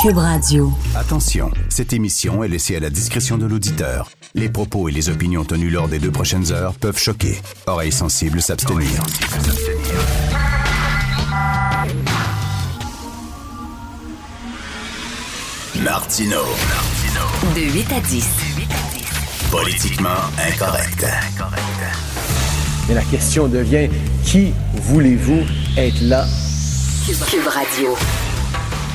Cube 0.00 0.18
Radio. 0.18 0.72
Attention, 0.94 1.50
cette 1.68 1.92
émission 1.92 2.44
est 2.44 2.48
laissée 2.48 2.76
à 2.76 2.80
la 2.80 2.88
discrétion 2.88 3.36
de 3.36 3.46
l'auditeur. 3.46 4.08
Les 4.34 4.48
propos 4.48 4.88
et 4.88 4.92
les 4.92 5.08
opinions 5.08 5.44
tenues 5.44 5.70
lors 5.70 5.88
des 5.88 5.98
deux 5.98 6.12
prochaines 6.12 6.52
heures 6.52 6.74
peuvent 6.74 6.98
choquer. 6.98 7.40
Oreilles 7.66 7.90
sensibles 7.90 8.40
s'abstenir. 8.40 8.88
Martino. 15.82 16.42
De 17.56 17.60
8 17.60 17.92
à 17.92 18.00
10. 18.00 18.26
Politiquement 19.50 20.10
incorrect. 20.48 21.06
Mais 22.88 22.94
la 22.94 23.02
question 23.02 23.48
devient 23.48 23.88
qui 24.24 24.52
voulez-vous 24.74 25.42
être 25.76 26.00
là? 26.02 26.24
Cube 27.30 27.48
Radio. 27.48 27.96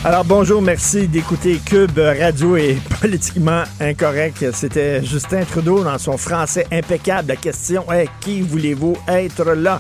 Alors 0.06 0.26
bonjour, 0.26 0.62
merci 0.62 1.08
d'écouter 1.08 1.62
Cube 1.66 1.98
Radio 1.98 2.58
et 2.58 2.76
politiquement 3.02 3.64
incorrect. 3.80 4.52
C'était 4.52 5.02
Justin 5.02 5.46
Trudeau 5.46 5.82
dans 5.82 5.98
son 5.98 6.18
français 6.18 6.68
impeccable. 6.74 7.30
La 7.30 7.38
question 7.38 7.90
est 7.90 8.10
qui 8.20 8.42
voulez-vous 8.42 8.98
être 9.08 9.54
là? 9.54 9.80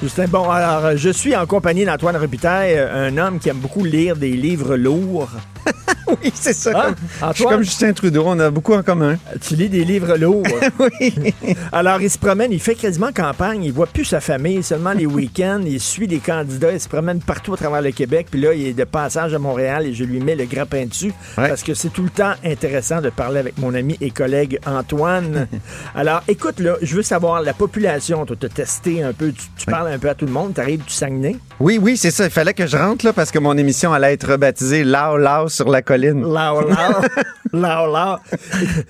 Justin, 0.00 0.26
bon, 0.28 0.48
alors 0.48 0.96
je 0.96 1.10
suis 1.10 1.34
en 1.34 1.44
compagnie 1.44 1.84
d'Antoine 1.84 2.16
Robitaille, 2.16 2.78
un 2.78 3.18
homme 3.18 3.40
qui 3.40 3.48
aime 3.48 3.58
beaucoup 3.58 3.82
lire 3.82 4.14
des 4.14 4.30
livres 4.30 4.76
lourds. 4.76 5.30
oui, 6.08 6.32
c'est 6.34 6.52
ça. 6.52 6.70
Hein? 6.74 6.94
Comme, 7.20 7.30
je 7.30 7.34
suis 7.36 7.44
comme 7.44 7.62
Justin 7.62 7.92
Trudeau, 7.92 8.24
on 8.26 8.38
a 8.40 8.50
beaucoup 8.50 8.74
en 8.74 8.82
commun. 8.82 9.16
Tu 9.40 9.54
lis 9.56 9.68
des 9.68 9.84
livres 9.84 10.16
lourds. 10.16 10.42
oui. 10.78 11.34
Alors, 11.72 12.00
il 12.00 12.10
se 12.10 12.18
promène, 12.18 12.52
il 12.52 12.60
fait 12.60 12.74
quasiment 12.74 13.12
campagne, 13.12 13.64
il 13.64 13.72
voit 13.72 13.86
plus 13.86 14.04
sa 14.04 14.20
famille, 14.20 14.62
seulement 14.62 14.92
les 14.92 15.06
week-ends, 15.06 15.60
il 15.66 15.80
suit 15.80 16.06
les 16.06 16.18
candidats, 16.18 16.72
il 16.72 16.80
se 16.80 16.88
promène 16.88 17.20
partout 17.20 17.54
à 17.54 17.56
travers 17.56 17.82
le 17.82 17.90
Québec, 17.90 18.28
puis 18.30 18.40
là, 18.40 18.54
il 18.54 18.66
est 18.68 18.72
de 18.72 18.84
passage 18.84 19.34
à 19.34 19.38
Montréal 19.38 19.86
et 19.86 19.94
je 19.94 20.04
lui 20.04 20.20
mets 20.20 20.36
le 20.36 20.44
grappin 20.46 20.86
dessus 20.86 21.12
Ouais. 21.36 21.48
parce 21.48 21.62
que 21.62 21.74
c'est 21.74 21.90
tout 21.90 22.02
le 22.02 22.10
temps 22.10 22.32
intéressant 22.44 23.00
de 23.00 23.10
parler 23.10 23.38
avec 23.38 23.58
mon 23.58 23.74
ami 23.74 23.96
et 24.00 24.10
collègue 24.10 24.58
Antoine. 24.66 25.46
Alors, 25.94 26.22
écoute, 26.28 26.60
là, 26.60 26.76
je 26.82 26.96
veux 26.96 27.02
savoir, 27.02 27.42
la 27.42 27.52
population, 27.52 28.24
tu 28.26 28.34
as 28.44 28.48
testé 28.48 29.02
un 29.02 29.12
peu, 29.12 29.32
tu, 29.32 29.44
tu 29.56 29.66
parles 29.66 29.88
un 29.88 29.98
peu 29.98 30.08
à 30.08 30.14
tout 30.14 30.26
le 30.26 30.32
monde, 30.32 30.54
tu 30.54 30.60
arrives 30.60 30.84
du 30.84 30.92
Saguenay? 30.92 31.36
Oui, 31.60 31.78
oui, 31.80 31.96
c'est 31.96 32.10
ça. 32.10 32.24
Il 32.24 32.30
fallait 32.30 32.54
que 32.54 32.66
je 32.66 32.76
rentre 32.76 33.04
là 33.04 33.12
parce 33.12 33.30
que 33.30 33.38
mon 33.38 33.56
émission 33.56 33.92
allait 33.92 34.12
être 34.12 34.28
rebaptisée 34.32 34.84
Lao 34.84 35.16
Lao 35.16 35.47
sur 35.48 35.68
la 35.68 35.82
colline. 35.82 36.22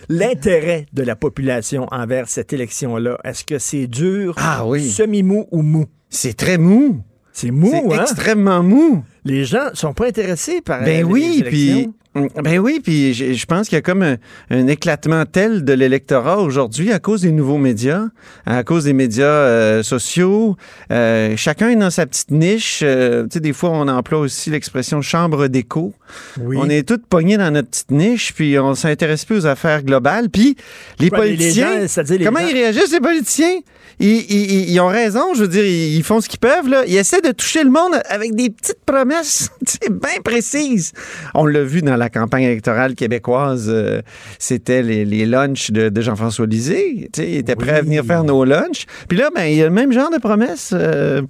L'intérêt 0.08 0.86
de 0.92 1.02
la 1.02 1.16
population 1.16 1.86
envers 1.90 2.28
cette 2.28 2.52
élection-là, 2.52 3.18
est-ce 3.24 3.44
que 3.44 3.58
c'est 3.58 3.86
dur, 3.86 4.34
Ah 4.38 4.66
oui. 4.66 4.88
semi-mou 4.88 5.46
ou 5.50 5.62
mou? 5.62 5.86
C'est 6.10 6.36
très 6.36 6.58
mou. 6.58 7.02
C'est 7.32 7.50
mou, 7.50 7.70
c'est 7.70 7.94
hein? 7.94 8.02
extrêmement 8.02 8.62
mou. 8.62 9.04
Les 9.24 9.44
gens 9.44 9.68
sont 9.74 9.92
pas 9.92 10.08
intéressés 10.08 10.60
par 10.60 10.80
les 10.80 11.02
Ben 11.02 11.04
oui, 11.04 11.42
puis. 11.46 11.90
Ben 12.14 12.58
oui, 12.58 12.80
puis 12.82 13.14
je, 13.14 13.32
je 13.32 13.46
pense 13.46 13.68
qu'il 13.68 13.76
y 13.76 13.78
a 13.78 13.82
comme 13.82 14.02
un, 14.02 14.16
un 14.50 14.66
éclatement 14.66 15.24
tel 15.24 15.64
de 15.64 15.72
l'électorat 15.72 16.38
aujourd'hui 16.38 16.90
à 16.92 16.98
cause 16.98 17.20
des 17.22 17.30
nouveaux 17.30 17.58
médias, 17.58 18.06
à 18.46 18.64
cause 18.64 18.84
des 18.84 18.92
médias 18.92 19.26
euh, 19.26 19.82
sociaux. 19.82 20.56
Euh, 20.90 21.34
chacun 21.36 21.68
est 21.70 21.76
dans 21.76 21.90
sa 21.90 22.06
petite 22.06 22.30
niche. 22.30 22.80
Euh, 22.82 23.24
tu 23.24 23.34
sais, 23.34 23.40
des 23.40 23.52
fois, 23.52 23.70
on 23.70 23.86
emploie 23.88 24.18
aussi 24.20 24.50
l'expression 24.50 25.00
chambre 25.02 25.46
d'écho. 25.48 25.92
Oui. 26.40 26.56
On 26.58 26.68
est 26.68 26.88
tous 26.88 26.98
pognés 27.08 27.36
dans 27.36 27.50
notre 27.50 27.68
petite 27.68 27.90
niche, 27.90 28.32
puis 28.34 28.58
on 28.58 28.74
s'intéresse 28.74 29.24
plus 29.24 29.36
aux 29.38 29.46
affaires 29.46 29.82
globales. 29.82 30.28
Puis 30.30 30.56
les 30.98 31.10
Ouais, 31.10 31.18
mais 31.18 31.26
les 31.28 31.36
politiciens, 31.36 31.80
gens, 31.82 31.88
c'est-à-dire 31.88 32.18
les 32.18 32.24
comment 32.24 32.40
gens- 32.40 32.46
ils 32.48 32.54
réagissent, 32.54 32.92
les 32.92 33.00
politiciens? 33.00 33.58
Ils, 34.00 34.08
ils- 34.30 34.70
ils- 34.70 34.80
ont 34.80 34.86
raison, 34.86 35.34
je 35.34 35.40
veux 35.40 35.48
dire, 35.48 35.64
ils, 35.66 36.02
font 36.04 36.20
ce 36.20 36.28
qu'ils 36.28 36.38
peuvent. 36.38 36.68
Là. 36.68 36.84
Ils 36.86 36.96
essaient 36.96 37.20
de 37.20 37.32
toucher 37.32 37.64
le 37.64 37.70
monde 37.70 38.00
avec 38.08 38.32
des 38.34 38.48
petites 38.48 38.78
promesses 38.86 39.50
bien 39.90 40.20
précises. 40.24 40.92
On 41.34 41.46
l'a 41.46 41.64
vu 41.64 41.82
dans 41.82 41.96
la 41.98 42.08
campagne 42.08 42.44
électorale 42.44 42.94
québécoise, 42.94 43.66
euh, 43.68 44.00
c'était 44.38 44.82
les, 44.82 45.04
les 45.04 45.26
lunchs 45.26 45.70
de, 45.70 45.88
de 45.88 46.00
Jean-François 46.00 46.46
Lisée. 46.46 47.10
Il 47.18 47.34
était 47.36 47.56
prêt 47.56 47.72
à 47.72 47.80
Oui. 47.80 47.86
venir 47.86 48.04
faire 48.04 48.24
nos 48.24 48.44
lunchs. 48.44 48.86
Puis 49.08 49.18
là, 49.18 49.30
ben, 49.34 49.44
il 49.44 49.56
y 49.56 49.62
a 49.62 49.66
le 49.66 49.70
même 49.72 49.92
genre 49.92 50.10
de 50.10 50.18
promesses 50.18 50.72
euh, 50.72 51.22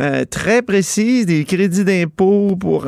euh, 0.00 0.24
très 0.28 0.62
précises, 0.62 1.26
des 1.26 1.44
crédits 1.44 1.84
d'impôt 1.84 2.56
pour, 2.56 2.86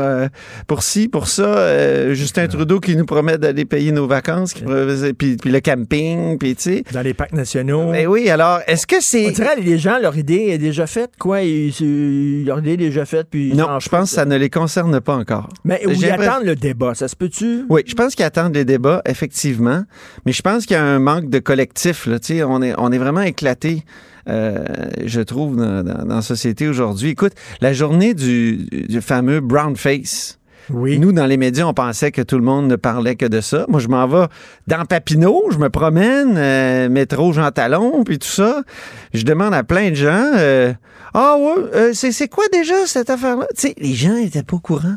pour 0.66 0.82
ci, 0.82 1.08
pour 1.08 1.28
ça. 1.28 2.12
Justin 2.14 2.46
Trudeau 2.48 2.80
qui 2.80 2.96
nous 2.96 3.06
promet 3.06 3.38
d'aller 3.38 3.64
payer 3.64 3.92
nos 3.92 4.06
vacances, 4.06 4.52
qui 4.52 4.64
promet- 4.64 5.12
puis, 5.14 5.36
puis 5.36 5.50
le 5.50 5.60
camping, 5.60 6.38
puis 6.38 6.54
tu 6.56 6.62
sais. 6.62 6.84
Dans 6.92 7.02
les 7.02 7.14
parcs 7.14 7.32
nationaux. 7.32 7.92
Ben 7.92 8.06
oui, 8.06 8.28
alors, 8.30 8.60
est-ce 8.66 8.86
que 8.86 8.96
On 8.96 9.00
c'est... 9.00 9.30
dirait 9.30 9.56
les 9.60 9.78
gens, 9.78 9.98
leur 10.00 10.16
idée 10.16 10.48
est 10.50 10.58
déjà 10.58 10.86
faite, 10.86 11.12
quoi. 11.18 11.42
Ils, 11.42 12.44
leur 12.44 12.58
idée 12.58 12.72
est 12.72 12.76
déjà 12.76 13.04
faite, 13.04 13.28
puis... 13.30 13.52
Non, 13.54 13.78
je 13.80 13.88
pense 13.88 14.10
que 14.10 14.16
ça 14.16 14.24
ne 14.24 14.36
les 14.36 14.50
concerne 14.50 15.00
pas 15.00 15.14
encore. 15.14 15.48
Mais 15.64 15.80
où 15.86 15.90
ils 15.90 16.10
attendent 16.10 16.44
le 16.44 16.56
débat, 16.56 16.94
ça 16.94 17.08
se 17.08 17.16
Oui, 17.68 17.82
je 17.86 17.94
pense 17.94 18.14
qu'ils 18.14 18.24
attendent 18.24 18.54
les 18.54 18.64
débats, 18.64 19.02
effectivement. 19.06 19.82
Mais 20.26 20.32
je 20.32 20.42
pense 20.42 20.66
qu'il 20.66 20.74
y 20.74 20.78
a 20.78 20.84
un 20.84 20.98
manque 20.98 21.30
de 21.30 21.38
collectif. 21.38 22.06
Là. 22.06 22.18
Tu 22.18 22.34
sais, 22.38 22.42
On, 22.42 22.62
est, 22.62 22.74
on 22.78 22.90
est 22.92 22.98
vraiment 22.98 23.22
éclaté, 23.22 23.84
euh, 24.28 24.64
je 25.04 25.20
trouve, 25.20 25.56
dans, 25.56 25.82
dans- 25.82 26.04
dans 26.04 26.16
la 26.16 26.22
société 26.22 26.68
aujourd'hui. 26.68 27.10
Écoute, 27.10 27.32
la 27.60 27.72
journée 27.72 28.14
du, 28.14 28.66
du 28.88 29.00
fameux 29.00 29.40
brown 29.40 29.76
face. 29.76 30.38
Oui. 30.70 30.98
Nous, 30.98 31.12
dans 31.12 31.24
les 31.24 31.38
médias, 31.38 31.64
on 31.64 31.72
pensait 31.72 32.12
que 32.12 32.20
tout 32.20 32.36
le 32.36 32.44
monde 32.44 32.66
ne 32.68 32.76
parlait 32.76 33.16
que 33.16 33.24
de 33.24 33.40
ça. 33.40 33.64
Moi, 33.68 33.80
je 33.80 33.88
m'en 33.88 34.06
vais 34.06 34.26
dans 34.66 34.84
Papineau, 34.84 35.44
je 35.50 35.56
me 35.56 35.70
promène, 35.70 36.34
euh, 36.36 36.90
métro 36.90 37.32
Jean 37.32 37.50
Talon, 37.50 38.04
puis 38.04 38.18
tout 38.18 38.28
ça. 38.28 38.62
Je 39.14 39.22
demande 39.24 39.54
à 39.54 39.64
plein 39.64 39.88
de 39.88 39.94
gens, 39.94 40.30
euh, 40.36 40.74
ah 41.14 41.36
ouais, 41.40 41.62
euh, 41.74 41.90
c'est 41.94 42.12
c'est 42.12 42.28
quoi 42.28 42.44
déjà 42.52 42.86
cette 42.86 43.08
affaire-là? 43.08 43.46
Tu 43.56 43.68
sais, 43.68 43.74
les 43.78 43.94
gens 43.94 44.14
étaient 44.16 44.42
pas 44.42 44.56
au 44.56 44.60
courant. 44.60 44.96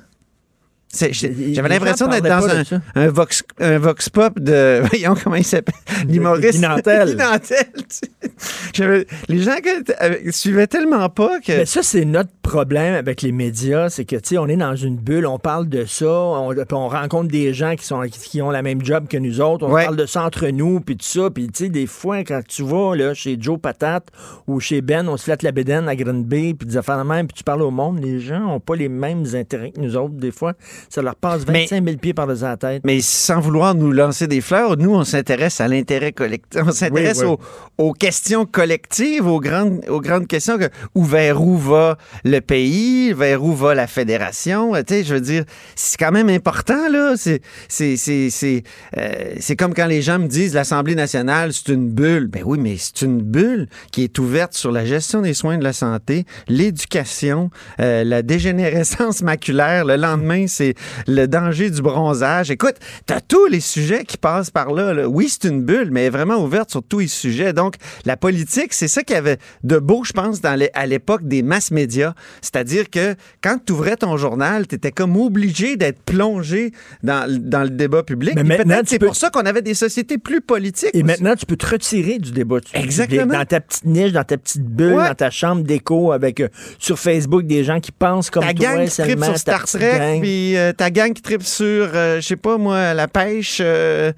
J'avais 0.94 1.70
l'impression 1.70 2.08
d'être 2.08 2.24
dans 2.24 2.48
un, 2.50 2.64
un, 2.96 3.08
vox, 3.10 3.44
un 3.60 3.78
vox 3.80 4.10
pop 4.10 4.40
de. 4.40 4.82
Voyons 4.90 5.16
comment 5.22 5.38
il 5.38 5.46
s'appelle. 5.46 5.74
L'humoriste. 6.08 6.54
Guy 6.56 6.60
Nantel. 6.60 7.08
Guy 7.12 7.16
Nantel, 7.16 7.66
tu 7.76 7.84
sais. 7.90 8.32
J'avais- 8.74 9.08
Les 9.30 9.42
gens 9.42 9.56
que- 9.64 9.92
euh, 10.04 10.32
suivaient 10.32 10.68
tellement 10.68 11.08
pas 11.10 11.40
que. 11.40 11.52
Mais 11.54 11.66
ça, 11.66 11.82
c'est 11.84 12.04
notre 12.06 12.32
problème 12.42 12.96
avec 12.96 13.22
les 13.22 13.32
médias, 13.32 13.90
c'est 13.90 14.06
que, 14.06 14.16
tu 14.16 14.30
sais, 14.30 14.38
on 14.38 14.48
est 14.48 14.58
dans 14.58 14.76
une 14.76 14.98
bulle, 14.98 15.26
on 15.26 15.40
parle 15.40 15.70
de 15.70 15.86
ça, 15.86 16.08
on, 16.10 16.54
on 16.72 16.88
rencontre 16.88 17.30
des 17.32 17.54
gens 17.54 17.76
qui, 17.76 17.86
sont, 17.86 18.02
qui, 18.12 18.42
ont 18.42 18.50
la 18.52 18.62
même 18.62 18.84
job 18.84 19.08
que 19.08 19.18
nous 19.18 19.42
autres, 19.42 19.66
on 19.68 19.72
Ouais. 19.72 19.84
parle 19.86 19.96
de 19.96 20.06
ça 20.06 20.24
entre 20.24 20.48
nous, 20.48 20.80
puis 20.82 20.98
tout 20.98 21.06
ça, 21.06 21.30
puis 21.30 21.48
tu 21.48 21.66
sais, 21.66 21.70
des 21.70 21.88
fois, 21.88 22.20
quand 22.24 22.42
tu 22.48 22.64
vas 22.64 22.96
là, 22.96 23.14
chez 23.14 23.38
Joe 23.40 23.60
Patate 23.60 24.08
ou 24.48 24.60
chez 24.60 24.82
Ben, 24.82 25.08
on 25.08 25.18
se 25.18 25.24
flatte 25.26 25.44
la 25.44 25.52
bédaine 25.52 25.88
à 25.88 25.96
Green 25.96 26.24
Bay, 26.24 26.54
puis 26.58 26.68
des 26.68 26.78
affaires 26.78 26.98
de 26.98 27.08
même, 27.08 27.28
puis 27.28 27.36
tu 27.38 27.44
parles 27.44 27.62
au 27.62 27.72
monde, 27.72 28.00
les 28.04 28.20
gens 28.20 28.40
n'ont 28.40 28.60
pas 28.60 28.76
les 28.76 28.90
mêmes 28.90 29.24
intérêts 29.34 29.72
que 29.72 29.80
nous 29.80 29.96
autres, 29.96 30.16
des 30.16 30.32
fois, 30.32 30.54
ça 30.90 31.02
leur 31.02 31.16
passe 31.16 31.46
Mais- 31.48 31.62
25 31.62 31.84
000 31.86 31.98
pieds 31.98 32.14
par-dessus 32.14 32.44
la 32.44 32.58
tête. 32.58 32.82
Mais 32.86 33.00
sans 33.02 33.40
vouloir 33.40 33.76
nous 33.76 33.92
lancer 33.92 34.28
des 34.28 34.42
fleurs, 34.42 34.78
nous, 34.78 34.94
on 34.94 35.04
s'intéresse 35.04 35.62
à 35.62 35.68
l'intérêt 35.68 36.12
collectif. 36.12 36.62
On 36.66 36.72
s'intéresse 36.72 37.22
Oui, 37.22 37.28
oui. 37.30 37.36
Aux, 37.78 37.90
aux 37.90 37.94
questions 37.94 38.46
collectives, 38.46 39.28
aux 39.28 39.40
grandes, 39.40 39.82
aux 39.90 40.02
grandes 40.02 40.28
questions 40.28 40.58
que, 40.58 40.70
où 40.96 41.04
vers 41.04 41.42
où 41.42 41.56
va 41.58 41.98
le 42.32 42.42
pays, 42.42 43.14
vers 43.14 43.44
où 43.44 43.54
va 43.54 43.76
la 43.76 43.88
fédération. 43.88 44.74
Tu 44.74 44.84
sais, 44.88 45.04
je 45.04 45.14
veux 45.14 45.22
dire, 45.22 45.44
c'est 45.76 45.98
quand 45.98 46.12
même 46.12 46.30
important, 46.30 46.90
là. 46.90 47.16
C'est, 47.18 47.42
c'est, 47.68 47.98
c'est, 47.98 48.30
c'est, 48.30 48.64
euh, 48.98 49.36
c'est 49.40 49.56
comme 49.56 49.74
quand 49.74 49.86
les 49.86 50.02
gens 50.02 50.18
me 50.18 50.28
disent 50.28 50.54
l'Assemblée 50.54 50.96
nationale, 50.96 51.54
c'est 51.54 51.72
une 51.74 51.90
bulle. 51.90 52.28
Ben 52.28 52.44
oui, 52.46 52.58
mais 52.60 52.78
c'est 52.80 53.04
une 53.04 53.22
bulle 53.22 53.68
qui 53.92 54.04
est 54.04 54.18
ouverte 54.18 54.54
sur 54.54 54.72
la 54.72 54.86
gestion 54.86 55.22
des 55.22 55.34
soins 55.34 55.58
de 55.58 55.64
la 55.64 55.74
santé, 55.74 56.26
l'éducation, 56.48 57.50
euh, 57.80 58.04
la 58.04 58.22
dégénérescence 58.22 59.22
maculaire. 59.24 59.86
Le 59.86 59.98
lendemain, 59.98 60.46
c'est 60.48 60.76
le 61.08 61.28
danger 61.28 61.70
du 61.70 61.82
bronzage. 61.82 62.50
Écoute, 62.50 62.76
t'as 63.06 63.20
tous 63.20 63.48
les 63.48 63.60
sujets 63.60 64.06
qui 64.06 64.18
passent 64.18 64.52
par 64.52 64.72
là. 64.72 64.94
là. 64.94 65.08
Oui, 65.08 65.28
c'est 65.30 65.50
une 65.50 65.64
bulle, 65.64 65.90
mais 65.92 66.10
vraiment 66.10 66.44
ouverte 66.44 66.72
sur 66.72 66.82
tous 66.82 67.00
les 67.00 67.08
sujets. 67.08 67.52
Donc, 67.52 67.76
la 68.06 68.16
politique, 68.16 68.74
c'est 68.74 68.88
ça 68.88 69.04
qu'il 69.04 69.16
y 69.16 69.20
avait 69.20 69.38
de 69.64 69.78
beau, 69.78 70.04
je 70.06 70.14
pense, 70.14 70.40
dans 70.40 70.58
à 70.74 70.86
l'époque 70.86 71.28
des 71.28 71.44
masses 71.44 71.72
médias. 71.72 72.14
C'est-à-dire 72.42 72.90
que 72.90 73.16
quand 73.42 73.58
tu 73.66 73.74
ouvrais 73.74 73.96
ton 73.98 74.18
journal, 74.18 74.68
tu 74.68 74.76
étais 74.76 74.92
comme 74.92 75.18
obligé 75.18 75.78
d'être 75.78 76.02
plongé 76.02 76.72
dans, 77.04 77.26
dans 77.30 77.64
le 77.64 77.70
débat 77.70 78.04
public. 78.04 78.34
Mais 78.36 78.44
maintenant, 78.44 78.82
c'est 78.86 79.00
peux- 79.00 79.08
pour 79.08 79.16
ça 79.16 79.30
qu'on 79.30 79.46
avait 79.46 79.62
des 79.62 79.74
sociétés 79.74 80.18
plus 80.18 80.42
politiques. 80.42 80.90
Et 80.94 80.98
aussi. 80.98 81.04
maintenant, 81.04 81.36
tu 81.36 81.46
peux 81.46 81.56
te 81.56 81.66
retirer 81.68 82.20
du 82.20 82.32
débat. 82.32 82.58
Exactement. 82.74 83.34
Dans 83.34 83.46
ta 83.46 83.60
petite 83.60 83.86
niche, 83.86 84.12
dans 84.12 84.24
ta 84.24 84.38
petite 84.38 84.64
bulle, 84.64 84.94
Ouais. 84.94 85.08
dans 85.08 85.16
ta 85.16 85.30
chambre 85.30 85.64
d'écho, 85.64 86.12
avec 86.12 86.40
euh, 86.40 86.48
sur 86.80 87.00
Facebook 87.00 87.46
des 87.46 87.64
gens 87.64 87.80
qui 87.80 87.92
pensent 87.92 88.30
comme 88.30 88.44
ta 88.44 88.54
toi. 88.54 88.76
gang 88.78 88.86
qui 88.88 89.02
tripe 89.02 89.24
sur 89.24 89.34
ta 89.34 89.38
Star 89.38 89.66
Trek, 89.66 90.20
puis 90.22 90.58
euh, 90.58 90.74
ta 90.74 90.90
gang 90.92 91.14
qui 91.14 91.22
tripe 91.22 91.44
sur, 91.44 91.90
euh, 91.94 92.20
je 92.22 92.28
sais 92.28 92.36
pas 92.36 92.58
moi, 92.58 92.94
la 92.94 93.08
pêche. 93.08 93.60
euh, 93.62 94.12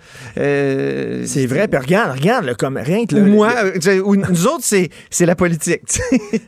C'est 1.26 1.46
vrai. 1.46 1.68
Puis 1.68 1.80
regarde, 1.80 2.18
regarde, 2.18 2.46
là, 2.46 2.56
comme 2.56 2.78
rien 2.78 3.06
que 3.06 3.16
Ou 3.16 3.20
le- 3.20 3.32
moi, 3.32 3.54
le- 3.86 4.04
ou 4.04 4.16
nous 4.16 4.48
autres, 4.48 4.64
c'est, 4.64 4.90
la 5.26 5.36
politique. 5.36 5.82
Tu 5.86 6.00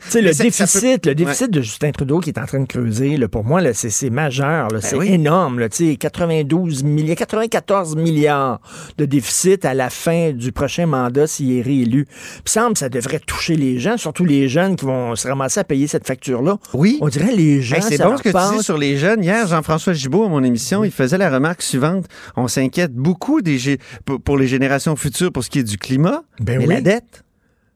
sais, 0.10 0.22
le 0.22 0.34
ça- 0.34 0.38
ça 0.38 0.44
déficit, 0.44 1.08
de 1.52 1.62
Justin 1.62 1.92
Trudeau 1.92 2.20
qui 2.20 2.30
est 2.30 2.40
en 2.40 2.46
train 2.46 2.60
de 2.60 2.66
creuser, 2.66 3.18
là, 3.18 3.28
pour 3.28 3.44
moi, 3.44 3.62
c'est, 3.74 3.90
c'est 3.90 4.10
majeur. 4.10 4.70
c'est 4.82 4.92
Ben 4.92 5.00
oui. 5.00 5.14
énorme. 5.14 5.60
Là, 5.60 5.70
tu 5.70 5.92
sais, 5.92 5.96
92 5.96 6.84
milliards, 6.84 7.16
94 7.16 7.96
milliards 7.96 8.60
de 8.98 9.06
déficit 9.06 9.66
à 9.66 9.74
la 9.74 9.90
fin 9.90 10.32
du 10.32 10.52
prochain 10.52 10.86
mandat 10.86 11.28
s'il 11.28 11.58
est 11.58 11.62
réélu. 11.62 12.06
Puis 12.06 12.54
semble 12.54 12.74
que 12.74 12.80
ça 12.80 12.90
devrait 12.90 13.20
toucher 13.20 13.56
les 13.56 13.80
gens, 13.80 13.98
surtout 13.98 14.26
les 14.26 14.48
jeunes 14.48 14.76
qui 14.76 14.86
vont 14.86 15.16
se 15.16 15.28
ramasser 15.28 15.60
à 15.60 15.64
payer 15.64 15.88
cette 15.88 16.08
facture-là. 16.08 16.58
Oui. 16.74 16.98
On 17.02 17.08
dirait 17.08 17.36
les 17.36 17.62
gens. 17.62 17.78
Hey, 17.78 17.82
c'est 17.82 17.98
bon 18.02 18.18
ce 18.18 18.24
que 18.24 18.30
tu 18.30 18.58
dis 18.58 18.64
sur 18.64 18.78
les 18.78 18.98
jeunes. 18.98 19.24
Hier, 19.24 19.48
Jean-François 19.48 19.94
Gibault, 19.94 20.26
à 20.26 20.30
mon 20.30 20.44
émission, 20.44 20.84
il 20.84 20.92
faisait 20.92 21.18
la 21.18 21.30
remarque 21.30 21.62
suivante. 21.62 22.06
On 22.36 22.48
s'inquiète 22.48 22.94
beaucoup 22.94 23.42
des, 23.42 23.78
pour 24.24 24.38
les 24.38 24.48
générations 24.48 24.96
futures 24.96 25.32
pour 25.32 25.44
ce 25.44 25.50
qui 25.50 25.60
est 25.60 25.64
du 25.64 25.78
climat. 25.78 26.24
Ben 26.40 26.60
mais 26.60 26.68
oui. 26.68 26.74
la 26.76 26.82
dette. 26.82 27.25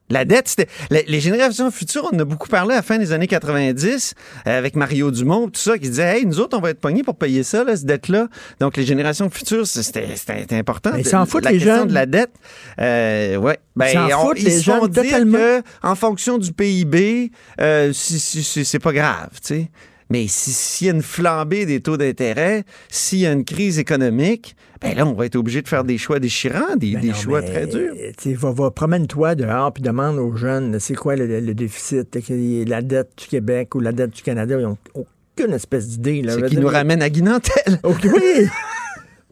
La 0.09 0.25
dette, 0.25 0.47
c'était. 0.47 0.67
Les 1.07 1.19
générations 1.19 1.69
futures, 1.71 2.09
on 2.11 2.15
en 2.15 2.19
a 2.19 2.25
beaucoup 2.25 2.47
parlé 2.47 2.73
à 2.73 2.77
la 2.77 2.81
fin 2.81 2.97
des 2.97 3.11
années 3.11 3.27
90 3.27 4.13
euh, 4.47 4.57
avec 4.57 4.75
Mario 4.75 5.11
Dumont, 5.11 5.47
tout 5.50 5.59
ça, 5.59 5.77
qui 5.77 5.89
disait 5.89 6.17
Hey, 6.19 6.25
nous 6.25 6.39
autres, 6.39 6.57
on 6.57 6.61
va 6.61 6.71
être 6.71 6.79
pognés 6.79 7.03
pour 7.03 7.15
payer 7.15 7.44
ça, 7.44 7.63
là, 7.63 7.75
cette 7.75 7.85
dette-là. 7.85 8.27
Donc, 8.59 8.75
les 8.77 8.85
générations 8.85 9.29
futures, 9.29 9.67
c'était 9.67 10.07
important. 10.57 10.91
Mais 10.94 11.01
ils 11.01 11.07
s'en 11.07 11.25
foutent, 11.25 11.44
la 11.45 11.51
les 11.51 11.57
question 11.57 11.75
jeunes. 11.77 11.88
de 11.89 11.94
la 11.94 12.06
dette. 12.06 12.31
Euh, 12.81 13.35
ouais. 13.38 13.59
Ben, 13.75 13.85
Ils 13.88 13.94
s'en 13.94 14.06
on- 14.23 14.27
foutent, 14.27 14.39
ils 14.39 14.45
les 14.45 14.51
se 14.59 14.63
font 14.71 14.81
jeunes, 14.81 14.88
dire 14.91 15.03
totalement. 15.03 15.38
que, 15.38 15.61
en 15.83 15.95
fonction 15.95 16.38
du 16.38 16.51
PIB, 16.53 17.31
euh, 17.61 17.94
si- 17.94 18.19
si- 18.19 18.44
si- 18.44 18.65
c'est 18.65 18.79
pas 18.79 18.94
grave, 18.94 19.29
tu 19.41 19.47
sais. 19.56 19.71
Mais 20.09 20.27
si- 20.27 20.51
s'il 20.53 20.88
y 20.88 20.89
a 20.89 20.94
une 20.94 21.03
flambée 21.03 21.67
des 21.67 21.81
taux 21.81 21.95
d'intérêt, 21.97 22.63
s'il 22.89 23.19
y 23.19 23.27
a 23.27 23.31
une 23.31 23.45
crise 23.45 23.77
économique, 23.77 24.56
ben 24.81 24.95
là, 24.95 25.05
on 25.05 25.13
va 25.13 25.25
être 25.25 25.35
obligé 25.35 25.61
de 25.61 25.67
faire 25.67 25.83
des 25.83 25.97
choix 25.97 26.19
déchirants, 26.19 26.75
des, 26.77 26.93
Ben 26.93 27.01
des 27.01 27.09
non, 27.09 27.13
choix 27.13 27.41
très 27.41 27.67
durs. 27.67 27.93
tu 28.17 28.29
sais, 28.29 28.33
Va, 28.33 28.51
va, 28.51 28.71
promène-toi 28.71 29.35
dehors 29.35 29.73
puis 29.73 29.83
demande 29.83 30.17
aux 30.19 30.35
jeunes, 30.35 30.79
c'est 30.79 30.95
quoi 30.95 31.15
le, 31.17 31.53
déficit, 31.53 32.17
la 32.67 32.81
dette 32.81 33.09
du 33.17 33.27
Québec 33.27 33.75
ou 33.75 33.81
la 33.81 33.91
dette 33.91 34.11
du 34.11 34.21
Canada. 34.21 34.55
Ils 34.57 34.63
n'ont 34.63 34.77
aucune 34.93 35.53
espèce 35.53 35.87
d'idée. 35.89 36.23
Ce 36.29 36.37
qui 36.39 36.51
dire, 36.51 36.61
nous 36.61 36.67
ramène 36.67 37.01
à 37.01 37.09
Guinantel. 37.09 37.79
Ok, 37.83 37.99
oui! 38.05 38.47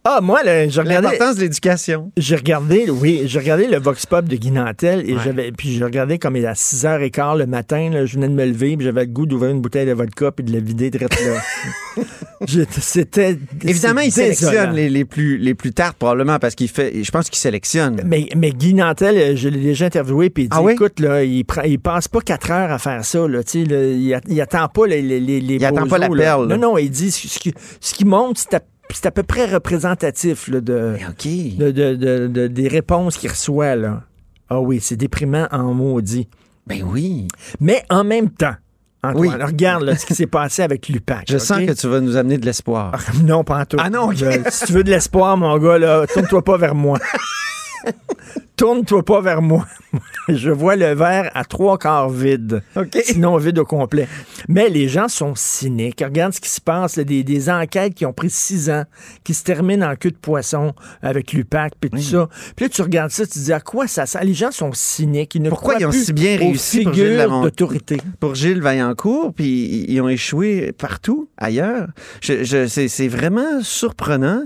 Ah, 0.10 0.22
moi, 0.22 0.40
je 0.46 0.80
regardais. 0.80 1.02
L'importance 1.10 1.36
de 1.36 1.42
l'éducation. 1.42 2.14
J'ai 2.16 2.38
regardé, 2.38 2.90
oui, 2.90 3.24
j'ai 3.26 3.40
regardé 3.40 3.68
le 3.68 3.78
Vox 3.78 4.06
Pop 4.06 4.24
de 4.24 4.38
Guy 4.38 4.52
Nantel 4.52 5.02
et 5.02 5.16
Ouais. 5.16 5.20
j'avais, 5.22 5.52
puis 5.52 5.74
je 5.76 5.84
regardais 5.84 6.18
comme 6.18 6.38
il 6.38 6.46
est 6.46 6.48
à 6.48 6.54
6h15 6.54 7.38
le 7.40 7.46
matin, 7.46 7.90
là, 7.92 8.06
je 8.06 8.14
venais 8.16 8.30
de 8.30 8.34
me 8.34 8.46
lever, 8.46 8.78
puis 8.78 8.86
j'avais 8.86 9.02
le 9.02 9.12
goût 9.12 9.26
d'ouvrir 9.26 9.52
une 9.52 9.60
bouteille 9.60 9.86
de 9.86 9.92
vodka 9.92 10.32
puis 10.32 10.46
de 10.46 10.54
la 10.54 10.62
vider 10.62 10.90
direct 10.92 11.20
là. 11.26 12.04
C'était 12.46 13.38
Évidemment, 13.64 14.02
il 14.02 14.08
désolant. 14.14 14.34
sélectionne 14.36 14.74
les, 14.76 14.90
les 14.90 15.06
plus, 15.06 15.38
les 15.38 15.54
plus 15.56 15.72
tartes, 15.74 15.98
probablement, 15.98 16.38
parce 16.40 16.56
qu'il 16.56 16.68
fait. 16.70 17.04
Je 17.04 17.12
pense 17.12 17.30
qu'il 17.30 17.40
sélectionne. 17.40 18.02
Mais, 18.06 18.30
mais 18.36 18.52
Guy 18.52 18.74
Nantel, 18.74 19.18
euh, 19.18 19.36
je 19.36 19.50
l'ai 19.50 19.60
déjà 19.62 19.86
interviewé, 19.86 20.30
puis 20.30 20.44
il 20.44 20.50
dit, 20.50 20.56
Ah 20.58 20.62
oui? 20.62 20.74
écoute, 20.74 21.00
là, 21.00 21.24
il, 21.24 21.44
prend, 21.46 21.64
il 21.64 21.80
passe 21.80 22.08
pas 22.08 22.22
quatre 22.22 22.52
heures 22.52 22.72
à 22.72 22.78
faire 22.80 23.04
ça, 23.04 23.28
là, 23.28 23.44
tu 23.44 23.64
sais, 23.64 23.66
là, 23.66 23.84
il, 23.88 24.20
il 24.28 24.42
attend 24.42 24.68
pas 24.68 24.86
les, 24.88 25.02
les, 25.02 25.20
les, 25.20 25.40
les 25.42 25.56
Il 25.56 25.66
attend 25.66 25.88
pas 25.88 25.98
la 25.98 26.10
perle. 26.10 26.48
Non, 26.48 26.58
non, 26.58 26.78
il 26.78 26.90
dit, 26.92 27.12
ce, 27.12 27.40
qui, 27.40 27.54
ce 27.80 27.94
qui 27.94 28.06
montre, 28.06 28.40
c'est 28.40 28.56
à, 28.56 28.62
c'est 28.94 29.06
à 29.08 29.12
peu 29.12 29.24
près 29.24 29.46
représentatif, 29.46 30.48
là, 30.48 30.62
de... 30.62 30.96
OK. 31.10 31.58
de, 31.58 31.72
de- 31.72 31.96
de- 31.96 32.28
de- 32.28 32.48
des 32.48 32.68
réponses 32.68 33.18
qu'il 33.18 33.30
reçoit, 33.30 33.76
là. 33.76 34.04
Ah 34.50 34.62
oui, 34.62 34.80
c'est 34.82 34.96
déprimant 34.96 35.48
en 35.52 35.74
maudit. 35.74 36.28
Ben 36.68 36.84
oui. 36.86 37.28
Mais 37.60 37.84
en 37.90 38.04
même 38.04 38.30
temps, 38.30 38.54
Antoine, 39.04 39.36
Oui. 39.38 39.44
regarde 39.44 39.84
là, 39.84 39.96
ce 39.96 40.06
qui 40.06 40.16
s'est 40.16 40.26
passé 40.28 40.64
avec 40.64 40.90
Lupac. 40.90 41.26
Je 41.30 41.38
sens 41.38 41.60
que 41.66 41.72
tu 41.72 41.88
vas 41.88 42.00
nous 42.02 42.18
amener 42.18 42.38
de 42.38 42.46
l'espoir. 42.46 42.94
Non, 43.24 43.44
pas 43.44 43.60
en 43.62 43.66
tout. 43.66 43.78
Ah 43.80 43.90
non. 43.90 44.12
Je- 44.12 44.42
si 44.50 44.66
tu 44.66 44.74
veux 44.74 44.84
de 44.84 44.90
l'espoir, 44.90 45.38
mon 45.38 45.58
gars, 45.60 45.78
là, 45.78 46.06
tourne-toi 46.08 46.44
pas 46.44 46.58
vers 46.58 46.76
moi. 46.76 46.98
tourne-toi 48.56 49.04
pas 49.04 49.22
vers 49.22 49.42
moi. 49.42 49.66
Je 50.28 50.50
vois 50.50 50.76
le 50.76 50.94
verre 50.94 51.32
à 51.36 51.46
trois 51.46 51.78
quarts 51.78 52.10
vide. 52.10 52.62
OK. 52.76 52.98
Sinon 53.04 53.38
vide 53.38 53.60
au 53.60 53.66
complet. 53.66 54.08
Mais 54.48 54.70
les 54.70 54.88
gens 54.90 55.08
sont 55.08 55.34
cyniques. 55.36 56.02
Regarde 56.04 56.34
ce 56.34 56.42
qui 56.42 56.50
se 56.50 56.60
passe. 56.60 56.98
là, 56.98 57.04
des, 57.04 57.24
des 57.24 57.50
enquêtes 57.50 57.94
qui 57.94 58.06
ont 58.06 58.14
pris 58.14 58.30
six 58.30 58.70
ans, 58.70 58.84
qui 59.24 59.34
se 59.34 59.44
terminent 59.44 59.90
en 59.90 59.96
queue 59.96 60.12
de 60.12 60.18
poisson 60.18 60.74
avec 61.02 61.34
l'UPAC, 61.34 61.74
puis 61.80 61.90
tout 61.90 61.98
ça. 62.00 62.30
Puis 62.56 62.66
là, 62.66 62.70
tu 62.70 62.82
regardes 62.82 63.12
ça, 63.12 63.26
tu 63.26 63.34
te 63.34 63.40
dis 63.40 63.54
à 63.54 63.60
quoi 63.60 63.88
ça 63.88 64.06
sert? 64.06 64.24
Les 64.24 64.34
gens 64.34 64.52
sont 64.52 64.72
cyniques. 64.74 65.36
Ils 65.36 65.44
ne 65.44 65.50
Pourquoi 65.50 65.76
ils 65.80 65.86
ont 65.86 65.90
plus 65.92 66.06
si 66.06 66.14
bien 66.14 66.38
réussi 66.38 66.82
pour 66.84 66.94
Gilles 66.94 67.28
d'autorité? 67.42 67.98
pour 68.20 68.36
Gilles 68.36 68.62
Vaillancourt, 68.62 69.34
puis 69.34 69.86
ils 69.88 70.02
ont 70.02 70.10
échoué 70.10 70.74
partout 70.78 71.30
ailleurs. 71.38 71.88
Je, 72.22 72.68
c'est 72.68 73.08
vraiment 73.08 73.62
surprenant. 73.62 74.44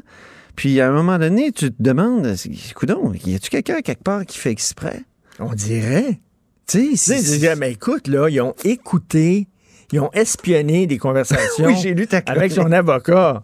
Puis 0.56 0.80
à 0.82 0.90
un 0.90 0.92
moment 0.92 1.18
donné, 1.18 1.52
tu 1.52 1.72
te 1.72 1.82
demandes, 1.82 2.36
coudon, 2.76 3.14
y 3.26 3.36
a-tu 3.36 3.50
quelqu'un 3.50 3.82
quelque 3.82 4.04
part 4.04 4.26
qui 4.26 4.38
fait 4.38 4.52
exprès? 4.52 5.04
On 5.40 5.54
dirait. 5.54 6.20
Tu 6.68 6.96
sais, 6.96 7.56
mais 7.56 7.72
écoute, 7.72 8.08
là, 8.08 8.30
ils 8.30 8.40
ont 8.42 8.56
écouté, 8.64 9.48
ils 9.92 10.00
ont 10.00 10.12
espionné 10.12 10.88
des 10.88 10.98
conversations 10.98 11.66
Oui, 11.68 11.76
j'ai 11.82 11.94
lu 11.94 12.08
ta 12.08 12.22
avec 12.26 12.52
son 12.52 12.72
avocat. 12.72 13.44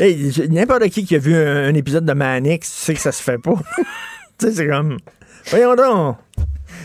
Hey, 0.00 0.32
N'importe 0.50 0.88
qui 0.88 1.04
qui 1.04 1.14
a 1.14 1.18
vu 1.18 1.34
un, 1.34 1.68
un 1.68 1.74
épisode 1.74 2.04
de 2.04 2.12
Manix, 2.12 2.68
tu 2.68 2.76
sais 2.76 2.94
que 2.94 3.00
ça 3.00 3.12
se 3.12 3.22
fait 3.22 3.38
pas. 3.38 3.54
tu 4.38 4.46
sais, 4.46 4.52
c'est 4.52 4.68
comme. 4.68 4.98
Voyons 5.50 5.74
donc. 5.74 6.16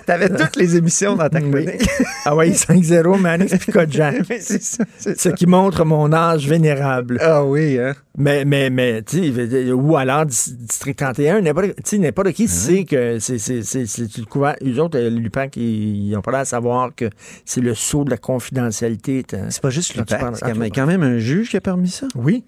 T'avais 0.05 0.29
toutes 0.29 0.55
les 0.55 0.75
émissions 0.77 1.15
dans 1.15 1.29
ta 1.29 1.39
Oui. 1.39 1.49
chronique. 1.65 1.89
Ah 2.25 2.35
ouais, 2.35 2.51
5-0, 2.51 3.19
Manix 3.19 3.55
puis 3.57 3.71
Kojak. 3.71 4.29
Mais 4.29 4.39
c'est 4.41 4.61
ça, 4.61 4.83
c'est 4.97 5.17
Ce 5.19 5.29
ça. 5.29 5.31
qui 5.35 5.47
montre 5.47 5.83
mon 5.85 6.11
âge 6.13 6.47
vénérable. 6.47 7.17
Ah 7.21 7.43
oui, 7.43 7.79
hein? 7.79 7.93
Mais, 8.17 8.45
mais, 8.45 8.69
mais, 8.69 9.01
tu 9.01 9.33
sais, 9.33 9.71
ou 9.71 9.95
alors 9.97 10.25
Dis- 10.25 10.55
District 10.55 10.95
31, 10.97 11.41
n'importe 11.41 11.67
tu 11.77 11.81
sais, 11.85 11.97
n'importe 11.97 12.31
qui 12.33 12.47
sait 12.47 12.83
que 12.83 13.17
c'est 13.19 13.37
c'est- 13.39 13.63
c'est- 13.63 13.85
c'est 13.87 14.17
le 14.17 14.25
couvert. 14.25 14.55
Eux 14.63 14.79
autres, 14.79 14.99
euh, 14.99 15.09
l'UPAC, 15.09 15.57
ils 15.57 16.09
ils 16.09 16.15
ont 16.15 16.21
pas 16.21 16.31
l'air 16.31 16.41
à 16.41 16.45
savoir 16.45 16.93
que 16.95 17.09
c'est 17.45 17.61
le 17.61 17.73
saut 17.73 18.03
de 18.03 18.09
la 18.11 18.17
confidentialité. 18.17 19.23
C'est 19.49 19.61
pas 19.61 19.69
juste 19.69 19.95
le 19.95 20.03
tu 20.05 20.15
parles- 20.15 20.35
C'est 20.35 20.41
quand 20.41 20.51
quand 20.51 20.57
même- 20.59 20.69
tu- 20.71 20.79
quand 20.79 20.85
même 20.87 21.03
un 21.03 21.17
juge 21.17 21.49
qui 21.49 21.57
a 21.57 21.61
permis 21.61 21.89
ça. 21.89 22.07
Oui. 22.15 22.43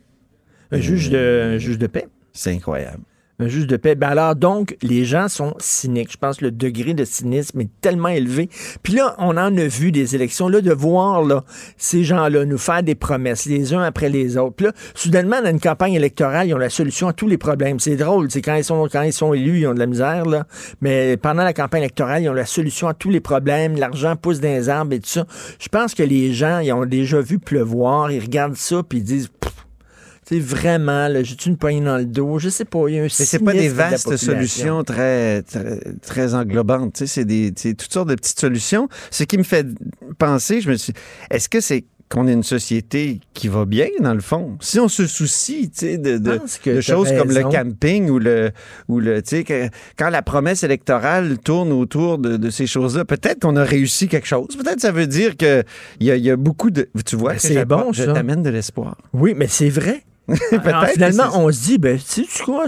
Un 0.72 0.80
juge 0.80 1.10
de, 1.10 1.54
un 1.56 1.57
juge 1.57 1.78
de 1.78 1.88
paix. 1.88 2.07
C'est 2.34 2.51
incroyable. 2.51 3.04
Un 3.44 3.50
juge 3.50 3.68
de 3.68 3.75
paix. 3.75 3.95
Ben 3.95 4.07
alors, 4.07 4.36
donc, 4.38 4.78
les 4.81 5.04
gens 5.04 5.28
sont 5.28 5.54
cyniques. 5.60 6.13
Je 6.13 6.18
pense 6.18 6.38
que 6.38 6.45
le 6.45 6.51
degré 6.51 6.94
de 6.94 7.04
cynisme 7.04 7.60
est 7.60 7.69
tellement 7.81 8.07
élevé. 8.07 8.50
Puis 8.84 8.94
là, 8.94 9.16
on 9.18 9.31
en 9.31 9.57
a 9.57 9.66
vu 9.66 9.92
des 9.92 10.16
élections. 10.16 10.48
Là, 10.48 10.62
de 10.62 10.72
voir 10.72 11.24
là, 11.24 11.44
ces 11.75 12.06
gens-là 12.06 12.45
nous 12.45 12.57
faire 12.57 12.84
des 12.84 12.95
promesses, 12.95 13.45
les 13.45 13.74
uns 13.74 13.81
après 13.81 14.07
les 14.07 14.38
autres. 14.38 14.56
Puis 14.56 14.68
là, 14.68 14.72
soudainement, 14.95 15.42
dans 15.42 15.50
une 15.50 15.60
campagne 15.60 15.94
électorale, 15.94 16.47
ils 16.47 16.54
ont 16.54 16.57
la 16.57 16.69
solution 16.69 17.09
à 17.09 17.14
tous 17.14 17.28
les 17.28 17.38
problèmes. 17.38 17.81
C'est 17.81 17.97
drôle. 17.97 18.31
C'est 18.31 18.42
quand 18.42 18.56
ils 18.56 18.64
sont 18.64 18.88
quand 18.90 19.02
ils 19.02 19.12
sont 19.12 19.33
élus, 19.33 19.59
ils 19.59 19.68
ont 19.68 19.73
de 19.73 19.80
la 19.80 19.88
misère. 19.88 20.26
Là. 20.26 20.47
Mais 20.80 21.18
pendant 21.18 21.44
la 21.44 21.54
campagne 21.54 21.81
électorale, 21.81 22.23
ils 22.23 22.30
ont 22.30 22.33
la 22.33 22.45
solution 22.45 22.88
à 22.88 22.94
tous 22.94 23.09
les 23.09 23.19
problèmes. 23.19 23.76
L'argent 23.76 24.16
pousse 24.16 24.40
dans 24.40 24.47
les 24.47 24.69
arbres 24.69 24.94
et 24.94 25.00
tout 25.00 25.09
ça. 25.09 25.26
Je 25.59 25.68
pense 25.68 25.94
que 25.95 26.04
les 26.04 26.31
gens, 26.33 26.59
ils 26.59 26.71
ont 26.71 26.85
déjà 26.85 27.19
vu 27.19 27.40
pleuvoir. 27.40 28.09
Ils 28.09 28.21
regardent 28.21 28.56
ça 28.56 28.83
puis 28.88 29.00
ils 29.00 29.04
disent... 29.04 29.30
sais, 30.25 30.39
vraiment, 30.39 31.07
là, 31.07 31.23
j'ai-tu 31.23 31.49
une 31.49 31.57
poignée 31.57 31.81
dans 31.81 31.97
le 31.97 32.06
dos? 32.06 32.39
Je 32.39 32.49
sais 32.49 32.65
pas. 32.65 32.87
Il 32.87 32.95
y 32.95 32.97
a 32.97 33.01
un 33.01 33.03
Mais 33.03 33.09
c'est 33.09 33.39
pas 33.39 33.53
des 33.53 33.69
de 33.69 33.73
vastes 33.73 34.15
solutions 34.18 34.83
très, 34.83 35.42
très, 35.44 35.80
très 36.01 36.33
englobantes. 36.35 36.94
Tu 36.94 36.99
sais, 36.99 37.07
c'est 37.07 37.25
des, 37.25 37.51
toutes 37.53 37.92
sortes 37.94 38.09
de 38.09 38.15
petites 38.15 38.39
solutions. 38.39 38.87
Ce 39.11 39.23
qui 39.23 39.37
me 39.37 39.44
fait 39.44 39.68
penser, 40.18 40.61
je 40.61 40.69
me 40.69 40.75
suis, 40.75 40.94
est-ce 41.30 41.49
que 41.49 41.59
c'est 41.61 41.85
qu'on 42.09 42.27
est 42.27 42.33
une 42.33 42.44
société 42.44 43.21
qui 43.33 43.47
va 43.47 43.65
bien, 43.65 43.87
dans 43.99 44.13
le 44.13 44.19
fond? 44.21 44.56
Si 44.61 44.80
on 44.80 44.87
se 44.87 45.07
soucie, 45.07 45.71
tu 45.71 45.80
sais, 45.80 45.97
de, 45.97 46.19
de, 46.19 46.39
que 46.63 46.69
de 46.69 46.81
choses 46.81 47.11
comme 47.18 47.31
le 47.31 47.42
camping 47.44 48.07
ou 48.09 48.19
le, 48.19 48.51
ou 48.87 48.99
le, 48.99 49.23
tu 49.23 49.30
sais, 49.37 49.44
que- 49.44 49.68
quand 49.97 50.09
la 50.11 50.21
promesse 50.21 50.61
électorale 50.63 51.39
tourne 51.39 51.71
autour 51.71 52.19
de, 52.19 52.37
de 52.37 52.49
ces 52.51 52.68
choses-là, 52.68 53.03
peut-être 53.03 53.39
qu'on 53.42 53.56
a 53.56 53.63
réussi 53.63 54.07
quelque 54.09 54.27
chose. 54.27 54.49
Peut-être 54.56 54.80
ça 54.81 54.92
veut 54.92 55.07
dire 55.07 55.37
que 55.37 55.63
il 55.99 56.13
y 56.13 56.19
y 56.19 56.30
a 56.30 56.35
beaucoup 56.35 56.69
de, 56.69 56.87
tu 57.03 57.15
vois, 57.15 57.31
Ben, 57.31 57.35
que 57.37 57.42
c'est 57.42 57.65
bon, 57.65 57.92
je 57.94 58.03
ça. 58.03 58.13
t'amène 58.13 58.44
de 58.44 58.49
l'espoir. 58.51 58.95
Oui, 59.13 59.33
mais 59.35 59.47
c'est 59.47 59.69
vrai. 59.69 60.03
Alors, 60.63 60.85
que 60.85 60.92
finalement, 60.92 61.23
on 61.33 61.51
se 61.51 61.63
dit, 61.63 61.77
ben, 61.77 61.99
tu 61.99 62.25
quoi, 62.45 62.65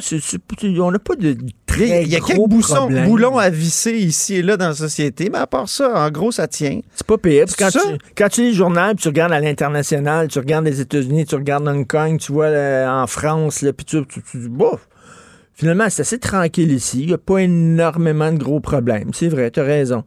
on 0.79 0.91
n'a 0.91 0.99
pas 0.99 1.15
de 1.15 1.37
très 1.65 2.03
il 2.03 2.09
y 2.09 2.15
a 2.15 2.19
gros 2.19 2.27
quelques 2.27 2.49
boussons- 2.49 3.05
boulons 3.05 3.37
à 3.37 3.49
visser 3.49 3.93
ici 3.93 4.35
et 4.35 4.41
là 4.41 4.57
dans 4.57 4.67
la 4.69 4.75
société, 4.75 5.29
mais 5.31 5.37
à 5.37 5.47
part 5.47 5.69
ça, 5.69 5.91
en 6.05 6.11
gros, 6.11 6.31
ça 6.31 6.47
tient. 6.47 6.81
C'est 6.93 7.07
pas 7.07 7.17
pire. 7.17 7.45
Quand, 7.57 7.69
tu, 7.71 7.79
quand 8.17 8.29
tu 8.29 8.41
lis 8.41 8.49
le 8.49 8.55
journal, 8.55 8.95
puis 8.95 9.03
tu 9.03 9.07
regardes 9.07 9.31
à 9.31 9.39
l'international, 9.39 10.27
tu 10.27 10.39
regardes 10.39 10.65
les 10.65 10.81
États-Unis, 10.81 11.25
tu 11.25 11.35
regardes 11.35 11.67
Hong 11.67 11.87
Kong, 11.87 12.19
tu 12.19 12.31
vois 12.33 12.49
là, 12.49 13.01
en 13.01 13.07
France, 13.07 13.61
là, 13.61 13.71
puis 13.71 13.85
tu, 13.85 14.05
tu, 14.05 14.21
tu 14.21 14.37
dis, 14.37 14.49
bof. 14.49 14.87
Finalement, 15.53 15.85
c'est 15.89 16.01
assez 16.01 16.19
tranquille 16.19 16.71
ici. 16.73 17.01
Il 17.03 17.07
n'y 17.07 17.13
a 17.13 17.17
pas 17.17 17.37
énormément 17.37 18.31
de 18.33 18.37
gros 18.37 18.59
problèmes. 18.59 19.11
C'est 19.13 19.29
vrai, 19.29 19.49
tu 19.51 19.61
as 19.61 19.63
raison. 19.63 20.03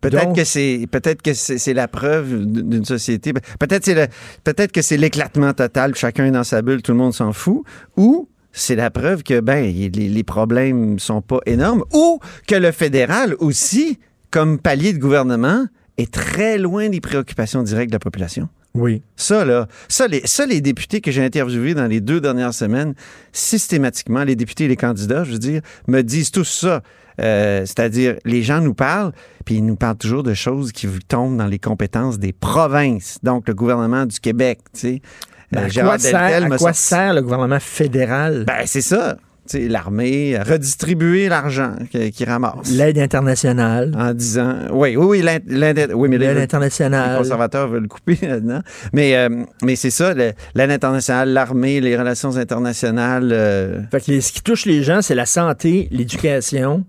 Peut-être 0.00 0.32
que 0.32 0.44
c'est 0.44 0.86
peut-être 0.90 1.22
que 1.22 1.34
c'est 1.34 1.74
la 1.74 1.88
preuve 1.88 2.46
d'une 2.46 2.84
société. 2.84 3.32
Peut-être 3.32 3.84
c'est 3.84 3.94
le- 3.94 4.06
peut-être 4.44 4.70
que 4.72 4.82
c'est 4.82 4.96
l'éclatement 4.96 5.52
total, 5.52 5.94
chacun 5.94 6.26
est 6.26 6.30
dans 6.30 6.44
sa 6.44 6.62
bulle, 6.62 6.82
tout 6.82 6.92
le 6.92 6.98
monde 6.98 7.14
s'en 7.14 7.32
fout. 7.32 7.62
Ou 7.96 8.28
c'est 8.52 8.76
la 8.76 8.90
preuve 8.90 9.22
que 9.22 9.40
ben 9.40 9.64
les, 9.64 9.88
les 9.88 10.22
problèmes 10.24 10.98
sont 10.98 11.20
pas 11.20 11.40
énormes. 11.46 11.84
Ou 11.92 12.20
que 12.46 12.54
le 12.54 12.70
fédéral 12.72 13.34
aussi, 13.40 13.98
comme 14.30 14.58
palier 14.58 14.92
de 14.92 14.98
gouvernement, 14.98 15.66
est 15.96 16.12
très 16.12 16.58
loin 16.58 16.88
des 16.88 17.00
préoccupations 17.00 17.62
directes 17.64 17.90
de 17.90 17.96
la 17.96 18.00
population. 18.00 18.48
Oui. 18.74 19.02
Ça, 19.16 19.44
là, 19.44 19.66
ça 19.88 20.06
les, 20.06 20.20
ça, 20.24 20.46
les 20.46 20.60
députés 20.60 21.00
que 21.00 21.10
j'ai 21.10 21.24
interviewés 21.24 21.74
dans 21.74 21.86
les 21.86 22.00
deux 22.00 22.20
dernières 22.20 22.54
semaines, 22.54 22.94
systématiquement, 23.32 24.22
les 24.24 24.36
députés 24.36 24.64
et 24.64 24.68
les 24.68 24.76
candidats, 24.76 25.24
je 25.24 25.32
veux 25.32 25.38
dire, 25.38 25.62
me 25.88 26.02
disent 26.02 26.30
tous 26.30 26.44
ça. 26.44 26.82
Euh, 27.20 27.60
C'est-à-dire, 27.66 28.16
les 28.24 28.42
gens 28.42 28.60
nous 28.60 28.74
parlent, 28.74 29.12
puis 29.44 29.56
ils 29.56 29.64
nous 29.66 29.76
parlent 29.76 29.96
toujours 29.96 30.22
de 30.22 30.34
choses 30.34 30.72
qui 30.72 30.86
tombent 31.08 31.36
dans 31.36 31.46
les 31.46 31.58
compétences 31.58 32.18
des 32.18 32.32
provinces, 32.32 33.18
donc 33.22 33.48
le 33.48 33.54
gouvernement 33.54 34.06
du 34.06 34.18
Québec, 34.20 34.60
tu 34.74 34.80
sais. 34.80 35.02
Ben, 35.50 35.62
Euh, 35.62 35.64
à 35.64 35.68
Gérard 35.68 35.90
quoi, 35.92 35.98
sert, 35.98 36.28
Deltel 36.40 36.52
à 36.52 36.56
quoi 36.58 36.72
sert 36.74 37.14
le 37.14 37.22
gouvernement 37.22 37.60
fédéral? 37.60 38.44
Ben, 38.46 38.62
c'est 38.66 38.82
ça. 38.82 39.16
Tu 39.50 39.56
sais, 39.62 39.66
l'armée, 39.68 40.36
à 40.36 40.42
redistribuer 40.44 41.30
l'argent 41.30 41.72
qu'il 41.90 42.10
qui 42.10 42.26
ramasse. 42.26 42.70
L'aide 42.70 42.98
internationale. 42.98 43.94
En 43.98 44.12
disant, 44.12 44.54
oui, 44.72 44.94
oui, 44.94 45.06
oui, 45.06 45.22
l'aide, 45.22 45.90
oui, 45.94 46.08
mais 46.10 46.18
L'aide 46.18 46.28
là, 46.28 46.34
les 46.34 46.42
internationale. 46.42 47.16
conservateurs 47.16 47.66
veulent 47.68 47.88
couper 47.88 48.18
là-dedans. 48.26 48.60
Mais, 48.92 49.16
euh, 49.16 49.44
mais 49.64 49.74
c'est 49.74 49.88
ça, 49.88 50.12
l'aide 50.12 50.34
internationale, 50.70 51.30
l'armée, 51.32 51.80
les 51.80 51.96
relations 51.96 52.36
internationales. 52.36 53.30
euh, 53.32 53.80
Fait 53.90 54.04
que 54.04 54.10
les- 54.10 54.20
ce 54.20 54.32
qui 54.32 54.42
touche 54.42 54.66
les 54.66 54.82
gens, 54.82 55.00
c'est 55.00 55.14
la 55.14 55.24
santé, 55.24 55.88
l'éducation, 55.90 56.84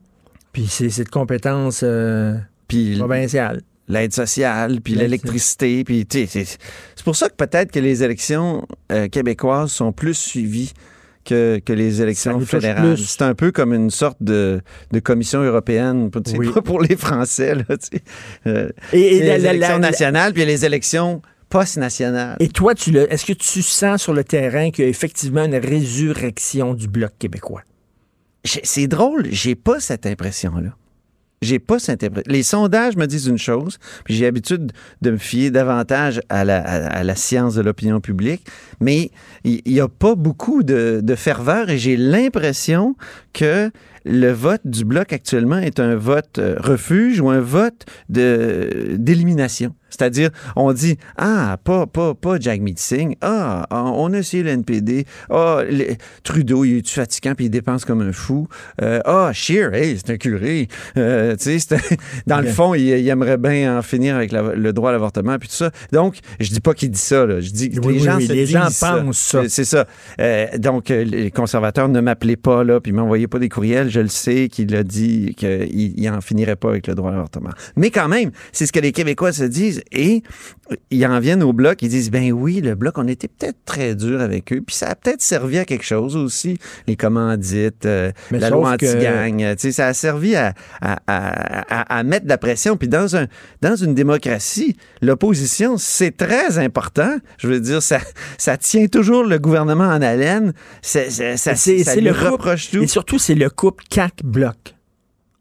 puis 0.67 0.89
c'est 0.91 1.03
de 1.03 1.09
compétences 1.09 1.81
euh, 1.83 2.35
puis 2.67 2.97
provinciales. 2.97 3.61
l'aide 3.87 4.13
sociale, 4.13 4.81
puis 4.81 4.93
l'électricité, 4.95 5.83
puis 5.83 6.05
c'est 6.09 6.57
pour 7.03 7.15
ça 7.15 7.29
que 7.29 7.35
peut-être 7.35 7.71
que 7.71 7.79
les 7.79 8.03
élections 8.03 8.65
euh, 8.91 9.07
québécoises 9.07 9.71
sont 9.71 9.91
plus 9.91 10.13
suivies 10.15 10.73
que, 11.25 11.59
que 11.63 11.73
les 11.73 12.01
élections 12.01 12.39
fédérales. 12.39 12.97
C'est 12.97 13.21
un 13.23 13.35
peu 13.35 13.51
comme 13.51 13.73
une 13.73 13.89
sorte 13.91 14.17
de, 14.21 14.61
de 14.91 14.99
commission 14.99 15.41
européenne, 15.41 16.09
tu 16.11 16.31
sais, 16.31 16.37
Oui. 16.37 16.49
pas 16.53 16.61
pour 16.61 16.81
les 16.81 16.95
Français, 16.95 17.55
là, 17.55 17.63
tu 17.77 17.97
sais. 17.97 18.01
Euh, 18.47 18.69
Et, 18.93 19.17
et 19.17 19.19
les 19.21 19.37
la- 19.37 19.53
élections 19.53 19.73
la- 19.79 19.89
nationales, 19.89 20.33
puis 20.33 20.45
les 20.45 20.65
élections 20.65 21.21
post-nationales. 21.49 22.37
et 22.39 22.47
toi, 22.47 22.73
est-ce 22.73 23.25
que 23.25 23.33
tu 23.33 23.61
sens 23.63 24.03
sur 24.03 24.13
le 24.13 24.23
terrain 24.23 24.69
qu'il 24.71 24.83
y 24.85 24.87
a 24.87 24.89
effectivement 24.89 25.43
une 25.45 25.55
résurrection 25.55 26.73
du 26.73 26.87
Bloc 26.87 27.11
québécois? 27.19 27.63
C'est 28.43 28.87
drôle, 28.87 29.27
j'ai 29.31 29.55
pas 29.55 29.79
cette 29.79 30.05
impression-là. 30.05 30.75
J'ai 31.41 31.59
pas 31.59 31.79
cette 31.79 32.03
impression. 32.03 32.31
Les 32.31 32.43
sondages 32.43 32.97
me 32.97 33.05
disent 33.05 33.27
une 33.27 33.37
chose, 33.37 33.77
puis 34.03 34.13
j'ai 34.13 34.25
l'habitude 34.25 34.73
de 35.01 35.11
me 35.11 35.17
fier 35.17 35.51
davantage 35.51 36.21
à 36.29 36.43
la, 36.43 37.15
science 37.15 37.55
de 37.55 37.61
l'opinion 37.61 38.01
publique, 38.01 38.45
mais 38.81 39.11
il 39.43 39.61
n'y 39.65 39.79
a 39.79 39.87
pas 39.87 40.15
beaucoup 40.15 40.63
de, 40.63 41.01
ferveur 41.15 41.69
et 41.69 41.77
j'ai 41.77 41.97
l'impression 41.97 42.95
que 43.33 43.71
le 44.05 44.31
vote 44.31 44.61
du 44.65 44.85
Bloc 44.85 45.11
actuellement 45.13 45.57
est 45.57 45.79
un 45.79 45.95
vote 45.95 46.39
euh, 46.39 46.55
refuge 46.59 47.19
ou 47.19 47.29
un 47.29 47.41
vote 47.41 47.85
d'élimination. 48.07 49.75
C'est-à-dire, 49.89 50.29
on 50.55 50.71
dit, 50.73 50.97
ah, 51.17 51.57
pas, 51.63 51.85
pas, 51.87 52.13
pas 52.13 52.39
Jack 52.39 52.61
Singh, 52.75 53.15
ah, 53.21 53.65
on 53.71 54.13
a 54.13 54.17
essayé 54.19 54.43
le 54.43 54.49
NPD, 54.51 55.05
ah, 55.29 55.61
Trudeau, 56.23 56.65
il 56.65 56.77
est 56.77 56.87
fatigant 56.89 57.33
puis 57.35 57.45
il 57.45 57.49
dépense 57.49 57.85
comme 57.85 58.01
un 58.01 58.11
fou, 58.11 58.47
Euh, 58.81 58.99
ah, 59.05 59.31
Scheer, 59.33 59.73
hey, 59.73 59.97
c'est 59.97 60.11
un 60.13 60.17
curé, 60.17 60.67
Euh, 60.97 61.35
tu 61.35 61.59
sais, 61.59 61.77
dans 62.27 62.41
le 62.41 62.47
fond, 62.47 62.73
il, 62.73 62.81
il 62.87 63.07
aimerait 63.07 63.37
bien 63.37 63.77
en 63.77 63.81
finir 63.81 64.15
avec 64.15 64.31
la- 64.31 64.53
le 64.55 64.73
droit 64.73 64.89
à 64.89 64.93
l'avortement 64.93 65.37
puis 65.37 65.49
tout 65.49 65.55
ça. 65.55 65.71
Donc, 65.91 66.17
je 66.39 66.49
dis 66.49 66.59
pas 66.59 66.73
qu'il 66.73 66.91
dit 66.91 66.99
ça, 66.99 67.25
là. 67.25 67.39
je 67.39 67.49
dis 67.51 67.69
que 67.69 67.79
Oui, 67.79 67.93
les 67.95 67.99
oui, 67.99 68.05
gens 68.05 68.17
oui, 68.17 68.27
les 68.27 68.45
gens 68.45 68.67
pensent 68.79 69.17
ça. 69.17 69.47
C'est- 69.47 69.63
ça. 69.65 69.85
Euh, 70.19 70.47
donc, 70.57 70.89
les 70.89 71.31
conservateurs 71.31 71.89
ne 71.89 71.99
m'appelaient 72.01 72.35
pas, 72.35 72.63
là, 72.63 72.79
puis 72.79 72.91
m'envoyaient 72.91 73.27
pas 73.27 73.39
des 73.39 73.49
courriels. 73.49 73.89
Je 73.89 73.99
le 73.99 74.07
sais 74.07 74.47
qu'il 74.49 74.75
a 74.75 74.83
dit 74.83 75.35
qu'il 75.37 75.93
il 75.99 76.09
en 76.09 76.21
finirait 76.21 76.55
pas 76.55 76.69
avec 76.69 76.87
le 76.87 76.95
droit 76.95 77.11
à 77.11 77.13
l'avortement. 77.13 77.51
Mais 77.75 77.89
quand 77.91 78.07
même, 78.07 78.31
c'est 78.51 78.65
ce 78.65 78.71
que 78.71 78.79
les 78.79 78.91
Québécois 78.91 79.31
se 79.33 79.43
disent. 79.43 79.78
Et 79.91 80.23
ils 80.91 81.05
en 81.05 81.19
viennent 81.19 81.43
au 81.43 81.53
Bloc, 81.53 81.81
ils 81.81 81.89
disent, 81.89 82.11
ben 82.11 82.31
oui, 82.31 82.61
le 82.61 82.75
Bloc, 82.75 82.97
on 82.97 83.07
était 83.07 83.27
peut-être 83.27 83.57
très 83.65 83.95
dur 83.95 84.21
avec 84.21 84.53
eux, 84.53 84.61
puis 84.65 84.75
ça 84.75 84.87
a 84.89 84.95
peut-être 84.95 85.21
servi 85.21 85.57
à 85.57 85.65
quelque 85.65 85.83
chose 85.85 86.15
aussi, 86.15 86.57
les 86.87 86.95
commandites, 86.95 87.85
euh, 87.85 88.11
la 88.39 88.49
loi 88.49 88.71
anti-gang. 88.95 89.55
tu 89.55 89.61
sais, 89.61 89.71
Ça 89.71 89.87
a 89.87 89.93
servi 89.93 90.35
à, 90.35 90.53
à- 90.81 90.99
à- 91.07 91.97
à- 91.99 92.03
mettre 92.03 92.25
de 92.25 92.29
la 92.29 92.37
pression. 92.37 92.77
Puis 92.77 92.87
dans, 92.87 93.15
un, 93.15 93.27
dans 93.61 93.75
une 93.75 93.93
démocratie, 93.95 94.75
l'opposition, 95.01 95.77
c'est 95.77 96.15
très 96.15 96.57
important. 96.59 97.17
Je 97.37 97.47
veux 97.47 97.59
dire, 97.59 97.81
ça, 97.81 97.99
ça 98.37 98.57
tient 98.57 98.87
toujours 98.87 99.23
le 99.23 99.39
gouvernement 99.39 99.85
en 99.87 100.01
haleine. 100.01 100.53
Ça, 100.81 101.09
ça, 101.09 101.35
ça, 101.37 101.55
C'est- 101.55 101.83
ça 101.83 101.95
lui 101.95 102.01
le 102.03 102.13
couple- 102.13 102.25
reproche 102.31 102.71
tout. 102.71 102.81
Et 102.83 102.87
surtout, 102.87 103.17
c'est 103.19 103.35
le 103.35 103.49
couple 103.49 103.83
CAC-Bloc. 103.89 104.75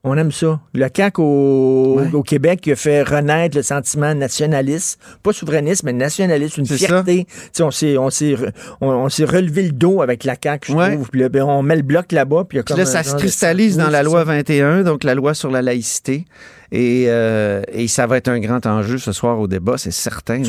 On 0.05 0.17
aime 0.17 0.31
ça. 0.31 0.61
Le 0.75 0.89
CAC 0.89 1.19
au, 1.19 1.97
Ouais. 1.99 2.15
au 2.15 2.23
Québec 2.23 2.61
qui 2.61 2.71
a 2.73 2.77
fait 2.77 3.03
renaître 3.03 3.57
le 3.57 3.63
sentiment 3.63 4.15
nationaliste, 4.15 5.01
pas 5.25 5.33
souverainiste, 5.33 5.83
mais 5.83 5.93
nationaliste, 5.93 6.57
une 6.57 6.67
fierté. 6.67 7.27
On 7.61 7.71
s'est, 7.73 7.99
on, 7.99 8.09
s'est, 8.09 8.37
on, 8.81 8.89
on 8.91 9.09
s'est 9.09 9.25
relevé 9.25 9.65
le 9.65 9.73
dos 9.73 10.01
avec 10.01 10.23
la 10.25 10.37
CAQ, 10.41 10.73
je 10.73 10.77
Ouais. 10.77 10.95
trouve. 10.95 11.11
Puis 11.11 11.21
là, 11.21 11.29
ben, 11.29 11.43
on 11.43 11.63
met 11.63 11.77
le 11.77 11.83
bloc 11.83 12.13
là-bas. 12.13 12.45
Puis 12.49 12.57
il 12.57 12.59
y 12.59 12.61
a 12.61 12.63
Puis 12.63 12.75
comme 12.75 12.79
là, 12.81 12.87
ça 12.87 13.03
se 13.03 13.15
de- 13.15 13.19
cristallise 13.19 13.77
Oui, 13.77 13.83
dans 13.85 13.91
la 13.91 14.03
loi 14.05 14.21
ça. 14.21 14.25
21, 14.27 14.83
donc 14.85 15.03
la 15.03 15.15
loi 15.17 15.35
sur 15.35 15.51
la 15.51 15.63
laïcité. 15.63 16.25
Et, 16.71 17.05
euh, 17.09 17.63
et 17.73 17.89
ça 17.89 18.07
va 18.07 18.19
être 18.19 18.29
un 18.29 18.41
grand 18.41 18.65
enjeu 18.67 18.99
ce 18.99 19.13
soir 19.13 19.41
au 19.41 19.49
débat, 19.49 19.79
c'est 19.79 19.91
certain. 19.91 20.39
Là, 20.43 20.45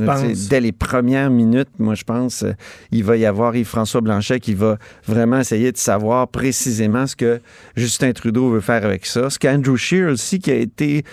Dès 0.49 0.59
les 0.59 0.71
premières 0.73 1.29
minutes, 1.29 1.69
moi, 1.79 1.95
je 1.95 2.03
pense, 2.03 2.43
euh, 2.43 2.51
il 2.91 3.03
va 3.05 3.15
y 3.15 3.25
avoir 3.25 3.55
Yves-François 3.55 4.01
Blanchet 4.01 4.39
qui 4.41 4.53
va 4.53 4.77
vraiment 5.07 5.39
essayer 5.39 5.71
de 5.71 5.77
savoir 5.77 6.27
précisément 6.27 7.07
ce 7.07 7.15
que 7.15 7.39
Justin 7.77 8.11
Trudeau 8.11 8.49
veut 8.49 8.59
faire 8.61 8.85
avec 8.85 9.05
ça. 9.05 9.29
Ce 9.29 9.39
qu'Andrew 9.39 9.77
Scheer 9.77 10.09
aussi, 10.11 10.39
qui 10.39 10.51
a 10.51 10.55
été 10.55 11.03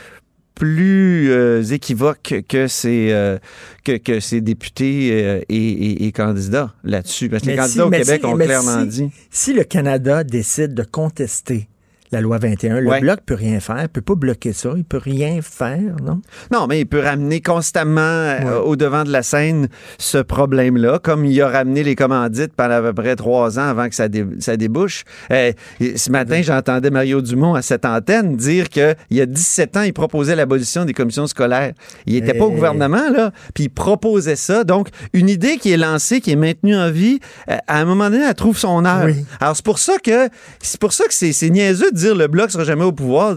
plus 0.57 1.31
euh, 1.31 1.63
équivoque 1.63 2.35
que 2.49 2.67
ses, 2.67 3.09
euh, 3.13 3.39
que, 3.85 3.99
que 3.99 4.21
ses 4.21 4.41
députés 4.41 5.11
euh, 5.13 5.41
et, 5.51 5.55
et- 5.55 6.07
et 6.07 6.13
candidats 6.13 6.73
là-dessus. 6.83 7.29
Parce 7.29 7.43
que 7.43 7.51
les 7.51 7.57
candidats 7.57 7.73
si- 7.75 7.81
au 7.83 7.91
Québec 7.91 8.21
si- 8.23 8.27
ont 8.27 8.37
clairement 8.37 8.81
si- 8.83 8.87
dit. 8.89 9.11
Si 9.31 9.53
le 9.53 9.65
Canada 9.65 10.25
décide 10.25 10.73
de 10.75 10.83
contester 10.83 11.69
la 12.13 12.21
loi 12.21 12.39
21, 12.39 12.81
le 12.81 12.89
Ouais. 12.89 13.01
bloc 13.01 13.21
peut 13.27 13.35
rien 13.35 13.61
faire, 13.61 13.81
il 13.83 13.89
peut 13.89 14.01
pas 14.01 14.15
bloquer 14.15 14.53
ça, 14.53 14.71
il 14.77 14.85
peut 14.85 14.99
rien 14.99 15.41
faire, 15.43 15.97
non? 16.05 16.21
Non, 16.53 16.67
mais 16.67 16.81
il 16.81 16.87
peut 16.87 17.01
ramener 17.01 17.41
constamment 17.41 18.01
euh, 18.01 18.61
au 18.61 18.77
devant 18.77 19.05
de 19.05 19.11
la 19.11 19.23
scène 19.23 19.69
ce 19.99 20.19
problème-là, 20.19 20.99
comme 21.03 21.25
il 21.25 21.41
a 21.43 21.49
ramené 21.49 21.83
les 21.83 21.95
commandites 21.97 22.53
pendant 22.57 22.75
à 22.77 22.83
peu 22.83 22.93
près 22.93 23.17
trois 23.17 23.59
ans 23.59 23.69
avant 23.69 23.89
que 23.89 23.95
ça, 23.95 24.09
dé- 24.09 24.25
ça 24.39 24.57
débouche. 24.57 25.05
Euh, 25.31 25.53
et 25.81 25.97
ce 25.99 26.11
matin, 26.11 26.41
j'entendais 26.43 26.91
Mario 26.91 27.21
Dumont 27.23 27.55
à 27.55 27.63
cette 27.63 27.85
antenne 27.85 28.37
dire 28.37 28.69
qu'il 28.69 28.95
y 29.11 29.21
a 29.21 29.27
17 29.27 29.77
ans, 29.77 29.83
il 29.83 29.93
proposait 29.93 30.37
l'abolition 30.37 30.85
des 30.85 30.93
commissions 30.93 31.27
scolaires. 31.27 31.73
Il 32.07 32.15
n'était 32.15 32.35
pas 32.35 32.45
au 32.45 32.51
Eh. 32.51 32.55
gouvernement, 32.55 33.11
là, 33.11 33.33
puis 33.55 33.65
il 33.65 33.69
proposait 33.71 34.37
ça. 34.37 34.65
Donc, 34.65 34.89
une 35.13 35.29
idée 35.29 35.57
qui 35.57 35.73
est 35.73 35.77
lancée, 35.77 36.21
qui 36.21 36.31
est 36.33 36.37
maintenue 36.37 36.77
en 36.77 36.91
vie, 36.91 37.19
euh, 37.51 37.57
à 37.67 37.81
un 37.81 37.85
moment 37.85 38.11
donné, 38.11 38.25
elle 38.29 38.35
trouve 38.35 38.57
son 38.59 38.85
heure. 38.85 39.07
Oui. 39.07 39.25
Alors, 39.41 39.57
c'est 39.57 39.65
pour 39.65 39.79
ça 39.79 39.95
que 40.03 40.29
c'est 40.63 40.81
pour 40.81 40.93
ça 40.93 41.05
que 41.05 41.15
c'est 41.15 41.51
niaiseux 41.51 41.91
de 41.97 42.01
dire 42.01 42.15
le 42.15 42.29
Bloc 42.29 42.51
sera 42.51 42.65
jamais 42.65 42.85
au 42.85 42.93
pouvoir. 42.93 43.35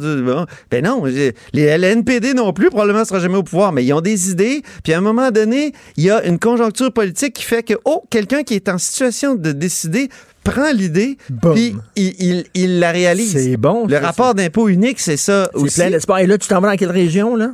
Ben 0.70 0.84
non, 0.84 1.04
les 1.06 1.34
LNPD 1.63 2.34
non 2.34 2.54
plus, 2.54 2.70
probablement 2.70 3.06
sera 3.06 3.20
jamais 3.20 3.38
au 3.38 3.44
pouvoir, 3.44 3.72
mais 3.72 3.84
ils 3.84 3.94
ont 3.94 4.01
des 4.01 4.30
idées. 4.30 4.62
Puis 4.84 4.94
à 4.94 4.98
un 4.98 5.01
moment 5.01 5.32
donné, 5.32 5.74
il 5.98 6.04
y 6.04 6.12
a 6.12 6.24
une 6.25 6.38
conjoncture 6.39 6.92
politique 6.94 7.34
qui 7.34 7.44
fait 7.44 7.63
que, 7.63 7.74
oh, 7.86 8.04
quelqu'un 8.10 8.44
qui 8.44 8.54
est 8.54 8.70
en 8.70 8.78
situation 8.78 9.36
de 9.36 9.51
décider 9.51 10.10
prend 10.44 10.72
l'idée, 10.72 11.18
puis 11.54 11.75
il, 11.96 12.13
il- 12.20 12.46
il 12.54 12.80
la 12.80 12.92
réalise. 12.92 13.34
C'est 13.34 13.58
bon. 13.58 13.86
Le 13.88 13.98
rapport 13.98 14.34
d'impôt 14.36 14.70
unique, 14.70 15.00
c'est 15.00 15.18
ça 15.18 15.50
aussi. 15.54 15.70
C'est 15.72 15.82
plein 15.84 15.92
d'espoir. 15.92 16.20
Et 16.20 16.28
là, 16.28 16.38
tu 16.38 16.48
t'en 16.48 16.62
vas 16.62 16.70
dans 16.72 16.78
quelle 16.78 16.92
région, 16.92 17.36
là? 17.36 17.54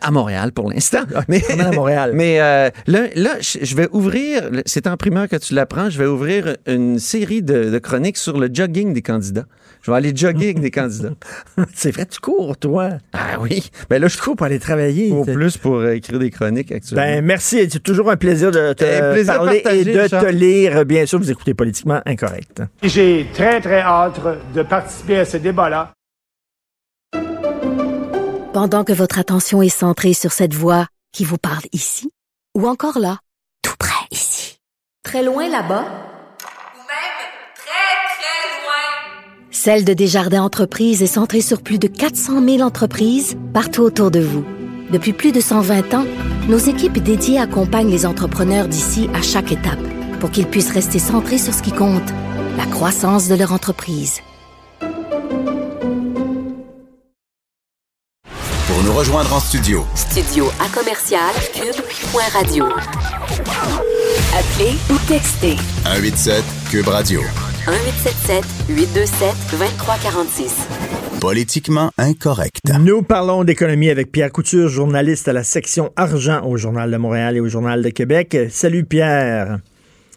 À 0.00 0.10
Montréal 0.10 0.50
pour 0.52 0.70
l'instant. 0.70 1.02
Mais, 1.28 1.40
t'en 1.40 1.56
vas 1.56 1.68
à 1.68 1.72
Montréal. 1.72 2.10
mais 2.14 2.40
euh, 2.40 2.70
là, 2.86 3.02
là, 3.14 3.30
je 3.40 3.58
je 3.62 3.76
vais 3.76 3.88
ouvrir, 3.92 4.50
c'est 4.66 4.86
en 4.86 4.96
primeur 4.96 5.28
que 5.28 5.36
tu 5.36 5.54
l'apprends, 5.54 5.90
je 5.90 5.98
vais 5.98 6.06
ouvrir 6.06 6.56
une 6.66 6.98
série 6.98 7.42
de, 7.42 7.70
de 7.70 7.78
chroniques 7.78 8.16
sur 8.16 8.38
le 8.40 8.48
jogging 8.52 8.94
des 8.94 9.02
candidats. 9.02 9.44
Je 9.84 9.90
vais 9.90 9.98
aller 9.98 10.16
jogger 10.16 10.46
avec 10.46 10.60
des 10.60 10.70
candidats. 10.70 11.10
c'est 11.74 11.90
vrai, 11.90 12.06
tu 12.06 12.18
cours, 12.18 12.56
toi. 12.56 12.88
Ah 13.12 13.38
oui. 13.38 13.68
Ben 13.90 14.00
là, 14.00 14.08
je 14.08 14.16
cours 14.18 14.34
pour 14.34 14.46
aller 14.46 14.58
travailler. 14.58 15.12
T'es- 15.26 15.34
plus 15.34 15.58
pour 15.58 15.74
euh, 15.76 15.92
écrire 15.94 16.18
des 16.18 16.30
chroniques 16.30 16.72
actuellement. 16.72 17.04
Ben, 17.04 17.22
merci. 17.22 17.68
C'est 17.70 17.82
toujours 17.82 18.10
un 18.10 18.16
plaisir 18.16 18.50
de 18.50 18.72
te 18.72 18.82
Un 18.82 19.12
plaisir 19.12 19.34
parler 19.34 19.62
et 19.72 19.84
de 19.84 20.00
Richard. 20.00 20.22
te 20.22 20.28
lire. 20.30 20.84
Bien 20.86 21.04
sûr, 21.04 21.18
vous 21.18 21.30
écoutez 21.30 21.52
Politiquement 21.52 22.00
Incorrect. 22.06 22.62
J'ai 22.82 23.26
très, 23.34 23.60
très 23.60 23.80
hâte 23.82 24.18
de 24.54 24.62
participer 24.62 25.18
à 25.18 25.24
ce 25.26 25.36
débat-là. 25.36 25.92
Pendant 28.54 28.84
que 28.84 28.92
votre 28.92 29.18
attention 29.18 29.60
est 29.60 29.68
centrée 29.68 30.14
sur 30.14 30.32
cette 30.32 30.54
voix 30.54 30.86
qui 31.12 31.24
vous 31.24 31.38
parle 31.38 31.62
ici, 31.72 32.10
ou 32.56 32.66
encore 32.66 32.98
là, 32.98 33.18
tout 33.62 33.74
près 33.78 34.06
ici, 34.10 34.58
très 35.02 35.22
loin 35.22 35.48
là-bas, 35.48 35.82
ou 35.82 36.78
même 36.78 37.20
très 37.54 38.14
très 38.14 38.62
loin. 38.62 39.43
Celle 39.54 39.84
de 39.84 39.94
Desjardins 39.94 40.42
Entreprises 40.42 41.00
est 41.00 41.06
centrée 41.06 41.40
sur 41.40 41.62
plus 41.62 41.78
de 41.78 41.86
400 41.86 42.44
000 42.44 42.60
entreprises 42.60 43.36
partout 43.54 43.82
autour 43.82 44.10
de 44.10 44.18
vous. 44.18 44.44
Depuis 44.90 45.12
plus 45.12 45.30
de 45.30 45.40
120 45.40 45.94
ans, 45.94 46.04
nos 46.48 46.58
équipes 46.58 46.98
dédiées 46.98 47.38
accompagnent 47.38 47.88
les 47.88 48.04
entrepreneurs 48.04 48.66
d'ici 48.66 49.08
à 49.14 49.22
chaque 49.22 49.52
étape 49.52 49.78
pour 50.18 50.32
qu'ils 50.32 50.48
puissent 50.48 50.72
rester 50.72 50.98
centrés 50.98 51.38
sur 51.38 51.54
ce 51.54 51.62
qui 51.62 51.70
compte, 51.70 52.02
la 52.58 52.66
croissance 52.66 53.28
de 53.28 53.36
leur 53.36 53.52
entreprise. 53.52 54.22
Pour 58.66 58.82
nous 58.84 58.92
rejoindre 58.92 59.34
en 59.34 59.40
studio, 59.40 59.86
Studio 59.94 60.50
à 60.58 60.68
commercial 60.76 61.32
cube.radio. 61.54 62.64
Appelez 64.36 64.74
ou 64.90 64.98
textez 65.06 65.56
187 65.84 66.42
Cube 66.70 66.88
Radio. 66.88 67.20
1877 67.66 68.44
827 68.68 69.34
2346. 69.58 70.68
Politiquement 71.18 71.90
incorrect. 71.96 72.60
Nous 72.78 73.02
parlons 73.02 73.44
d'économie 73.44 73.88
avec 73.88 74.12
Pierre 74.12 74.30
Couture, 74.30 74.68
journaliste 74.68 75.28
à 75.28 75.32
la 75.32 75.44
section 75.44 75.90
argent 75.96 76.44
au 76.44 76.58
Journal 76.58 76.90
de 76.90 76.96
Montréal 76.98 77.36
et 77.38 77.40
au 77.40 77.48
Journal 77.48 77.82
de 77.82 77.88
Québec. 77.88 78.36
Salut 78.50 78.84
Pierre. 78.84 79.60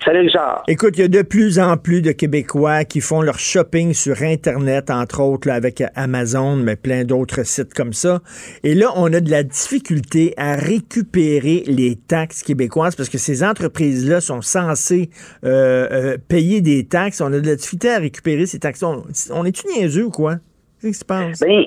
Salut 0.08 0.22
Richard. 0.22 0.64
Écoute, 0.70 0.94
il 0.98 1.02
y 1.02 1.04
a 1.04 1.10
de 1.10 1.22
plus 1.22 1.60
en 1.60 1.76
plus 1.76 2.02
de 2.02 2.14
Québécois 2.14 2.86
qui 2.86 3.02
font 3.02 3.22
leur 3.22 3.40
shopping 3.40 3.94
sur 3.94 4.22
Internet, 4.22 4.90
entre 4.90 5.20
autres 5.20 5.50
là, 5.50 5.56
avec 5.56 5.84
Amazon, 5.96 6.56
mais 6.56 6.78
plein 6.78 7.04
d'autres 7.04 7.44
sites 7.44 7.74
comme 7.74 7.92
ça. 7.92 8.22
Et 8.64 8.74
là, 8.74 8.94
on 8.96 9.12
a 9.12 9.20
de 9.20 9.30
la 9.30 9.44
difficulté 9.44 10.34
à 10.38 10.56
récupérer 10.56 11.66
les 11.68 11.98
taxes 11.98 12.42
québécoises 12.42 12.96
parce 12.96 13.10
que 13.10 13.18
ces 13.18 13.44
entreprises-là 13.44 14.22
sont 14.22 14.42
censées 14.42 15.10
euh, 15.44 15.90
euh, 15.92 16.18
payer 16.30 16.62
des 16.62 16.86
taxes. 16.86 17.20
On 17.20 17.34
a 17.34 17.42
de 17.42 17.46
la 17.46 17.58
difficulté 17.58 17.90
à 17.90 18.00
récupérer 18.00 18.46
ces 18.46 18.60
taxes. 18.60 18.84
On, 18.84 19.04
on 19.32 19.44
est-tu 19.44 19.68
niaiseux 19.68 20.06
ou 20.06 20.12
quoi? 20.12 20.36
Qu'est-ce 20.80 20.94
qui 20.94 21.00
se 21.00 21.04
passe? 21.04 21.40
Ben, 21.42 21.66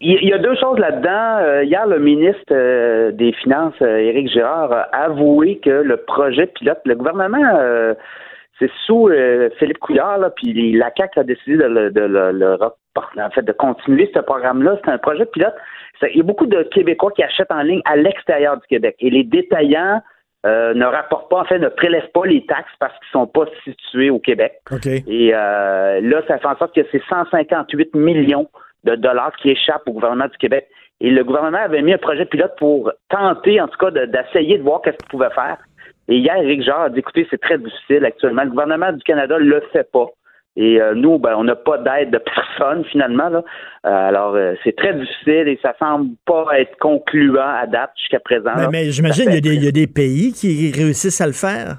il 0.00 0.28
y 0.28 0.32
a 0.32 0.38
deux 0.38 0.54
choses 0.56 0.78
là-dedans. 0.78 1.38
Euh, 1.40 1.64
hier, 1.64 1.86
le 1.86 1.98
ministre 1.98 2.52
euh, 2.52 3.10
des 3.12 3.32
Finances, 3.32 3.74
euh, 3.82 3.96
Éric 3.98 4.28
Girard, 4.30 4.72
a 4.72 4.82
avoué 5.04 5.58
que 5.58 5.70
le 5.70 5.96
projet 5.96 6.46
pilote, 6.46 6.80
le 6.84 6.94
gouvernement, 6.94 7.38
c'est 8.58 8.70
sous 8.86 9.08
Philippe 9.58 9.78
Couillard, 9.78 10.18
là, 10.18 10.30
puis 10.30 10.72
la 10.72 10.90
CAQ 10.96 11.20
a 11.20 11.24
décidé 11.24 11.56
de 11.56 11.64
le, 11.64 11.90
de 11.90 12.00
le- 12.00 12.32
le 12.32 12.56
en 13.16 13.30
fait, 13.30 13.42
de 13.42 13.52
continuer 13.52 14.10
ce 14.14 14.20
programme-là. 14.20 14.78
C'est 14.84 14.90
un 14.90 14.98
projet 14.98 15.26
pilote. 15.26 15.54
Il 16.02 16.16
y 16.16 16.20
a 16.20 16.24
beaucoup 16.24 16.46
de 16.46 16.62
Québécois 16.64 17.12
qui 17.12 17.22
achètent 17.22 17.52
en 17.52 17.62
ligne 17.62 17.82
à 17.84 17.96
l'extérieur 17.96 18.56
du 18.56 18.66
Québec. 18.66 18.96
Et 19.00 19.10
les 19.10 19.24
détaillants 19.24 20.00
euh, 20.46 20.74
ne 20.74 20.84
rapportent 20.84 21.30
pas, 21.30 21.40
en 21.40 21.44
fait, 21.44 21.58
ne 21.58 21.68
prélèvent 21.68 22.10
pas 22.14 22.24
les 22.24 22.44
taxes 22.46 22.72
parce 22.78 22.92
qu'ils 22.98 23.10
sont 23.12 23.26
pas 23.26 23.44
situés 23.64 24.10
au 24.10 24.18
Québec. 24.18 24.54
Et 25.06 25.32
euh, 25.34 26.00
là, 26.00 26.22
ça 26.28 26.38
fait 26.38 26.46
en 26.46 26.56
sorte 26.56 26.74
que 26.74 26.82
c'est 26.92 27.02
158 27.08 27.94
millions 27.94 28.48
de 28.84 28.94
dollars 28.94 29.32
qui 29.36 29.50
échappent 29.50 29.86
au 29.86 29.92
gouvernement 29.92 30.26
du 30.26 30.36
Québec. 30.38 30.66
Et 31.00 31.10
le 31.10 31.22
gouvernement 31.24 31.58
avait 31.58 31.82
mis 31.82 31.92
un 31.92 31.98
projet 31.98 32.24
pilote 32.24 32.54
pour 32.58 32.90
tenter, 33.08 33.60
en 33.60 33.68
tout 33.68 33.78
cas, 33.78 33.90
de- 33.90 34.06
d'essayer 34.06 34.58
de, 34.58 34.62
voir 34.62 34.82
qu'est-ce 34.82 34.96
qu'il 34.98 35.08
pouvait 35.08 35.30
faire. 35.30 35.56
Et 36.08 36.16
hier, 36.16 36.36
Éric 36.36 36.62
Jarre 36.62 36.82
a 36.82 36.90
dit, 36.90 36.98
écoutez, 37.00 37.26
c'est 37.30 37.40
très 37.40 37.58
difficile 37.58 38.04
actuellement. 38.04 38.42
Le 38.42 38.50
gouvernement 38.50 38.92
du 38.92 39.02
Canada 39.04 39.36
le 39.38 39.60
fait 39.72 39.88
pas. 39.92 40.06
Et 40.56 40.80
euh, 40.80 40.94
nous, 40.94 41.18
ben, 41.20 41.34
on 41.36 41.44
n'a 41.44 41.54
pas 41.54 41.78
d'aide 41.78 42.10
de 42.10 42.18
personne 42.18 42.84
finalement. 42.86 43.28
Là. 43.28 43.44
Euh, 43.86 44.08
alors, 44.08 44.34
euh, 44.34 44.54
c'est 44.64 44.74
très 44.74 44.92
difficile 44.94 45.46
et 45.46 45.56
ça 45.62 45.72
semble 45.78 46.16
pas 46.26 46.46
être 46.58 46.76
concluant 46.78 47.46
à 47.46 47.66
date 47.68 47.90
jusqu'à 47.96 48.18
présent. 48.18 48.50
Mais, 48.72 48.90
j'imagine 48.90 49.24
qu'il 49.26 49.34
y, 49.34 49.36
a 49.36 49.36
fait- 49.36 49.40
des- 49.42 49.54
il 49.54 49.64
y 49.64 49.68
a 49.68 49.72
des 49.72 49.86
pays 49.86 50.32
qui 50.32 50.72
réussissent 50.74 51.20
à 51.20 51.26
le 51.26 51.32
faire. 51.32 51.76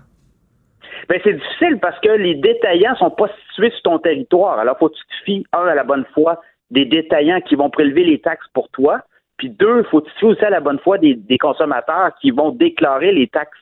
Ben, 1.09 1.19
c'est 1.23 1.33
difficile 1.33 1.79
parce 1.81 1.99
que 1.99 2.09
les 2.09 2.35
détaillants 2.35 2.95
sont 2.95 3.09
pas 3.09 3.27
situés 3.49 3.71
sur 3.71 3.81
ton 3.81 3.99
territoire. 3.99 4.59
Alors, 4.59 4.77
faut 4.77 4.89
que 4.89 4.95
tu 4.95 5.01
te 5.03 5.23
fies, 5.25 5.43
un, 5.53 5.65
à 5.65 5.75
la 5.75 5.83
bonne 5.83 6.05
foi 6.13 6.39
des 6.71 6.85
détaillants 6.85 7.41
qui 7.41 7.55
vont 7.55 7.69
prélever 7.69 8.03
les 8.03 8.19
taxes 8.19 8.47
pour 8.53 8.69
toi, 8.69 9.01
puis 9.37 9.49
deux, 9.49 9.83
faut 9.83 10.01
tu 10.01 10.11
te 10.11 10.19
fies 10.19 10.25
aussi 10.25 10.45
à 10.45 10.49
la 10.49 10.59
bonne 10.59 10.79
foi 10.79 10.97
des, 10.97 11.15
des 11.15 11.37
consommateurs 11.37 12.11
qui 12.21 12.31
vont 12.31 12.51
déclarer 12.51 13.11
les 13.11 13.27
taxes. 13.27 13.57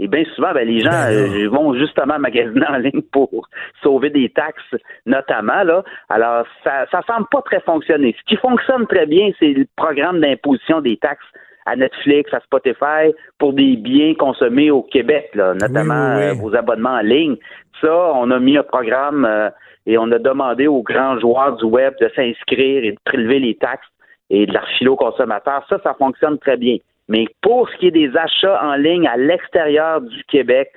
Et 0.00 0.08
bien 0.08 0.24
souvent, 0.34 0.52
ben, 0.52 0.66
les 0.66 0.80
gens 0.80 0.90
Ben 0.90 1.12
euh, 1.12 1.48
vont 1.48 1.72
justement 1.74 2.18
magasiner 2.18 2.66
en 2.68 2.78
ligne 2.78 3.02
pour 3.12 3.30
sauver 3.80 4.10
des 4.10 4.28
taxes, 4.28 4.74
notamment. 5.06 5.62
là. 5.62 5.84
Alors, 6.08 6.44
ça 6.64 6.86
ça 6.90 7.00
semble 7.06 7.28
pas 7.30 7.42
très 7.42 7.60
fonctionner. 7.60 8.14
Ce 8.18 8.24
qui 8.24 8.36
fonctionne 8.36 8.86
très 8.88 9.06
bien, 9.06 9.30
c'est 9.38 9.52
le 9.52 9.66
programme 9.76 10.20
d'imposition 10.20 10.80
des 10.80 10.96
taxes 10.96 11.24
à 11.66 11.76
Netflix, 11.76 12.34
à 12.34 12.40
Spotify, 12.40 13.14
pour 13.38 13.52
des 13.52 13.76
biens 13.76 14.14
consommés 14.14 14.70
au 14.70 14.82
Québec, 14.82 15.30
là, 15.34 15.54
notamment 15.54 16.16
oui, 16.16 16.22
oui. 16.22 16.28
euh, 16.30 16.34
vos 16.34 16.54
abonnements 16.54 16.96
en 16.96 17.00
ligne. 17.00 17.36
Ça, 17.80 18.12
on 18.14 18.30
a 18.32 18.38
mis 18.38 18.58
un 18.58 18.64
programme 18.64 19.24
euh, 19.24 19.48
et 19.86 19.98
on 19.98 20.10
a 20.12 20.18
demandé 20.18 20.66
aux 20.66 20.82
grands 20.82 21.18
joueurs 21.18 21.56
du 21.56 21.64
web 21.64 21.94
de 22.00 22.10
s'inscrire 22.14 22.84
et 22.84 22.92
de 22.92 22.98
prélever 23.04 23.38
les 23.38 23.54
taxes 23.56 23.86
et 24.30 24.46
de 24.46 24.52
leur 24.52 24.66
filer 24.78 24.88
aux 24.90 24.96
consommateurs. 24.96 25.64
Ça, 25.68 25.78
ça 25.82 25.94
fonctionne 25.98 26.38
très 26.38 26.56
bien. 26.56 26.76
Mais 27.08 27.26
pour 27.42 27.68
ce 27.68 27.76
qui 27.78 27.88
est 27.88 27.90
des 27.90 28.10
achats 28.16 28.60
en 28.64 28.74
ligne 28.76 29.06
à 29.06 29.16
l'extérieur 29.16 30.00
du 30.00 30.24
Québec, 30.24 30.70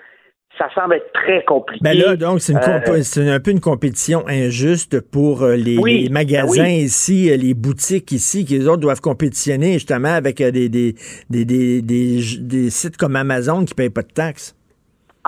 ça 0.58 0.68
semble 0.74 0.96
être 0.96 1.12
très 1.14 1.44
compliqué. 1.46 1.80
Ben 1.84 1.98
là, 1.98 2.16
donc, 2.16 2.42
c'est 2.42 2.56
Euh, 2.56 3.02
c'est 3.04 3.30
un 3.30 3.40
peu 3.40 3.52
une 3.52 3.60
compétition 3.60 4.28
injuste 4.28 5.00
pour 5.00 5.44
euh, 5.44 5.56
les, 5.56 5.78
Oui, 5.78 6.02
les 6.02 6.08
ben 6.08 6.14
magasins 6.16 6.64
oui. 6.64 6.78
ici, 6.78 7.30
euh, 7.32 7.38
les 7.38 7.54
boutiques 7.54 8.12
ici, 8.12 8.44
qui 8.44 8.58
les 8.58 8.68
autres 8.68 8.82
doivent 8.82 9.02
compétitionner 9.02 9.74
justement 9.74 10.14
avec 10.14 10.38
des, 10.38 10.68
des, 10.68 10.96
des, 11.30 11.46
des, 11.46 11.82
des, 11.82 12.20
des 12.40 12.70
sites 12.72 12.98
comme 12.98 13.16
Amazon 13.16 13.66
qui 13.66 13.74
ne 13.74 13.76
payent 13.76 13.90
pas 13.92 14.02
de 14.02 14.08
taxes. 14.12 14.57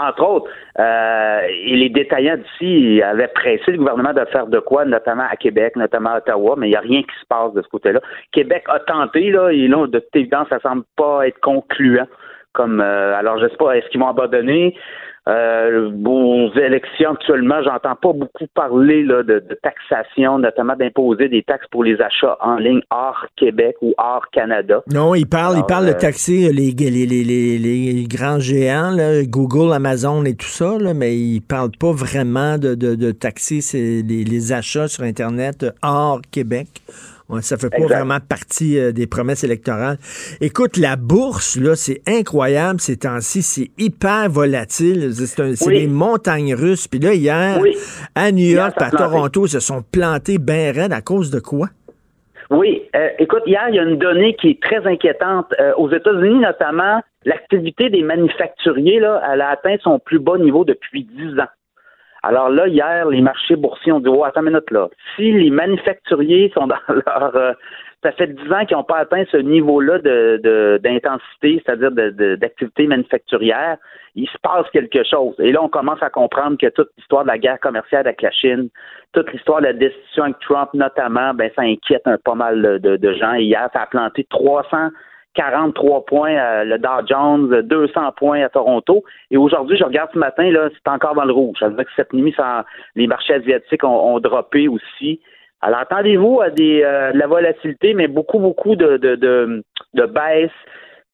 Entre 0.07 0.23
autres, 0.23 0.49
euh, 0.79 1.41
et 1.49 1.75
les 1.75 1.89
détaillants 1.89 2.37
d'ici 2.37 3.01
avaient 3.01 3.27
pressé 3.27 3.71
le 3.71 3.77
gouvernement 3.77 4.13
de 4.13 4.25
faire 4.25 4.47
de 4.47 4.59
quoi, 4.59 4.85
notamment 4.85 5.25
à 5.29 5.35
Québec, 5.35 5.75
notamment 5.75 6.11
à 6.11 6.17
Ottawa, 6.17 6.55
mais 6.57 6.67
il 6.67 6.71
n'y 6.71 6.75
a 6.75 6.81
rien 6.81 7.01
qui 7.01 7.19
se 7.19 7.25
passe 7.27 7.53
de 7.53 7.61
ce 7.61 7.67
côté-là. 7.67 7.99
Québec 8.31 8.63
a 8.67 8.79
tenté, 8.79 9.31
là, 9.31 9.49
et 9.49 9.67
là, 9.67 9.87
de 9.87 9.99
toute 9.99 10.15
évidence, 10.15 10.47
ça 10.49 10.59
semble 10.59 10.83
pas 10.95 11.27
être 11.27 11.39
concluant. 11.39 12.07
Comme, 12.53 12.81
euh, 12.81 13.15
alors, 13.15 13.37
je 13.39 13.47
sais 13.47 13.57
pas, 13.57 13.77
est-ce 13.77 13.87
qu'ils 13.89 13.99
vont 13.99 14.09
abandonner? 14.09 14.75
Euh, 15.29 15.91
aux 16.05 16.49
élections 16.57 17.11
actuellement, 17.11 17.61
j'entends 17.63 17.95
pas 17.95 18.13
beaucoup 18.13 18.47
parler 18.55 19.03
là, 19.03 19.21
de, 19.21 19.39
de 19.47 19.57
taxation, 19.61 20.39
notamment 20.39 20.75
d'imposer 20.75 21.29
des 21.29 21.43
taxes 21.43 21.67
pour 21.69 21.83
les 21.83 22.01
achats 22.01 22.35
en 22.41 22.55
ligne 22.55 22.81
hors 22.89 23.25
Québec 23.35 23.75
ou 23.81 23.93
hors 23.99 24.25
Canada. 24.31 24.81
Non, 24.91 25.13
ils 25.13 25.27
parlent, 25.27 25.55
Alors, 25.55 25.67
parlent 25.67 25.85
de 25.85 25.91
euh, 25.91 25.99
taxer 25.99 26.51
les, 26.51 26.71
les, 26.71 27.05
les, 27.05 27.57
les, 27.59 28.03
grands 28.09 28.39
géants, 28.39 28.89
là, 28.89 29.23
Google, 29.23 29.71
Amazon 29.73 30.25
et 30.25 30.33
tout 30.33 30.47
ça, 30.47 30.77
là, 30.79 30.93
mais 30.95 31.15
ils 31.15 31.41
parlent 31.41 31.77
pas 31.79 31.91
vraiment 31.91 32.57
de, 32.57 32.73
de, 32.73 32.95
de 32.95 33.11
taxer 33.11 33.61
ces- 33.61 34.01
les 34.01 34.51
achats 34.51 34.87
sur 34.87 35.03
Internet 35.03 35.65
hors 35.83 36.21
Québec. 36.31 36.67
Ça 37.41 37.57
fait 37.57 37.69
pas 37.69 37.77
Exact. 37.77 37.95
vraiment 37.95 38.17
partie 38.19 38.79
euh, 38.79 38.91
des 38.91 39.05
promesses 39.05 39.43
électorales. 39.43 39.97
Écoute, 40.41 40.77
la 40.77 40.95
bourse, 40.95 41.57
là, 41.57 41.75
c'est 41.75 42.01
incroyable 42.07 42.79
ces 42.79 42.97
temps-ci, 42.97 43.41
c'est 43.43 43.69
hyper 43.77 44.29
volatile. 44.29 45.11
C'est 45.13 45.67
Oui. 45.67 45.81
des 45.81 45.87
montagnes 45.87 46.55
russes. 46.55 46.87
Puis 46.87 46.99
là, 46.99 47.13
hier, 47.13 47.59
Oui. 47.61 47.75
à 48.15 48.31
New 48.31 48.49
York, 48.49 48.73
à. 48.77 48.89
Toronto, 48.89 49.45
ils 49.45 49.49
se 49.49 49.59
sont 49.59 49.83
plantés 49.91 50.37
bien 50.39 50.71
raides 50.71 50.93
à 50.93 51.01
cause 51.01 51.29
de 51.29 51.39
quoi? 51.39 51.67
Oui, 52.49 52.81
euh, 52.95 53.09
écoute, 53.19 53.43
hier, 53.45 53.61
il 53.69 53.75
y 53.75 53.79
a 53.79 53.83
une 53.83 53.99
donnée 53.99 54.35
qui 54.35 54.49
est 54.49 54.61
très 54.61 54.83
inquiétante. 54.87 55.53
Euh, 55.59 55.71
aux 55.77 55.91
États-Unis, 55.91 56.39
notamment, 56.39 56.99
l'activité 57.25 57.91
des 57.91 58.01
manufacturiers, 58.01 58.99
là, 58.99 59.21
elle 59.31 59.41
a 59.41 59.49
atteint 59.49 59.75
son 59.83 59.99
plus 59.99 60.17
bas 60.17 60.37
niveau 60.39 60.65
depuis 60.65 61.03
10 61.03 61.39
ans. 61.39 61.47
Alors 62.23 62.49
là, 62.49 62.67
hier, 62.67 63.07
les 63.09 63.21
marchés 63.21 63.55
boursiers 63.55 63.91
ont 63.91 63.99
dit, 63.99 64.09
oh, 64.09 64.23
attends 64.23 64.41
une 64.41 64.47
minute 64.47 64.69
là. 64.71 64.89
Si 65.15 65.31
les 65.31 65.49
manufacturiers 65.49 66.51
sont 66.53 66.67
dans 66.67 66.75
leur... 66.89 67.35
euh, 67.35 67.53
ça 68.03 68.13
fait 68.13 68.27
10 68.27 68.51
ans 68.53 68.65
qu'ils 68.65 68.77
n'ont 68.77 68.83
pas 68.83 68.99
atteint 68.99 69.23
ce 69.29 69.37
niveau-là 69.37 69.99
de, 69.99 70.79
d'intensité, 70.81 71.61
c'est-à-dire 71.65 71.91
de, 71.91 72.35
d'activité 72.35 72.87
manufacturière, 72.87 73.77
il 74.15 74.27
se 74.27 74.37
passe 74.41 74.69
quelque 74.71 75.03
chose. 75.03 75.35
Et 75.39 75.51
là, 75.51 75.61
on 75.61 75.67
commence 75.67 76.01
à 76.01 76.09
comprendre 76.09 76.57
que 76.57 76.67
toute 76.67 76.89
l'histoire 76.97 77.23
de 77.23 77.27
la 77.27 77.37
guerre 77.37 77.59
commerciale 77.59 78.07
avec 78.07 78.21
la 78.21 78.31
Chine, 78.31 78.69
toute 79.11 79.31
l'histoire 79.33 79.59
de 79.59 79.65
la 79.65 79.73
destitution 79.73 80.23
avec 80.23 80.39
Trump 80.39 80.69
notamment, 80.73 81.33
ben 81.33 81.51
ça 81.55 81.63
inquiète 81.63 82.03
un 82.05 82.17
pas 82.17 82.35
mal 82.35 82.79
de, 82.79 83.13
gens. 83.13 83.33
Hier, 83.33 83.69
ça 83.73 83.81
a 83.81 83.85
planté 83.85 84.25
343 85.35 86.05
points 86.05 86.35
à 86.35 86.63
le 86.63 86.77
Dow 86.77 87.07
Jones, 87.07 87.61
200 87.61 88.11
points 88.17 88.43
à 88.43 88.49
Toronto. 88.49 89.03
Et 89.31 89.37
aujourd'hui, 89.37 89.77
je 89.77 89.83
regarde 89.83 90.09
ce 90.13 90.19
matin, 90.19 90.49
là, 90.51 90.69
c'est 90.73 90.91
encore 90.91 91.15
dans 91.15 91.25
le 91.25 91.33
rouge. 91.33 91.57
Ça 91.59 91.69
veut 91.69 91.75
dire 91.75 91.85
que 91.85 91.91
cette 91.95 92.13
nuit, 92.13 92.35
les 92.95 93.07
marchés 93.07 93.35
asiatiques 93.35 93.83
ont, 93.83 94.15
ont 94.15 94.19
droppé 94.19 94.67
aussi. 94.67 95.21
Alors, 95.61 95.79
attendez-vous 95.79 96.41
à 96.41 96.49
des, 96.49 96.81
euh, 96.83 97.11
de 97.11 97.17
la 97.17 97.27
volatilité, 97.27 97.93
mais 97.93 98.07
beaucoup, 98.07 98.39
beaucoup 98.39 98.75
de, 98.75 98.97
de, 98.97 99.15
de, 99.15 99.63
de 99.93 100.05
baisse. 100.05 100.51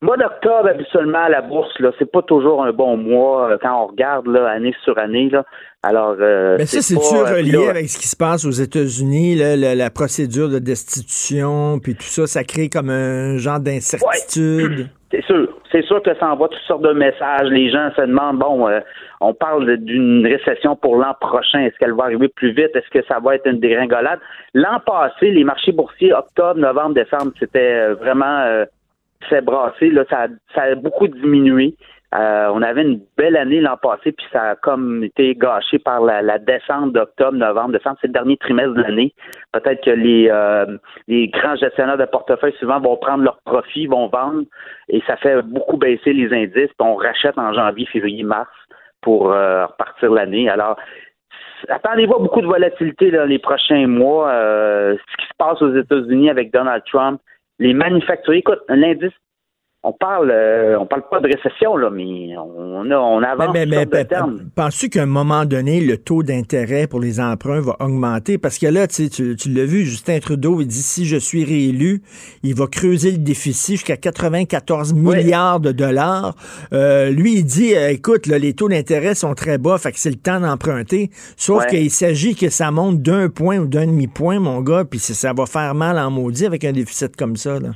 Mois 0.06 0.18
d'octobre, 0.18 0.70
habituellement, 0.70 1.24
à 1.24 1.30
la 1.30 1.42
bourse, 1.42 1.74
là, 1.80 1.92
c'est 1.98 2.12
pas 2.12 2.22
toujours 2.22 2.64
un 2.64 2.72
bon 2.72 2.96
mois 2.96 3.50
euh, 3.50 3.58
quand 3.60 3.84
on 3.84 3.88
regarde 3.88 4.28
là, 4.28 4.48
année 4.48 4.76
sur 4.84 5.00
année. 5.00 5.30
Là. 5.32 5.44
Alors, 5.82 6.16
euh, 6.20 6.58
Mais 6.60 6.68
ça, 6.68 6.82
c'est 6.82 6.94
c'est-tu 6.94 7.16
euh, 7.16 7.24
relié 7.24 7.66
là, 7.66 7.72
avec 7.72 7.90
ce 7.90 7.98
qui 7.98 8.08
se 8.08 8.16
passe 8.16 8.46
aux 8.46 8.52
États-Unis, 8.52 9.34
là, 9.34 9.56
la, 9.56 9.74
la 9.74 9.90
procédure 9.90 10.50
de 10.50 10.60
destitution, 10.60 11.80
puis 11.80 11.96
tout 11.96 12.04
ça, 12.04 12.28
ça 12.28 12.44
crée 12.44 12.70
comme 12.70 12.92
un 12.92 13.38
genre 13.38 13.60
d'incertitude? 13.60 14.90
C'est 15.12 15.24
sûr, 15.24 15.48
c'est 15.72 15.86
sûr 15.86 16.02
que 16.02 16.14
ça 16.16 16.28
envoie 16.30 16.50
toutes 16.50 16.64
sortes 16.68 16.82
de 16.82 16.92
messages. 16.92 17.48
Les 17.50 17.70
gens 17.70 17.90
se 17.96 18.02
demandent, 18.02 18.40
bon, 18.40 18.68
euh, 18.68 18.80
on 19.22 19.34
parle 19.34 19.78
d'une 19.78 20.26
récession 20.26 20.76
pour 20.76 20.98
l'an 20.98 21.14
prochain. 21.22 21.60
Est-ce 21.60 21.78
qu'elle 21.78 21.94
va 21.94 22.06
arriver 22.06 22.28
plus 22.28 22.52
vite? 22.52 22.76
Est-ce 22.76 22.90
que 22.90 23.06
ça 23.08 23.20
va 23.20 23.36
être 23.36 23.46
une 23.46 23.60
dégringolade? 23.60 24.20
L'an 24.54 24.80
passé, 24.86 25.32
les 25.32 25.44
marchés 25.44 25.72
boursiers, 25.72 26.14
octobre, 26.14 26.60
novembre, 26.60 26.96
décembre, 26.96 27.32
c'était 27.40 27.60
euh, 27.60 27.96
vraiment 27.96 28.42
euh, 28.42 28.66
c'est 29.30 29.44
brassé. 29.44 29.90
Là, 29.90 30.04
ça, 30.10 30.28
ça 30.54 30.64
a 30.64 30.76
beaucoup 30.76 31.08
diminué. 31.08 31.76
Euh, 32.14 32.50
on 32.54 32.62
avait 32.62 32.84
une 32.84 33.02
belle 33.18 33.36
année 33.36 33.60
l'an 33.60 33.76
passé, 33.76 34.14
puis 34.14 34.26
ça 34.32 34.52
a 34.52 34.56
comme 34.56 35.04
été 35.04 35.36
gâché 35.36 35.80
par 35.80 36.02
la, 36.02 36.22
la 36.22 36.38
descente 36.38 36.94
d'octobre, 36.94 37.38
novembre, 37.38 37.74
décembre. 37.74 37.98
C'est 38.00 38.08
le 38.08 38.14
dernier 38.14 38.38
trimestre 38.38 38.74
de 38.74 38.82
l'année. 38.84 39.14
Peut-être 39.52 39.84
que 39.84 39.90
les, 39.90 40.30
euh, 40.32 40.78
les 41.08 41.28
grands 41.28 41.56
gestionnaires 41.58 41.98
de 41.98 42.06
portefeuille 42.06 42.56
souvent 42.60 42.80
vont 42.80 42.96
prendre 42.96 43.24
leurs 43.24 43.42
profits, 43.46 43.88
vont 43.88 44.08
vendre, 44.08 44.44
et 44.88 45.02
ça 45.08 45.18
fait 45.18 45.42
beaucoup 45.42 45.78
baisser 45.78 46.14
les 46.14 46.32
indices. 46.34 46.72
On 46.80 46.96
rachète 46.96 47.38
en 47.38 47.54
janvier, 47.54 47.86
février, 47.88 48.24
mars 48.24 48.52
pour 49.02 49.34
euh, 49.34 49.66
repartir 49.66 50.12
l'année. 50.12 50.48
Alors, 50.48 50.78
attendez-vous 51.68 52.16
à 52.16 52.20
beaucoup 52.20 52.42
de 52.42 52.48
volatilité 52.48 53.12
dans 53.12 53.26
les 53.26 53.40
prochains 53.40 53.88
mois. 53.88 54.30
Euh, 54.30 54.96
ce 54.96 55.18
qui 55.18 55.28
se 55.28 55.34
passe 55.38 55.62
aux 55.62 55.76
États-Unis 55.76 56.30
avec 56.30 56.54
Donald 56.54 56.84
Trump, 56.86 57.20
les 57.60 57.74
manufacturiers, 57.74 58.40
écoute, 58.40 58.60
l'indice 58.68 59.14
on 59.88 59.94
parle, 59.94 60.32
euh, 60.32 60.80
on 60.80 60.88
parle 60.88 61.04
pas 61.10 61.20
de 61.20 61.28
récession, 61.28 61.78
là, 61.78 61.92
mais 61.92 62.36
on, 62.38 62.90
a, 62.90 62.98
on 62.98 63.22
avance 63.22 63.54
mais, 63.54 63.86
penses-tu 64.56 64.90
qu'à 64.90 65.04
un 65.04 65.06
moment 65.06 65.46
donné, 65.46 65.80
le 65.80 65.98
taux 65.98 66.24
d'intérêt 66.24 66.88
pour 66.88 67.00
les 67.00 67.20
emprunts 67.20 67.62
va 67.62 67.76
augmenter? 67.80 68.40
Parce 68.40 68.58
que 68.58 68.66
là, 68.66 68.88
tu, 68.88 69.04
l'as 69.50 69.66
vu, 69.66 69.86
Justin 69.86 70.18
Trudeau, 70.20 70.60
il 70.60 70.66
dit 70.68 70.82
si 70.82 71.06
je 71.06 71.18
suis 71.18 71.46
réélu, 71.46 72.02
il 72.42 72.56
va 72.56 72.66
creuser 72.66 73.12
le 73.12 73.20
déficit 73.20 73.76
jusqu'à 73.76 73.96
94 73.96 74.96
milliards 74.96 75.60
de 75.60 75.72
dollars. 75.72 76.34
Euh, 76.74 77.12
lui, 77.12 77.36
il 77.36 77.46
dit, 77.46 77.76
euh, 77.76 77.92
écoute, 77.92 78.26
là, 78.26 78.40
les 78.40 78.54
taux 78.54 78.70
d'intérêt 78.70 79.14
sont 79.14 79.36
très 79.36 79.60
bas, 79.60 79.78
fait 79.78 79.92
que 79.92 80.00
c'est 80.00 80.10
le 80.10 80.16
temps 80.16 80.40
d'emprunter. 80.40 81.12
Sauf 81.38 81.64
Ouais. 81.64 81.70
qu'il 81.70 81.92
s'agit 81.92 82.36
que 82.36 82.50
ça 82.50 82.72
monte 82.72 83.04
d'un 83.04 83.30
point 83.30 83.60
ou 83.60 83.68
d'un 83.68 83.86
demi-point, 83.86 84.40
mon 84.40 84.62
gars, 84.62 84.84
puis 84.84 84.98
ça 84.98 85.32
va 85.34 85.46
faire 85.46 85.76
mal 85.76 86.00
en 86.00 86.10
maudit 86.10 86.48
avec 86.48 86.66
un 86.66 86.72
déficit 86.72 87.16
comme 87.16 87.36
ça. 87.36 87.60
Là. 87.60 87.70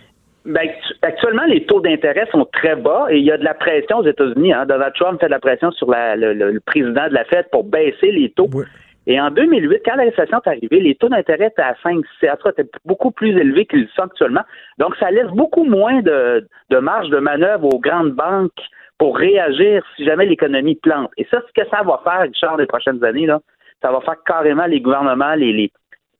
Ben, 0.45 0.67
actuellement, 1.01 1.45
les 1.45 1.65
taux 1.65 1.81
d'intérêt 1.81 2.27
sont 2.31 2.45
très 2.51 2.75
bas 2.75 3.07
et 3.09 3.17
il 3.17 3.25
y 3.25 3.31
a 3.31 3.37
de 3.37 3.43
la 3.43 3.53
pression 3.53 3.97
aux 3.99 4.05
États-Unis. 4.05 4.53
Hein. 4.53 4.65
Donald 4.65 4.93
Trump 4.95 5.19
fait 5.19 5.27
de 5.27 5.31
la 5.31 5.39
pression 5.39 5.71
sur 5.71 5.89
la- 5.89 6.15
le, 6.15 6.59
président 6.59 7.07
de 7.07 7.13
la 7.13 7.25
Fed 7.25 7.47
pour 7.51 7.63
baisser 7.63 8.11
les 8.11 8.29
taux. 8.31 8.49
Ouais. 8.53 8.65
Et 9.07 9.19
en 9.19 9.31
2008, 9.31 9.81
quand 9.85 9.95
la 9.95 10.03
récession 10.03 10.39
est 10.45 10.49
arrivée, 10.49 10.79
les 10.81 10.95
taux 10.95 11.09
d'intérêt 11.09 11.47
étaient 11.47 11.61
à 11.61 11.75
5, 11.81 12.03
6, 12.19 12.29
en 12.29 12.35
tout 12.35 12.43
cas, 12.43 12.51
étaient 12.51 12.69
beaucoup 12.85 13.11
plus 13.11 13.29
élevés 13.37 13.65
qu'ils 13.65 13.87
sont 13.95 14.03
actuellement. 14.03 14.43
Donc, 14.77 14.95
ça 14.97 15.09
laisse 15.09 15.29
beaucoup 15.29 15.63
moins 15.63 16.01
de, 16.01 16.47
de 16.69 16.77
marge 16.77 17.09
de 17.09 17.17
manœuvre 17.17 17.73
aux 17.73 17.79
grandes 17.79 18.11
banques 18.11 18.51
pour 18.99 19.17
réagir 19.17 19.81
si 19.95 20.05
jamais 20.05 20.25
l'économie 20.25 20.75
plante. 20.75 21.09
Et 21.17 21.25
ça, 21.31 21.41
ce 21.47 21.59
que 21.59 21.67
ça 21.69 21.81
va 21.83 22.01
faire, 22.03 22.21
Richard, 22.21 22.57
les 22.57 22.67
prochaines 22.67 23.03
années, 23.03 23.25
là, 23.25 23.39
ça 23.81 23.91
va 23.91 24.01
faire 24.01 24.21
carrément 24.25 24.65
les 24.65 24.81
gouvernements, 24.81 25.33
les, 25.35 25.53
les, 25.53 25.71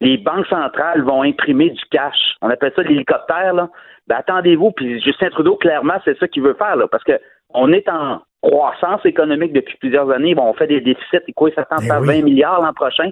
les 0.01 0.17
banques 0.17 0.47
centrales 0.47 1.03
vont 1.03 1.23
imprimer 1.23 1.69
du 1.69 1.83
cash. 1.91 2.35
On 2.41 2.49
appelle 2.49 2.71
ça 2.75 2.81
l'hélicoptère, 2.83 3.53
là. 3.53 3.69
Ben, 4.09 4.15
attendez-vous, 4.17 4.71
puis 4.71 4.99
Justin 5.01 5.29
Trudeau, 5.29 5.55
clairement, 5.55 5.93
c'est 6.03 6.17
ça 6.17 6.27
qu'il 6.27 6.41
veut 6.41 6.55
faire, 6.55 6.75
là, 6.75 6.87
parce 6.87 7.03
que 7.03 7.19
on 7.53 7.71
est 7.71 7.87
en 7.87 8.21
croissance 8.41 9.05
économique 9.05 9.53
depuis 9.53 9.77
plusieurs 9.77 10.09
années. 10.09 10.33
Bon, 10.33 10.45
on 10.49 10.53
fait 10.53 10.67
des 10.67 10.81
déficits, 10.81 11.17
et 11.27 11.33
quoi, 11.33 11.51
s'attend 11.51 11.77
à 11.77 11.81
Ben 11.81 12.01
oui. 12.01 12.19
20 12.19 12.23
milliards 12.23 12.61
l'an 12.61 12.73
prochain. 12.73 13.11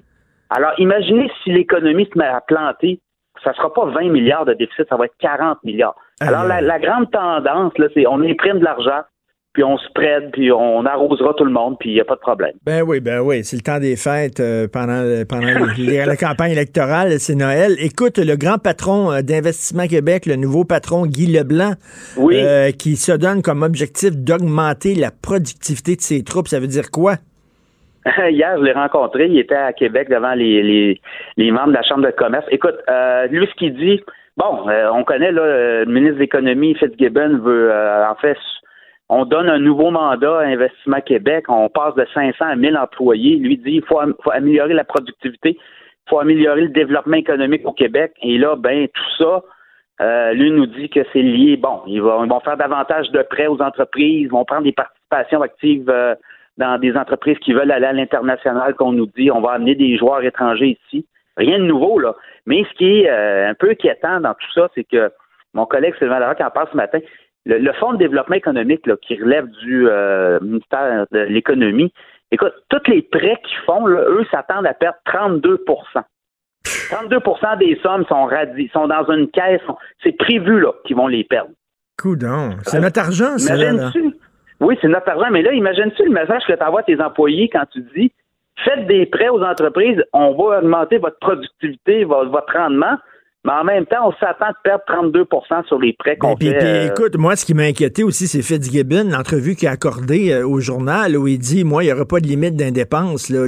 Alors, 0.50 0.72
imaginez 0.80 1.30
si 1.44 1.52
l'économie 1.52 2.10
se 2.12 2.18
met 2.18 2.26
à 2.26 2.42
planter, 2.42 3.00
ça 3.44 3.54
sera 3.54 3.72
pas 3.72 3.86
20 3.86 4.10
milliards 4.10 4.46
de 4.46 4.54
déficit, 4.54 4.88
ça 4.90 4.96
va 4.96 5.06
être 5.06 5.16
40 5.20 5.64
milliards. 5.64 5.96
Alors, 6.20 6.46
la, 6.46 6.62
la 6.62 6.80
grande 6.80 7.12
tendance, 7.12 7.78
là, 7.78 7.88
c'est 7.94 8.08
on 8.08 8.22
imprime 8.22 8.60
de 8.60 8.64
l'argent, 8.64 9.02
puis 9.58 9.64
on 9.64 9.76
se 9.80 9.88
prête, 9.96 10.30
puis 10.34 10.52
on 10.52 10.86
arrosera 10.86 11.34
tout 11.34 11.44
le 11.44 11.50
monde, 11.50 11.78
puis 11.80 11.90
il 11.90 11.94
n'y 11.96 12.00
a 12.00 12.06
pas 12.06 12.14
de 12.14 12.20
problème. 12.20 12.52
Ben 12.64 12.84
oui, 12.86 13.00
ben 13.00 13.22
oui, 13.22 13.44
c'est 13.44 13.56
le 13.56 13.64
temps 13.64 13.80
des 13.80 13.96
fêtes 13.96 14.40
euh, 14.40 14.68
pendant, 14.72 15.02
pendant 15.28 15.66
les- 15.80 16.06
la 16.06 16.16
campagne 16.16 16.52
électorale, 16.52 17.20
c'est 17.20 17.34
Noël. 17.34 17.72
Écoute, 17.80 18.20
le 18.20 18.36
grand 18.36 18.60
patron 18.60 19.12
euh, 19.12 19.22
d'Investissement 19.24 19.88
Québec, 19.88 20.28
le 20.28 20.36
nouveau 20.36 20.64
patron 20.64 21.08
Guy 21.08 21.26
Leblanc, 21.26 21.72
Oui. 22.18 22.36
euh, 22.38 22.70
qui 22.70 22.98
se 22.98 23.12
donne 23.12 23.42
comme 23.42 23.64
objectif 23.64 24.12
d'augmenter 24.16 24.94
la 24.94 25.10
productivité 25.10 25.96
de 25.96 26.02
ses 26.02 26.24
troupes, 26.24 26.48
ça 26.50 26.60
veut 26.60 26.68
dire 26.68 26.92
quoi? 26.92 27.16
Hier, 28.30 28.58
je 28.60 28.64
l'ai 28.64 28.74
rencontré. 28.74 29.26
Il 29.26 29.40
était 29.40 29.56
à 29.56 29.74
Québec 29.74 30.08
devant 30.12 30.34
les, 30.36 30.62
les, 30.62 31.02
les 31.38 31.50
membres 31.52 31.70
de 31.70 31.74
la 31.74 31.82
Chambre 31.82 32.06
de 32.06 32.12
commerce. 32.12 32.46
Écoute, 32.52 32.76
euh, 32.90 33.26
lui, 33.32 33.48
ce 33.48 33.56
qu'il 33.56 33.76
dit, 33.76 34.02
bon, 34.38 34.70
euh, 34.70 34.88
on 34.94 35.04
connaît 35.04 35.32
là, 35.32 35.42
euh, 35.42 35.86
le 35.86 35.92
ministre 35.92 36.16
de 36.18 36.20
l'Économie, 36.22 36.76
Fitzgibbon, 36.76 37.40
veut, 37.40 37.72
euh, 37.72 38.08
en 38.08 38.14
fait, 38.16 38.38
on 39.10 39.26
donne 39.26 39.50
un 39.50 39.60
nouveau 39.60 39.90
mandat 39.92 40.40
à 40.40 40.44
Investissement 40.46 41.02
Québec. 41.02 41.46
On 41.48 41.70
passe 41.70 41.96
de 41.96 42.06
500 42.14 42.46
à 42.46 42.56
1000 42.56 42.78
employés. 42.78 43.38
Lui 43.38 43.58
dit 43.58 43.74
il 43.76 43.84
faut, 43.84 44.00
am- 44.00 44.16
faut 44.24 44.32
améliorer 44.32 44.74
la 44.74 44.84
productivité, 44.84 45.52
il 45.58 46.10
faut 46.10 46.20
améliorer 46.20 46.62
le 46.62 46.70
développement 46.70 47.18
économique 47.18 47.66
au 47.66 47.74
Québec. 47.74 48.14
Et 48.22 48.38
là, 48.38 48.56
ben, 48.56 48.88
tout 48.88 49.12
ça, 49.18 49.44
euh, 50.02 50.34
lui 50.34 50.52
nous 50.52 50.66
dit 50.66 50.90
que 50.90 51.00
c'est 51.14 51.22
lié. 51.22 51.58
Bon, 51.58 51.82
ils 51.88 52.02
vont, 52.02 52.26
ils 52.26 52.44
faire 52.44 52.58
davantage 52.58 53.10
de 53.12 53.22
prêts 53.24 53.48
aux 53.48 53.62
entreprises, 53.62 54.22
ils 54.24 54.30
vont 54.30 54.46
prendre 54.46 54.64
des 54.64 54.74
participations 54.74 55.42
actives 55.42 55.90
euh, 55.90 56.16
dans 56.58 56.78
des 56.80 56.96
entreprises 56.98 57.38
qui 57.40 57.54
veulent 57.54 57.72
aller 57.72 57.86
à 57.86 57.94
l'international, 57.94 58.76
qu'on 58.76 58.92
nous 58.92 59.08
dit 59.18 59.32
on 59.32 59.42
va 59.42 59.52
amener 59.54 59.76
des 59.76 59.98
joueurs 59.98 60.24
étrangers 60.24 60.78
ici. 60.86 61.06
Rien 61.38 61.60
de 61.60 61.66
nouveau, 61.66 62.00
là. 62.00 62.16
Mais 62.46 62.64
ce 62.64 62.74
qui 62.78 63.02
est 63.02 63.10
euh, 63.10 63.50
un 63.50 63.54
peu 63.54 63.70
inquiétant 63.70 64.20
dans 64.20 64.34
tout 64.34 64.52
ça, 64.54 64.70
c'est 64.76 64.84
que 64.84 65.12
mon 65.54 65.66
collègue 65.66 65.96
Sylvain 65.98 66.20
Larocque 66.20 66.42
en 66.42 66.50
parle 66.50 66.68
ce 66.72 66.78
matin. 66.78 67.00
Le, 67.46 67.60
le 67.60 67.74
Fonds 67.74 67.94
de 67.94 67.98
développement 67.98 68.36
économique 68.36 68.86
là, 68.88 68.96
qui 69.02 69.16
relève 69.16 69.48
du 69.64 69.88
euh, 69.90 70.40
ministère 70.42 71.06
de 71.12 71.20
l'Économie, 71.20 71.94
écoute, 72.32 72.54
tous 72.70 72.82
les 72.92 73.02
prêts 73.04 73.40
qu'ils 73.48 73.58
font, 73.66 73.86
là, 73.86 74.02
eux 74.10 74.26
s'attendent 74.32 74.68
à 74.68 74.74
perdre 74.74 74.98
32% 75.06 76.02
32% 76.66 77.58
des 77.60 77.80
sommes 77.82 78.06
sont 78.08 78.26
radi 78.26 78.70
sont 78.74 78.88
dans 78.88 79.06
une 79.12 79.30
caisse. 79.30 79.62
C'est 80.04 80.18
prévu 80.18 80.60
là 80.60 80.72
qu'ils 80.86 80.96
vont 80.96 81.08
les 81.08 81.24
perdre. 81.24 81.52
Coudon, 82.02 82.52
c'est 82.64 82.80
notre 82.80 83.00
argent, 83.00 83.38
ça. 83.38 83.56
là. 83.56 83.90
Oui, 84.60 84.78
c'est 84.82 84.88
notre 84.88 85.10
argent, 85.10 85.30
mais 85.32 85.42
là, 85.42 85.54
imagine-tu 85.54 86.04
le 86.04 86.12
message 86.12 86.42
que 86.48 86.54
tu 86.54 86.64
envoies 86.64 86.82
à 86.82 86.84
tes 86.84 87.00
employés 87.02 87.50
quand 87.50 87.66
tu 87.72 87.82
dis 87.96 88.12
faites 88.66 88.88
des 88.88 89.06
prêts 89.06 89.30
aux 89.30 89.42
entreprises, 89.44 90.04
on 90.14 90.34
va 90.34 90.58
augmenter 90.60 90.98
votre 90.98 91.20
productivité, 91.20 92.04
vo- 92.06 92.28
votre 92.28 92.52
rendement, 92.54 92.98
mais 93.48 93.54
en 93.54 93.64
même 93.64 93.86
temps, 93.86 94.08
on 94.10 94.12
s'attend 94.20 94.50
de 94.50 94.56
perdre 94.64 94.84
32% 94.88 95.66
sur 95.68 95.80
les 95.80 95.94
prêts 95.98 96.18
qu'on 96.18 96.36
Puis, 96.36 96.50
fait. 96.50 96.58
puis, 96.58 96.68
euh, 96.68 96.88
écoute, 96.92 97.18
moi, 97.18 97.36
ce 97.38 97.46
qui 97.46 97.54
m'a 97.54 97.64
inquiété 97.64 98.04
aussi, 98.04 98.28
c'est 98.28 98.42
Fitzgibbon, 98.42 99.06
l'entrevue 99.10 99.56
qu'il 99.56 99.68
a 99.70 99.72
accordée 99.72 100.32
euh, 100.34 100.46
au 100.48 100.60
journal, 100.60 101.16
où 101.18 101.28
il 101.28 101.40
dit, 101.40 101.64
moi, 101.64 101.84
il 101.84 101.88
n'y 101.88 101.94
aura 101.94 102.06
pas 102.06 102.20
de 102.20 102.28
limite 102.28 102.56
d'indépense. 102.56 103.30
Le 103.30 103.46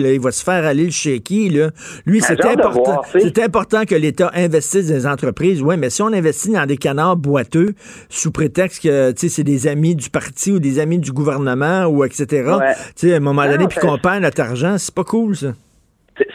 là, 0.00 0.12
il 0.12 0.20
va 0.20 0.30
se 0.32 0.42
faire 0.42 0.64
aller 0.64 0.84
le. 0.90 1.50
Là. 1.50 1.70
Lui, 2.06 2.20
c'est 2.22 2.40
hâte 2.40 2.56
de 2.58 2.62
important, 2.64 3.02
c'est 3.12 3.38
important 3.38 3.84
que 3.84 3.94
l'État 3.94 4.30
investisse 4.34 4.88
dans 4.88 4.94
les 4.94 5.06
entreprises. 5.06 5.62
Oui, 5.62 5.76
mais 5.76 5.90
si 5.90 6.00
on 6.02 6.06
investit 6.12 6.52
dans 6.52 6.66
des 6.66 6.78
canards 6.78 7.16
boiteux, 7.16 7.74
sous 8.08 8.32
prétexte 8.32 8.82
que, 8.82 9.12
tu 9.12 9.18
sais, 9.20 9.28
c'est 9.28 9.44
des 9.44 9.66
amis 9.68 9.94
du 9.94 10.08
parti 10.10 10.50
ou 10.52 10.58
des 10.58 10.78
amis 10.78 10.98
du 10.98 11.12
gouvernement 11.12 11.84
ou 11.86 12.04
etc., 12.04 12.26
Ouais. 12.58 12.72
tu 12.96 13.08
sais, 13.08 13.12
à 13.12 13.16
un 13.16 13.20
moment 13.20 13.44
Non, 13.44 13.50
donné, 13.52 13.66
puis 13.68 13.78
ça- 13.80 13.86
qu'on 13.86 13.98
perd 13.98 14.22
notre 14.22 14.40
argent, 14.40 14.76
c'est 14.78 14.94
pas 14.94 15.04
cool, 15.04 15.36
ça. 15.36 15.48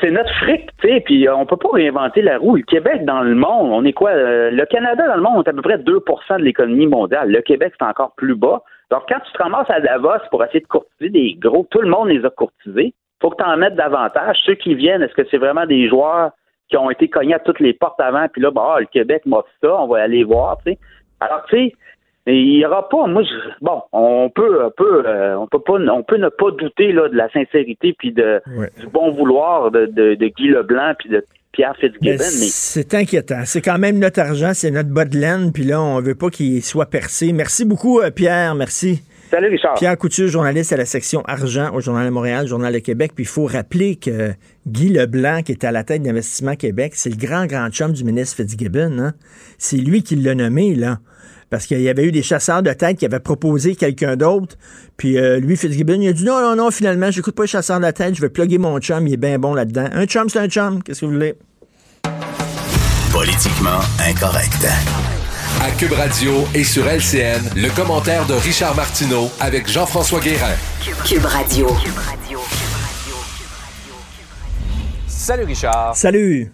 C'est- 0.01 0.11
notre 0.11 0.33
fric, 0.35 0.69
tu 0.81 0.87
sais, 0.87 1.01
puis 1.01 1.27
euh, 1.27 1.35
on 1.35 1.45
peut 1.45 1.57
pas 1.57 1.69
réinventer 1.73 2.21
la 2.21 2.37
roue. 2.37 2.55
Le 2.55 2.63
Québec 2.63 3.05
dans 3.05 3.21
le 3.21 3.35
monde, 3.35 3.71
on 3.71 3.83
est 3.85 3.93
quoi? 3.93 4.11
euh, 4.11 4.51
le 4.51 4.65
Canada 4.65 5.07
dans 5.07 5.15
le 5.15 5.21
monde, 5.21 5.33
on 5.37 5.43
est 5.43 5.49
à 5.49 5.53
peu 5.53 5.61
près 5.61 5.77
2% 5.77 6.37
de 6.37 6.43
l'économie 6.43 6.87
mondiale. 6.87 7.31
Le 7.31 7.41
Québec, 7.41 7.73
c'est 7.77 7.85
encore 7.85 8.13
plus 8.15 8.35
bas. 8.35 8.61
Donc, 8.91 9.03
quand 9.09 9.19
tu 9.25 9.31
te 9.33 9.41
ramasses 9.41 9.69
à 9.69 9.79
Davos 9.79 10.19
pour 10.29 10.43
essayer 10.43 10.59
de 10.61 10.67
courtiser 10.67 11.09
des 11.09 11.33
gros, 11.39 11.65
tout 11.71 11.81
le 11.81 11.89
monde 11.89 12.09
les 12.09 12.23
a 12.25 12.29
courtisés. 12.29 12.93
faut 13.21 13.29
que 13.31 13.41
tu 13.41 13.49
en 13.49 13.57
mettes 13.57 13.75
davantage. 13.75 14.37
Ceux 14.45 14.55
qui 14.55 14.75
viennent, 14.75 15.01
est-ce 15.01 15.13
que 15.15 15.25
c'est 15.31 15.37
vraiment 15.37 15.65
des 15.65 15.87
joueurs 15.87 16.31
qui 16.69 16.77
ont 16.77 16.89
été 16.91 17.07
cognés 17.07 17.33
à 17.35 17.39
toutes 17.39 17.59
les 17.59 17.73
portes 17.73 17.99
avant, 17.99 18.27
puis 18.27 18.41
là, 18.41 18.51
bah, 18.51 18.75
le 18.79 18.85
Québec 18.87 19.23
m'offre 19.25 19.49
ça, 19.63 19.73
on 19.81 19.87
va 19.87 20.01
aller 20.03 20.23
voir, 20.23 20.57
tu 20.65 20.71
sais. 20.73 20.79
Alors, 21.21 21.43
tu 21.49 21.55
sais, 21.55 21.73
mais 22.25 22.37
il 22.41 22.59
y 22.59 22.65
aura 22.65 22.87
pas, 22.89 23.07
moi, 23.07 23.23
je, 23.23 23.29
bon, 23.61 23.81
on 23.91 24.29
peut, 24.33 24.63
on 24.65 24.71
peut, 24.71 25.03
euh, 25.05 25.37
on 25.37 25.47
peut 25.47 25.59
pas, 25.59 25.73
on 25.73 26.03
peut 26.03 26.17
ne 26.17 26.29
pas 26.29 26.51
douter 26.51 26.91
là 26.91 27.07
de 27.09 27.15
la 27.15 27.29
sincérité 27.31 27.95
puis 27.97 28.11
de 28.11 28.41
Ouais. 28.57 28.71
du 28.79 28.87
bon 28.87 29.11
vouloir 29.11 29.71
de, 29.71 29.85
de, 29.85 30.15
de 30.15 30.25
Guy 30.27 30.47
Leblanc 30.47 30.93
puis 30.99 31.09
de 31.09 31.23
Pierre 31.51 31.75
Fitzgibbon, 31.79 32.11
mais, 32.17 32.17
c'est 32.17 32.93
inquiétant. 32.95 33.41
C'est 33.45 33.61
quand 33.61 33.77
même 33.77 33.97
notre 33.99 34.19
argent, 34.19 34.51
c'est 34.53 34.71
notre 34.71 34.89
bas 34.89 35.05
de 35.05 35.17
laine, 35.17 35.51
puis 35.53 35.63
là, 35.63 35.81
on 35.81 36.01
veut 36.01 36.15
pas 36.15 36.29
qu'il 36.29 36.61
soit 36.61 36.87
percé. 36.87 37.31
Merci 37.31 37.63
beaucoup, 37.63 38.01
euh, 38.01 38.11
Pierre. 38.11 38.55
Merci. 38.55 39.01
salut 39.31 39.47
Richard. 39.47 39.75
Pierre 39.75 39.97
Couture, 39.97 40.27
journaliste 40.27 40.73
à 40.73 40.77
la 40.77 40.83
section 40.85 41.21
argent 41.25 41.73
au 41.73 41.79
Journal 41.79 42.05
de 42.05 42.09
Montréal, 42.11 42.45
Journal 42.45 42.73
de 42.73 42.79
Québec. 42.79 43.11
Puis 43.15 43.23
il 43.23 43.27
faut 43.27 43.45
rappeler 43.45 43.95
que 43.95 44.31
Guy 44.67 44.89
Leblanc, 44.89 45.43
qui 45.43 45.53
est 45.53 45.63
à 45.63 45.71
la 45.71 45.85
tête 45.85 46.01
d'Investissement 46.01 46.55
Québec, 46.55 46.91
c'est 46.95 47.09
le 47.09 47.15
grand, 47.15 47.45
grand 47.45 47.69
chum 47.69 47.93
du 47.93 48.03
ministre 48.03 48.35
Fitzgibbon. 48.35 48.99
hein. 48.99 49.13
C'est 49.57 49.77
lui 49.77 50.03
qui 50.03 50.17
l'a 50.17 50.35
nommé, 50.35 50.75
là. 50.75 50.97
Parce 51.55 51.67
qu'il 51.67 51.79
y 51.79 51.87
avait 51.87 52.03
eu 52.03 52.11
des 52.11 52.21
chasseurs 52.21 52.61
de 52.61 52.73
tête 52.73 52.97
qui 52.97 53.05
avaient 53.05 53.21
proposé 53.21 53.75
quelqu'un 53.75 54.17
d'autre. 54.17 54.57
Puis 54.97 55.17
euh, 55.17 55.39
lui, 55.39 55.55
Fitzgibbon, 55.55 56.01
il 56.01 56.09
a 56.09 56.11
dit 56.11 56.25
non, 56.25 56.41
non, 56.41 56.53
non, 56.57 56.69
finalement, 56.69 57.09
j'écoute 57.11 57.33
pas 57.33 57.43
les 57.43 57.47
chasseurs 57.47 57.79
de 57.79 57.89
tête, 57.91 58.13
je 58.13 58.19
vais 58.19 58.27
plugger 58.27 58.57
mon 58.57 58.77
chum, 58.79 59.07
il 59.07 59.13
est 59.13 59.17
bien 59.17 59.39
bon 59.39 59.53
là-dedans. 59.53 59.85
Un 59.93 60.05
chum, 60.05 60.27
c'est 60.27 60.39
un 60.39 60.49
chum. 60.49 60.83
Qu'est-ce 60.83 60.99
que 60.99 61.05
vous 61.05 61.13
voulez? 61.13 61.35
Politiquement 63.09 63.79
incorrect. 64.05 64.67
À 65.61 65.71
Cube 65.79 65.93
Radio 65.93 66.43
et 66.53 66.65
sur 66.65 66.85
LCN, 66.85 67.41
le 67.55 67.73
commentaire 67.73 68.25
de 68.25 68.33
Richard 68.33 68.75
Martineau 68.75 69.29
avec 69.39 69.69
Jean-François 69.69 70.19
Guérin. 70.19 70.55
Cube 71.05 71.23
Radio. 71.23 71.69
Salut 75.07 75.45
Richard. 75.45 75.95
Salut. 75.95 76.51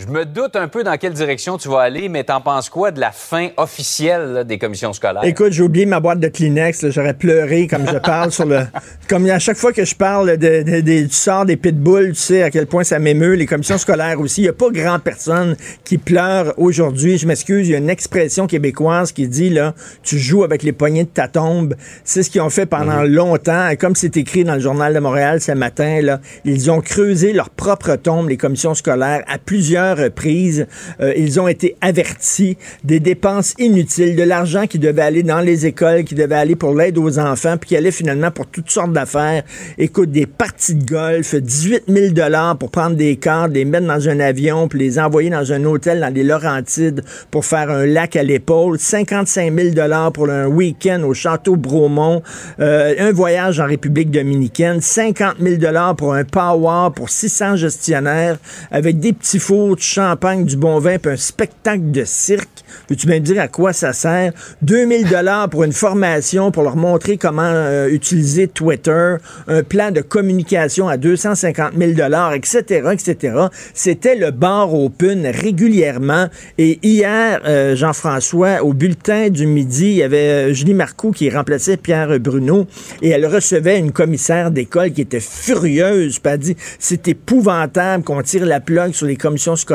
Je 0.00 0.06
me 0.06 0.24
doute 0.24 0.54
un 0.54 0.68
peu 0.68 0.84
dans 0.84 0.96
quelle 0.96 1.12
direction 1.12 1.58
tu 1.58 1.68
vas 1.68 1.80
aller, 1.80 2.08
mais 2.08 2.22
t'en 2.22 2.40
penses 2.40 2.70
quoi 2.70 2.92
de 2.92 3.00
la 3.00 3.10
fin 3.10 3.48
officielle 3.56 4.32
là, 4.32 4.44
des 4.44 4.56
commissions 4.56 4.92
scolaires? 4.92 5.24
Écoute, 5.24 5.50
j'ai 5.50 5.64
oublié 5.64 5.86
ma 5.86 5.98
boîte 5.98 6.20
de 6.20 6.28
Kleenex. 6.28 6.88
J'aurais 6.90 7.14
pleuré 7.14 7.66
comme 7.66 7.84
je 7.84 7.98
parle 7.98 8.30
sur 8.30 8.46
le. 8.46 8.60
Comme 9.08 9.28
à 9.30 9.38
chaque 9.38 9.56
fois 9.56 9.72
que 9.72 9.84
je 9.86 9.94
parle 9.96 10.36
de, 10.36 10.62
de- 10.62 10.80
de- 10.82 11.06
du 11.06 11.08
sort 11.10 11.46
des 11.46 11.56
pitbulls, 11.56 12.10
tu 12.12 12.20
sais 12.20 12.42
à 12.42 12.50
quel 12.50 12.66
point 12.66 12.84
ça 12.84 12.98
m'émeut. 12.98 13.32
Les 13.34 13.46
commissions 13.46 13.78
scolaires 13.78 14.20
aussi. 14.20 14.42
Il 14.42 14.44
n'y 14.44 14.50
a 14.50 14.52
pas 14.52 14.68
grand 14.70 14.98
personne 15.00 15.56
qui 15.82 15.96
pleure 15.98 16.52
aujourd'hui. 16.58 17.16
Je 17.18 17.26
m'excuse, 17.26 17.66
il 17.68 17.72
y 17.72 17.74
a 17.74 17.78
une 17.78 17.88
expression 17.90 18.46
québécoise 18.46 19.10
qui 19.12 19.26
dit 19.26 19.48
là, 19.50 19.74
tu 20.02 20.18
joues 20.18 20.44
avec 20.44 20.62
les 20.62 20.72
poignets 20.72 21.04
de 21.04 21.08
ta 21.08 21.26
tombe. 21.26 21.74
C'est 22.04 22.22
ce 22.22 22.28
qu'ils 22.30 22.42
ont 22.42 22.50
fait 22.50 22.66
pendant 22.66 23.02
longtemps. 23.02 23.68
Et 23.70 23.76
comme 23.78 23.96
c'est 23.96 24.16
écrit 24.18 24.44
dans 24.44 24.54
le 24.54 24.60
journal 24.60 24.92
de 24.94 25.00
Montréal 25.00 25.40
ce 25.40 25.52
matin, 25.52 26.02
là, 26.02 26.20
ils 26.44 26.70
ont 26.70 26.82
creusé 26.82 27.32
leur 27.32 27.48
propre 27.50 27.96
tombe, 27.96 28.28
les 28.28 28.36
commissions 28.36 28.74
scolaires, 28.74 29.24
à 29.26 29.38
plusieurs 29.38 29.87
reprises. 29.94 30.66
Euh, 31.00 31.12
ils 31.16 31.40
ont 31.40 31.48
été 31.48 31.76
avertis 31.80 32.56
des 32.84 33.00
dépenses 33.00 33.54
inutiles, 33.58 34.16
de 34.16 34.22
l'argent 34.22 34.66
qui 34.66 34.78
devait 34.78 35.02
aller 35.02 35.22
dans 35.22 35.40
les 35.40 35.66
écoles, 35.66 36.04
qui 36.04 36.14
devait 36.14 36.34
aller 36.34 36.56
pour 36.56 36.74
l'aide 36.74 36.98
aux 36.98 37.18
enfants, 37.18 37.56
puis 37.56 37.68
qui 37.68 37.76
allait 37.76 37.90
finalement 37.90 38.30
pour 38.30 38.46
toutes 38.46 38.70
sortes 38.70 38.92
d'affaires. 38.92 39.42
Écoute, 39.78 40.10
des 40.10 40.26
parties 40.26 40.74
de 40.74 40.84
golf, 40.84 41.34
18 41.34 41.84
000 41.88 42.12
dollars 42.12 42.56
pour 42.56 42.70
prendre 42.70 42.96
des 42.96 43.16
cartes, 43.16 43.52
les 43.52 43.64
mettre 43.64 43.86
dans 43.86 44.08
un 44.08 44.20
avion, 44.20 44.68
puis 44.68 44.78
les 44.78 44.98
envoyer 44.98 45.30
dans 45.30 45.52
un 45.52 45.64
hôtel 45.64 46.00
dans 46.00 46.12
les 46.12 46.24
Laurentides 46.24 47.02
pour 47.30 47.44
faire 47.44 47.70
un 47.70 47.86
lac 47.86 48.16
à 48.16 48.22
l'épaule, 48.22 48.78
55 48.78 49.52
000 49.54 49.74
dollars 49.74 50.12
pour 50.12 50.28
un 50.30 50.46
week-end 50.46 51.02
au 51.04 51.14
Château 51.14 51.56
Bromont, 51.56 52.22
euh, 52.60 52.94
un 52.98 53.12
voyage 53.12 53.60
en 53.60 53.66
République 53.66 54.10
dominicaine, 54.10 54.80
50 54.80 55.36
000 55.40 55.56
dollars 55.56 55.96
pour 55.96 56.14
un 56.14 56.24
power 56.24 56.90
pour 56.94 57.10
600 57.10 57.56
gestionnaires 57.56 58.38
avec 58.70 58.98
des 58.98 59.12
petits 59.12 59.38
fours, 59.38 59.76
du 59.78 59.84
champagne, 59.84 60.44
du 60.44 60.56
bon 60.56 60.78
vin, 60.78 60.98
puis 60.98 61.12
un 61.12 61.16
spectacle 61.16 61.90
de 61.90 62.04
cirque. 62.04 62.48
Peux-tu 62.86 63.06
bien 63.06 63.16
me 63.16 63.24
dire 63.24 63.40
à 63.40 63.48
quoi 63.48 63.72
ça 63.72 63.92
sert? 63.92 64.32
2000 64.62 65.08
dollars 65.08 65.48
pour 65.48 65.64
une 65.64 65.72
formation 65.72 66.50
pour 66.50 66.62
leur 66.62 66.76
montrer 66.76 67.16
comment 67.16 67.42
euh, 67.42 67.88
utiliser 67.88 68.48
Twitter, 68.48 69.16
un 69.46 69.62
plan 69.62 69.90
de 69.90 70.00
communication 70.00 70.88
à 70.88 70.96
250 70.96 71.72
000 71.78 71.92
dollars, 71.92 72.34
etc., 72.34 72.88
etc. 72.92 73.46
C'était 73.72 74.16
le 74.16 74.30
bar 74.30 74.74
open 74.74 75.26
régulièrement. 75.26 76.26
Et 76.58 76.78
hier, 76.82 77.40
euh, 77.46 77.76
Jean-François, 77.76 78.62
au 78.62 78.72
bulletin 78.72 79.30
du 79.30 79.46
midi, 79.46 79.86
il 79.86 79.96
y 79.96 80.02
avait 80.02 80.50
euh, 80.50 80.52
Julie 80.52 80.74
Marcoux 80.74 81.12
qui 81.12 81.30
remplaçait 81.30 81.76
Pierre 81.76 82.18
Bruno 82.18 82.66
et 83.00 83.10
elle 83.10 83.26
recevait 83.26 83.78
une 83.78 83.92
commissaire 83.92 84.50
d'école 84.50 84.92
qui 84.92 85.02
était 85.02 85.20
furieuse. 85.20 86.18
Puis 86.18 86.32
elle 86.32 86.38
dit, 86.38 86.56
c'est 86.78 87.06
épouvantable 87.08 88.02
qu'on 88.04 88.22
tire 88.22 88.44
la 88.44 88.60
plug 88.60 88.92
sur 88.92 89.06
les 89.06 89.16
commissions 89.16 89.56
scolaires. 89.56 89.67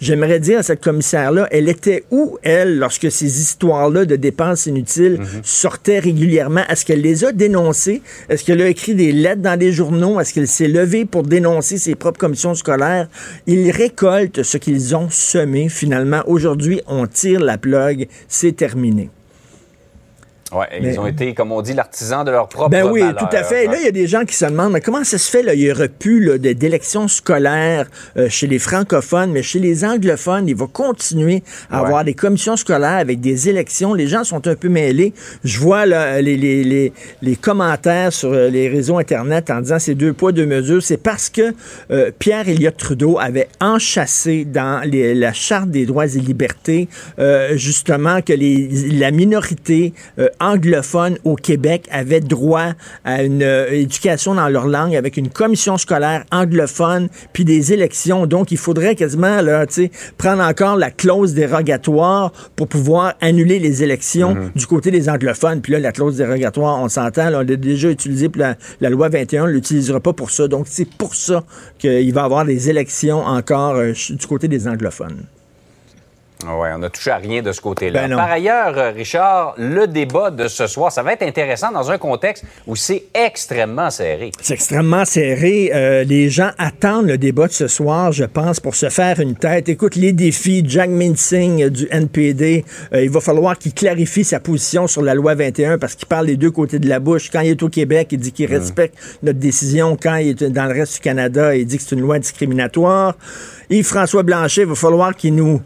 J'aimerais 0.00 0.40
dire 0.40 0.60
à 0.60 0.62
cette 0.62 0.82
commissaire-là, 0.82 1.48
elle 1.50 1.68
était 1.68 2.04
où, 2.10 2.38
elle, 2.42 2.78
lorsque 2.78 3.10
ces 3.10 3.40
histoires-là 3.40 4.04
de 4.04 4.16
dépenses 4.16 4.66
inutiles 4.66 5.20
sortaient 5.42 5.98
régulièrement? 5.98 6.62
Est-ce 6.68 6.84
qu'elle 6.84 7.02
les 7.02 7.24
a 7.24 7.32
dénoncées? 7.32 8.02
Est-ce 8.28 8.44
qu'elle 8.44 8.62
a 8.62 8.68
écrit 8.68 8.94
des 8.94 9.12
lettres 9.12 9.42
dans 9.42 9.58
des 9.58 9.72
journaux? 9.72 10.20
Est-ce 10.20 10.34
qu'elle 10.34 10.48
s'est 10.48 10.68
levée 10.68 11.04
pour 11.04 11.22
dénoncer 11.22 11.78
ses 11.78 11.94
propres 11.94 12.18
commissions 12.18 12.54
scolaires? 12.54 13.08
Ils 13.46 13.70
récoltent 13.70 14.42
ce 14.42 14.56
qu'ils 14.56 14.96
ont 14.96 15.08
semé. 15.10 15.68
Finalement, 15.68 16.22
aujourd'hui, 16.26 16.80
on 16.86 17.06
tire 17.06 17.40
la 17.40 17.58
plug. 17.58 18.08
C'est 18.28 18.56
terminé. 18.56 19.10
Mais- 20.80 20.92
ils 20.94 20.98
ont 21.00 21.06
été, 21.06 21.34
comme 21.34 21.52
on 21.52 21.60
dit, 21.60 21.74
l'artisan 21.74 22.24
de 22.24 22.30
leur 22.30 22.48
propre 22.48 22.70
Ben 22.70 22.84
oui, 22.90 23.00
malheur, 23.02 23.16
tout 23.18 23.36
à 23.36 23.42
fait. 23.44 23.64
Et 23.64 23.68
hein. 23.68 23.72
là, 23.72 23.78
il 23.80 23.84
y 23.84 23.88
a 23.88 23.92
des 23.92 24.06
gens 24.06 24.24
qui 24.24 24.34
se 24.34 24.46
demandent 24.46 24.72
mais 24.72 24.80
comment 24.80 25.04
ça 25.04 25.18
se 25.18 25.30
fait, 25.30 25.42
là, 25.42 25.52
il 25.54 25.60
y 25.60 25.70
aurait 25.70 25.88
plus 25.90 26.38
d'élections 26.38 27.06
scolaires 27.06 27.86
euh, 28.16 28.28
chez 28.30 28.46
les 28.46 28.58
francophones, 28.58 29.30
mais 29.30 29.42
chez 29.42 29.58
les 29.58 29.84
anglophones, 29.84 30.48
il 30.48 30.54
va 30.56 30.66
continuer 30.66 31.42
à 31.70 31.80
Ouais. 31.80 31.86
avoir 31.86 32.04
des 32.04 32.14
commissions 32.14 32.56
scolaires 32.56 32.96
avec 32.98 33.20
des 33.20 33.48
élections. 33.48 33.92
Les 33.94 34.06
gens 34.06 34.24
sont 34.24 34.46
un 34.48 34.54
peu 34.54 34.68
mêlés. 34.68 35.12
Je 35.44 35.58
vois 35.58 35.84
là, 35.84 36.20
les, 36.22 36.36
les, 36.36 36.64
les, 36.64 36.92
les 37.20 37.36
commentaires 37.36 38.12
sur 38.12 38.32
euh, 38.32 38.48
les 38.48 38.68
réseaux 38.68 38.98
Internet 38.98 39.50
en 39.50 39.60
disant 39.60 39.78
c'est 39.78 39.94
deux 39.94 40.12
poids, 40.14 40.32
deux 40.32 40.46
mesures. 40.46 40.82
C'est 40.82 40.96
parce 40.96 41.28
que 41.28 41.54
euh, 41.90 42.10
Pierre 42.18 42.48
Elliott 42.48 42.76
Trudeau 42.76 43.18
avait 43.18 43.48
enchâssé 43.60 44.44
dans 44.44 44.80
les- 44.84 45.14
la 45.14 45.32
Charte 45.32 45.70
des 45.70 45.84
droits 45.86 46.06
et 46.06 46.18
libertés 46.20 46.88
euh, 47.18 47.56
justement 47.56 48.22
que 48.22 48.32
les, 48.32 48.68
la 48.92 49.10
minorité 49.10 49.92
euh, 50.40 50.44
anglophone 50.44 51.18
au 51.24 51.34
Québec 51.36 51.86
avait 51.90 52.20
droit 52.20 52.72
à 53.04 53.22
une 53.22 53.42
euh, 53.42 53.70
éducation 53.70 54.34
dans 54.34 54.48
leur 54.48 54.66
langue 54.66 54.94
avec 54.94 55.16
une 55.16 55.28
commission 55.28 55.76
scolaire 55.76 56.24
anglophone 56.32 57.08
puis 57.32 57.44
des 57.44 57.72
élections. 57.72 58.26
Donc, 58.26 58.50
il 58.50 58.58
faudrait 58.58 58.94
quasiment 58.94 59.40
là, 59.40 59.66
prendre 60.16 60.42
encore 60.42 60.76
la 60.76 60.90
clause 60.90 61.34
dérogatoire 61.34 62.32
pour 62.56 62.68
pouvoir 62.68 63.14
annuler 63.20 63.58
les 63.58 63.82
élections 63.82 64.36
du 64.54 64.66
côté 64.66 64.90
des 64.90 65.08
anglophones. 65.08 65.60
Puis 65.60 65.72
là, 65.72 65.78
la 65.78 65.92
clause 65.92 66.16
dérogatoire, 66.16 66.80
on 66.82 66.88
s'entend, 66.88 67.28
on 67.28 67.42
l'a 67.42 67.44
déjà 67.44 67.90
utilisée, 67.90 68.28
puis 68.28 68.40
la, 68.40 68.56
la 68.80 68.90
loi 68.90 69.08
21 69.08 69.46
ne 69.46 69.52
l'utilisera 69.52 70.00
pas 70.00 70.12
pour 70.12 70.30
ça. 70.30 70.48
Donc, 70.48 70.66
c'est 70.68 70.88
pour 70.88 71.14
ça 71.14 71.44
qu'il 71.78 72.12
va 72.12 72.22
y 72.22 72.24
avoir 72.24 72.44
des 72.44 72.70
élections 72.70 73.24
encore 73.24 73.76
euh, 73.76 73.92
du 73.92 74.26
côté 74.26 74.48
des 74.48 74.66
anglophones. 74.68 75.24
Oui, 76.44 76.68
on 76.72 76.78
n'a 76.78 76.88
touché 76.88 77.10
à 77.10 77.16
rien 77.16 77.42
de 77.42 77.50
ce 77.50 77.60
côté-là. 77.60 78.06
Ben. 78.06 78.16
Par 78.16 78.30
ailleurs, 78.30 78.78
euh, 78.78 78.90
Richard, 78.90 79.54
le 79.56 79.86
débat 79.88 80.30
de 80.30 80.46
ce 80.46 80.68
soir, 80.68 80.92
ça 80.92 81.02
va 81.02 81.12
être 81.12 81.22
intéressant 81.22 81.72
dans 81.72 81.90
un 81.90 81.98
contexte 81.98 82.44
où 82.66 82.76
c'est 82.76 83.04
extrêmement 83.12 83.90
serré. 83.90 84.30
C'est 84.40 84.54
extrêmement 84.54 85.04
serré. 85.04 85.72
Euh, 85.74 86.04
les 86.04 86.30
gens 86.30 86.50
attendent 86.58 87.08
le 87.08 87.18
débat 87.18 87.48
de 87.48 87.52
ce 87.52 87.66
soir, 87.66 88.12
je 88.12 88.24
pense, 88.24 88.60
pour 88.60 88.76
se 88.76 88.88
faire 88.88 89.18
une 89.18 89.34
tête. 89.34 89.68
Écoute, 89.68 89.96
les 89.96 90.12
défis, 90.12 90.62
Jack 90.64 90.90
Minsing 90.90 91.64
euh, 91.64 91.70
du 91.70 91.88
NPD, 91.90 92.64
euh, 92.92 93.02
il 93.02 93.10
va 93.10 93.20
falloir 93.20 93.58
qu'il 93.58 93.74
clarifie 93.74 94.22
sa 94.22 94.38
position 94.38 94.86
sur 94.86 95.02
la 95.02 95.14
loi 95.14 95.34
21 95.34 95.78
parce 95.78 95.96
qu'il 95.96 96.06
parle 96.06 96.26
des 96.26 96.36
deux 96.36 96.52
côtés 96.52 96.78
de 96.78 96.88
la 96.88 97.00
bouche. 97.00 97.30
Quand 97.30 97.40
il 97.40 97.50
est 97.50 97.62
au 97.62 97.68
Québec, 97.68 98.08
il 98.12 98.18
dit 98.18 98.32
qu'il 98.32 98.46
respecte 98.46 98.96
notre 99.24 99.40
décision. 99.40 99.96
Quand 100.00 100.16
il 100.16 100.30
est 100.30 100.50
dans 100.50 100.66
le 100.66 100.72
reste 100.72 100.94
du 100.94 101.00
Canada, 101.00 101.56
il 101.56 101.66
dit 101.66 101.78
que 101.78 101.82
c'est 101.82 101.96
une 101.96 102.02
loi 102.02 102.20
discriminatoire. 102.20 103.16
Yves-François 103.70 104.22
Blanchet, 104.22 104.62
il 104.62 104.68
va 104.68 104.74
falloir 104.74 105.14
qu'il 105.14 105.34
nous 105.34 105.60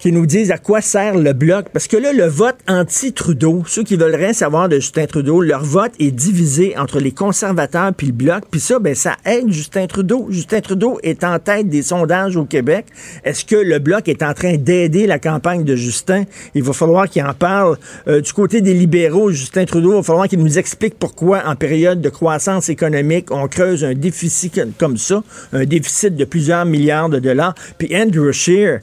qui 0.00 0.12
nous 0.12 0.26
disent 0.26 0.50
à 0.50 0.58
quoi 0.58 0.80
sert 0.80 1.16
le 1.16 1.32
bloc. 1.32 1.66
Parce 1.72 1.86
que 1.86 1.96
là, 1.96 2.12
le 2.12 2.24
vote 2.24 2.56
anti-Trudeau, 2.66 3.62
ceux 3.66 3.84
qui 3.84 3.96
veulent 3.96 4.14
rien 4.14 4.32
savoir 4.32 4.68
de 4.68 4.76
Justin 4.76 5.06
Trudeau, 5.06 5.42
leur 5.42 5.62
vote 5.62 5.92
est 5.98 6.10
divisé 6.10 6.76
entre 6.78 6.98
les 6.98 7.12
conservateurs 7.12 7.92
puis 7.94 8.08
le 8.08 8.12
bloc. 8.14 8.44
Puis 8.50 8.60
ça, 8.60 8.78
ben, 8.78 8.94
ça 8.94 9.16
aide 9.26 9.52
Justin 9.52 9.86
Trudeau. 9.86 10.26
Justin 10.30 10.60
Trudeau 10.60 10.98
est 11.02 11.22
en 11.22 11.38
tête 11.38 11.68
des 11.68 11.82
sondages 11.82 12.36
au 12.36 12.44
Québec. 12.44 12.86
Est-ce 13.24 13.44
que 13.44 13.56
le 13.56 13.78
bloc 13.78 14.08
est 14.08 14.22
en 14.22 14.32
train 14.32 14.56
d'aider 14.56 15.06
la 15.06 15.18
campagne 15.18 15.64
de 15.64 15.76
Justin? 15.76 16.24
Il 16.54 16.62
va 16.62 16.72
falloir 16.72 17.08
qu'il 17.08 17.22
en 17.22 17.34
parle. 17.34 17.76
Euh, 18.08 18.22
du 18.22 18.32
côté 18.32 18.62
des 18.62 18.74
libéraux, 18.74 19.30
Justin 19.30 19.66
Trudeau, 19.66 19.92
il 19.92 19.96
va 19.96 20.02
falloir 20.02 20.28
qu'il 20.28 20.38
nous 20.38 20.58
explique 20.58 20.98
pourquoi, 20.98 21.42
en 21.46 21.56
période 21.56 22.00
de 22.00 22.08
croissance 22.08 22.70
économique, 22.70 23.30
on 23.30 23.48
creuse 23.48 23.84
un 23.84 23.94
déficit 23.94 24.60
comme 24.78 24.96
ça, 24.96 25.22
un 25.52 25.64
déficit 25.64 26.16
de 26.16 26.24
plusieurs 26.24 26.64
milliards 26.64 27.10
de 27.10 27.18
dollars. 27.18 27.54
Puis 27.76 27.94
Andrew 27.94 28.32
Scheer, 28.32 28.80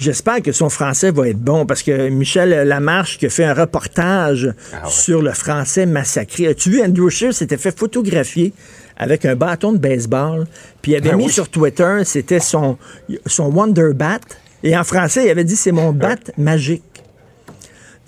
J'espère 0.00 0.40
que 0.40 0.50
son 0.50 0.70
français 0.70 1.10
va 1.10 1.28
être 1.28 1.38
bon 1.38 1.66
parce 1.66 1.82
que 1.82 2.08
Michel 2.08 2.66
Lamarche 2.66 3.18
qui 3.18 3.26
a 3.26 3.28
fait 3.28 3.44
un 3.44 3.52
reportage 3.52 4.50
sur 4.88 5.20
le 5.20 5.32
français 5.32 5.84
massacré. 5.84 6.46
As-tu 6.46 6.70
vu 6.70 6.82
Andrew 6.82 7.10
Scheer 7.10 7.34
s'était 7.34 7.58
fait 7.58 7.76
photographier 7.78 8.54
avec 8.96 9.26
un 9.26 9.36
bâton 9.36 9.72
de 9.72 9.78
baseball, 9.78 10.46
puis 10.80 10.92
il 10.92 10.96
avait 10.96 11.10
Ben 11.10 11.16
mis 11.16 11.26
oui. 11.26 11.32
sur 11.32 11.50
Twitter, 11.50 11.98
c'était 12.04 12.40
son, 12.40 12.78
son 13.26 13.44
Wonder 13.44 13.92
Bat, 13.94 14.20
et 14.62 14.76
en 14.76 14.84
français, 14.84 15.24
il 15.26 15.30
avait 15.30 15.44
dit 15.44 15.56
c'est 15.56 15.72
mon 15.72 15.92
bat 15.92 16.16
magique. 16.36 16.82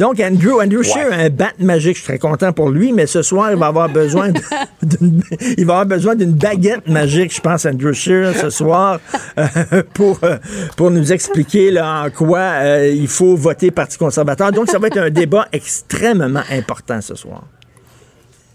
Donc, 0.02 0.18
Andrew, 0.18 0.60
Andrew 0.60 0.82
Scheer 0.82 1.12
a 1.12 1.14
un 1.14 1.30
bat 1.30 1.52
magique. 1.60 1.94
Je 1.94 2.02
suis 2.02 2.08
très 2.08 2.18
content 2.18 2.52
pour 2.52 2.70
lui, 2.70 2.92
mais 2.92 3.06
ce 3.06 3.22
soir, 3.22 3.52
il 3.52 3.56
va 3.56 3.66
avoir 3.66 3.88
besoin 3.88 4.30
d'une, 4.82 5.22
il 5.56 5.64
va 5.64 5.74
avoir 5.74 5.86
besoin 5.86 6.16
d'une 6.16 6.32
baguette 6.32 6.88
magique, 6.88 7.32
je 7.32 7.40
pense, 7.40 7.66
Andrew 7.66 7.92
Scheer, 7.92 8.34
ce 8.36 8.50
soir, 8.50 8.98
euh, 9.38 9.84
pour, 9.94 10.18
euh, 10.24 10.38
pour 10.76 10.90
nous 10.90 11.12
expliquer 11.12 11.70
là, 11.70 12.02
en 12.06 12.10
quoi 12.10 12.40
euh, 12.40 12.88
il 12.92 13.06
faut 13.06 13.36
voter 13.36 13.70
Parti 13.70 13.96
conservateur. 13.96 14.50
Donc, 14.50 14.68
ça 14.68 14.80
va 14.80 14.88
être 14.88 14.98
un 14.98 15.10
débat 15.10 15.46
extrêmement 15.52 16.42
important 16.50 17.00
ce 17.00 17.14
soir. 17.14 17.44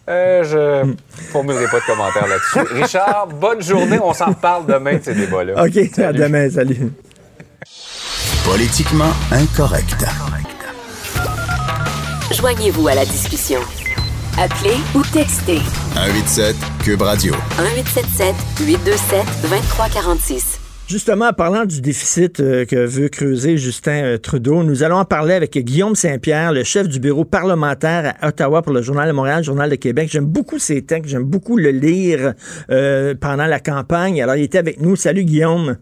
Euh, 0.10 0.44
je 0.44 0.94
formulerai 1.32 1.68
pas 1.68 1.80
de 1.80 1.86
commentaires 1.86 2.28
là-dessus. 2.28 2.74
Richard, 2.82 3.28
bonne 3.28 3.62
journée. 3.64 4.00
On 4.04 4.14
s'en 4.14 4.26
reparle 4.26 4.66
demain 4.66 4.98
de 4.98 5.04
ces 5.04 5.14
débats-là. 5.14 5.64
OK, 5.64 5.98
à 5.98 6.12
demain. 6.12 6.50
Salut. 6.50 6.92
Politiquement 8.44 9.14
incorrect. 9.32 10.06
Joignez-vous 12.38 12.88
à 12.88 12.94
la 12.94 13.04
discussion. 13.04 13.60
Appelez 14.38 14.76
ou 14.94 15.02
textez 15.12 15.58
187 15.96 16.56
Cube 16.84 17.02
Radio. 17.02 17.34
1877 17.34 18.36
827 18.64 19.26
2346. 19.42 20.60
Justement, 20.88 21.30
en 21.30 21.34
parlant 21.34 21.66
du 21.66 21.82
déficit 21.82 22.40
euh, 22.40 22.66
que 22.66 22.76
veut 22.76 23.10
creuser 23.10 23.58
Justin 23.58 24.04
euh, 24.04 24.18
Trudeau, 24.20 24.62
nous 24.62 24.84
allons 24.84 24.98
en 24.98 25.06
parler 25.06 25.34
avec 25.34 25.58
Guillaume 25.58 25.96
Saint-Pierre, 25.96 26.54
le 26.54 26.64
chef 26.64 26.88
du 26.88 27.00
bureau 27.00 27.26
parlementaire 27.26 28.14
à 28.22 28.28
Ottawa 28.28 28.62
pour 28.62 28.72
le 28.72 28.84
Journal 28.84 29.08
de 29.08 29.14
Montréal, 29.14 29.44
Journal 29.44 29.72
de 29.72 29.76
Québec. 29.76 30.08
J'aime 30.12 30.26
beaucoup 30.26 30.60
ses 30.60 30.84
textes, 30.84 31.10
j'aime 31.10 31.24
beaucoup 31.24 31.58
le 31.58 31.72
lire 31.72 32.36
euh, 32.70 33.16
pendant 33.20 33.48
la 33.48 33.60
campagne. 33.60 34.22
Alors, 34.22 34.36
il 34.36 34.44
était 34.44 34.60
avec 34.60 34.80
nous. 34.80 34.96
Salut 34.96 35.24
Guillaume. 35.24 35.78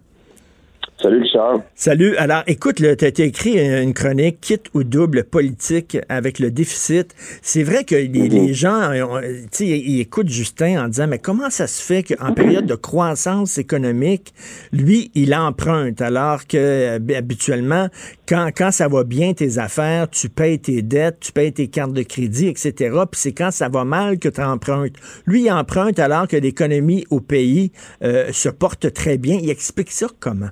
Salut 1.02 1.22
Richard. 1.24 1.60
Salut. 1.76 2.16
Alors, 2.16 2.44
écoute, 2.48 2.76
tu 2.78 2.86
as 3.06 3.26
écrit 3.26 3.60
une 3.60 3.94
chronique 3.94 4.40
kit 4.40 4.60
ou 4.74 4.84
double 4.86 5.26
politique 5.26 5.98
avec 6.08 6.40
le 6.40 6.52
déficit. 6.52 7.14
C'est 7.42 7.64
vrai 7.64 7.84
que 7.84 7.96
les, 7.96 8.30
Mhm. 8.30 8.54
gens, 8.54 8.92
euh, 8.94 9.42
tu 9.52 9.58
sais, 9.58 9.68
ils 9.68 10.00
écoutent 10.00 10.30
Justin 10.30 10.86
en 10.86 10.88
disant, 10.88 11.08
mais 11.08 11.20
comment 11.20 11.50
ça 11.50 11.68
se 11.68 11.84
fait 11.84 12.02
qu'en 12.02 12.34
période 12.34 12.66
de 12.66 12.76
croissance 12.76 13.58
économique, 13.58 14.34
lui, 14.72 15.12
il 15.16 15.36
emprunte, 15.36 16.00
alors 16.02 16.48
que 16.48 16.58
euh, 16.58 17.00
habituellement, 17.16 17.90
quand, 18.28 18.50
quand 18.56 18.72
ça 18.72 18.88
va 18.88 19.04
bien 19.04 19.34
tes 19.34 19.58
affaires, 19.58 20.10
tu 20.10 20.30
payes 20.30 20.60
tes 20.60 20.82
dettes, 20.82 21.18
tu 21.20 21.34
payes 21.34 21.52
tes 21.52 21.68
cartes 21.68 21.94
de 21.94 22.04
crédit, 22.04 22.48
etc. 22.48 22.72
Puis 23.12 23.20
c'est 23.20 23.34
quand 23.34 23.52
ça 23.52 23.68
va 23.68 23.84
mal 23.84 24.18
que 24.18 24.30
tu 24.30 24.42
empruntes. 24.42 24.96
Lui, 25.26 25.44
il 25.44 25.52
emprunte 25.52 26.00
alors 26.00 26.28
que 26.30 26.38
l'économie 26.38 27.04
au 27.10 27.20
pays 27.20 27.74
euh, 28.02 28.32
se 28.32 28.48
porte 28.48 28.94
très 28.94 29.18
bien. 29.18 29.38
Il 29.44 29.50
explique 29.50 29.92
ça 29.92 30.08
comment? 30.22 30.50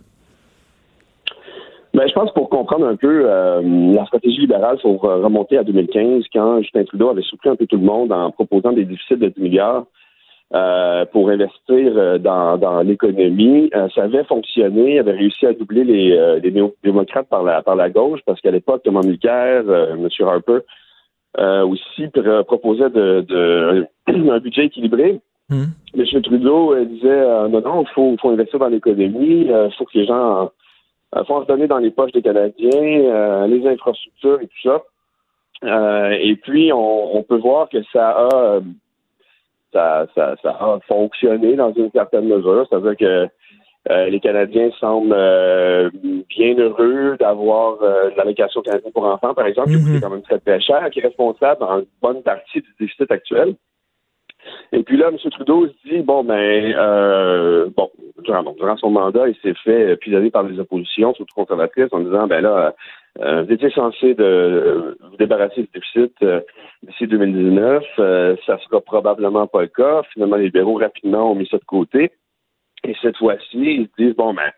Ben, 1.94 2.08
je 2.08 2.14
pense 2.14 2.32
pour 2.34 2.50
comprendre 2.50 2.88
un 2.88 2.96
peu 2.96 3.26
euh, 3.26 3.62
la 3.94 4.06
stratégie 4.06 4.40
libérale, 4.40 4.78
il 4.80 4.82
faut 4.82 4.98
remonter 4.98 5.60
à 5.60 5.64
2015, 5.64 6.24
quand 6.34 6.60
Justin 6.62 6.86
Trudeau 6.86 7.10
avait 7.10 7.22
surpris 7.22 7.50
un 7.50 7.56
peu 7.56 7.68
tout 7.68 7.78
le 7.78 7.84
monde 7.84 8.12
en 8.12 8.32
proposant 8.32 8.72
des 8.72 8.84
déficits 8.84 9.18
de 9.18 9.28
10 9.28 9.40
milliards 9.40 9.86
euh, 10.56 11.06
pour 11.06 11.30
investir 11.30 11.52
euh, 11.70 12.18
dans, 12.18 12.58
dans 12.58 12.82
l'économie. 12.82 13.70
Euh, 13.76 13.90
ça 13.94 14.04
avait 14.04 14.24
fonctionné, 14.24 14.96
il 14.96 15.00
avait 15.00 15.12
réussi 15.12 15.46
à 15.46 15.54
doubler 15.54 15.84
les, 15.84 16.18
euh, 16.18 16.40
les 16.40 16.52
néo-démocrates 16.52 17.30
par 17.30 17.44
la, 17.44 17.62
par 17.62 17.76
la 17.76 17.92
gauche, 17.92 18.22
parce 18.26 18.42
qu'à 18.42 18.50
l'époque, 18.50 18.82
Thomas 18.84 19.04
Mulcair, 19.04 19.64
euh, 19.68 19.94
M. 19.94 20.08
Harper, 20.28 20.60
euh, 21.40 21.64
aussi 21.66 22.08
pr- 22.08 22.44
proposait 22.44 22.90
de, 22.90 23.22
de, 23.22 23.88
un 24.08 24.40
budget 24.40 24.66
équilibré. 24.66 25.20
Hmm. 25.50 25.66
M. 25.96 26.22
Trudeau 26.24 26.74
euh, 26.74 26.86
disait 26.86 27.08
euh, 27.08 27.48
non, 27.50 27.62
non, 27.62 27.84
il 27.84 27.94
faut, 27.94 28.16
faut 28.20 28.30
investir 28.30 28.58
dans 28.58 28.68
l'économie, 28.68 29.46
il 29.48 29.70
faut 29.78 29.86
que 29.86 29.98
les 30.00 30.08
gens 30.08 30.42
euh, 30.42 30.46
en 30.46 30.50
se 31.16 31.48
donner 31.48 31.68
dans 31.68 31.78
les 31.78 31.92
poches 31.92 32.12
des 32.12 32.22
Canadiens, 32.22 32.70
euh, 32.74 33.48
les 33.48 33.66
infrastructures 33.68 34.42
et 34.42 34.48
tout 34.48 34.62
ça. 34.70 34.82
Euh, 35.64 36.10
et 36.20 36.36
puis, 36.36 36.72
on, 36.74 37.18
on 37.18 37.24
peut 37.24 37.38
voir 37.38 37.70
que 37.70 37.82
ça 37.92 38.10
a, 38.10 38.30
euh, 38.36 38.62
ça, 39.72 40.06
ça, 40.16 40.36
ça 40.42 40.50
a 40.50 40.80
fonctionné 40.88 41.56
dans 41.56 41.72
une 41.74 41.92
certaine 41.92 42.26
mesure. 42.28 42.66
C'est-à-dire 42.70 42.98
que 42.98 43.28
euh, 43.90 44.06
les 44.10 44.20
Canadiens 44.20 44.70
semblent 44.80 45.14
euh, 45.14 45.90
bien 46.30 46.56
heureux 46.58 47.18
d'avoir 47.20 47.82
euh, 47.82 48.12
l'allocation 48.16 48.62
canadienne 48.62 48.94
pour 48.94 49.06
enfants, 49.06 49.34
par 49.34 49.46
exemple, 49.46 49.72
qui 49.72 49.76
Mhm. 49.78 49.94
coûte 49.94 50.02
quand 50.02 50.10
même 50.10 50.22
très, 50.22 50.40
très 50.40 50.62
cher, 50.62 50.90
qui 50.90 51.00
est 51.00 51.04
responsable 51.04 51.64
en 51.64 51.82
bonne 52.02 52.24
partie 52.24 52.62
du 52.62 52.68
déficit 52.80 53.12
actuel. 53.12 53.56
Et 54.72 54.84
puis 54.84 54.98
là, 54.98 55.10
M. 55.10 55.18
Trudeau 55.32 55.68
se 55.68 55.74
dit, 55.90 56.02
bon, 56.02 56.24
ben, 56.24 56.74
euh, 56.76 57.70
bon, 57.76 57.90
durant, 58.24 58.78
son 58.78 58.90
mandat, 58.90 59.28
il 59.28 59.36
s'est 59.42 59.54
fait 59.64 59.96
piloter 59.98 60.32
par 60.32 60.44
les 60.44 60.60
oppositions, 60.60 61.14
surtout 61.14 61.36
conservatrices, 61.36 61.92
en 61.92 62.00
disant, 62.00 62.28
ben 62.28 62.42
là, 62.42 62.74
euh, 63.22 63.44
vous 63.44 63.54
étiez 63.54 63.70
censé 63.70 64.16
de 64.16 64.98
vous 65.00 65.18
débarrasser 65.18 65.62
du 65.62 65.70
déficit 65.74 66.14
euh, 66.24 66.42
d'ici 66.82 67.06
2019. 67.06 67.84
Euh, 68.00 68.36
ça 68.46 68.58
sera 68.60 68.82
probablement 68.82 69.46
pas 69.48 69.62
le 69.62 69.68
cas. 69.68 70.02
Finalement, 70.14 70.38
les 70.38 70.46
libéraux, 70.46 70.78
rapidement, 70.78 71.32
ont 71.32 71.36
mis 71.36 71.48
ça 71.48 71.58
de 71.58 71.66
côté. 71.66 72.12
Et 72.84 72.96
cette 73.02 73.18
fois-ci, 73.18 73.58
ils 73.58 73.88
se 73.88 74.04
disent, 74.04 74.16
bon, 74.16 74.34
ben, 74.34 74.52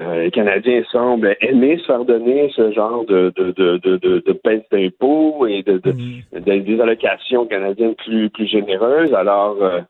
euh, 0.00 0.22
les 0.22 0.30
Canadiens 0.30 0.82
semblent 0.92 1.36
aimer 1.40 1.78
se 1.78 1.86
faire 1.86 2.04
donner 2.04 2.50
ce 2.54 2.72
genre 2.72 3.04
de, 3.04 3.32
de, 3.36 3.52
de, 3.52 3.78
de, 3.78 3.96
de, 3.96 4.22
de 4.24 4.40
baisse 4.44 4.62
d'impôts 4.70 5.46
et 5.46 5.62
de, 5.62 5.78
de, 5.78 5.92
de- 6.38 6.58
des 6.58 6.80
allocations 6.80 7.46
canadiennes 7.46 7.94
plus, 7.96 8.30
plus 8.30 8.46
généreuses. 8.46 9.12
Alors, 9.12 9.56
euh, 9.62 9.80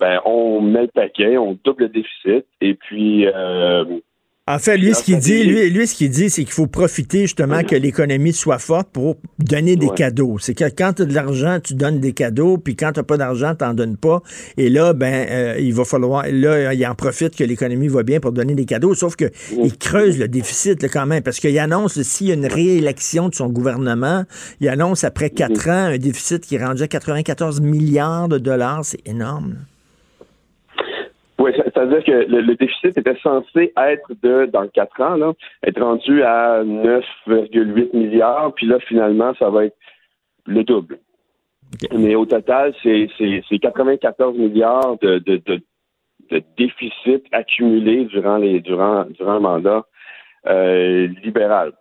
ben, 0.00 0.20
on 0.24 0.60
met 0.60 0.82
le 0.82 0.88
paquet, 0.88 1.36
on 1.36 1.58
double 1.64 1.84
le 1.84 1.88
déficit, 1.90 2.46
et 2.60 2.74
puis... 2.74 3.26
euh, 3.26 3.84
En 4.50 4.58
fait, 4.58 4.78
lui, 4.78 4.94
ce 4.94 5.02
qu'il 5.02 5.18
dit, 5.18 5.44
lui, 5.44 5.68
lui, 5.68 5.86
ce 5.86 5.94
qu'il 5.94 6.08
dit, 6.08 6.30
c'est 6.30 6.42
qu'il 6.42 6.54
faut 6.54 6.66
profiter 6.66 7.22
justement 7.22 7.62
que 7.62 7.76
l'économie 7.76 8.32
soit 8.32 8.58
forte 8.58 8.88
pour 8.90 9.16
donner 9.38 9.76
des 9.76 9.88
Ouais. 9.88 9.94
cadeaux. 9.94 10.38
C'est 10.40 10.54
que 10.54 10.64
quand 10.64 10.94
tu 10.94 11.02
as 11.02 11.04
de 11.04 11.12
l'argent, 11.14 11.58
tu 11.62 11.74
donnes 11.74 12.00
des 12.00 12.14
cadeaux, 12.14 12.56
puis 12.56 12.74
quand 12.74 12.92
tu 12.92 13.02
pas 13.02 13.18
d'argent, 13.18 13.54
tu 13.54 13.62
n'en 13.62 13.74
donnes 13.74 13.98
pas. 13.98 14.22
Et 14.56 14.70
là, 14.70 14.94
ben, 14.94 15.26
euh, 15.28 15.56
il 15.60 15.74
va 15.74 15.84
falloir, 15.84 16.24
là, 16.30 16.72
il 16.72 16.86
en 16.86 16.94
profite 16.94 17.36
que 17.36 17.44
l'économie 17.44 17.88
va 17.88 18.02
bien 18.02 18.20
pour 18.20 18.32
donner 18.32 18.54
des 18.54 18.64
cadeaux, 18.64 18.94
sauf 18.94 19.16
que 19.16 19.26
il 19.62 19.76
creuse 19.76 20.18
le 20.18 20.28
déficit 20.28 20.82
là, 20.82 20.88
quand 20.88 21.04
même, 21.04 21.22
parce 21.22 21.40
qu'il 21.40 21.58
annonce, 21.58 22.00
s'il 22.00 22.28
y 22.28 22.30
a 22.30 22.34
une 22.34 22.46
réélection 22.46 23.28
de 23.28 23.34
son 23.34 23.48
gouvernement, 23.50 24.24
il 24.60 24.68
annonce 24.70 25.04
après 25.04 25.28
quatre 25.28 25.68
ans 25.68 25.88
un 25.92 25.98
déficit 25.98 26.40
qui 26.46 26.54
est 26.54 26.64
rendu 26.64 26.82
à 26.82 26.88
94 26.88 27.60
milliards 27.60 28.28
de 28.28 28.38
dollars. 28.38 28.80
C'est 28.84 29.06
énorme. 29.06 29.56
Oui, 31.38 31.52
c'est-à-dire 31.54 32.02
que 32.02 32.10
le, 32.10 32.40
le 32.40 32.54
déficit 32.56 32.98
était 32.98 33.16
censé 33.22 33.72
être 33.76 34.10
de, 34.22 34.46
dans 34.46 34.66
quatre 34.68 35.00
ans, 35.00 35.14
là, 35.14 35.32
être 35.64 35.80
rendu 35.80 36.22
à 36.22 36.64
9,8 36.64 37.96
milliards, 37.96 38.52
puis 38.54 38.66
là, 38.66 38.80
finalement, 38.80 39.32
ça 39.38 39.48
va 39.48 39.66
être 39.66 39.76
le 40.46 40.64
double. 40.64 40.98
Mais 41.92 42.14
au 42.16 42.26
total, 42.26 42.74
c'est 42.82 43.08
c'est- 43.18 43.42
c'est 43.48 43.58
94 43.58 44.36
milliards 44.36 44.96
de, 45.02 45.18
de, 45.18 45.36
de, 45.46 45.60
de 46.30 46.42
déficit 46.56 47.24
accumulé 47.30 48.06
durant 48.06 48.38
les 48.38 48.60
durant 48.60 49.04
durant 49.04 49.34
le 49.34 49.40
mandat 49.40 49.84
euh, 50.46 51.08
libéral. 51.22 51.72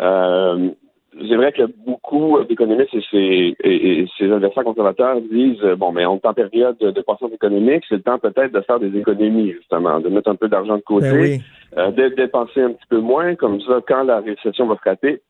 Euh, 0.00 0.70
c'est 1.16 1.36
vrai 1.36 1.52
que 1.52 1.62
beaucoup 1.86 2.38
d'économistes 2.44 2.94
et 2.94 3.02
ces, 3.10 3.56
et, 3.62 4.00
et 4.00 4.06
ces 4.18 4.30
investisseurs 4.30 4.64
conservateurs 4.64 5.20
disent 5.20 5.62
euh, 5.62 5.76
bon, 5.76 5.92
mais 5.92 6.04
on 6.06 6.16
est 6.16 6.26
en 6.26 6.34
période 6.34 6.76
de, 6.78 6.90
de 6.90 7.00
croissance 7.02 7.32
économique, 7.32 7.84
c'est 7.88 7.96
le 7.96 8.02
temps 8.02 8.18
peut-être 8.18 8.52
de 8.52 8.60
faire 8.62 8.80
des 8.80 8.96
économies, 8.98 9.52
justement, 9.52 10.00
de 10.00 10.08
mettre 10.08 10.30
un 10.30 10.34
peu 10.36 10.48
d'argent 10.48 10.76
de 10.76 10.82
côté, 10.82 11.10
Ben 11.10 11.20
oui. 11.20 11.40
euh, 11.78 11.90
de 11.90 12.08
dépenser 12.14 12.62
un 12.62 12.72
petit 12.72 12.86
peu 12.88 12.98
moins, 12.98 13.34
comme 13.36 13.60
ça, 13.60 13.80
quand 13.86 14.02
la 14.04 14.20
récession 14.20 14.66
va 14.66 14.76
frapper, 14.76 15.20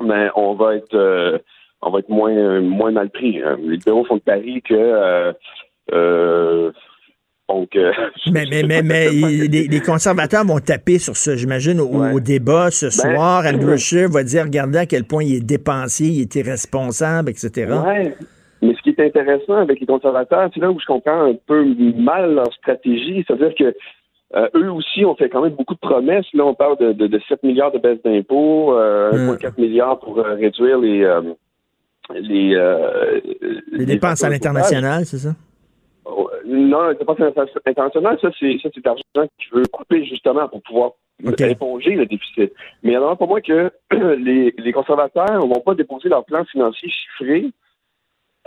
mais 0.00 0.28
on 0.36 0.54
va 0.54 0.76
être 0.76 0.94
euh, 0.94 1.38
on 1.82 1.90
va 1.90 1.98
être 2.00 2.08
moins 2.08 2.36
euh, 2.36 2.60
moins 2.60 2.90
mal 2.90 3.10
pris. 3.10 3.40
hein. 3.42 3.56
Les 3.62 3.76
libéraux 3.76 4.04
font 4.04 4.14
le 4.14 4.20
pari 4.20 4.62
que 4.62 4.74
euh, 4.74 5.32
euh, 5.92 6.72
donc 7.48 7.76
euh, 7.76 7.92
Mais, 8.32 8.44
mais, 8.50 8.62
mais, 8.64 8.82
mais 8.82 9.08
les, 9.10 9.68
les 9.68 9.80
conservateurs 9.80 10.44
vont 10.44 10.58
taper 10.58 10.98
sur 10.98 11.16
ça, 11.16 11.36
j'imagine, 11.36 11.80
au, 11.80 11.86
Ouais. 11.86 12.12
au 12.12 12.20
débat 12.20 12.70
ce 12.70 12.86
Ben, 12.86 13.14
soir. 13.14 13.44
Andrew 13.46 13.76
Scheer 13.76 14.08
va 14.10 14.22
dire, 14.24 14.44
regardez 14.44 14.78
à 14.78 14.86
quel 14.86 15.04
point 15.04 15.22
il 15.24 15.36
est 15.36 15.40
dépensier, 15.46 16.08
il 16.08 16.20
est 16.22 16.34
irresponsable, 16.34 17.30
etc. 17.30 17.50
Ouais. 17.84 18.14
Mais 18.62 18.74
ce 18.74 18.82
qui 18.82 18.90
est 18.90 19.00
intéressant 19.00 19.56
avec 19.56 19.78
les 19.80 19.86
conservateurs, 19.86 20.50
c'est 20.54 20.60
là 20.60 20.70
où 20.70 20.80
je 20.80 20.86
comprends 20.86 21.26
un 21.30 21.34
peu 21.46 21.64
mal 21.96 22.34
leur 22.34 22.52
stratégie. 22.54 23.22
C'est-à-dire 23.26 23.54
que 23.56 23.74
euh, 24.34 24.48
eux 24.56 24.70
aussi 24.72 25.04
ont 25.04 25.14
fait 25.14 25.28
quand 25.28 25.42
même 25.42 25.52
beaucoup 25.52 25.74
de 25.74 25.78
promesses. 25.78 26.26
Là, 26.34 26.44
on 26.46 26.54
parle 26.54 26.78
de, 26.78 26.92
de, 26.92 27.06
de 27.06 27.20
7 27.28 27.42
milliards 27.44 27.70
de 27.70 27.78
baisse 27.78 27.98
d'impôts, 28.04 28.76
euh. 28.76 29.36
1,4 29.36 29.60
milliards 29.60 30.00
pour 30.00 30.18
euh, 30.18 30.34
réduire 30.34 30.78
les 30.78 31.04
euh, 31.04 31.20
les, 32.14 32.54
euh, 32.56 33.20
Les 33.72 33.84
dépenses 33.86 34.24
à 34.24 34.30
l'international, 34.30 35.04
c'est 35.04 35.18
ça? 35.18 35.34
Oh, 36.08 36.30
Non, 36.46 36.92
dépenses 36.92 37.20
inter- 37.20 37.50
internationales, 37.66 38.18
ça, 38.22 38.28
c'est 38.38 38.56
ça, 38.62 38.68
c'est 38.72 38.80
de 38.80 38.86
l'argent 38.88 39.28
qui 39.38 39.46
veut 39.52 39.64
couper 39.72 40.04
justement 40.04 40.48
pour 40.48 40.62
pouvoir 40.62 40.90
éponger 41.50 41.96
le 41.96 42.06
déficit. 42.06 42.52
Mais 42.82 42.92
il 42.92 42.92
y 42.92 42.96
en 42.96 43.08
a 43.10 43.16
pour 43.16 43.26
moi 43.28 43.40
que 43.40 43.70
les, 44.18 44.54
les 44.56 44.72
conservateurs 44.72 45.32
ne 45.34 45.52
vont 45.52 45.60
pas 45.60 45.74
déposer 45.74 46.08
leur 46.08 46.24
plan 46.24 46.44
financier 46.44 46.88
chiffré 46.90 47.50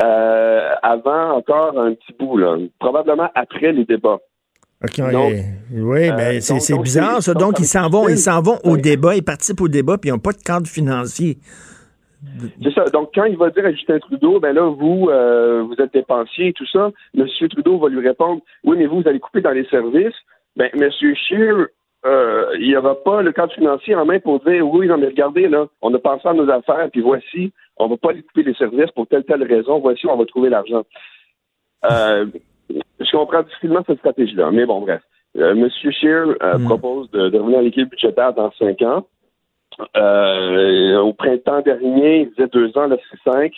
euh, 0.01 0.69
avant 0.81 1.31
encore 1.33 1.77
un 1.79 1.93
petit 1.93 2.13
bout, 2.17 2.37
là. 2.37 2.57
probablement 2.79 3.29
après 3.35 3.71
les 3.73 3.85
débats. 3.85 4.19
OK, 4.81 5.11
Donc, 5.11 5.33
oui, 5.73 6.07
euh, 6.09 6.13
ben, 6.13 6.39
c'est 6.41 6.59
c'est 6.61 6.77
bizarre, 6.77 7.17
c'est- 7.21 7.33
ça. 7.33 7.33
donc, 7.33 7.59
ils 7.59 7.65
s'en 7.65 7.89
vont, 7.89 8.07
ils 8.07 8.17
s'en 8.17 8.41
vont 8.41 8.59
au 8.63 8.77
débat, 8.77 9.15
ils 9.15 9.23
participent 9.23 9.59
au 9.59 9.67
débat, 9.67 9.97
puis 9.97 10.09
ils 10.09 10.13
n'ont 10.13 10.19
pas 10.19 10.31
de 10.31 10.41
cadre 10.41 10.67
financier. 10.67 11.37
C'est 12.61 12.73
ça. 12.73 12.85
Donc, 12.85 13.11
quand 13.13 13.25
il 13.25 13.37
va 13.37 13.49
dire 13.49 13.65
à 13.65 13.71
Justin 13.71 13.99
Trudeau, 13.99 14.39
ben 14.39 14.53
là, 14.53 14.69
vous, 14.69 15.09
euh, 15.09 15.63
vous 15.63 15.75
êtes 15.75 15.93
dépensier 15.93 16.47
et 16.47 16.53
tout 16.53 16.65
ça, 16.67 16.91
M. 17.17 17.27
Trudeau 17.49 17.77
va 17.77 17.89
lui 17.89 18.05
répondre, 18.05 18.41
oui, 18.63 18.77
mais 18.77 18.85
vous, 18.87 19.01
vous 19.01 19.07
allez 19.07 19.19
couper 19.19 19.41
dans 19.41 19.51
les 19.51 19.65
services. 19.65 20.15
Ben, 20.55 20.69
M. 20.73 20.89
Scheer, 20.91 21.67
euh, 22.05 22.45
il 22.59 22.67
n'y 22.67 22.75
aura 22.75 22.95
pas 23.03 23.21
le 23.21 23.31
cadre 23.31 23.53
financier 23.53 23.95
en 23.95 24.05
main 24.05 24.19
pour 24.19 24.39
dire, 24.41 24.67
oui, 24.67 24.87
non, 24.87 24.97
mais 24.97 25.07
regardez, 25.07 25.47
là, 25.47 25.67
on 25.81 25.93
a 25.93 25.99
pensé 25.99 26.27
à 26.27 26.33
nos 26.33 26.49
affaires, 26.49 26.89
puis 26.91 27.01
voici, 27.01 27.53
on 27.77 27.87
va 27.87 27.97
pas 27.97 28.09
aller 28.09 28.23
couper 28.23 28.43
les 28.43 28.53
services 28.53 28.91
pour 28.91 29.07
telle, 29.07 29.23
telle 29.23 29.43
raison, 29.43 29.79
voici, 29.79 30.05
on 30.07 30.17
va 30.17 30.25
trouver 30.25 30.49
l'argent. 30.49 30.83
Euh, 31.89 32.25
je 32.99 33.11
comprends 33.11 33.43
difficilement 33.43 33.83
cette 33.87 33.99
stratégie-là, 33.99 34.51
mais 34.51 34.65
bon, 34.65 34.81
bref. 34.81 35.01
M. 35.35 35.69
Scheer 35.69 36.35
Mm. 36.41 36.65
propose 36.65 37.09
de, 37.11 37.29
de 37.29 37.37
revenir 37.37 37.59
à 37.59 37.61
l'équilibre 37.61 37.91
budgétaire 37.91 38.33
dans 38.33 38.51
cinq 38.53 38.81
ans. 38.81 39.05
Euh, 39.97 40.97
au 40.99 41.13
printemps 41.13 41.61
dernier, 41.61 42.21
il 42.21 42.29
disait 42.29 42.47
deux 42.51 42.77
ans, 42.77 42.87
là 42.87 42.97
c'est 43.09 43.31
cinq. 43.31 43.53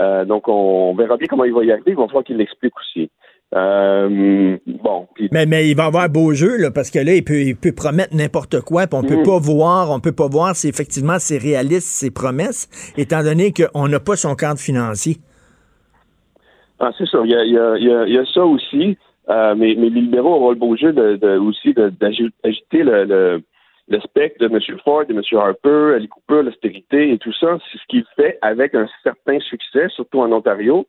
Euh, 0.00 0.24
donc 0.24 0.48
on 0.48 0.94
verra 0.94 1.16
bien 1.16 1.26
comment 1.28 1.44
il 1.44 1.52
va 1.52 1.64
y 1.64 1.72
arriver. 1.72 1.92
Il 1.92 1.96
va 1.96 2.06
falloir 2.06 2.24
qu'il 2.24 2.36
l'explique 2.36 2.74
aussi. 2.78 3.10
Euh, 3.54 4.56
bon. 4.66 5.08
Mais, 5.32 5.46
mais 5.46 5.68
il 5.68 5.74
va 5.74 5.86
avoir 5.86 6.08
beau 6.10 6.32
jeu, 6.34 6.58
là, 6.58 6.70
parce 6.70 6.90
que 6.90 6.98
là, 6.98 7.14
il 7.14 7.24
peut, 7.24 7.40
il 7.40 7.56
peut 7.56 7.72
promettre 7.72 8.14
n'importe 8.14 8.60
quoi, 8.60 8.86
puis 8.86 8.98
on 8.98 9.02
peut 9.02 9.16
Mhm. 9.16 9.22
pas 9.24 9.38
voir, 9.38 9.90
on 9.90 10.00
peut 10.00 10.12
pas 10.12 10.28
voir 10.28 10.54
si 10.54 10.68
effectivement 10.68 11.18
c'est 11.18 11.38
réaliste, 11.38 11.88
ses 11.88 12.10
promesses, 12.10 12.68
étant 12.98 13.22
donné 13.22 13.52
qu'on 13.52 13.88
n'a 13.88 14.00
pas 14.00 14.16
son 14.16 14.34
cadre 14.34 14.60
financier. 14.60 15.16
Ah, 16.78 16.90
c'est 16.96 17.08
ça. 17.08 17.18
Il 17.24 17.30
y 17.30 17.34
a, 17.34 17.44
il 17.44 17.52
y 17.52 17.58
a- 17.90 18.06
il 18.06 18.14
y 18.14 18.32
ça 18.34 18.44
aussi. 18.44 18.96
Euh, 19.30 19.54
mais, 19.56 19.74
mais 19.76 19.90
les 19.90 20.00
libéraux 20.02 20.34
auront 20.36 20.50
le 20.50 20.56
beau 20.56 20.74
jeu 20.76 20.92
de, 20.92 21.16
de- 21.16 21.36
aussi 21.38 21.74
de- 21.74 21.90
d'agiter 22.00 22.82
le, 22.82 23.04
le, 23.04 23.42
le 23.90 24.00
spectre 24.00 24.38
de 24.40 24.46
M. 24.54 24.78
Ford, 24.84 25.06
de 25.06 25.14
M. 25.14 25.22
Harper, 25.32 25.94
Ali 25.96 26.08
Cooper, 26.08 26.42
l'austérité 26.44 27.10
et 27.12 27.18
tout 27.18 27.32
ça. 27.32 27.58
C'est 27.72 27.78
ce 27.78 27.84
qu'il 27.88 28.04
fait 28.16 28.38
avec 28.42 28.74
un 28.74 28.86
certain 29.02 29.40
succès, 29.40 29.88
surtout 29.88 30.20
en 30.20 30.30
Ontario, 30.32 30.86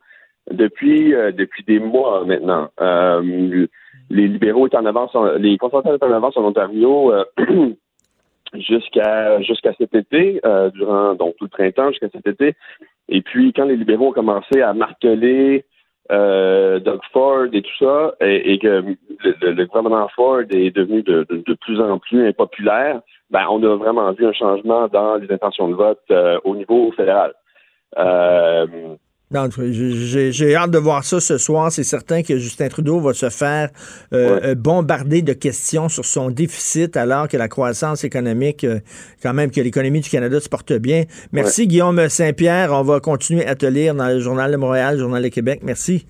depuis 0.51 1.13
euh, 1.13 1.31
depuis 1.31 1.63
des 1.63 1.79
mois 1.79 2.25
maintenant. 2.25 2.69
Euh, 2.81 3.65
les 4.09 4.27
libéraux 4.27 4.67
étaient 4.67 4.77
en 4.77 4.85
avance, 4.85 5.15
en- 5.15 5.33
les 5.33 5.57
conservateurs 5.57 5.95
étaient 5.95 6.05
en 6.05 6.13
avance 6.13 6.35
en 6.35 6.43
Ontario 6.45 7.13
euh, 7.13 7.23
jusqu'à 8.53 9.41
jusqu'à 9.41 9.73
cet 9.77 9.93
été, 9.95 10.39
euh, 10.45 10.69
durant 10.71 11.13
donc 11.15 11.35
tout 11.37 11.45
le 11.45 11.49
printemps 11.49 11.89
jusqu'à 11.91 12.09
cet 12.09 12.27
été. 12.27 12.55
Et 13.07 13.21
puis 13.21 13.53
quand 13.53 13.65
les 13.65 13.75
libéraux 13.77 14.09
ont 14.09 14.13
commencé 14.13 14.61
à 14.61 14.73
marteler 14.73 15.65
euh, 16.11 16.79
Doug 16.79 16.99
Ford 17.11 17.47
et 17.53 17.61
tout 17.61 17.77
ça, 17.85 18.13
et, 18.21 18.57
que 18.59 18.67
le, 19.23 19.51
le- 19.51 19.65
gouvernement 19.65 20.07
Ford 20.15 20.41
est 20.49 20.75
devenu 20.75 21.03
de, 21.03 21.25
de- 21.29 21.53
plus 21.53 21.79
en 21.79 21.99
plus 21.99 22.27
impopulaire, 22.27 23.01
ben 23.29 23.45
on 23.49 23.61
a 23.63 23.75
vraiment 23.75 24.11
vu 24.13 24.25
un 24.25 24.33
changement 24.33 24.87
dans 24.87 25.15
les 25.15 25.31
intentions 25.31 25.67
de 25.67 25.75
vote 25.75 26.01
euh, 26.11 26.39
au 26.43 26.55
niveau 26.55 26.91
fédéral. 26.93 27.33
Euh, 27.97 28.65
j'ai 29.31 30.31
j'ai 30.31 30.55
hâte 30.55 30.71
de 30.71 30.79
voir 30.79 31.03
ça 31.03 31.19
ce 31.19 31.37
soir. 31.37 31.71
C'est 31.71 31.83
certain 31.83 32.23
que 32.23 32.37
Justin 32.39 32.67
Trudeau 32.67 32.99
va 32.99 33.13
se 33.13 33.29
faire 33.29 33.69
euh, 34.11 34.39
euh, 34.43 34.55
bombarder 34.55 35.21
de 35.21 35.33
questions 35.33 35.87
sur 35.87 36.03
son 36.03 36.31
déficit 36.31 36.97
alors 36.97 37.27
que 37.27 37.37
la 37.37 37.47
croissance 37.47 38.03
économique, 38.03 38.63
euh, 38.63 38.79
quand 39.21 39.33
même 39.33 39.51
que 39.51 39.61
l'économie 39.61 40.01
du 40.01 40.09
Canada 40.09 40.39
se 40.39 40.49
porte 40.49 40.73
bien. 40.73 41.03
Merci 41.31 41.67
Guillaume 41.67 42.09
Saint-Pierre. 42.09 42.71
On 42.73 42.81
va 42.81 42.99
continuer 42.99 43.45
à 43.45 43.53
te 43.53 43.67
lire 43.67 43.93
dans 43.93 44.07
le 44.07 44.19
Journal 44.19 44.51
de 44.51 44.57
Montréal, 44.57 44.95
le 44.95 45.01
Journal 45.01 45.21
de 45.21 45.29
Québec. 45.29 45.61
Merci. 45.63 46.07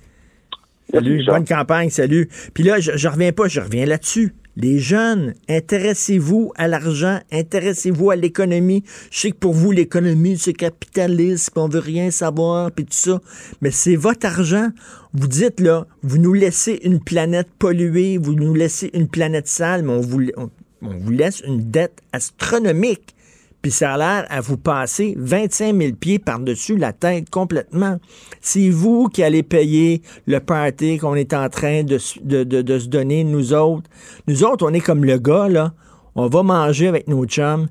Salut, 0.91 1.23
bonne 1.25 1.45
campagne, 1.45 1.89
salut. 1.89 2.29
Puis 2.53 2.63
là, 2.63 2.79
je, 2.79 2.91
je 2.95 3.07
reviens 3.07 3.31
pas, 3.31 3.47
je 3.47 3.59
reviens 3.61 3.85
là-dessus. 3.85 4.33
Les 4.55 4.79
jeunes, 4.79 5.35
intéressez-vous 5.47 6.51
à 6.55 6.67
l'argent, 6.67 7.19
intéressez-vous 7.31 8.09
à 8.09 8.15
l'économie. 8.15 8.83
Je 9.11 9.19
sais 9.19 9.31
que 9.31 9.37
pour 9.37 9.53
vous, 9.53 9.71
l'économie, 9.71 10.37
c'est 10.37 10.53
capitaliste, 10.53 11.51
puis 11.51 11.61
on 11.61 11.69
veut 11.69 11.79
rien 11.79 12.11
savoir, 12.11 12.71
puis 12.71 12.83
tout 12.85 12.91
ça. 12.93 13.21
Mais 13.61 13.71
c'est 13.71 13.95
votre 13.95 14.25
argent. 14.25 14.69
Vous 15.13 15.27
dites, 15.27 15.59
là, 15.59 15.85
vous 16.01 16.17
nous 16.17 16.33
laissez 16.33 16.79
une 16.83 16.99
planète 16.99 17.47
polluée, 17.59 18.17
vous 18.17 18.33
nous 18.33 18.53
laissez 18.53 18.89
une 18.93 19.07
planète 19.07 19.47
sale, 19.47 19.83
mais 19.83 19.93
on 19.93 20.01
vous, 20.01 20.23
on- 20.35 20.49
on 20.81 20.97
vous 20.97 21.11
laisse 21.11 21.41
une 21.45 21.69
dette 21.69 21.99
astronomique. 22.13 23.15
Puis 23.61 23.71
ça 23.71 23.93
a 23.93 23.97
l'air 23.97 24.25
à 24.29 24.39
vous 24.39 24.57
passer 24.57 25.15
25 25.17 25.75
000 25.75 25.93
pieds 25.93 26.19
par-dessus 26.19 26.77
la 26.77 26.93
tête 26.93 27.29
complètement. 27.29 27.99
C'est 28.39 28.69
vous 28.69 29.09
qui 29.09 29.21
allez 29.21 29.43
payer 29.43 30.01
le 30.27 30.39
party 30.39 30.97
qu'on 30.97 31.15
est 31.15 31.33
en 31.33 31.49
train 31.49 31.83
de, 31.83 31.97
se 31.97 32.87
donner, 32.87 33.23
nous 33.25 33.53
autres. 33.53 33.89
Nous 34.27 34.45
autres, 34.45 34.65
on 34.65 34.73
est 34.73 34.79
comme 34.79 35.03
le 35.03 35.17
gars, 35.17 35.49
là. 35.49 35.73
On 36.15 36.27
va 36.27 36.43
manger 36.43 36.87
avec 36.87 37.07
nos 37.07 37.25
chums. 37.25 37.67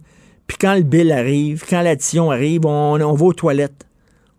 Puis 0.47 0.59
quand 0.61 0.75
le 0.75 0.83
bill 0.83 1.11
arrive, 1.11 1.65
quand 1.69 1.81
l'addition 1.81 2.31
arrive, 2.31 2.67
on, 2.67 3.01
on 3.01 3.15
va 3.15 3.25
aux 3.25 3.33
toilettes. 3.33 3.87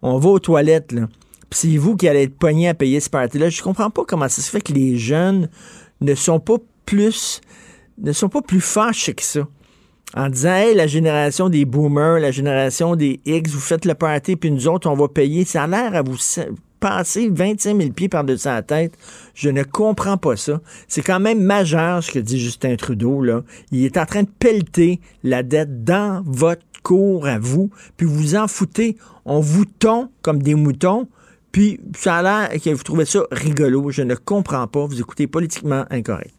On 0.01 0.17
va 0.19 0.29
aux 0.29 0.39
toilettes, 0.39 0.91
là. 0.91 1.07
Puis 1.49 1.61
c'est 1.61 1.77
vous 1.77 1.95
qui 1.95 2.07
allez 2.07 2.23
être 2.23 2.37
pogné 2.37 2.69
à 2.69 2.75
payer 2.75 2.99
ce 2.99 3.09
party-là. 3.09 3.49
Je 3.49 3.63
comprends 3.63 3.89
pas 3.89 4.03
comment 4.07 4.29
ça 4.29 4.43
se 4.43 4.51
fait 4.51 4.61
que 4.61 4.71
les 4.71 4.97
jeunes 4.97 5.49
ne 5.99 6.13
sont 6.13 6.39
pas 6.39 6.57
plus 6.85 7.41
ne 7.97 8.13
sont 8.13 8.29
pas 8.29 8.41
plus 8.41 8.61
fâchés 8.61 9.13
que 9.13 9.23
ça 9.23 9.45
en 10.15 10.29
disant 10.29 10.53
Hey, 10.53 10.75
la 10.75 10.87
génération 10.87 11.49
des 11.49 11.65
boomers, 11.65 12.19
la 12.19 12.31
génération 12.31 12.95
des 12.95 13.19
X, 13.25 13.51
vous 13.51 13.59
faites 13.59 13.85
le 13.85 13.93
party, 13.95 14.35
puis 14.35 14.51
nous 14.51 14.67
autres, 14.67 14.89
on 14.89 14.95
va 14.95 15.07
payer. 15.07 15.45
Ça 15.45 15.63
a 15.63 15.67
l'air 15.67 15.95
à 15.95 16.01
vous 16.01 16.17
se- 16.17 16.41
passer 16.79 17.29
25 17.29 17.77
000 17.77 17.89
pieds 17.91 18.07
par-dessus 18.07 18.47
la 18.47 18.61
tête. 18.61 18.97
Je 19.35 19.49
ne 19.49 19.63
comprends 19.63 20.15
pas 20.17 20.37
ça. 20.37 20.61
C'est 20.87 21.01
quand 21.01 21.19
même 21.19 21.41
majeur 21.41 22.01
ce 22.01 22.11
que 22.11 22.19
dit 22.19 22.39
Justin 22.39 22.75
Trudeau. 22.77 23.21
Là. 23.21 23.43
Il 23.71 23.83
est 23.83 23.97
en 23.97 24.05
train 24.05 24.23
de 24.23 24.29
pelleter 24.39 25.01
la 25.23 25.43
dette 25.43 25.83
dans 25.83 26.23
votre 26.25 26.61
cours 26.81 27.27
à 27.27 27.37
vous, 27.37 27.69
puis 27.97 28.07
vous 28.07 28.35
en 28.35 28.47
foutez. 28.47 28.95
On 29.25 29.41
vous 29.41 29.65
tond 29.65 30.09
comme 30.21 30.41
des 30.41 30.55
moutons, 30.55 31.09
puis 31.51 31.81
ça 31.97 32.15
a 32.17 32.23
l'air 32.49 32.61
que 32.61 32.69
vous 32.69 32.83
trouvez 32.83 33.03
ça 33.05 33.23
rigolo. 33.31 33.91
Je 33.91 34.03
ne 34.03 34.15
comprends 34.15 34.65
pas. 34.67 34.85
Vous 34.85 34.99
écoutez 35.01 35.27
politiquement 35.27 35.83
incorrect. 35.89 36.38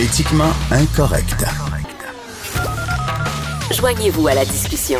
Politiquement 0.00 0.50
incorrect. 0.70 1.44
Joignez-vous 3.70 4.28
à 4.28 4.34
la 4.34 4.46
discussion. 4.46 4.98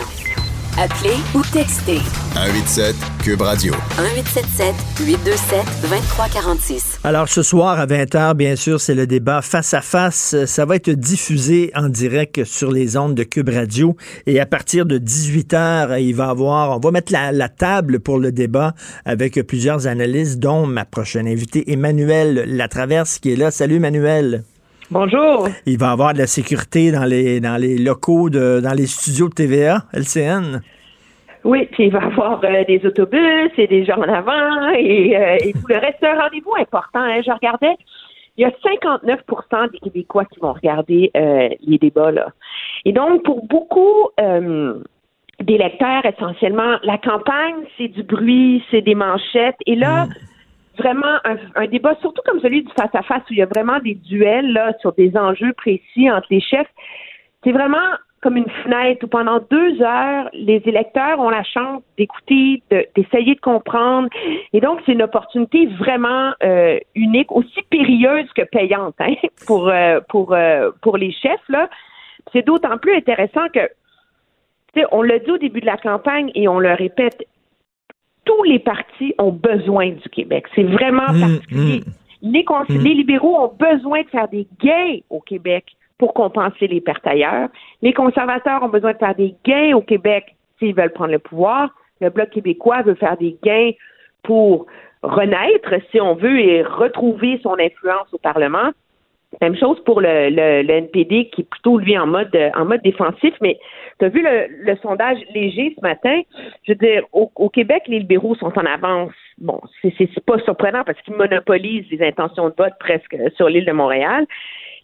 Appelez 0.76 1.16
ou 1.34 1.40
textez 1.40 2.00
187 2.34 2.94
Cube 3.22 3.40
Radio. 3.40 3.72
1877 3.96 4.74
827 5.06 5.64
2346. 5.80 6.98
Alors 7.02 7.30
ce 7.30 7.42
soir 7.42 7.80
à 7.80 7.86
20h, 7.86 8.34
bien 8.34 8.56
sûr, 8.56 8.78
c'est 8.78 8.94
le 8.94 9.06
débat 9.06 9.40
face 9.40 9.72
à 9.72 9.80
face. 9.80 10.44
Ça 10.44 10.66
va 10.66 10.76
être 10.76 10.90
diffusé 10.90 11.72
en 11.74 11.88
direct 11.88 12.44
sur 12.44 12.70
les 12.70 12.98
ondes 12.98 13.14
de 13.14 13.22
Cube 13.22 13.48
Radio. 13.48 13.96
Et 14.26 14.38
à 14.38 14.44
partir 14.44 14.84
de 14.84 14.98
18h, 14.98 15.98
il 15.98 16.12
va 16.14 16.28
avoir, 16.28 16.76
on 16.76 16.78
va 16.78 16.90
mettre 16.90 17.10
la, 17.10 17.32
la 17.32 17.48
table 17.48 18.00
pour 18.00 18.18
le 18.18 18.32
débat 18.32 18.74
avec 19.06 19.40
plusieurs 19.46 19.86
analystes, 19.86 20.40
dont 20.40 20.66
ma 20.66 20.84
prochaine 20.84 21.26
invitée, 21.26 21.72
Emmanuel 21.72 22.44
Latraverse, 22.46 23.18
qui 23.18 23.32
est 23.32 23.36
là. 23.36 23.50
Salut 23.50 23.76
Emmanuel. 23.76 24.44
Bonjour. 24.92 25.48
Il 25.66 25.78
va 25.78 25.86
y 25.86 25.90
avoir 25.90 26.14
de 26.14 26.18
la 26.18 26.26
sécurité 26.26 26.90
dans 26.90 27.04
les, 27.04 27.40
dans 27.40 27.56
les 27.60 27.78
locaux, 27.78 28.28
de, 28.28 28.60
dans 28.60 28.72
les 28.72 28.86
studios 28.86 29.28
de 29.28 29.34
TVA, 29.34 29.84
LCN. 29.92 30.60
Oui, 31.44 31.68
puis 31.70 31.84
il 31.84 31.92
va 31.92 32.00
y 32.00 32.04
avoir 32.04 32.40
euh, 32.42 32.64
des 32.64 32.84
autobus 32.84 33.52
et 33.56 33.68
des 33.68 33.84
gens 33.84 33.98
en 33.98 34.12
avant 34.12 34.68
et, 34.76 35.16
euh, 35.16 35.36
et 35.44 35.52
tout 35.52 35.66
le 35.68 35.76
reste. 35.76 35.98
C'est 36.00 36.08
un 36.08 36.20
rendez-vous 36.20 36.54
important. 36.58 36.98
hein. 37.00 37.20
Je 37.24 37.30
regardais, 37.30 37.76
il 38.36 38.42
y 38.42 38.44
a 38.44 38.50
59% 38.50 39.70
des 39.70 39.78
Québécois 39.78 40.24
qui 40.24 40.40
vont 40.40 40.52
regarder 40.54 41.12
euh, 41.16 41.48
les 41.64 41.78
débats. 41.78 42.10
Là. 42.10 42.32
Et 42.84 42.92
donc, 42.92 43.22
pour 43.22 43.46
beaucoup 43.46 44.08
d'électeurs, 45.40 46.04
essentiellement, 46.04 46.78
la 46.82 46.98
campagne, 46.98 47.64
c'est 47.78 47.88
du 47.88 48.02
bruit, 48.02 48.62
c'est 48.72 48.82
des 48.82 48.96
manchettes. 48.96 49.56
Et 49.66 49.76
là, 49.76 50.08
vraiment 50.80 51.18
un, 51.54 51.66
débat, 51.66 51.94
surtout 52.00 52.22
comme 52.26 52.40
celui 52.40 52.62
du 52.62 52.72
face-à-face, 52.72 53.22
où 53.30 53.32
il 53.32 53.38
y 53.38 53.42
a 53.42 53.46
vraiment 53.46 53.78
des 53.78 53.94
duels 53.94 54.52
là, 54.52 54.72
sur 54.80 54.92
des 54.92 55.16
enjeux 55.16 55.52
précis 55.52 56.10
entre 56.10 56.26
les 56.30 56.40
chefs. 56.40 56.68
C'est 57.44 57.52
vraiment 57.52 57.96
comme 58.22 58.36
une 58.36 58.50
fenêtre 58.64 59.04
où 59.04 59.08
pendant 59.08 59.38
deux 59.50 59.80
heures, 59.80 60.28
les 60.34 60.62
électeurs 60.66 61.18
ont 61.20 61.30
la 61.30 61.42
chance 61.42 61.82
d'écouter, 61.96 62.62
de- 62.70 62.86
d'essayer 62.94 63.34
de, 63.34 63.40
comprendre. 63.40 64.08
Et 64.52 64.60
donc, 64.60 64.80
c'est 64.84 64.92
une 64.92 65.02
opportunité 65.02 65.66
vraiment 65.66 66.32
euh, 66.42 66.78
unique, 66.94 67.32
aussi 67.32 67.62
périlleuse 67.70 68.30
que 68.34 68.42
payante 68.42 68.94
hein, 68.98 69.14
pour, 69.46 69.68
euh, 69.68 70.00
pour, 70.08 70.34
euh, 70.34 70.70
pour 70.82 70.98
les 70.98 71.12
chefs. 71.12 71.50
C'est 72.32 72.44
d'autant 72.44 72.76
plus 72.76 72.94
intéressant 72.94 73.48
que, 73.54 73.60
on 74.92 75.02
l'a 75.02 75.18
dit 75.18 75.30
au 75.30 75.38
début 75.38 75.60
de 75.60 75.66
la 75.66 75.78
campagne 75.78 76.30
et 76.34 76.46
on 76.46 76.58
le 76.58 76.72
répète, 76.74 77.26
tous 78.24 78.42
les 78.44 78.58
partis 78.58 79.14
ont 79.18 79.32
besoin 79.32 79.90
du 79.90 80.08
Québec. 80.10 80.46
C'est 80.54 80.62
vraiment 80.64 81.06
particulier. 81.20 81.82
Les, 82.22 82.44
cons- 82.44 82.64
les 82.68 82.94
libéraux 82.94 83.36
ont 83.38 83.52
besoin 83.58 84.02
de 84.02 84.08
faire 84.08 84.28
des 84.28 84.46
gains 84.62 84.98
au 85.08 85.20
Québec 85.20 85.64
pour 85.98 86.12
compenser 86.14 86.66
les 86.66 86.80
pertes 86.80 87.06
ailleurs. 87.06 87.48
Les 87.82 87.92
conservateurs 87.92 88.62
ont 88.62 88.68
besoin 88.68 88.92
de 88.92 88.98
faire 88.98 89.14
des 89.14 89.34
gains 89.44 89.74
au 89.74 89.80
Québec 89.82 90.34
s'ils 90.58 90.74
veulent 90.74 90.92
prendre 90.92 91.12
le 91.12 91.18
pouvoir. 91.18 91.70
Le 92.00 92.10
Bloc 92.10 92.30
québécois 92.30 92.82
veut 92.82 92.94
faire 92.94 93.16
des 93.16 93.36
gains 93.42 93.70
pour 94.22 94.66
renaître, 95.02 95.72
si 95.90 96.00
on 96.00 96.14
veut, 96.14 96.38
et 96.40 96.62
retrouver 96.62 97.40
son 97.42 97.58
influence 97.58 98.12
au 98.12 98.18
Parlement. 98.18 98.70
Même 99.40 99.56
chose 99.56 99.82
pour 99.84 100.00
le, 100.00 100.28
le, 100.28 100.62
le 100.62 100.70
NPD 100.70 101.30
qui 101.30 101.42
est 101.42 101.48
plutôt 101.48 101.78
lui 101.78 101.96
en 101.96 102.06
mode 102.06 102.36
en 102.54 102.64
mode 102.64 102.82
défensif, 102.82 103.32
mais 103.40 103.58
tu 103.98 104.04
as 104.04 104.08
vu 104.08 104.22
le, 104.22 104.48
le 104.64 104.76
sondage 104.82 105.18
léger 105.34 105.74
ce 105.76 105.80
matin? 105.82 106.20
Je 106.64 106.72
veux 106.72 106.78
dire, 106.78 107.04
au, 107.12 107.30
au 107.36 107.48
Québec, 107.48 107.84
les 107.86 108.00
libéraux 108.00 108.34
sont 108.34 108.52
en 108.58 108.66
avance. 108.66 109.12
Bon, 109.38 109.60
c'est 109.82 109.94
c'est 109.96 110.24
pas 110.24 110.38
surprenant 110.40 110.82
parce 110.84 111.00
qu'ils 111.02 111.14
monopolisent 111.14 111.88
les 111.90 112.02
intentions 112.06 112.48
de 112.48 112.54
vote 112.58 112.74
presque 112.80 113.16
sur 113.36 113.48
l'île 113.48 113.64
de 113.64 113.72
Montréal. 113.72 114.26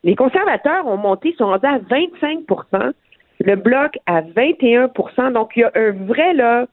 Les 0.05 0.15
conservateurs 0.15 0.87
ont 0.87 0.97
monté, 0.97 1.35
sont 1.37 1.47
rendus 1.47 1.67
à 1.67 1.79
25% 1.79 2.93
le 3.41 3.57
bloc 3.57 3.99
à 4.07 4.23
21% 4.23 5.33
Donc, 5.33 5.53
il 5.57 5.61
y 5.61 5.65
a 5.65 5.73
un 5.75 5.93
vrai, 5.93 6.35
là, 6.35 6.67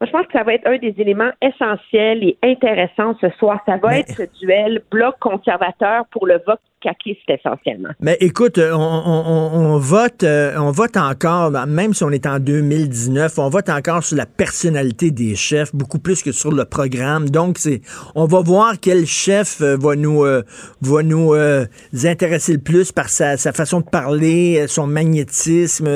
moi, 0.00 0.06
je 0.06 0.10
pense 0.12 0.26
que 0.26 0.32
ça 0.32 0.44
va 0.44 0.54
être 0.54 0.66
un 0.66 0.78
des 0.78 0.94
éléments 0.98 1.30
essentiels 1.42 2.24
et 2.24 2.38
intéressants 2.42 3.14
ce 3.20 3.28
soir. 3.38 3.60
Ça 3.66 3.76
va 3.76 3.98
être 3.98 4.08
ce 4.08 4.22
duel 4.40 4.82
bloc 4.90 5.16
conservateur 5.20 6.06
pour 6.10 6.26
le 6.26 6.40
vote 6.46 6.60
Mais 8.00 8.16
écoute, 8.20 8.58
euh, 8.58 8.72
on, 8.72 8.78
on, 8.78 9.74
on 9.74 9.78
vote, 9.78 10.22
euh, 10.22 10.54
on 10.56 10.70
vote 10.70 10.96
encore, 10.96 11.50
même 11.66 11.92
si 11.92 12.02
on 12.04 12.10
est 12.10 12.26
en 12.26 12.38
2019, 12.38 13.38
on 13.38 13.48
vote 13.50 13.68
encore 13.68 14.02
sur 14.02 14.16
la 14.16 14.26
personnalité 14.26 15.10
des 15.10 15.34
chefs, 15.34 15.74
beaucoup 15.74 15.98
plus 15.98 16.22
que 16.22 16.32
sur 16.32 16.50
le 16.50 16.64
programme. 16.64 17.28
Donc, 17.28 17.58
c'est, 17.58 17.82
on 18.14 18.24
va 18.24 18.40
voir 18.40 18.74
quel 18.80 19.06
chef 19.06 19.60
euh, 19.60 19.76
va 19.76 19.94
nous, 19.94 20.24
va 20.80 21.02
nous 21.02 21.34
intéresser 22.04 22.52
le 22.54 22.60
plus 22.60 22.92
par 22.92 23.08
sa, 23.08 23.36
façon 23.36 23.80
de 23.80 23.86
parler, 23.86 24.66
son 24.68 24.86
magnétisme, 24.86 25.86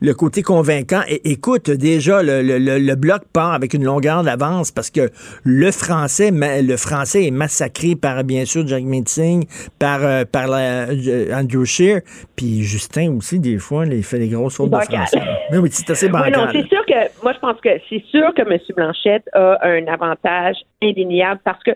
le 0.00 0.12
côté 0.12 0.42
convaincant. 0.42 1.02
Et 1.08 1.30
écoute, 1.30 1.70
déjà, 1.70 2.22
le, 2.22 2.94
bloc 2.94 3.22
part 3.32 3.52
avec 3.52 3.74
une 3.74 3.84
longueur 3.84 4.22
d'avance 4.22 4.70
parce 4.70 4.90
que 4.90 5.10
le 5.44 5.70
français, 5.70 6.30
le 6.32 6.76
français 6.76 7.26
est 7.26 7.30
massacré 7.30 7.96
par, 7.96 8.24
bien 8.24 8.44
sûr, 8.44 8.66
Jack 8.66 8.84
Meeting, 8.84 9.46
par, 9.84 10.02
euh, 10.02 10.24
par 10.24 10.48
euh, 10.50 10.86
Andrew 11.34 11.66
Shear. 11.66 12.00
Puis 12.36 12.62
Justin 12.62 13.16
aussi, 13.18 13.38
des 13.38 13.58
fois, 13.58 13.84
il 13.84 14.02
fait 14.02 14.18
des 14.18 14.28
grosses 14.28 14.56
fautes 14.56 14.70
de 14.70 14.76
français. 14.76 15.20
Mais 15.50 15.58
oui, 15.58 15.68
c'est 15.70 15.90
assez 15.90 16.08
bancal. 16.08 16.32
non, 16.32 16.46
c'est 16.52 16.66
sûr 16.68 16.84
que, 16.86 17.22
moi, 17.22 17.34
je 17.34 17.38
pense 17.38 17.60
que 17.60 17.68
c'est 17.90 18.02
sûr 18.06 18.32
que 18.34 18.42
M. 18.42 18.58
Blanchette 18.74 19.28
a 19.34 19.58
un 19.62 19.86
avantage 19.86 20.56
indéniable 20.82 21.40
parce 21.44 21.62
que 21.62 21.72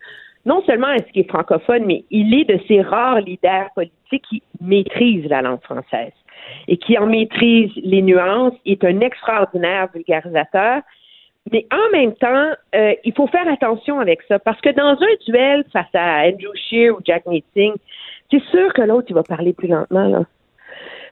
non 0.47 0.63
seulement 0.65 0.91
est-ce 0.93 1.13
qu'il 1.13 1.23
est 1.23 1.29
francophone, 1.29 1.85
mais 1.85 2.05
il 2.11 2.33
est 2.33 2.47
de 2.47 2.59
ces 2.67 2.81
rares 2.81 3.21
leaders 3.21 3.69
politiques 3.75 4.25
qui 4.31 4.43
maîtrisent 4.63 5.29
la 5.29 5.43
langue 5.43 5.63
française 5.63 6.13
et 6.67 6.79
qui 6.79 6.97
en 6.97 7.07
maîtrise 7.07 7.71
les 7.77 8.01
nuances. 8.01 8.55
Est 8.65 8.83
un 8.85 9.01
extraordinaire 9.01 9.89
vulgarisateur. 9.95 10.81
Mais 11.53 11.67
en 11.73 11.97
même 11.97 12.15
temps, 12.15 12.53
euh, 12.75 12.95
il 13.05 13.13
faut 13.15 13.27
faire 13.27 13.49
attention 13.49 14.01
avec 14.01 14.23
ça 14.23 14.39
parce 14.39 14.61
que 14.61 14.71
dans 14.71 15.01
un 15.01 15.15
duel 15.27 15.65
face 15.73 15.95
à 15.95 16.27
Andrew 16.27 16.55
Shear 16.55 16.95
ou 16.95 17.01
Jack 17.05 17.27
Meeting, 17.27 17.75
c'est 18.31 18.43
sûr 18.51 18.73
que 18.75 18.83
l'autre, 18.83 19.07
il 19.09 19.15
va 19.15 19.23
parler 19.23 19.53
plus 19.53 19.69
lentement. 19.69 20.09
Là. 20.09 20.21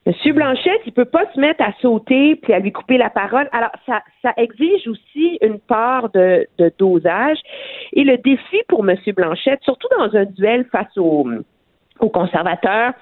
Monsieur 0.06 0.32
Blanchette, 0.32 0.82
il 0.86 0.92
peut 0.92 1.04
pas 1.04 1.24
se 1.34 1.40
mettre 1.40 1.62
à 1.64 1.72
sauter 1.80 2.36
puis 2.36 2.52
à 2.52 2.60
lui 2.60 2.70
couper 2.70 2.96
la 2.96 3.10
parole. 3.10 3.48
Alors, 3.52 3.72
ça, 3.86 4.02
ça 4.22 4.32
exige 4.36 4.86
aussi 4.86 5.38
une 5.42 5.58
part 5.58 6.10
de, 6.10 6.46
dosage. 6.78 7.38
Et 7.92 8.04
le 8.04 8.16
défi 8.18 8.58
pour 8.68 8.84
Monsieur 8.84 9.12
Blanchette, 9.12 9.60
surtout 9.62 9.88
dans 9.98 10.14
un 10.14 10.24
duel 10.24 10.64
face 10.70 10.96
aux 10.96 11.28
conservateurs, 12.12 12.92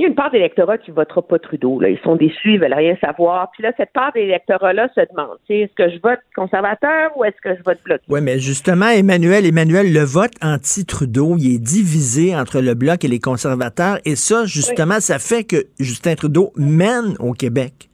il 0.00 0.04
y 0.04 0.06
a 0.06 0.08
une 0.08 0.14
part 0.14 0.30
d'électorat 0.30 0.78
qui 0.78 0.92
votera 0.92 1.20
pas 1.20 1.38
Trudeau. 1.38 1.78
Là. 1.78 1.90
Ils 1.90 1.98
sont 1.98 2.16
déçus, 2.16 2.54
ils 2.54 2.58
veulent 2.58 2.72
rien 2.72 2.96
savoir. 3.02 3.50
Puis 3.52 3.62
là, 3.62 3.70
cette 3.76 3.92
part 3.92 4.12
d'électorat-là 4.14 4.88
se 4.94 5.00
demande, 5.10 5.36
est-ce 5.50 5.74
que 5.74 5.90
je 5.90 6.00
vote 6.00 6.20
conservateur 6.34 7.10
ou 7.16 7.24
est-ce 7.24 7.36
que 7.42 7.54
je 7.54 7.62
vote 7.62 7.78
bloc? 7.84 8.00
Oui, 8.08 8.20
mais 8.22 8.38
justement, 8.38 8.88
Emmanuel, 8.88 9.44
Emmanuel, 9.44 9.92
le 9.92 10.00
vote 10.00 10.32
anti-Trudeau, 10.42 11.36
il 11.36 11.56
est 11.56 11.58
divisé 11.58 12.34
entre 12.34 12.62
le 12.62 12.72
bloc 12.72 13.04
et 13.04 13.08
les 13.08 13.20
conservateurs. 13.20 13.98
Et 14.06 14.16
ça, 14.16 14.46
justement, 14.46 15.00
ça 15.00 15.18
fait 15.18 15.44
que 15.44 15.66
Justin 15.78 16.14
Trudeau 16.14 16.52
mène 16.56 17.16
au 17.18 17.32
Québec 17.32 17.90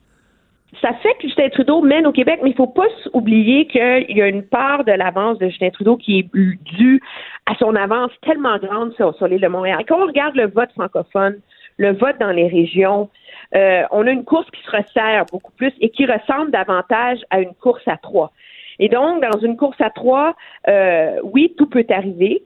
ça 0.83 0.93
fait 1.03 1.15
que 1.15 1.23
Justin 1.23 1.49
Trudeau 1.49 1.81
mène 1.81 2.07
au 2.07 2.13
Québec, 2.13 2.41
mais 2.43 2.51
il 2.51 2.53
ne 2.53 2.57
faut 2.57 2.67
pas 2.67 2.87
oublier 3.15 3.67
qu'il 3.67 4.05
y 4.11 4.21
a 4.21 4.29
une 4.29 4.43
part 4.43 4.85
de 4.85 4.93
l'avance 4.93 5.39
de 5.39 5.49
Justin 5.49 5.71
Trudeau 5.71 5.97
qui 5.97 6.19
est 6.19 6.29
due 6.35 7.01
à 7.47 7.55
son 7.57 7.75
avance 7.75 8.11
tellement 8.23 8.59
grande 8.59 8.93
sur, 8.95 9.17
sur 9.17 9.27
l'île 9.27 9.41
de 9.41 9.49
Montréal. 9.49 9.85
Quand 9.89 9.99
on 10.03 10.07
regarde 10.07 10.37
le 10.37 10.49
vote 10.49 10.71
francophone, 10.73 11.39
le 11.77 11.93
vote 11.93 12.17
dans 12.19 12.33
les 12.33 12.49
régions, 12.49 13.11
euh, 13.55 13.83
on 13.91 14.07
a 14.07 14.11
une 14.11 14.25
course 14.25 14.51
qui 14.51 14.63
se 14.63 14.71
resserre 14.71 15.27
beaucoup 15.31 15.53
plus 15.53 15.73
et 15.81 15.91
qui 15.91 16.07
ressemble 16.07 16.51
davantage 16.51 17.19
à 17.31 17.41
une 17.41 17.55
course 17.55 17.87
à 17.87 17.97
trois. 17.97 18.33
Et 18.79 18.89
donc, 18.89 19.23
dans 19.23 19.39
une 19.39 19.57
course 19.57 19.81
à 19.81 19.91
trois, 19.91 20.35
euh, 20.69 21.19
oui, 21.23 21.55
tout 21.57 21.67
peut 21.67 21.87
arriver. 21.89 22.43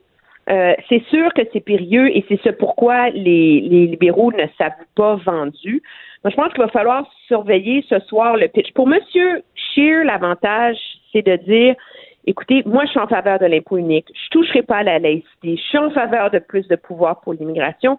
Euh, 0.48 0.74
c'est 0.88 1.02
sûr 1.10 1.32
que 1.34 1.42
c'est 1.52 1.60
périlleux 1.60 2.08
et 2.16 2.24
c'est 2.28 2.40
ce 2.42 2.50
pourquoi 2.50 3.10
les, 3.10 3.60
les 3.60 3.86
libéraux 3.86 4.32
ne 4.32 4.46
s'avouent 4.58 4.84
pas 4.96 5.14
vendus. 5.16 5.82
Moi, 6.24 6.30
je 6.30 6.36
pense 6.36 6.52
qu'il 6.52 6.62
va 6.62 6.68
falloir 6.68 7.06
surveiller 7.28 7.84
ce 7.88 7.98
soir 8.00 8.36
le 8.36 8.48
pitch. 8.48 8.72
Pour 8.72 8.86
Monsieur 8.86 9.42
Scheer, 9.54 10.04
l'avantage, 10.04 10.76
c'est 11.12 11.22
de 11.22 11.36
dire 11.36 11.76
écoutez, 12.26 12.62
moi, 12.66 12.84
je 12.84 12.90
suis 12.90 13.00
en 13.00 13.06
faveur 13.06 13.38
de 13.38 13.46
l'impôt 13.46 13.76
unique. 13.76 14.06
Je 14.08 14.38
ne 14.38 14.42
toucherai 14.42 14.62
pas 14.62 14.78
à 14.78 14.82
la 14.82 14.98
laïcité. 14.98 15.56
Je 15.56 15.62
suis 15.62 15.78
en 15.78 15.90
faveur 15.90 16.30
de 16.30 16.38
plus 16.38 16.66
de 16.68 16.76
pouvoir 16.76 17.20
pour 17.20 17.32
l'immigration 17.32 17.98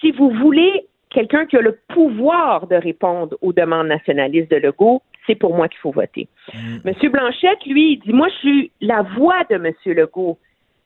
si 0.00 0.10
vous 0.12 0.30
voulez 0.30 0.86
quelqu'un 1.10 1.46
qui 1.46 1.56
a 1.56 1.60
le 1.60 1.78
pouvoir 1.88 2.66
de 2.66 2.76
répondre 2.76 3.36
aux 3.40 3.52
demandes 3.52 3.88
nationalistes 3.88 4.50
de 4.50 4.56
Legault, 4.56 5.02
c'est 5.26 5.34
pour 5.34 5.54
moi 5.54 5.68
qu'il 5.68 5.78
faut 5.78 5.90
voter. 5.90 6.28
Mm. 6.54 6.78
Monsieur 6.84 7.10
Blanchette, 7.10 7.64
lui, 7.66 7.92
il 7.92 7.98
dit 7.98 8.12
Moi, 8.12 8.28
je 8.28 8.34
suis 8.36 8.72
la 8.80 9.02
voix 9.02 9.44
de 9.50 9.56
Monsieur 9.56 9.94
Legault 9.94 10.38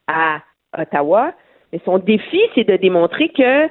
à 0.07 0.41
Ottawa, 0.77 1.33
mais 1.71 1.81
son 1.85 1.97
défi, 1.97 2.39
c'est 2.55 2.63
de 2.67 2.75
démontrer 2.77 3.29
que 3.29 3.67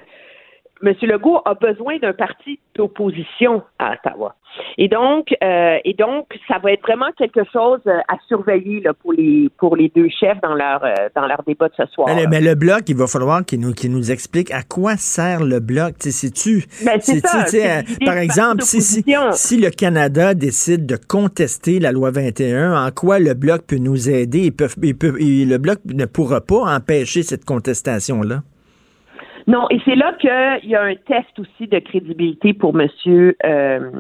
M. 0.83 0.95
Legault 1.03 1.41
a 1.45 1.55
besoin 1.55 1.99
d'un 1.99 2.13
parti 2.13 2.59
d'opposition 2.75 3.63
à 3.79 3.93
Ottawa. 3.93 4.35
Et 4.77 4.89
donc, 4.89 5.29
euh, 5.43 5.79
et 5.85 5.95
donc, 5.95 6.27
ça 6.49 6.59
va 6.59 6.73
être 6.73 6.83
vraiment 6.83 7.11
quelque 7.17 7.41
chose 7.53 7.81
euh, 7.87 7.99
à 8.09 8.17
surveiller 8.29 8.81
là, 8.81 8.93
pour 8.93 9.13
les 9.13 9.49
pour 9.59 9.77
les 9.77 9.91
deux 9.95 10.09
chefs 10.09 10.41
dans 10.43 10.55
leur 10.55 10.85
euh, 10.85 11.09
dans 11.15 11.27
leur 11.27 11.43
débat 11.47 11.69
de 11.69 11.75
ce 11.77 11.87
soir. 11.87 12.09
Mais, 12.29 12.41
le 12.41 12.55
bloc, 12.55 12.83
il 12.89 12.97
va 12.97 13.07
falloir 13.07 13.45
qu'il 13.45 13.61
nous 13.61 13.73
qu'il 13.73 13.93
nous 13.93 14.11
explique 14.11 14.51
à 14.51 14.63
quoi 14.63 14.97
sert 14.97 15.43
le 15.43 15.61
bloc. 15.61 15.95
sais-tu 16.01 16.65
ben, 16.85 16.99
c'est 17.01 17.23
par 18.05 18.19
exemple, 18.19 18.63
si, 18.63 18.83
si, 18.83 19.05
si 19.33 19.61
le 19.61 19.71
Canada 19.71 20.35
décide 20.35 20.87
de 20.87 20.97
contester 20.97 21.79
la 21.79 21.93
loi 21.93 22.11
21, 22.11 22.87
en 22.87 22.91
quoi 22.91 23.19
le 23.19 23.35
bloc 23.35 23.63
peut 23.67 23.77
nous 23.77 24.11
aider? 24.11 24.41
Il 24.41 24.53
peut, 24.53 24.69
il 24.83 24.97
peut, 24.97 25.15
le 25.19 25.57
bloc 25.57 25.79
ne 25.87 26.05
pourra 26.05 26.41
pas 26.41 26.75
empêcher 26.75 27.23
cette 27.23 27.45
contestation 27.45 28.23
là. 28.23 28.41
Non, 29.47 29.67
et 29.71 29.81
c'est 29.85 29.95
là 29.95 30.13
qu'il 30.21 30.71
y 30.71 30.75
a 30.75 30.83
un 30.83 30.95
test 30.95 31.39
aussi 31.39 31.67
de 31.67 31.79
crédibilité 31.79 32.53
pour 32.53 32.75
Monsieur 32.75 33.37
euh, 33.45 33.91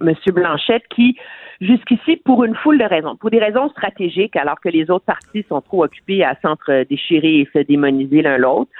Monsieur 0.00 0.32
Blanchette 0.32 0.84
qui, 0.94 1.16
jusqu'ici, 1.60 2.16
pour 2.16 2.44
une 2.44 2.54
foule 2.54 2.78
de 2.78 2.84
raisons, 2.84 3.16
pour 3.16 3.30
des 3.30 3.38
raisons 3.38 3.68
stratégiques, 3.70 4.36
alors 4.36 4.60
que 4.60 4.68
les 4.68 4.90
autres 4.90 5.04
partis 5.04 5.44
sont 5.48 5.60
trop 5.60 5.84
occupés 5.84 6.24
à 6.24 6.36
s'entre-déchirer 6.42 7.40
et 7.40 7.48
se 7.52 7.58
démoniser 7.58 8.22
l'un 8.22 8.38
l'autre, 8.38 8.70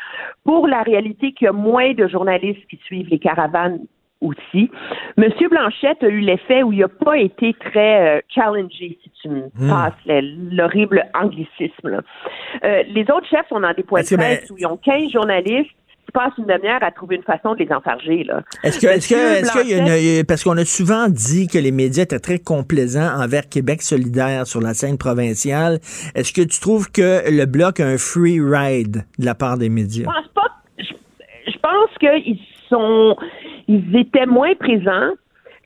pour 0.44 0.66
la 0.66 0.82
réalité 0.82 1.32
qu'il 1.32 1.46
y 1.46 1.48
a 1.48 1.52
moins 1.52 1.92
de 1.92 2.06
journalistes 2.06 2.66
qui 2.68 2.78
suivent 2.84 3.08
les 3.08 3.18
caravanes 3.18 3.80
aussi. 4.22 4.70
Monsieur 5.16 5.48
Blanchette 5.48 6.02
a 6.02 6.08
eu 6.08 6.20
l'effet 6.20 6.62
où 6.62 6.72
il 6.72 6.78
n'a 6.78 6.88
pas 6.88 7.18
été 7.18 7.54
très 7.54 8.18
euh, 8.18 8.20
challengé, 8.28 8.98
si 9.02 9.10
tu 9.20 9.28
me 9.28 9.46
hmm. 9.54 9.68
passes 9.68 10.22
l'horrible 10.52 11.04
anglicisme. 11.14 12.02
Euh, 12.64 12.82
les 12.88 13.02
autres 13.10 13.26
chefs 13.28 13.48
sont 13.48 13.60
dans 13.60 13.74
des 13.74 13.82
points 13.82 14.02
de 14.02 14.16
presse 14.16 14.50
où 14.50 14.56
ils 14.58 14.66
ont 14.66 14.76
15 14.76 15.10
journalistes 15.10 15.70
passe 16.12 16.32
une 16.38 16.46
demi-heure 16.46 16.82
à 16.82 16.90
trouver 16.90 17.16
une 17.16 17.22
façon 17.22 17.54
de 17.54 17.64
les 17.64 17.72
enfarger. 17.72 18.24
Là. 18.24 18.42
Est-ce 18.62 18.80
que, 18.80 18.86
est-ce 18.86 19.08
que, 19.08 19.14
est-ce 19.14 19.52
qu'il 19.52 19.70
y 19.70 19.74
a 19.74 20.18
une, 20.18 20.24
parce 20.26 20.44
qu'on 20.44 20.56
a 20.56 20.64
souvent 20.64 21.08
dit 21.08 21.46
que 21.46 21.58
les 21.58 21.70
médias 21.72 22.04
étaient 22.04 22.18
très 22.18 22.38
complaisants 22.38 23.20
envers 23.20 23.48
Québec 23.48 23.82
solidaire 23.82 24.46
sur 24.46 24.60
la 24.60 24.74
scène 24.74 24.98
provinciale. 24.98 25.78
Est-ce 26.14 26.32
que 26.32 26.42
tu 26.42 26.60
trouves 26.60 26.90
que 26.90 27.30
le 27.30 27.46
bloc 27.46 27.80
a 27.80 27.86
un 27.86 27.98
free 27.98 28.40
ride 28.40 29.04
de 29.18 29.24
la 29.24 29.34
part 29.34 29.58
des 29.58 29.68
médias? 29.68 30.04
Je 30.04 30.22
pense 30.22 30.28
pas. 30.34 30.50
Je, 31.46 31.58
pense 31.58 31.98
qu'ils 31.98 32.38
sont, 32.68 33.16
ils 33.68 33.96
étaient 33.96 34.26
moins 34.26 34.54
présents. 34.54 35.12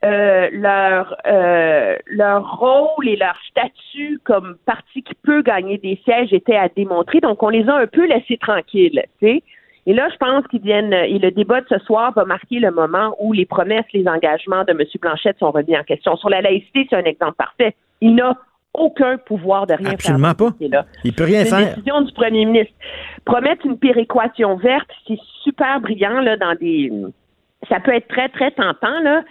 Euh, 0.05 0.49
leur 0.51 1.17
euh, 1.25 1.95
leur 2.05 2.59
rôle 2.59 3.07
et 3.07 3.15
leur 3.15 3.35
statut 3.49 4.19
comme 4.23 4.55
parti 4.67 5.01
qui 5.01 5.15
peut 5.15 5.41
gagner 5.41 5.79
des 5.79 5.99
sièges 6.03 6.31
était 6.33 6.55
à 6.55 6.69
démontrer. 6.69 7.19
Donc, 7.19 7.41
on 7.41 7.49
les 7.49 7.67
a 7.67 7.77
un 7.77 7.87
peu 7.87 8.05
laissés 8.05 8.37
tranquilles. 8.37 9.03
Tu 9.19 9.25
sais. 9.25 9.43
Et 9.87 9.93
là, 9.93 10.09
je 10.11 10.17
pense 10.17 10.45
qu'ils 10.47 10.61
viennent, 10.61 10.91
et 10.91 11.17
le 11.17 11.31
débat 11.31 11.61
de 11.61 11.67
ce 11.69 11.79
soir 11.79 12.11
va 12.13 12.25
marquer 12.25 12.59
le 12.59 12.71
moment 12.71 13.15
où 13.19 13.31
les 13.31 13.45
promesses, 13.45 13.85
les 13.93 14.05
engagements 14.05 14.65
de 14.65 14.71
M. 14.71 14.81
Blanchette 15.01 15.39
sont 15.39 15.49
remis 15.49 15.77
en 15.77 15.83
question. 15.83 16.17
Sur 16.17 16.29
la 16.29 16.41
laïcité, 16.41 16.85
c'est 16.89 16.97
un 16.97 17.05
exemple 17.05 17.35
parfait. 17.37 17.73
Il 18.01 18.15
n'a 18.15 18.35
aucun 18.73 19.17
pouvoir 19.17 19.65
de 19.65 19.75
rien 19.75 19.91
Absolument 19.91 20.33
faire. 20.35 20.47
Absolument 20.47 20.81
pas. 20.81 20.85
Il 21.05 21.13
peut 21.13 21.23
rien 21.23 21.45
faire. 21.45 21.57
C'est 21.57 21.63
une 21.63 21.69
décision 21.69 22.01
du 22.01 22.11
premier 22.13 22.45
ministre. 22.45 22.73
Promettre 23.23 23.65
une 23.65 23.79
péréquation 23.79 24.57
verte, 24.57 24.89
c'est 25.07 25.19
super 25.43 25.79
brillant, 25.79 26.19
là, 26.19 26.35
dans 26.35 26.55
des. 26.55 26.91
Ça 27.69 27.79
peut 27.79 27.95
être 27.95 28.09
très, 28.09 28.27
très 28.27 28.51
tentant, 28.51 28.99
là. 29.01 29.23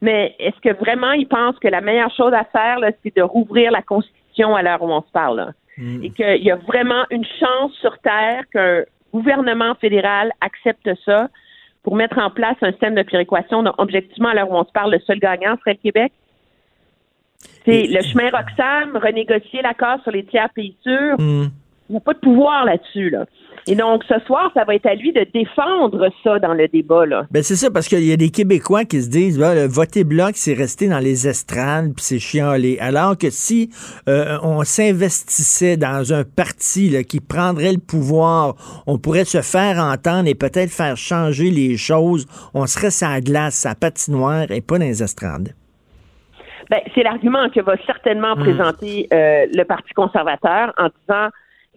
Mais 0.00 0.36
est-ce 0.38 0.60
que 0.60 0.76
vraiment 0.78 1.12
il 1.12 1.26
pense 1.26 1.58
que 1.58 1.66
la 1.68 1.80
meilleure 1.80 2.14
chose 2.14 2.32
à 2.32 2.44
faire, 2.44 2.78
là, 2.78 2.92
c'est 3.02 3.16
de 3.16 3.22
rouvrir 3.22 3.72
la 3.72 3.82
Constitution 3.82 4.54
à 4.54 4.62
l'heure 4.62 4.80
où 4.80 4.92
on 4.92 5.02
se 5.02 5.10
parle, 5.12 5.38
là? 5.38 5.50
Mm. 5.76 6.04
Et 6.04 6.10
qu'il 6.10 6.44
y 6.44 6.52
a 6.52 6.56
vraiment 6.56 7.04
une 7.10 7.24
chance 7.40 7.72
sur 7.80 7.98
Terre 7.98 8.44
qu'un 8.52 8.84
gouvernement 9.14 9.74
fédéral 9.76 10.32
accepte 10.40 10.90
ça, 11.04 11.28
pour 11.84 11.96
mettre 11.96 12.18
en 12.18 12.30
place 12.30 12.56
un 12.62 12.72
système 12.72 12.94
de 12.94 13.02
péréquation. 13.02 13.62
Donc, 13.62 13.74
objectivement, 13.78 14.30
à 14.30 14.34
l'heure 14.34 14.50
où 14.50 14.56
on 14.56 14.64
se 14.64 14.72
parle, 14.72 14.90
le 14.92 15.00
seul 15.00 15.18
gagnant 15.20 15.56
serait 15.58 15.74
le 15.74 15.82
Québec. 15.90 16.12
C'est 17.64 17.86
le 17.86 18.02
chemin 18.02 18.30
Roxham, 18.30 18.96
renégocier 18.96 19.60
l'accord 19.62 19.98
sur 20.02 20.10
les 20.10 20.24
tiers 20.24 20.48
pays 20.54 20.74
sûrs. 20.82 21.16
Hmm. 21.18 21.48
Il 21.88 21.92
n'y 21.92 21.96
a 21.98 22.00
pas 22.00 22.14
de 22.14 22.18
pouvoir 22.18 22.64
là-dessus, 22.64 23.10
là. 23.10 23.26
Et 23.66 23.74
donc, 23.74 24.04
ce 24.08 24.18
soir, 24.26 24.50
ça 24.54 24.64
va 24.64 24.74
être 24.74 24.86
à 24.86 24.94
lui 24.94 25.12
de 25.12 25.26
défendre 25.32 26.08
ça 26.22 26.38
dans 26.38 26.52
le 26.52 26.68
débat, 26.68 27.06
là. 27.06 27.26
Ben 27.30 27.42
c'est 27.42 27.56
ça, 27.56 27.70
parce 27.70 27.88
qu'il 27.88 28.04
y 28.04 28.12
a 28.12 28.16
des 28.16 28.30
Québécois 28.30 28.84
qui 28.84 29.00
se 29.00 29.08
disent, 29.08 29.38
ben, 29.38 29.54
le 29.54 29.66
voter 29.66 30.04
bloc, 30.04 30.32
c'est 30.34 30.52
rester 30.52 30.88
dans 30.88 30.98
les 30.98 31.26
estrades, 31.26 31.94
puis 31.94 32.04
c'est 32.04 32.18
chialé. 32.18 32.78
Alors 32.80 33.16
que 33.16 33.30
si 33.30 33.70
euh, 34.08 34.36
on 34.42 34.64
s'investissait 34.64 35.76
dans 35.76 36.12
un 36.12 36.24
parti 36.24 36.90
là, 36.90 37.02
qui 37.02 37.20
prendrait 37.20 37.72
le 37.72 37.80
pouvoir, 37.80 38.54
on 38.86 38.98
pourrait 38.98 39.24
se 39.24 39.40
faire 39.40 39.78
entendre 39.78 40.28
et 40.28 40.34
peut-être 40.34 40.70
faire 40.70 40.96
changer 40.96 41.50
les 41.50 41.76
choses. 41.76 42.26
On 42.52 42.66
serait 42.66 42.90
sa 42.90 43.20
glace, 43.20 43.54
sa 43.54 43.74
patinoire 43.74 44.50
et 44.50 44.60
pas 44.60 44.78
dans 44.78 44.84
les 44.84 45.02
estrades. 45.02 45.54
Ben, 46.70 46.80
c'est 46.94 47.02
l'argument 47.02 47.48
que 47.50 47.60
va 47.60 47.76
certainement 47.86 48.34
Mm. 48.36 48.40
présenter 48.40 49.08
euh, 49.12 49.46
le 49.52 49.64
Parti 49.64 49.92
conservateur 49.94 50.72
en 50.76 50.88
disant 51.00 51.28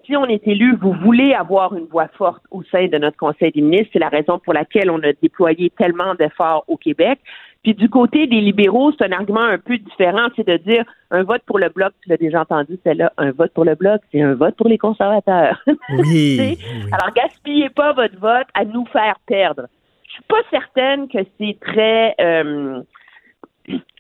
si 0.08 0.16
on 0.16 0.26
est 0.26 0.48
élu, 0.48 0.76
vous 0.82 0.94
voulez 0.94 1.34
avoir 1.34 1.76
une 1.76 1.86
voix 1.86 2.08
forte 2.18 2.42
au 2.50 2.64
sein 2.64 2.88
de 2.88 2.98
notre 2.98 3.18
Conseil 3.18 3.52
des 3.52 3.62
ministres. 3.62 3.90
C'est 3.94 4.00
la 4.00 4.10
raison 4.10 4.40
pour 4.40 4.54
laquelle 4.54 4.90
on 4.90 5.04
a 5.04 5.12
déployé 5.22 5.70
tellement 5.70 6.16
d'efforts 6.16 6.64
au 6.68 6.78
Québec. 6.78 7.20
Puis 7.64 7.74
du 7.74 7.90
côté 7.90 8.28
des 8.28 8.40
libéraux, 8.40 8.94
c'est 8.94 9.06
un 9.06 9.12
argument 9.12 9.42
un 9.42 9.58
peu 9.58 9.78
différent, 9.78 10.28
c'est 10.36 10.48
de 10.48 10.58
dire 10.58 10.86
un 11.12 11.24
vote 11.24 11.42
pour 11.46 11.60
le 11.60 11.68
bloc, 11.70 11.92
tu 12.02 12.10
l'as 12.10 12.18
déjà 12.18 12.42
entendu, 12.42 12.80
c'est 12.84 12.94
là, 12.94 13.12
un 13.18 13.32
vote 13.32 13.52
pour 13.54 13.66
le 13.66 13.76
bloc, 13.76 14.02
c'est 14.12 14.22
un 14.22 14.36
vote 14.36 14.56
pour 14.56 14.70
les 14.70 14.78
conservateurs. 14.78 15.62
Oui. 15.90 16.58
Alors 16.94 17.14
gaspillez 17.14 17.70
pas 17.70 17.92
votre 17.92 18.18
vote 18.20 18.48
à 18.54 18.64
nous 18.64 18.86
faire 18.88 19.16
perdre. 19.26 19.68
Je 20.08 20.14
suis 20.14 20.24
pas 20.24 20.38
certaine 20.50 21.10
que 21.10 21.18
c'est 21.38 21.58
très 21.60 22.16
euh, 22.22 22.82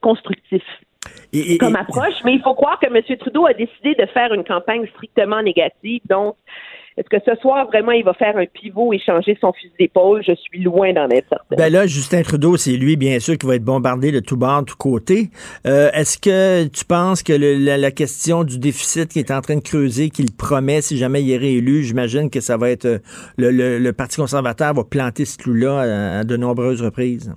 constructif 0.02 0.64
Et- 1.34 1.54
et- 1.54 1.58
comme 1.58 1.76
approche, 1.76 2.16
mais 2.26 2.34
il 2.34 2.42
faut 2.42 2.54
croire 2.54 2.80
que 2.80 2.88
M. 2.88 3.02
Trudeau 3.20 3.46
a 3.46 3.54
décidé 3.54 3.96
de 3.96 4.06
faire 4.08 4.34
une 4.34 4.44
campagne 4.44 4.86
strictement 4.96 5.42
négative. 5.42 6.02
Donc, 6.10 6.36
est-ce 7.00 7.10
que 7.10 7.24
ce 7.24 7.40
soir, 7.42 7.68
vraiment, 7.68 7.92
il 7.92 8.04
va 8.04 8.14
faire 8.16 8.36
un 8.38 8.46
pivot 8.48 8.92
et 8.92 8.98
changer 8.98 9.38
son 9.40 9.54
fusil 9.54 9.72
d'épaule? 9.80 10.24
Je 10.26 10.34
suis 10.34 10.64
loin 10.64 10.94
d'en 10.94 11.08
être 11.10 11.28
certaine. 11.30 11.56
Ben 11.58 11.72
là, 11.72 11.86
Justin 11.86 12.24
Trudeau, 12.24 12.58
c'est 12.58 12.72
lui, 12.72 12.96
bien 12.96 13.20
sûr, 13.20 13.38
qui 13.38 13.46
va 13.46 13.54
être 13.56 13.64
bombardé 13.64 14.12
de 14.12 14.20
tout 14.20 14.36
bord, 14.36 14.62
de 14.62 14.66
tout 14.66 14.78
côté. 14.78 15.30
Euh, 15.68 15.92
Est-ce 15.94 16.18
que 16.18 16.68
tu 16.70 16.86
penses 16.86 17.22
que 17.22 17.34
le- 17.34 17.54
la, 17.64 17.78
la 17.78 17.92
question 17.92 18.44
du 18.44 18.58
déficit 18.58 19.10
qui 19.10 19.20
est 19.20 19.30
en 19.30 19.42
train 19.42 19.58
de 19.58 19.62
creuser, 19.62 20.10
qu'il 20.10 20.36
promet 20.36 20.82
si 20.82 20.98
jamais 20.98 21.22
il 21.22 21.32
est 21.32 21.38
réélu, 21.38 21.84
j'imagine 21.84 22.32
que 22.32 22.40
ça 22.40 22.58
va 22.58 22.72
être 22.72 22.86
euh, 22.86 22.98
le, 23.38 23.52
le- 23.52 23.78
le 23.78 23.94
Parti 23.94 24.18
conservateur 24.20 24.74
va 24.74 24.84
planter 24.84 25.26
ce 25.26 25.38
clou-là 25.38 25.80
à, 25.82 26.20
à 26.20 26.24
de 26.24 26.36
nombreuses 26.36 26.82
reprises? 26.82 27.32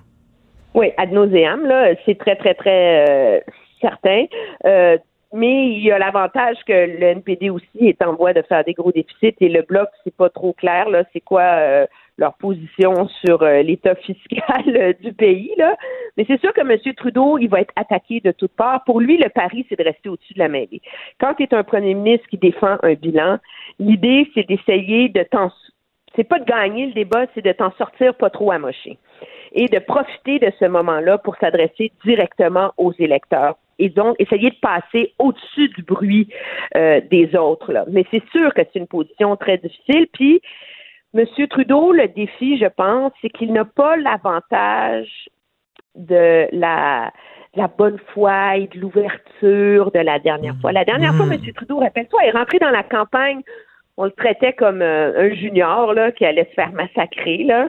Oui, 0.73 0.87
ad 0.97 1.11
nauseam, 1.13 1.67
là, 1.67 1.95
c'est 2.07 2.17
très, 2.17 2.37
très, 2.37 2.55
très 2.55 3.09
euh, 3.09 3.41
certain. 3.81 4.27
Euh, 4.65 4.99
mais 5.33 5.69
il 5.69 5.85
y 5.85 5.93
a 5.93 5.99
l'avantage 5.99 6.57
que 6.67 6.73
le 6.73 7.03
NPD 7.03 7.51
aussi 7.51 7.87
est 7.87 8.03
en 8.03 8.15
voie 8.15 8.33
de 8.33 8.43
faire 8.43 8.65
des 8.65 8.73
gros 8.73 8.91
déficits 8.91 9.37
et 9.41 9.49
le 9.49 9.63
bloc, 9.63 9.89
c'est 10.03 10.15
pas 10.15 10.29
trop 10.29 10.53
clair, 10.53 10.89
là, 10.89 11.05
c'est 11.13 11.21
quoi 11.21 11.43
euh, 11.43 11.87
leur 12.19 12.35
position 12.35 13.09
sur 13.25 13.43
euh, 13.43 13.63
l'état 13.63 13.95
fiscal 13.95 14.65
euh, 14.67 14.93
du 15.01 15.13
pays, 15.13 15.53
là? 15.57 15.77
Mais 16.17 16.25
c'est 16.27 16.41
sûr 16.41 16.53
que 16.53 16.61
M. 16.61 16.95
Trudeau, 16.97 17.39
il 17.39 17.49
va 17.49 17.61
être 17.61 17.73
attaqué 17.77 18.21
de 18.21 18.33
toutes 18.33 18.57
parts. 18.57 18.83
Pour 18.85 19.01
lui, 19.01 19.19
le 19.19 19.29
pari, 19.29 19.65
c'est 19.69 19.79
de 19.79 19.85
rester 19.85 20.09
au-dessus 20.09 20.35
de 20.35 20.41
la 20.41 20.49
mêlée. 20.49 20.83
Quand 21.21 21.35
tu 21.35 21.45
es 21.45 21.55
un 21.55 21.63
premier 21.63 21.95
ministre 21.95 22.27
qui 22.29 22.37
défend 22.37 22.79
un 22.83 22.95
bilan, 22.95 23.39
l'idée, 23.79 24.29
c'est 24.35 24.49
d'essayer 24.49 25.09
de 25.11 25.23
t'en 25.23 25.51
c'est 26.17 26.25
pas 26.25 26.41
de 26.41 26.45
gagner 26.45 26.87
le 26.87 26.93
débat, 26.93 27.27
c'est 27.35 27.45
de 27.45 27.53
t'en 27.53 27.71
sortir 27.79 28.17
pas 28.17 28.31
trop 28.31 28.51
amoché 28.51 28.99
et 29.53 29.67
de 29.67 29.79
profiter 29.79 30.41
de 30.41 30.51
ce 30.59 30.65
moment-là 30.65 31.19
pour 31.19 31.37
s'adresser 31.37 31.93
directement 32.05 32.73
aux 32.77 32.93
électeurs 32.99 33.57
et 33.81 33.89
donc 33.89 34.15
essayer 34.19 34.51
de 34.51 34.57
passer 34.61 35.15
au-dessus 35.19 35.69
du 35.71 35.83
bruit 35.83 36.29
euh, 36.77 37.01
des 37.11 37.35
autres. 37.37 37.73
Là. 37.73 37.85
Mais 37.91 38.05
c'est 38.11 38.23
sûr 38.31 38.53
que 38.55 38.63
c'est 38.63 38.79
une 38.79 38.87
position 38.87 39.37
très 39.37 39.59
difficile. 39.59 40.07
Puis, 40.13 40.41
M. 41.15 41.25
Trudeau, 41.49 41.93
le 41.93 42.07
défi, 42.09 42.57
je 42.59 42.67
pense, 42.67 43.13
c'est 43.21 43.31
qu'il 43.31 43.53
n'a 43.53 43.65
pas 43.65 43.97
l'avantage 43.97 45.29
de 45.97 46.47
la, 46.53 47.11
de 47.55 47.61
la 47.61 47.69
bonne 47.69 47.99
foi 48.15 48.57
et 48.59 48.69
de 48.69 48.79
l'ouverture 48.79 49.91
de 49.91 49.99
la 49.99 50.19
dernière 50.21 50.55
fois. 50.61 50.71
La 50.73 50.85
dernière 50.85 51.15
fois, 51.15 51.27
M. 51.35 51.53
Trudeau, 51.55 51.79
rappelle-toi, 51.81 52.25
est 52.25 52.31
rentré 52.31 52.59
dans 52.59 52.71
la 52.71 52.83
campagne, 52.85 53.41
on 53.97 54.05
le 54.05 54.13
traitait 54.13 54.53
comme 54.53 54.83
euh, 54.83 55.13
un 55.31 55.35
junior 55.35 55.93
là, 55.95 56.13
qui 56.13 56.25
allait 56.25 56.45
se 56.51 56.55
faire 56.55 56.73
massacrer. 56.73 57.39
Là. 57.45 57.69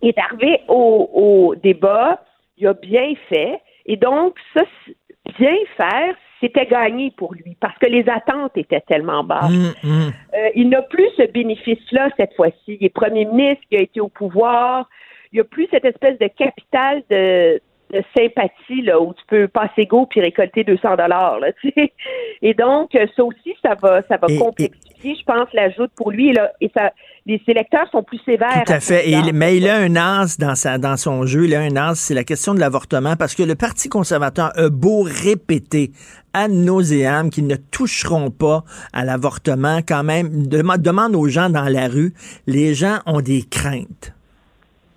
Il 0.00 0.08
est 0.08 0.18
arrivé 0.18 0.60
au, 0.68 1.10
au 1.12 1.54
débat, 1.56 2.22
il 2.56 2.66
a 2.66 2.74
bien 2.74 3.12
fait, 3.28 3.60
et 3.86 3.96
donc, 3.96 4.36
ça, 4.54 4.62
c'est- 4.86 4.96
bien 5.38 5.54
faire, 5.76 6.14
c'était 6.40 6.66
gagné 6.66 7.12
pour 7.16 7.34
lui, 7.34 7.56
parce 7.60 7.78
que 7.78 7.86
les 7.86 8.08
attentes 8.08 8.56
étaient 8.56 8.80
tellement 8.80 9.22
basses. 9.24 9.52
Euh, 9.84 10.48
il 10.54 10.68
n'a 10.68 10.82
plus 10.82 11.08
ce 11.16 11.30
bénéfice-là 11.30 12.10
cette 12.16 12.34
fois-ci. 12.34 12.78
Il 12.80 12.84
est 12.84 12.90
premier 12.90 13.24
ministre, 13.24 13.62
il 13.70 13.78
a 13.78 13.82
été 13.82 14.00
au 14.00 14.08
pouvoir. 14.08 14.88
Il 15.32 15.36
n'y 15.36 15.40
a 15.40 15.44
plus 15.44 15.68
cette 15.70 15.84
espèce 15.84 16.18
de 16.18 16.26
capital 16.26 17.02
de, 17.10 17.60
de 17.92 18.02
sympathie 18.16 18.82
là, 18.82 19.00
où 19.00 19.12
tu 19.14 19.22
peux 19.28 19.48
passer 19.48 19.86
go 19.86 20.06
puis 20.08 20.20
récolter 20.20 20.64
200 20.64 20.96
dollars. 20.96 21.38
Et 22.42 22.54
donc, 22.54 22.94
euh, 22.94 23.06
ça 23.14 23.24
aussi, 23.24 23.54
ça 23.62 23.74
va, 23.80 24.02
ça 24.08 24.16
va 24.16 24.26
Et- 24.28 24.38
complexifier, 24.38 25.14
je 25.18 25.24
pense, 25.24 25.48
l'ajout 25.52 25.88
pour 25.94 26.10
lui. 26.10 26.30
Et, 26.30 26.32
là, 26.32 26.50
et 26.60 26.70
ça, 26.76 26.92
les 27.26 27.40
électeurs 27.46 27.86
sont 27.90 28.02
plus 28.02 28.18
sévères. 28.24 28.62
Tout 28.66 28.72
à 28.72 28.80
fait. 28.80 29.08
Et 29.08 29.12
il- 29.12 29.32
mais 29.34 29.56
il 29.58 29.68
a 29.68 29.76
un 29.76 29.94
as 29.96 30.36
dans, 30.38 30.54
sa, 30.54 30.78
dans 30.78 30.96
son 30.96 31.26
jeu, 31.26 31.44
il 31.44 31.54
a 31.54 31.60
un 31.60 31.76
as, 31.76 31.94
c'est 31.96 32.14
la 32.14 32.24
question 32.24 32.54
de 32.54 32.60
l'avortement, 32.60 33.14
parce 33.16 33.34
que 33.34 33.42
le 33.42 33.54
Parti 33.54 33.88
conservateur 33.88 34.50
a 34.56 34.68
beau 34.70 35.02
répéter 35.02 35.92
ad 36.34 36.50
nauseam 36.50 37.28
qu'ils 37.30 37.46
ne 37.46 37.56
toucheront 37.56 38.30
pas 38.30 38.64
à 38.94 39.04
l'avortement, 39.04 39.80
quand 39.86 40.02
même, 40.02 40.46
Dema- 40.46 40.78
demande 40.80 41.14
aux 41.14 41.28
gens 41.28 41.50
dans 41.50 41.68
la 41.68 41.88
rue, 41.88 42.14
les 42.46 42.72
gens 42.74 43.00
ont 43.06 43.20
des 43.20 43.42
craintes. 43.42 44.14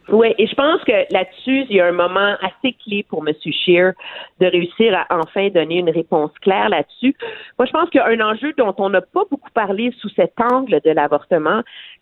Oui, 0.10 0.34
et 0.38 0.48
je 0.48 0.56
pense 0.56 0.84
que 0.84 0.92
là-dessus, 1.12 1.66
il 1.70 1.76
y 1.76 1.82
a 1.82 1.88
un 1.88 1.92
moment 1.92 2.36
assez 2.42 2.76
clé 2.84 3.04
pour 3.10 3.28
M. 3.28 3.34
Scheer 3.44 3.94
de 4.40 4.46
réussir 4.46 4.96
à 4.96 5.08
enfin 5.18 5.50
donner 5.50 5.80
une 5.80 5.90
réponse 5.90 6.32
claire 6.42 6.70
là-dessus. 6.70 7.16
Moi, 7.58 7.66
je 7.66 7.72
pense 7.72 7.90
qu'il 7.90 8.00
y 8.00 8.04
a 8.04 8.08
un 8.08 8.20
enjeu 8.20 8.54
dont 8.58 8.74
on 8.78 8.90
n'a 8.90 9.02
pas 9.02 9.24
beaucoup 9.30 9.50
parlé 9.54 9.92
sous 10.00 10.10
cet 10.10 10.34
angle 10.40 10.80
de 10.84 10.92
l'avortement, 10.92 11.62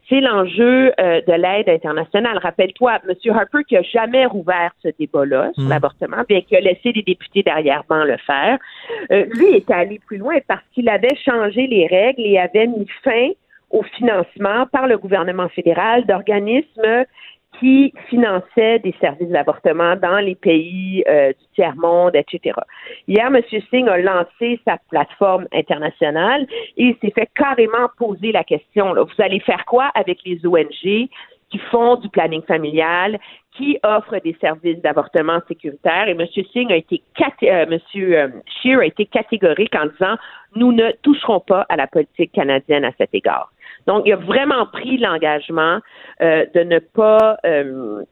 c'est 0.09 0.19
l'enjeu 0.19 0.91
euh, 0.99 1.21
de 1.21 1.33
l'aide 1.33 1.69
internationale. 1.69 2.37
Rappelle-toi, 2.39 2.99
M. 3.07 3.35
Harper 3.35 3.63
qui 3.67 3.77
a 3.77 3.81
jamais 3.83 4.25
rouvert 4.25 4.71
ce 4.83 4.89
débat-là 4.99 5.51
sur 5.53 5.63
Mm. 5.63 5.69
l'avortement, 5.69 6.23
bien 6.27 6.41
qu'il 6.41 6.57
a 6.57 6.61
laissé 6.61 6.91
les 6.91 7.03
députés 7.03 7.43
derrière-ban 7.43 8.03
le 8.03 8.17
faire, 8.17 8.57
euh, 9.11 9.25
lui 9.31 9.55
est 9.55 9.69
allé 9.71 9.99
plus 10.05 10.17
loin 10.17 10.35
parce 10.47 10.63
qu'il 10.73 10.89
avait 10.89 11.15
changé 11.23 11.67
les 11.67 11.87
règles 11.87 12.21
et 12.23 12.37
avait 12.37 12.67
mis 12.67 12.87
fin 13.03 13.29
au 13.69 13.81
financement 13.83 14.65
par 14.71 14.87
le 14.87 14.97
gouvernement 14.97 15.49
fédéral 15.49 16.05
d'organismes 16.05 17.05
qui 17.63 17.93
finançaient 18.09 18.79
des 18.79 18.93
services 18.99 19.29
d'avortement 19.29 19.95
dans 19.95 20.17
les 20.17 20.35
pays 20.35 21.01
euh, 21.07 21.29
du 21.29 21.45
tiers-monde, 21.55 22.13
etc. 22.13 22.59
Hier, 23.07 23.27
M. 23.27 23.41
Singh 23.71 23.87
a 23.87 23.97
lancé 23.99 24.59
sa 24.67 24.77
plateforme 24.89 25.47
internationale 25.53 26.45
et 26.75 26.87
il 26.87 26.95
s'est 27.01 27.13
fait 27.15 27.29
carrément 27.33 27.87
poser 27.97 28.33
la 28.33 28.43
question, 28.43 28.93
là, 28.93 29.03
vous 29.03 29.23
allez 29.23 29.39
faire 29.39 29.63
quoi 29.63 29.91
avec 29.95 30.19
les 30.25 30.45
ONG 30.45 31.07
qui 31.53 31.59
font 31.69 31.97
du 31.97 32.09
planning 32.09 32.41
familial, 32.41 33.19
qui 33.55 33.77
offrent 33.83 34.19
des 34.23 34.35
services 34.41 34.81
d'avortement 34.81 35.39
sécuritaire. 35.47 36.07
Et 36.07 36.11
M. 36.11 36.25
Singh 36.51 36.71
a 36.71 36.77
été 36.77 37.03
euh, 37.43 37.65
M. 37.69 37.79
euh, 37.95 38.27
Scheer 38.59 38.79
a 38.79 38.85
été 38.85 39.05
catégorique 39.05 39.75
en 39.75 39.85
disant 39.85 40.17
nous 40.55 40.71
ne 40.71 40.89
toucherons 41.03 41.41
pas 41.41 41.63
à 41.69 41.75
la 41.75 41.85
politique 41.85 42.31
canadienne 42.31 42.85
à 42.85 42.91
cet 42.97 43.13
égard. 43.13 43.51
Donc, 43.85 44.03
il 44.07 44.13
a 44.13 44.15
vraiment 44.15 44.65
pris 44.65 44.97
l'engagement 44.97 45.79
euh, 46.21 46.45
de 46.55 46.61
ne 46.61 46.79
pas 46.79 47.37
euh, 47.45 48.03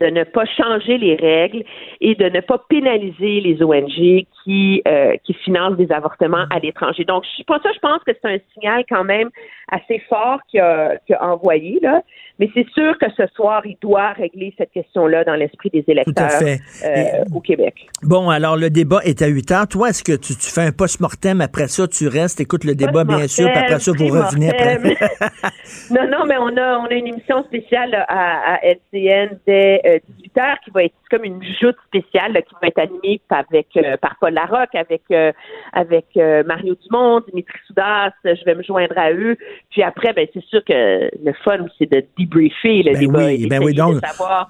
de 0.00 0.06
ne 0.06 0.24
pas 0.24 0.46
changer 0.46 0.98
les 0.98 1.14
règles 1.14 1.62
et 2.00 2.14
de 2.14 2.24
ne 2.24 2.40
pas 2.40 2.58
pénaliser 2.68 3.40
les 3.40 3.62
ONG 3.62 4.26
qui 4.44 4.82
euh, 4.86 5.16
qui 5.24 5.34
financent 5.34 5.76
des 5.76 5.90
avortements 5.92 6.46
à 6.50 6.58
l'étranger. 6.58 7.04
Donc, 7.04 7.24
je, 7.38 7.42
pour 7.44 7.56
ça, 7.62 7.70
je 7.74 7.78
pense 7.80 8.02
que 8.04 8.12
c'est 8.20 8.28
un 8.28 8.38
signal 8.54 8.84
quand 8.88 9.04
même 9.04 9.28
assez 9.70 10.00
fort 10.08 10.40
qu'il 10.48 10.60
a, 10.60 10.98
envoyé 11.20 11.78
là. 11.82 12.02
Mais 12.38 12.48
c'est 12.54 12.66
sûr 12.70 12.96
que 12.98 13.06
ce 13.16 13.26
soir, 13.34 13.62
il 13.66 13.76
doit 13.80 14.12
régler 14.12 14.54
cette 14.56 14.72
question-là 14.72 15.24
dans 15.24 15.34
l'esprit 15.34 15.70
des 15.70 15.84
électeurs 15.86 16.40
euh, 16.42 17.24
au 17.34 17.40
Québec. 17.40 17.74
Bon, 18.02 18.30
alors 18.30 18.56
le 18.56 18.70
débat 18.70 19.00
est 19.04 19.20
à 19.20 19.26
8 19.26 19.50
heures. 19.50 19.68
Toi, 19.68 19.90
est-ce 19.90 20.02
que 20.02 20.12
tu, 20.12 20.34
tu 20.34 20.50
fais 20.50 20.62
un 20.62 20.72
post-mortem 20.72 21.40
après 21.40 21.68
ça, 21.68 21.86
tu 21.86 22.08
restes, 22.08 22.40
écoutes 22.40 22.64
le 22.64 22.74
débat, 22.74 23.04
bien 23.04 23.28
sûr, 23.28 23.48
puis 23.50 23.58
après 23.58 23.78
ça, 23.78 23.92
vous 23.92 24.06
revenez 24.06 24.50
après. 24.50 24.78
non, 25.90 26.08
non, 26.10 26.24
mais 26.26 26.36
on 26.38 26.56
a, 26.56 26.78
on 26.78 26.86
a 26.86 26.94
une 26.94 27.08
émission 27.08 27.44
spéciale 27.44 27.90
là, 27.90 28.06
à, 28.08 28.54
à 28.54 28.58
LCN 28.64 29.38
dès 29.46 29.80
euh, 29.84 29.98
heures 30.38 30.58
qui 30.64 30.70
va 30.70 30.84
être 30.84 30.94
comme 31.10 31.24
une 31.24 31.42
joute 31.42 31.76
spéciale 31.86 32.32
là, 32.32 32.42
qui 32.42 32.54
va 32.60 32.68
être 32.68 32.78
animée 32.78 33.20
avec 33.30 33.68
euh, 33.76 33.96
par 33.96 34.16
Paul 34.20 34.34
Larocque, 34.34 34.74
avec 34.74 35.02
euh, 35.10 35.32
avec 35.72 36.06
euh, 36.16 36.42
Mario 36.44 36.76
Dumont, 36.86 37.20
Dimitri 37.28 37.58
Soudas. 37.66 38.12
Je 38.24 38.44
vais 38.44 38.54
me 38.54 38.62
joindre 38.62 38.96
à 38.96 39.12
eux. 39.12 39.36
Puis 39.70 39.82
après, 39.82 40.12
ben 40.12 40.26
c'est 40.32 40.44
sûr 40.44 40.64
que 40.64 41.10
le 41.24 41.32
fun, 41.44 41.66
c'est 41.78 41.90
de 41.90 42.04
débriefer 42.16 42.82
le 42.82 42.92
Ben 42.92 43.00
débat 43.00 43.26
oui, 43.26 43.44
et 43.44 43.46
ben 43.48 43.58
oui, 43.58 43.72
d'essayer 43.72 43.74
donc- 43.74 44.00
de 44.00 44.06
savoir 44.06 44.48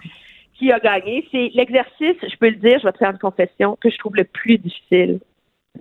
qui 0.59 0.71
a 0.71 0.79
gagné. 0.79 1.27
C'est 1.33 1.51
l'exercice, 1.55 2.17
je 2.23 2.37
peux 2.39 2.51
le 2.51 2.57
dire, 2.57 2.79
je 2.81 2.87
vais 2.87 2.93
te 2.93 2.99
faire 2.99 3.11
une 3.11 3.19
confession, 3.19 3.79
que 3.81 3.91
je 3.91 3.97
trouve 3.99 4.15
le 4.17 4.25
plus 4.25 4.59
difficile 4.59 5.21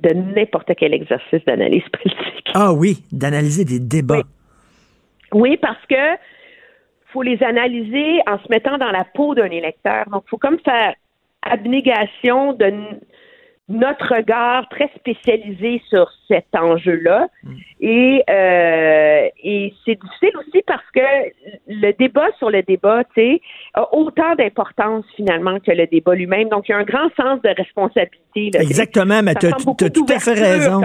de 0.02 0.14
n'importe 0.14 0.72
quel 0.78 0.94
exercice 0.94 1.44
d'analyse 1.46 1.84
politique. 1.92 2.50
Ah 2.54 2.72
oui, 2.74 3.04
d'analyser 3.12 3.66
des 3.66 3.80
débats. 3.80 4.24
Oui, 5.34 5.58
parce 5.58 5.86
que 5.88 5.96
faut 7.12 7.22
les 7.22 7.42
analyser 7.44 8.22
en 8.28 8.38
se 8.40 8.48
mettant 8.50 8.78
dans 8.78 8.92
la 8.92 9.04
peau 9.04 9.36
d'un 9.36 9.50
électeur. 9.50 10.06
Donc, 10.10 10.24
faut 10.30 10.38
comme 10.38 10.60
faire 10.60 10.94
abnégation 11.42 12.54
de 12.54 12.74
notre 13.70 14.16
regard 14.16 14.68
très 14.70 14.90
spécialisé 14.96 15.82
sur 15.90 16.12
cet 16.28 16.48
enjeu-là. 16.54 17.28
Et, 17.80 18.24
euh, 18.30 19.28
et 19.44 19.74
c'est 19.86 19.98
difficile 20.02 20.38
aussi 20.38 20.62
parce 20.68 20.84
que 20.94 21.00
le 21.68 21.92
débat 21.98 22.28
sur 22.38 22.50
le 22.50 22.62
débat, 22.64 23.04
tu 23.16 23.22
sais, 23.22 23.42
a 23.74 23.94
autant 23.96 24.36
d'importance 24.38 25.06
finalement 25.16 25.60
que 25.60 25.72
le 25.72 25.88
débat 25.88 26.16
lui-même. 26.16 26.50
Donc, 26.50 26.68
il 26.68 26.72
y 26.72 26.76
a 26.76 26.80
un 26.80 26.84
grand 26.84 27.10
sens 27.16 27.42
de 27.42 27.50
responsabilité. 27.56 28.52
là. 28.58 28.62
Exactement, 28.62 29.22
mais 29.24 29.36
tu 29.36 29.48
as 29.48 29.90
tout 29.90 30.06
à 30.10 30.20
fait 30.20 30.34
raison. 30.34 30.82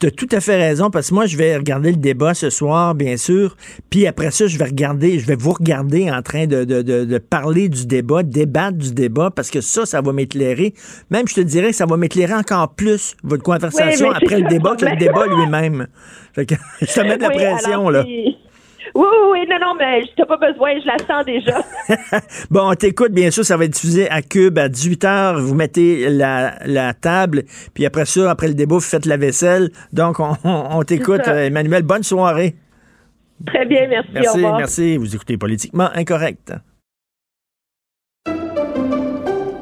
Tu 0.00 0.06
as 0.06 0.10
tout 0.10 0.28
à 0.32 0.40
fait 0.40 0.56
raison, 0.56 0.90
parce 0.90 1.10
que 1.10 1.14
moi, 1.14 1.26
je 1.26 1.36
vais 1.36 1.56
regarder 1.56 1.90
le 1.90 1.96
débat 1.98 2.34
ce 2.34 2.50
soir, 2.50 2.94
bien 2.94 3.16
sûr. 3.16 3.56
Puis 3.90 4.06
après 4.06 4.30
ça, 4.30 4.46
je 4.46 4.58
vais 4.58 4.64
regarder, 4.64 5.18
je 5.18 5.26
vais 5.26 5.36
vous 5.36 5.52
regarder 5.52 6.10
en 6.10 6.22
train 6.22 6.46
de, 6.46 6.64
de, 6.64 6.82
de, 6.82 7.04
de 7.04 7.18
parler 7.18 7.68
du 7.68 7.86
débat, 7.86 8.22
débattre 8.22 8.78
du 8.78 8.92
débat, 8.92 9.30
parce 9.30 9.50
que 9.50 9.60
ça, 9.60 9.86
ça 9.86 10.00
va 10.00 10.12
m'éclairer. 10.12 10.72
Même, 11.10 11.28
je 11.28 11.36
te 11.36 11.40
que 11.66 11.72
ça 11.74 11.86
va 11.86 11.96
m'éclairer 11.96 12.34
encore 12.34 12.74
plus, 12.74 13.14
votre 13.22 13.42
conversation 13.42 14.08
Oui, 14.08 14.14
après 14.22 14.38
le 14.40 14.48
débat 14.48 14.76
que 14.76 14.84
le 14.84 14.90
ça. 14.92 14.96
débat 14.96 15.26
lui-même. 15.36 15.86
Te 16.34 17.00
mets 17.00 17.16
de 17.16 17.22
la 17.22 17.28
Oui, 17.28 17.34
pression, 17.34 17.72
alors, 17.88 17.90
là. 17.90 18.04
puis- 18.04 18.36
Oui, 18.94 19.04
oui, 19.06 19.28
oui, 19.32 19.38
non, 19.50 19.56
non, 19.60 19.74
mais 19.78 20.02
je 20.02 20.14
t'ai 20.16 20.24
pas 20.24 20.36
besoin, 20.38 20.70
je 20.80 20.86
la 20.86 20.98
sens 20.98 21.24
déjà. 21.26 21.60
Bon, 22.50 22.70
on 22.70 22.74
t'écoute, 22.74 23.12
bien 23.12 23.30
sûr, 23.30 23.44
ça 23.44 23.56
va 23.56 23.64
être 23.64 23.72
diffusé 23.72 24.08
à 24.10 24.22
Cube 24.22 24.58
à 24.58 24.68
18h. 24.68 25.38
Vous 25.40 25.54
mettez 25.54 26.08
la, 26.08 26.54
la 26.64 26.94
table, 26.94 27.42
puis 27.74 27.84
après 27.84 28.06
ça, 28.06 28.30
après 28.30 28.48
le 28.48 28.54
débat, 28.54 28.76
vous 28.76 28.80
faites 28.80 29.04
la 29.06 29.16
vaisselle. 29.18 29.70
Donc, 29.92 30.16
on, 30.20 30.82
t'écoute, 30.84 31.22
ça. 31.24 31.32
euh, 31.32 31.46
Emmanuel. 31.46 31.82
Bonne 31.82 32.02
soirée. 32.02 32.56
Très 33.46 33.66
bien, 33.66 33.86
merci, 33.88 34.08
au 34.10 34.14
Merci, 34.14 34.36
revoir. 34.38 34.56
merci. 34.58 34.96
Vous 34.96 35.14
écoutez 35.14 35.36
Politiquement 35.36 35.90
Incorrect. 35.94 36.52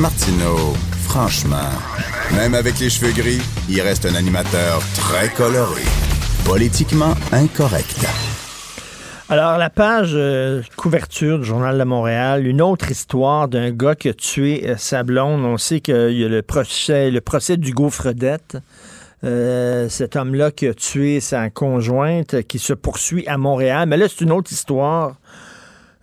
Martineau, 0.00 0.74
franchement, 1.02 1.70
même 2.36 2.54
avec 2.54 2.78
les 2.78 2.88
cheveux 2.88 3.12
gris, 3.12 3.40
il 3.68 3.80
reste 3.80 4.06
un 4.06 4.14
animateur 4.14 4.80
très 4.94 5.28
coloré. 5.28 5.82
Politiquement 6.44 7.14
incorrect. 7.32 8.06
Alors, 9.28 9.58
la 9.58 9.70
page 9.70 10.12
euh, 10.14 10.62
couverture 10.76 11.40
du 11.40 11.44
Journal 11.44 11.76
de 11.76 11.84
Montréal, 11.84 12.46
une 12.46 12.62
autre 12.62 12.90
histoire 12.90 13.48
d'un 13.48 13.70
gars 13.70 13.94
qui 13.94 14.08
a 14.08 14.14
tué 14.14 14.68
euh, 14.68 14.76
sa 14.76 15.02
blonde. 15.02 15.44
On 15.44 15.58
sait 15.58 15.80
qu'il 15.80 16.12
y 16.12 16.24
a 16.24 16.28
le 16.28 16.42
procès, 16.42 17.10
le 17.10 17.20
procès. 17.20 17.56
Euh, 19.24 19.88
cet 19.88 20.14
homme-là 20.14 20.52
qui 20.52 20.68
a 20.68 20.74
tué 20.74 21.18
sa 21.18 21.50
conjointe, 21.50 22.34
euh, 22.34 22.42
qui 22.42 22.60
se 22.60 22.72
poursuit 22.72 23.26
à 23.26 23.36
Montréal. 23.36 23.88
Mais 23.88 23.96
là, 23.96 24.06
c'est 24.08 24.20
une 24.24 24.30
autre 24.30 24.52
histoire. 24.52 25.16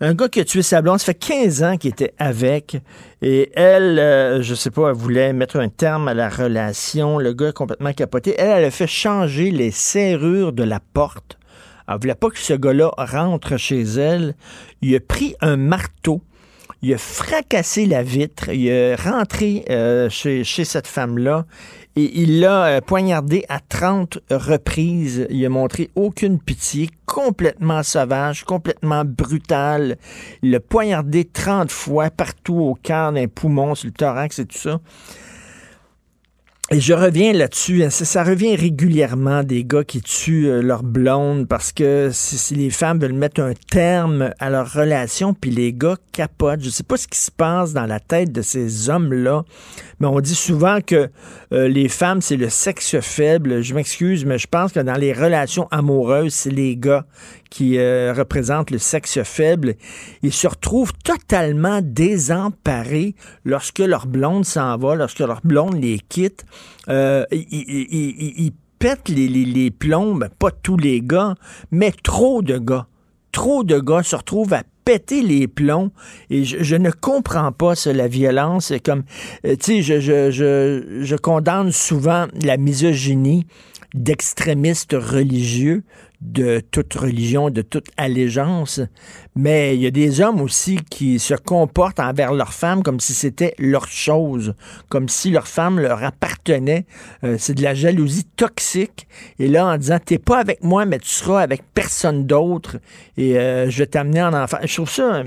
Un 0.02 0.14
gars 0.14 0.28
qui 0.28 0.42
a 0.42 0.46
tué 0.46 0.62
sa 0.62 0.82
blonde, 0.82 1.00
ça 1.00 1.06
fait 1.06 1.14
15 1.16 1.64
ans 1.64 1.78
qu'il 1.78 1.92
était 1.92 2.14
avec. 2.18 2.78
Et 3.22 3.50
elle, 3.56 3.98
euh, 3.98 4.42
je 4.42 4.54
sais 4.54 4.70
pas, 4.70 4.90
elle 4.90 4.96
voulait 4.96 5.32
mettre 5.32 5.58
un 5.58 5.70
terme 5.70 6.10
à 6.10 6.14
la 6.14 6.28
relation. 6.28 7.18
Le 7.18 7.34
gars 7.34 7.50
est 7.50 7.54
complètement 7.54 7.94
capoté. 7.94 8.36
Elle, 8.38 8.58
elle 8.58 8.66
a 8.66 8.72
fait 8.72 8.88
changer 8.88 9.52
les 9.52 9.72
serrures 9.72 10.52
de 10.52 10.64
la 10.64 10.82
porte. 10.82 11.38
Elle 11.88 11.98
voulait 12.02 12.16
pas 12.16 12.30
que 12.30 12.40
ce 12.40 12.54
gars-là 12.54 12.92
rentre 12.98 13.56
chez 13.56 13.84
elle. 13.84 14.36
Il 14.82 14.94
a 14.96 15.00
pris 15.00 15.36
un 15.40 15.56
marteau. 15.56 16.22
Il 16.82 16.94
a 16.94 16.98
fracassé 16.98 17.86
la 17.86 18.04
vitre. 18.04 18.50
Il 18.50 18.68
est 18.68 18.96
rentré 18.96 19.64
euh, 19.70 20.10
chez, 20.10 20.44
chez 20.44 20.66
cette 20.66 20.88
femme-là 20.88 21.46
et 21.96 22.22
il 22.22 22.42
l'a 22.42 22.66
euh, 22.66 22.82
poignardé 22.82 23.46
à 23.48 23.60
30 23.60 24.20
reprises. 24.30 25.28
Il 25.30 25.46
a 25.46 25.50
montré 25.50 25.90
aucune 25.96 26.40
pitié, 26.40 26.90
complètement 27.06 27.84
sauvage, 27.84 28.44
complètement 28.44 29.04
brutal. 29.06 29.98
Il 30.44 30.52
l'a 30.52 30.60
poignardé 30.60 31.24
30 31.24 31.72
fois 31.72 32.10
partout 32.10 32.56
au 32.60 32.76
cœur, 32.76 33.14
d'un 33.14 33.28
poumon, 33.28 33.76
sur 33.76 33.88
le 33.88 33.94
thorax 33.94 34.40
et 34.40 34.46
tout 34.46 34.58
ça. 34.58 34.80
Et 36.72 36.80
je 36.80 36.94
reviens 36.94 37.32
là-dessus. 37.32 37.84
hein, 37.84 37.92
Ça, 37.92 38.24
revient 38.24 38.56
régulièrement 38.56 39.44
des 39.44 39.64
gars 39.64 39.84
qui 39.84 40.02
tuent 40.02 40.48
euh, 40.50 40.62
leur 40.64 40.82
blonde 40.82 41.48
parce 41.48 41.72
que 41.72 42.10
si, 42.12 42.40
si 42.40 42.56
les 42.56 42.72
femmes 42.72 42.98
veulent 42.98 43.14
mettre 43.14 43.40
un 43.40 43.54
terme 43.70 44.32
à 44.40 44.50
leur 44.50 44.74
relation, 44.74 45.36
puis 45.36 45.52
les 45.52 45.74
gars 45.74 45.98
capotent. 46.12 46.62
Je 46.62 46.72
sais 46.72 46.82
pas 46.82 46.98
ce 46.98 47.08
qui 47.08 47.20
se 47.20 47.30
passe 47.30 47.74
dans 47.74 47.86
la 47.86 48.00
tête 48.00 48.32
de 48.32 48.42
ces 48.42 48.90
hommes-là, 48.90 49.44
on 50.02 50.20
dit 50.20 50.36
souvent 50.36 50.80
que 50.86 51.10
euh, 51.54 51.68
les 51.68 51.88
femmes, 51.88 52.22
c'est 52.22 52.36
le 52.36 52.50
sexe 52.50 53.00
faible. 53.00 53.62
Je 53.62 53.74
m'excuse, 53.74 54.26
mais 54.26 54.38
je 54.38 54.48
pense 54.48 54.74
que 54.74 54.80
dans 54.80 54.96
les 54.96 55.14
relations 55.14 55.68
amoureuses, 55.72 56.34
c'est 56.34 56.50
les 56.50 56.76
gars 56.76 57.06
qui 57.50 57.78
euh, 57.78 58.14
représentent 58.14 58.72
le 58.72 58.78
sexe 58.78 59.22
faible. 59.24 59.76
Ils 60.22 60.34
se 60.34 60.48
retrouvent 60.48 60.94
totalement 61.04 61.80
désemparés 61.82 63.16
lorsque 63.46 63.80
leur 63.80 64.08
blonde 64.08 64.46
s'en 64.46 64.78
va, 64.78 64.96
lorsque 64.96 65.20
leur 65.20 65.42
blonde 65.44 65.82
les 65.82 66.00
quitte. 66.00 66.46
Euh, 66.90 67.26
ils, 67.32 68.52
pètent 68.78 69.10
les, 69.10 69.70
ben, 69.72 70.30
pas 70.38 70.52
tous 70.52 70.78
les 70.78 71.02
gars, 71.02 71.36
mais 71.72 71.94
trop 72.04 72.42
de 72.42 72.58
gars. 72.58 72.88
Trop 73.32 73.64
de 73.64 73.80
gars 73.80 74.04
se 74.04 74.16
retrouvent 74.16 74.54
à 74.54 74.64
péter 74.86 75.22
les 75.22 75.48
plombs 75.48 75.92
et 76.30 76.44
je, 76.44 76.64
je 76.64 76.76
ne 76.76 76.92
comprends 76.92 77.52
pas 77.52 77.76
ça, 77.76 77.92
la 77.92 78.08
violence. 78.08 78.72
Comme, 78.84 79.04
euh, 79.46 79.56
tu 79.56 79.82
sais, 79.82 79.82
je, 79.82 80.00
je, 80.00 80.32
je, 80.32 81.02
je 81.04 81.16
condamne 81.16 81.72
souvent 81.72 82.28
la 82.44 82.58
misogynie 82.58 83.46
d'extrémistes 83.94 84.94
religieux 84.94 85.84
de 86.32 86.62
toute 86.72 86.94
religion, 86.96 87.50
de 87.50 87.62
toute 87.62 87.88
allégeance, 87.98 88.82
mais 89.36 89.76
il 89.76 89.82
y 89.82 89.88
a 89.88 89.92
des 89.92 90.22
hommes 90.22 90.42
aussi 90.42 90.80
qui 90.90 91.20
se 91.20 91.34
comportent 91.34 92.00
envers 92.00 92.34
leurs 92.34 92.54
femmes 92.54 92.84
comme 92.84 93.00
si 93.00 93.14
c'était 93.14 93.54
leur 93.60 93.88
chose, 93.88 94.54
comme 94.90 95.08
si 95.08 95.30
leur 95.32 95.48
femme 95.48 95.80
leur 95.80 96.04
appartenait. 96.04 96.86
Euh, 97.24 97.36
c'est 97.40 97.54
de 97.54 97.64
la 97.64 97.74
jalousie 97.74 98.26
toxique. 98.36 99.08
Et 99.40 99.48
là, 99.48 99.68
en 99.68 99.78
disant, 99.78 100.00
t'es 100.04 100.18
pas 100.20 100.40
avec 100.40 100.64
moi, 100.64 100.86
mais 100.86 101.00
tu 101.00 101.10
seras 101.10 101.42
avec 101.42 101.62
personne 101.74 102.26
d'autre, 102.26 102.78
et 103.18 103.38
euh, 103.38 103.70
je 103.70 103.78
vais 103.80 103.88
t'amener 103.88 104.22
en 104.24 104.34
enfant. 104.34 104.58
Je 104.64 104.74
trouve 104.74 104.90
ça... 104.90 105.24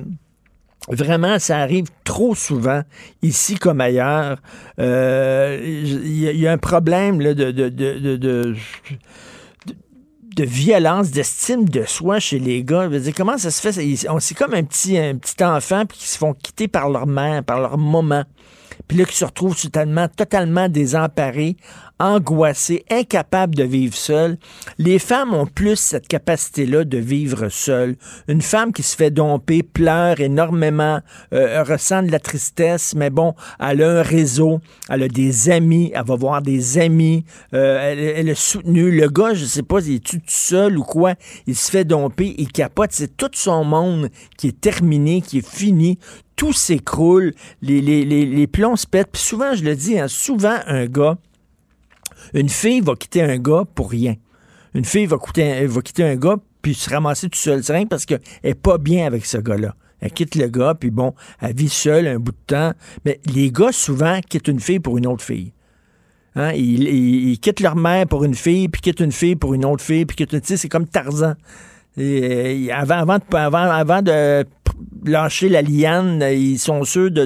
Vraiment, 0.90 1.38
ça 1.38 1.58
arrive 1.58 1.88
trop 2.02 2.34
souvent, 2.34 2.80
ici 3.20 3.56
comme 3.56 3.82
ailleurs. 3.82 4.38
Euh, 4.78 5.60
Il 5.62 6.16
y, 6.16 6.46
a- 6.46 6.52
un 6.52 6.56
problème 6.56 7.20
là, 7.20 7.34
de, 7.34 7.50
de, 7.50 7.68
de- 7.68 8.54
de- 10.38 10.44
violence, 10.44 11.10
d'estime 11.10 11.68
de 11.68 11.84
soi 11.84 12.18
chez 12.20 12.38
les 12.38 12.62
gars. 12.64 12.84
Je 12.84 12.88
veux 12.88 13.00
dire, 13.00 13.12
comment 13.16 13.38
ça 13.38 13.50
se 13.50 13.60
fait? 13.60 13.72
C'est 13.72 14.34
comme 14.34 14.54
un 14.54 14.64
petit, 14.64 14.96
un 14.98 15.16
petit 15.16 15.42
enfant 15.44 15.84
puis 15.86 15.98
qui 15.98 16.06
se 16.08 16.18
font 16.18 16.34
quitter 16.34 16.68
par 16.68 16.88
leur 16.88 17.06
mère, 17.06 17.42
par 17.44 17.60
leur 17.60 17.76
maman. 17.78 18.24
puis 18.86 18.96
là, 18.98 19.04
qui 19.04 19.16
se 19.16 19.24
retrouvent 19.24 19.60
totalement, 19.60 20.08
totalement 20.08 20.68
désemparés, 20.68 21.56
angoissés, 21.98 22.84
incapables 22.90 23.54
de 23.54 23.64
vivre 23.64 23.94
seuls. 23.94 24.38
Les 24.78 24.98
femmes 24.98 25.34
ont 25.34 25.46
plus 25.46 25.76
cette 25.76 26.08
capacité-là 26.08 26.84
de 26.84 26.98
vivre 26.98 27.48
seules. 27.48 27.96
Une 28.28 28.42
femme 28.42 28.72
qui 28.72 28.82
se 28.82 28.96
fait 28.96 29.10
domper, 29.10 29.62
pleure 29.62 30.20
énormément, 30.20 31.00
euh, 31.32 31.62
ressent 31.62 32.02
de 32.02 32.10
la 32.10 32.20
tristesse, 32.20 32.94
mais 32.94 33.10
bon, 33.10 33.34
elle 33.58 33.82
a 33.82 34.00
un 34.00 34.02
réseau, 34.02 34.60
elle 34.88 35.02
a 35.02 35.08
des 35.08 35.50
amis, 35.50 35.90
elle 35.94 36.04
va 36.04 36.16
voir 36.16 36.42
des 36.42 36.78
amis, 36.78 37.24
euh, 37.54 37.78
elle, 37.80 37.98
elle 37.98 38.28
est 38.28 38.34
soutenue. 38.34 38.90
Le 38.90 39.08
gars, 39.08 39.34
je 39.34 39.44
sais 39.44 39.62
pas, 39.62 39.80
il 39.80 39.96
est 39.96 40.04
tout 40.04 40.20
seul 40.26 40.78
ou 40.78 40.84
quoi, 40.84 41.14
il 41.46 41.56
se 41.56 41.70
fait 41.70 41.84
domper, 41.84 42.34
il 42.38 42.52
capote. 42.52 42.90
C'est 42.92 43.16
tout 43.16 43.30
son 43.34 43.64
monde 43.64 44.08
qui 44.36 44.48
est 44.48 44.60
terminé, 44.60 45.20
qui 45.20 45.38
est 45.38 45.48
fini 45.48 45.98
tout 46.38 46.52
s'écroule, 46.52 47.34
les, 47.62 47.80
les, 47.80 48.04
les, 48.04 48.24
les, 48.24 48.46
plombs 48.46 48.76
se 48.76 48.86
pètent. 48.86 49.10
Puis 49.10 49.20
souvent, 49.20 49.54
je 49.54 49.64
le 49.64 49.74
dis, 49.74 49.98
hein, 49.98 50.06
souvent, 50.06 50.56
un 50.68 50.86
gars, 50.86 51.18
une 52.34 52.48
fille 52.48 52.80
va 52.80 52.94
quitter 52.94 53.22
un 53.22 53.38
gars 53.38 53.64
pour 53.74 53.90
rien. 53.90 54.14
Une 54.74 54.84
fille 54.84 55.06
va, 55.06 55.16
quitter, 55.18 56.04
un 56.04 56.16
gars 56.16 56.36
puis 56.62 56.74
se 56.74 56.90
ramasser 56.90 57.28
tout 57.28 57.38
seul. 57.38 57.62
C'est 57.62 57.72
rien 57.72 57.86
parce 57.86 58.04
qu'elle 58.04 58.20
n'est 58.44 58.54
pas 58.54 58.78
bien 58.78 59.06
avec 59.06 59.26
ce 59.26 59.38
gars-là. 59.38 59.74
Elle 60.00 60.12
quitte 60.12 60.34
le 60.36 60.46
gars, 60.46 60.74
puis 60.78 60.90
bon, 60.90 61.14
elle 61.40 61.54
vit 61.54 61.68
seule 61.68 62.06
un 62.06 62.18
bout 62.18 62.32
de 62.32 62.36
temps. 62.46 62.72
Mais 63.04 63.20
les 63.26 63.50
gars, 63.50 63.72
souvent, 63.72 64.20
quittent 64.20 64.48
une 64.48 64.60
fille 64.60 64.78
pour 64.78 64.98
une 64.98 65.06
autre 65.06 65.24
fille. 65.24 65.52
Hein? 66.36 66.52
Ils, 66.52 67.38
quittent 67.40 67.60
leur 67.60 67.74
mère 67.74 68.06
pour 68.06 68.24
une 68.24 68.34
fille, 68.34 68.68
puis 68.68 68.80
quittent 68.80 69.00
une 69.00 69.12
fille 69.12 69.34
pour 69.34 69.54
une 69.54 69.64
autre 69.64 69.82
fille, 69.82 70.06
puis 70.06 70.16
quittent, 70.16 70.40
tu 70.40 70.46
sais, 70.46 70.56
c'est 70.56 70.68
comme 70.68 70.86
Tarzan. 70.86 71.34
Et, 71.96 72.70
avant, 72.70 72.94
avant, 72.94 73.18
avant, 73.32 73.58
avant 73.58 74.02
de 74.02 74.44
lâcher 75.04 75.48
la 75.48 75.62
liane, 75.62 76.22
ils 76.30 76.58
sont 76.58 76.84
sûrs 76.84 77.10
de, 77.10 77.24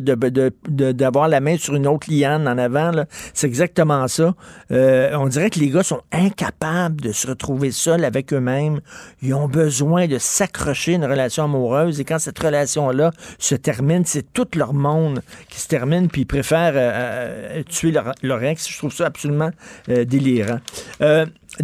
d'avoir 0.93 1.29
la 1.29 1.41
main 1.41 1.57
sur 1.57 1.75
une 1.75 1.87
autre 1.87 2.09
liane 2.11 2.49
en 2.49 2.59
avant. 2.59 2.93
C'est 3.35 3.47
exactement 3.47 4.09
ça. 4.09 4.35
Euh, 4.71 5.11
on 5.15 5.27
dirait 5.27 5.51
que 5.51 5.59
les 5.59 5.71
gars 5.71 5.83
sont 5.83 6.01
incapables 6.13 7.01
de 7.01 7.13
se 7.13 7.27
retrouver 7.27 7.71
seuls 7.71 8.05
avec 8.05 8.33
eux-mêmes. 8.33 8.81
Ils 9.23 9.35
ont 9.35 9.49
besoin 9.49 10.07
de 10.07 10.19
s'accrocher 10.19 10.95
une 10.95 11.05
relation 11.05 11.45
amoureuse 11.45 12.01
et 12.01 12.05
quand 12.05 12.19
cette 12.19 12.39
relation-là 12.39 13.11
se 13.39 13.55
termine, 13.55 14.05
c'est 14.05 14.33
tout 14.33 14.49
leur 14.57 14.75
monde 14.75 15.23
qui 15.49 15.61
se 15.61 15.69
termine 15.69 16.09
puis 16.09 16.23
ils 16.23 16.27
préfèrent 16.27 16.75
euh, 16.75 17.59
euh, 17.59 17.63
tuer 17.65 17.93
leur, 18.23 18.43
ex. 18.43 18.69
Je 18.69 18.79
trouve 18.79 18.93
ça 18.93 19.07
absolument 19.07 19.51
délirant. 19.89 20.59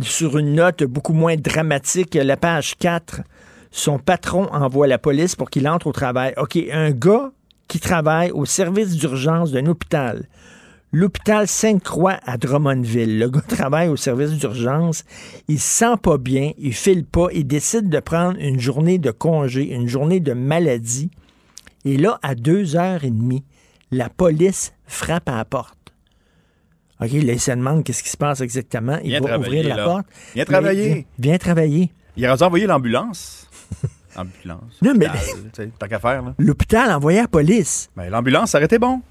sur 0.03 0.39
une 0.39 0.55
note 0.55 0.85
beaucoup 0.85 1.13
moins 1.13 1.37
dramatique, 1.37 2.15
la 2.15 2.37
page 2.37 2.77
4 2.79 3.23
son 3.71 3.99
patron 3.99 4.47
envoie 4.53 4.87
la 4.87 4.99
police 4.99 5.37
pour 5.37 5.51
qu'il 5.51 5.69
entre 5.69 5.89
au 5.89 5.93
travail. 5.93 6.35
OK, 6.37 6.59
un 6.73 6.91
gars 6.91 7.33
qui 7.69 7.81
travaille 7.81 8.31
au 8.31 8.45
service 8.45 8.97
d'urgence 8.97 9.53
d'un 9.53 9.67
hôpital. 9.67 10.27
L'hôpital 10.91 11.47
Sainte-Croix 11.47 12.19
à 12.25 12.39
Drummondville. 12.39 13.19
Le 13.19 13.29
gars 13.29 13.41
travaille 13.49 13.89
au 13.89 13.97
service 13.97 14.33
d'urgence. 14.33 15.05
Il 15.47 15.61
se 15.61 15.85
sent 15.85 15.97
pas 16.03 16.17
bien. 16.17 16.53
Il 16.59 16.73
file 16.73 17.05
pas. 17.05 17.29
Il 17.33 17.47
décide 17.47 17.91
de 17.91 18.01
prendre 18.01 18.39
une 18.41 18.59
journée 18.59 18.99
de 18.99 19.11
congé, 19.11 19.75
une 19.75 19.87
journée 19.87 20.21
de 20.21 20.33
maladie. 20.33 21.11
Et 21.85 21.99
là, 21.99 22.19
à 22.23 22.35
deux 22.35 22.77
heures 22.77 23.05
et 23.05 23.11
demie, 23.11 23.45
la 23.91 24.09
police 24.09 24.73
frappe 24.87 25.29
à 25.29 25.37
la 25.37 25.45
porte. 25.45 25.75
OK, 27.01 27.13
là, 27.13 27.33
il 27.33 27.41
se 27.41 27.51
demande 27.51 27.85
qu'est-ce 27.85 28.03
qui 28.03 28.09
se 28.09 28.17
passe 28.17 28.41
exactement. 28.41 28.99
Il 29.05 29.21
va 29.21 29.39
ouvrir 29.39 29.69
la 29.69 29.85
porte. 29.85 30.07
Viens 30.35 30.45
travailler. 30.45 31.07
Viens 31.19 31.39
travailler. 31.39 31.93
Il 32.17 32.27
a 32.27 32.43
envoyé 32.43 32.67
l'ambulance. 32.67 33.48
Ambulance. 34.17 34.79
Non, 34.83 34.93
mais. 34.97 35.07
T'as 35.79 35.89
qu'à 35.89 35.99
faire, 35.99 36.23
là. 36.23 36.35
L'hôpital 36.39 36.91
envoyé 36.93 37.21
la 37.21 37.29
police. 37.29 37.91
Ben, 37.97 38.11
l'ambulance, 38.11 38.51
ça 38.51 38.59
aurait 38.59 38.67
été 38.67 38.79
bon. 38.79 39.03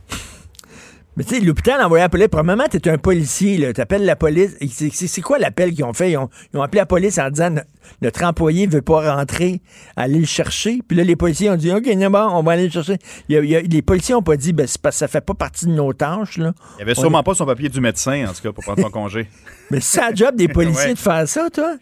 Mais 1.17 1.23
tu 1.23 1.33
sais, 1.33 1.41
l'hôpital 1.41 1.81
envoyé 1.81 2.03
la 2.03 2.09
police. 2.09 2.27
Premièrement, 2.27 2.65
t'es 2.69 2.87
un 2.89 2.99
policier, 2.99 3.57
là. 3.57 3.73
T'appelles 3.73 4.05
la 4.05 4.15
police. 4.15 4.55
C'est 4.91 5.21
quoi 5.21 5.39
l'appel 5.39 5.73
qu'ils 5.73 5.83
ont 5.83 5.93
fait? 5.93 6.11
Ils 6.11 6.17
ont, 6.17 6.29
ils 6.53 6.59
ont, 6.59 6.61
appelé 6.61 6.77
la 6.77 6.85
police 6.85 7.17
en 7.17 7.31
disant 7.31 7.55
notre 8.03 8.23
employé 8.23 8.67
veut 8.67 8.83
pas 8.83 9.15
rentrer, 9.15 9.61
aller 9.95 10.19
le 10.19 10.27
chercher. 10.27 10.79
Puis 10.87 10.95
là, 10.95 11.03
les 11.03 11.15
policiers 11.15 11.49
ont 11.49 11.55
dit 11.55 11.71
OK, 11.71 11.89
bon, 12.11 12.19
on 12.19 12.43
va 12.43 12.51
aller 12.51 12.65
le 12.65 12.71
chercher. 12.71 12.97
Il 13.29 13.35
y 13.35 13.37
a, 13.39 13.41
il 13.41 13.49
y 13.49 13.55
a, 13.55 13.61
les 13.61 13.81
policiers 13.81 14.13
ont 14.13 14.21
pas 14.21 14.37
dit 14.37 14.53
ben, 14.53 14.67
parce 14.79 14.95
que 14.95 14.99
ça 14.99 15.07
fait 15.07 15.21
pas 15.21 15.33
partie 15.33 15.65
de 15.65 15.71
nos 15.71 15.91
tâches. 15.91 16.37
Là. 16.37 16.53
Il 16.77 16.83
avait 16.83 16.93
sûrement 16.93 17.23
pas 17.23 17.33
son 17.33 17.47
papier 17.47 17.69
du 17.69 17.81
médecin, 17.81 18.27
en 18.29 18.33
tout 18.33 18.43
cas, 18.43 18.51
pour 18.51 18.63
prendre 18.63 18.81
son 18.81 18.91
congé. 18.91 19.27
Mais 19.71 19.79
c'est 19.79 20.01
la 20.01 20.13
job 20.13 20.35
des 20.35 20.47
policiers 20.47 20.89
Ouais. 20.89 20.93
de 20.93 20.99
faire 20.99 21.27
ça, 21.27 21.49
toi? 21.49 21.77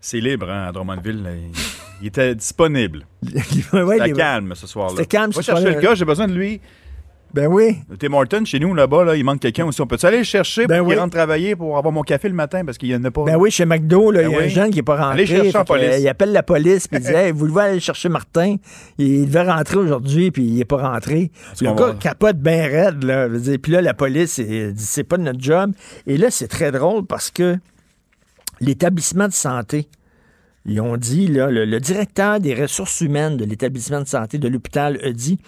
C'est 0.00 0.20
libre, 0.20 0.48
hein, 0.50 0.66
à 0.68 0.72
Drummondville. 0.72 1.24
Il, 2.00 2.06
était 2.06 2.34
disponible. 2.34 3.04
ouais, 3.72 3.98
C'était 3.98 4.12
calme 4.12 4.54
ce 4.54 4.66
soir-là. 4.66 4.94
C'était 4.96 5.06
calme 5.06 5.32
ce 5.32 5.40
chercher 5.42 5.62
soir-là. 5.62 5.76
le 5.80 5.82
gars, 5.82 5.94
j'ai 5.94 6.04
besoin 6.04 6.28
de 6.28 6.34
lui. 6.34 6.60
Ben 7.34 7.46
oui. 7.46 7.76
Tim 7.98 8.14
Horton, 8.14 8.42
chez 8.46 8.58
nous, 8.58 8.72
là-bas, 8.72 9.04
là, 9.04 9.14
il 9.14 9.22
manque 9.22 9.40
quelqu'un 9.40 9.66
aussi. 9.66 9.82
On 9.82 9.86
peut-tu 9.86 10.06
aller 10.06 10.18
le 10.18 10.24
chercher 10.24 10.66
Ben 10.66 10.78
pour 10.78 10.86
qu'il 10.86 10.96
oui. 10.96 11.00
rentre 11.02 11.14
travailler 11.14 11.56
pour 11.56 11.76
avoir 11.76 11.92
mon 11.92 12.00
café 12.02 12.26
le 12.28 12.34
matin? 12.34 12.64
Parce 12.64 12.78
qu'il 12.78 12.88
y 12.88 12.96
en 12.96 13.04
a 13.04 13.10
pas? 13.10 13.24
Ben 13.24 13.36
oui, 13.36 13.50
chez 13.50 13.66
McDo, 13.66 14.10
là, 14.10 14.22
Ben 14.22 14.30
il 14.30 14.32
y 14.32 14.34
a 14.34 14.38
un 14.38 14.42
oui. 14.44 14.48
jeune 14.48 14.70
qui 14.70 14.76
n'est 14.76 14.82
pas 14.82 14.96
rentré. 14.96 15.10
Allez 15.12 15.26
chercher 15.26 15.58
en 15.58 15.64
police. 15.64 15.84
euh, 15.92 15.98
il 15.98 16.08
appelle 16.08 16.32
la 16.32 16.42
police, 16.42 16.88
puis 16.88 17.00
il 17.00 17.04
dit 17.04 17.12
Hey, 17.14 17.32
vous 17.32 17.48
devez 17.48 17.60
aller 17.60 17.80
chercher 17.80 18.08
Martin? 18.08 18.56
Il 18.96 19.26
devait 19.26 19.42
rentrer 19.42 19.76
aujourd'hui, 19.76 20.30
puis 20.30 20.42
il 20.42 20.54
n'est 20.54 20.64
pas 20.64 20.78
rentré. 20.90 21.30
Le 21.60 21.74
gars 21.74 21.86
va- 21.88 21.94
capote 21.94 22.38
bien 22.38 22.62
raide. 22.66 23.04
Là. 23.04 23.28
Puis 23.62 23.72
là, 23.72 23.82
la 23.82 23.92
police, 23.92 24.40
dit 24.40 24.72
c'est 24.76 25.04
pas 25.04 25.18
de 25.18 25.22
notre 25.24 25.40
job. 25.40 25.72
Et 26.06 26.16
là, 26.16 26.30
c'est 26.30 26.48
très 26.48 26.72
drôle 26.72 27.04
parce 27.04 27.30
que 27.30 27.58
l'établissement 28.60 29.28
de 29.28 29.32
santé, 29.32 29.88
ils 30.64 30.80
ont 30.80 30.96
dit, 30.96 31.26
le, 31.26 31.64
le 31.64 31.80
directeur 31.80 32.40
des 32.40 32.54
ressources 32.54 33.00
humaines 33.00 33.36
de 33.36 33.44
l'établissement 33.44 34.00
de 34.00 34.06
santé 34.06 34.38
de 34.38 34.48
l'hôpital 34.48 34.98
a 35.02 35.12
dit, 35.12 35.38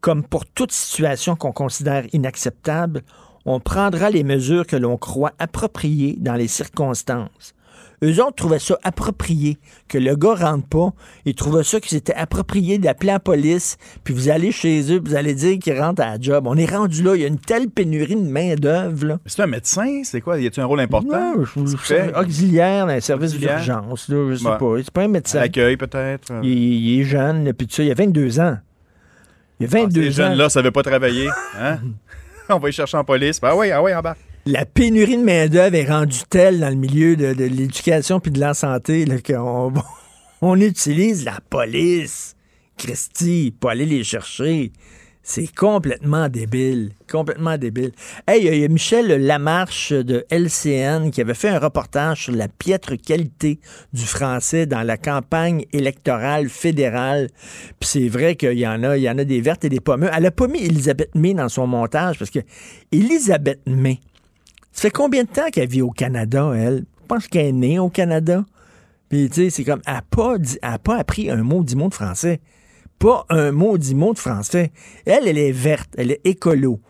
comme 0.00 0.22
pour 0.22 0.46
toute 0.46 0.72
situation 0.72 1.36
qu'on 1.36 1.52
considère 1.52 2.04
inacceptable, 2.12 3.02
on 3.46 3.60
prendra 3.60 4.10
les 4.10 4.24
mesures 4.24 4.66
que 4.66 4.76
l'on 4.76 4.96
croit 4.96 5.32
appropriées 5.38 6.16
dans 6.18 6.34
les 6.34 6.48
circonstances. 6.48 7.54
Eux 8.02 8.20
autres 8.22 8.34
trouvaient 8.36 8.58
ça 8.58 8.76
approprié, 8.82 9.58
que 9.88 9.98
le 9.98 10.16
gars 10.16 10.34
rentre 10.34 10.66
pas. 10.66 10.92
Ils 11.24 11.34
trouvaient 11.34 11.62
ça 11.64 11.80
que 11.80 11.88
c'était 11.88 12.14
approprié 12.14 12.78
d'appeler 12.78 13.12
la 13.12 13.20
police, 13.20 13.76
puis 14.02 14.12
vous 14.12 14.28
allez 14.28 14.50
chez 14.52 14.80
eux, 14.92 15.00
puis 15.00 15.12
vous 15.12 15.16
allez 15.16 15.34
dire 15.34 15.58
qu'ils 15.58 15.78
rentrent 15.80 16.02
à 16.02 16.10
la 16.12 16.20
job. 16.20 16.46
On 16.46 16.56
est 16.56 16.70
rendu 16.70 17.02
là, 17.02 17.14
il 17.14 17.22
y 17.22 17.24
a 17.24 17.28
une 17.28 17.38
telle 17.38 17.68
pénurie 17.70 18.16
de 18.16 18.20
main-d'œuvre. 18.28 19.18
C'est 19.26 19.42
un 19.42 19.46
médecin? 19.46 20.02
C'est 20.04 20.20
quoi? 20.20 20.38
Y 20.40 20.46
a-tu 20.48 20.60
un 20.60 20.64
rôle 20.66 20.80
important? 20.80 21.36
Non, 21.36 21.44
je- 21.44 21.60
je- 21.76 22.20
auxiliaire 22.20 22.86
dans 22.86 22.92
un 22.92 23.00
service 23.00 23.30
Auxiliaire? 23.32 23.56
d'urgence, 23.56 24.08
là, 24.08 24.30
je 24.30 24.34
sais 24.36 24.46
Ouais. 24.48 24.58
pas. 24.58 24.74
C'est 24.78 24.90
pas 24.90 25.02
un 25.02 25.08
médecin. 25.08 25.40
L'accueil, 25.40 25.76
peut-être? 25.76 26.32
Il, 26.42 26.50
il 26.50 27.00
est 27.00 27.04
jeune, 27.04 27.52
puis 27.52 27.66
tout 27.66 27.74
ça. 27.76 27.82
Il 27.84 27.90
a 27.90 27.94
22 27.94 28.40
ans. 28.40 28.58
Il 29.60 29.66
a 29.66 29.68
22 29.68 30.02
Ces 30.02 30.08
ans. 30.08 30.12
jeunes-là, 30.28 30.48
ça 30.48 30.60
veut 30.62 30.72
pas 30.72 30.82
travailler. 30.82 31.28
Hein? 31.58 31.78
On 32.48 32.58
va 32.58 32.68
y 32.68 32.72
chercher 32.72 32.96
en 32.98 33.04
police. 33.04 33.40
Ben 33.40 33.54
oui, 33.56 33.70
ah 33.70 33.82
oui, 33.82 33.94
en 33.94 34.02
bas. 34.02 34.16
La 34.46 34.66
pénurie 34.66 35.16
de 35.16 35.22
main-d'œuvre 35.22 35.74
est 35.74 35.88
rendue 35.88 36.18
telle 36.28 36.60
dans 36.60 36.68
le 36.68 36.74
milieu 36.74 37.16
de, 37.16 37.28
l'éducation 37.44 38.20
puis 38.20 38.30
de 38.30 38.40
la 38.40 38.52
santé 38.52 39.06
qu'on 39.26 39.72
on 40.42 40.60
utilise 40.60 41.24
la 41.24 41.38
police. 41.48 42.36
Christy, 42.76 43.54
pour 43.58 43.70
aller 43.70 43.86
les 43.86 44.04
chercher. 44.04 44.72
C'est 45.22 45.46
complètement 45.54 46.28
débile. 46.28 46.90
Complètement 47.10 47.56
débile. 47.56 47.92
Hey, 48.28 48.44
il 48.44 48.58
y 48.58 48.64
a- 48.64 48.68
Michel 48.68 49.06
Lamarche 49.24 49.94
de 49.94 50.26
LCN 50.28 51.10
qui 51.10 51.22
avait 51.22 51.32
fait 51.32 51.48
un 51.48 51.58
reportage 51.58 52.24
sur 52.24 52.34
la 52.34 52.48
piètre 52.48 53.00
qualité 53.00 53.60
du 53.94 54.04
français 54.04 54.66
dans 54.66 54.82
la 54.82 54.98
campagne 54.98 55.64
électorale 55.72 56.50
fédérale. 56.50 57.30
Puis 57.80 57.88
c'est 57.88 58.08
vrai 58.08 58.36
qu'il 58.36 58.58
y 58.58 58.66
en 58.66 58.82
a, 58.82 58.98
il 58.98 59.04
y 59.04 59.08
en 59.08 59.16
a 59.16 59.24
des 59.24 59.40
vertes 59.40 59.64
et 59.64 59.70
des 59.70 59.80
pommeux. 59.80 60.10
Elle 60.14 60.26
a 60.26 60.30
pas 60.30 60.48
mis 60.48 60.62
Elisabeth 60.62 61.14
May 61.14 61.32
dans 61.32 61.48
son 61.48 61.66
montage 61.66 62.18
parce 62.18 62.30
que 62.30 62.40
Elisabeth 62.92 63.60
May, 63.66 64.00
ça 64.74 64.82
fait 64.82 64.90
combien 64.90 65.22
de 65.22 65.28
temps 65.28 65.48
qu'elle 65.52 65.68
vit 65.68 65.82
au 65.82 65.90
Canada, 65.90 66.52
elle? 66.54 66.84
Je 67.02 67.06
pense 67.06 67.28
qu'elle 67.28 67.46
est 67.46 67.52
née 67.52 67.78
au 67.78 67.88
Canada. 67.88 68.44
Puis, 69.08 69.28
tu 69.30 69.44
sais, 69.44 69.50
c'est 69.50 69.64
comme, 69.64 69.80
elle 69.86 69.94
n'a 69.94 70.02
pas, 70.02 70.36
pas 70.82 70.96
appris 70.96 71.30
un 71.30 71.44
mot, 71.44 71.62
dix 71.62 71.76
mots 71.76 71.88
de 71.88 71.94
français. 71.94 72.40
Pas 72.98 73.24
un 73.30 73.52
mot, 73.52 73.78
dix 73.78 73.94
mots 73.94 74.14
de 74.14 74.18
français. 74.18 74.72
Elle, 75.06 75.28
elle 75.28 75.38
est 75.38 75.52
verte, 75.52 75.90
elle 75.96 76.10
est 76.10 76.20
écolo. 76.24 76.80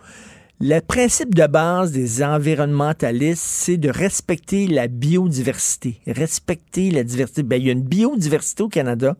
Le 0.61 0.81
principe 0.81 1.35
de 1.35 1.47
base 1.47 1.93
des 1.93 2.23
environnementalistes, 2.23 3.45
c'est 3.45 3.77
de 3.77 3.91
respecter 3.91 4.67
la 4.67 4.89
biodiversité. 4.89 6.01
Respecter 6.07 6.91
la 6.91 7.05
diversité. 7.05 7.43
Ben, 7.43 7.61
il 7.61 7.67
y 7.67 7.69
a 7.69 7.73
une 7.73 7.83
biodiversité 7.83 8.63
au 8.63 8.69
Canada, 8.69 9.17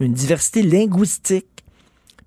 une 0.00 0.12
diversité 0.12 0.62
linguistique. 0.62 1.57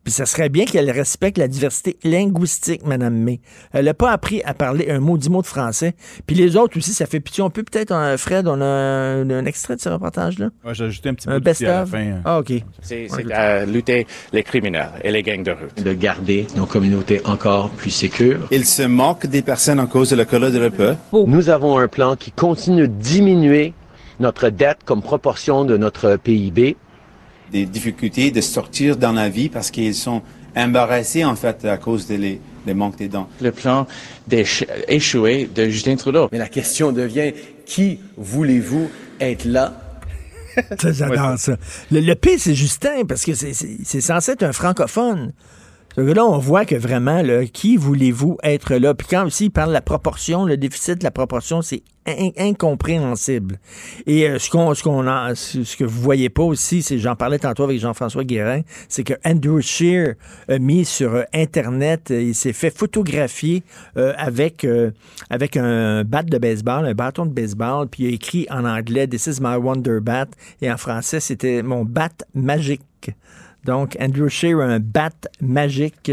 Puis 0.04 0.12
ça 0.14 0.26
serait 0.26 0.50
bien 0.50 0.66
qu'elle 0.66 0.90
respecte 0.90 1.38
la 1.38 1.48
diversité 1.48 1.98
linguistique, 2.04 2.86
Madame 2.86 3.14
May. 3.16 3.40
Elle 3.72 3.86
n'a 3.86 3.94
pas 3.94 4.12
appris 4.12 4.42
à 4.44 4.54
parler 4.56 4.90
un 4.90 5.00
mot, 5.00 5.18
dix 5.18 5.30
mots 5.30 5.42
de 5.44 5.48
français. 5.48 5.94
Puis 6.26 6.36
les 6.36 6.58
autres 6.58 6.76
aussi, 6.78 6.92
ça 6.94 7.06
fait 7.06 7.20
pitié. 7.20 7.44
On 7.44 7.50
peut 7.52 7.62
peut-être, 7.64 7.92
euh, 7.94 8.18
Fred, 8.18 8.48
on 8.48 8.60
a 8.62 8.66
un, 8.66 9.30
un 9.30 9.46
extrait 9.46 9.76
de 9.76 9.82
ce 9.82 9.90
reportage-là? 9.90 10.50
Ouais, 10.66 10.74
J'ai 10.74 10.86
ajouté 10.86 11.10
un 11.10 11.14
petit 11.14 11.30
Un 11.30 11.34
peu 11.40 11.52
d'outil 11.52 11.66
à 11.66 11.70
la 11.70 11.80
best-of? 11.84 11.90
fin. 11.92 12.12
hein. 12.14 12.22
Ah, 12.26 12.40
OK. 12.40 12.52
C'est 12.82 13.08
c'est 13.10 13.32
à 13.32 13.66
lutter 13.66 14.08
les 14.34 14.42
criminels 14.44 14.90
et 15.04 15.12
les 15.12 15.22
gangs 15.22 15.44
de 15.44 15.52
rue. 15.52 15.84
de 15.84 15.94
garder 15.94 16.48
nos 16.56 16.66
communautés 16.66 17.22
encore 17.26 17.70
plus 17.70 17.92
sécures. 17.92 18.48
Il 18.52 18.66
se 18.66 18.84
moque 18.84 19.28
des 19.28 19.42
personnes 19.44 19.80
en 19.80 19.88
cause 19.88 20.10
de 20.10 20.16
la 20.16 20.26
couleur 20.26 20.52
de 20.52 20.58
leur 20.58 20.72
peau. 20.72 21.26
Nous 21.28 21.50
avons 21.50 21.78
un 21.78 21.88
plan 21.88 22.16
qui 22.16 22.32
continue 22.32 22.88
de 22.88 22.94
diminuer 22.94 23.74
notre 24.20 24.50
dette 24.50 24.80
comme 24.86 25.02
proportion 25.02 25.66
de 25.66 25.78
notre 25.78 26.16
PIB. 26.16 26.76
Des 27.52 27.66
difficultés 27.66 28.32
de 28.32 28.40
sortir 28.42 28.96
dans 28.98 29.12
la 29.12 29.28
vie 29.30 29.50
parce 29.50 29.72
qu'ils 29.72 29.94
sont 29.96 30.22
embarrassés 30.56 31.26
en 31.26 31.36
fait 31.36 31.66
à 31.66 31.78
cause 31.78 32.08
des 32.08 32.18
les 32.18 32.42
des 32.66 32.74
manques 32.74 32.98
des 32.98 33.08
dents. 33.08 33.28
Le 33.42 33.52
plan 33.52 33.88
échoué 34.88 35.50
de 35.54 35.70
Justin 35.70 35.96
Trudeau. 35.96 36.30
Mais 36.32 36.38
la 36.38 36.48
question 36.48 36.92
devient, 36.92 37.34
qui 37.66 38.00
voulez-vous 38.18 38.90
être 39.20 39.46
là? 39.46 39.74
Ça, 40.80 40.92
J'adore 40.92 41.38
ça. 41.38 41.56
Le, 41.92 42.02
le 42.02 42.14
pire, 42.16 42.38
c'est 42.38 42.54
Justin, 42.56 43.06
parce 43.08 43.24
que 43.24 43.34
c'est- 43.34 43.54
c'est 43.54 43.78
c'est 43.86 44.02
censé 44.02 44.34
être 44.34 44.44
un 44.44 44.52
francophone. 44.52 45.32
Ce 45.96 46.00
gars-là, 46.02 46.26
on 46.26 46.38
voit 46.38 46.64
que 46.66 46.76
vraiment, 46.76 47.22
là, 47.22 47.46
qui 47.46 47.76
voulez-vous 47.76 48.38
être 48.44 48.76
là? 48.76 48.94
Puis 48.94 49.08
quand 49.10 49.26
aussi 49.26 49.46
il 49.46 49.50
parle 49.50 49.70
de 49.70 49.74
la 49.74 49.82
proportion, 49.82 50.46
le 50.46 50.56
déficit 50.56 51.00
de 51.00 51.04
la 51.04 51.12
proportion, 51.12 51.62
c'est 51.62 51.84
in- 52.08 52.32
incompréhensible. 52.38 53.60
Et 54.08 54.26
euh, 54.30 54.40
ce 54.40 54.50
qu'on 54.50 54.74
ce 54.74 54.84
qu'on 54.84 55.06
a, 55.06 55.36
ce 55.36 55.76
que 55.76 55.84
vous 55.84 56.02
voyez 56.02 56.30
pas 56.30 56.44
aussi, 56.44 56.82
c'est 56.82 56.98
j'en 56.98 57.18
parlais 57.18 57.40
tantôt 57.40 57.64
avec 57.66 57.78
Jean-François 57.80 58.24
Guérin, 58.24 58.62
c'est 58.88 59.04
que 59.04 59.16
Andrew 59.26 59.60
Scheer 59.60 60.16
a 60.48 60.60
mis 60.60 60.86
sur 60.86 61.14
euh, 61.14 61.24
internet, 61.34 62.10
euh, 62.12 62.22
il 62.22 62.36
s'est 62.36 62.54
fait 62.54 62.76
photographier 62.76 63.64
avec 64.18 64.66
avec 65.30 65.58
un 65.58 66.04
bat 66.06 66.24
de 66.24 66.38
baseball, 66.38 66.86
un 66.86 66.94
bâton 66.94 67.26
de 67.26 67.32
baseball, 67.34 67.88
puis 67.90 68.04
il 68.04 68.12
a 68.12 68.16
écrit 68.16 68.48
en 68.50 68.64
anglais 68.66 69.08
This 69.08 69.28
is 69.28 69.42
my 69.42 69.58
wonder 69.58 70.00
bat 70.00 70.28
et 70.62 70.72
en 70.72 70.78
français 70.78 71.20
c'était 71.20 71.62
mon 71.64 71.84
bat 71.84 72.10
magique. 72.34 73.12
Donc, 73.66 73.96
Andrew 74.00 74.28
Scheer 74.28 74.60
a 74.60 74.66
un 74.66 74.80
bat 74.80 75.10
magique. 75.40 76.12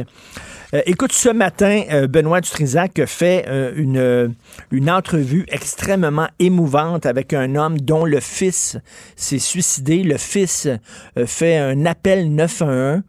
Euh, 0.75 0.83
écoute, 0.85 1.13
ce 1.13 1.31
matin, 1.31 1.83
euh, 1.91 2.07
Benoît 2.07 2.43
Dutrisac 2.43 3.03
fait 3.07 3.47
euh, 3.49 3.73
une, 3.75 4.35
une 4.71 4.91
entrevue 4.91 5.47
extrêmement 5.49 6.29
émouvante 6.39 7.07
avec 7.07 7.33
un 7.33 7.55
homme 7.55 7.81
dont 7.81 8.05
le 8.05 8.21
fils 8.21 8.77
s'est 9.17 9.39
suicidé. 9.39 10.03
Le 10.03 10.19
fils 10.19 10.69
fait 11.25 11.57
un 11.57 11.87
appel 11.87 12.35
911 12.35 13.03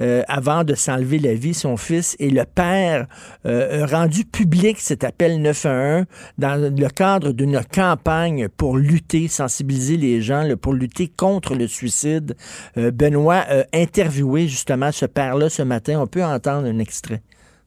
euh, 0.00 0.22
avant 0.28 0.64
de 0.64 0.74
s'enlever 0.74 1.18
la 1.18 1.34
vie, 1.34 1.54
son 1.54 1.76
fils, 1.76 2.16
et 2.18 2.30
le 2.30 2.44
père 2.44 3.06
euh, 3.46 3.86
rendu 3.86 4.24
public 4.24 4.78
cet 4.78 5.04
appel 5.04 5.40
911 5.40 6.04
dans 6.38 6.60
le 6.60 6.88
cadre 6.88 7.32
d'une 7.32 7.60
campagne 7.72 8.48
pour 8.48 8.76
lutter, 8.76 9.28
sensibiliser 9.28 9.96
les 9.96 10.20
gens, 10.20 10.44
pour 10.60 10.74
lutter 10.74 11.08
contre 11.08 11.54
le 11.54 11.66
suicide. 11.66 12.34
Euh, 12.76 12.90
Benoît 12.90 13.44
a 13.48 13.64
interviewé 13.74 14.42
justement 14.42 14.90
ce 14.92 15.06
père-là 15.06 15.48
ce 15.48 15.62
matin. 15.62 16.00
On 16.00 16.06
peut 16.06 16.24
entendre 16.24 16.66
un 16.66 16.78
extrait. 16.78 17.20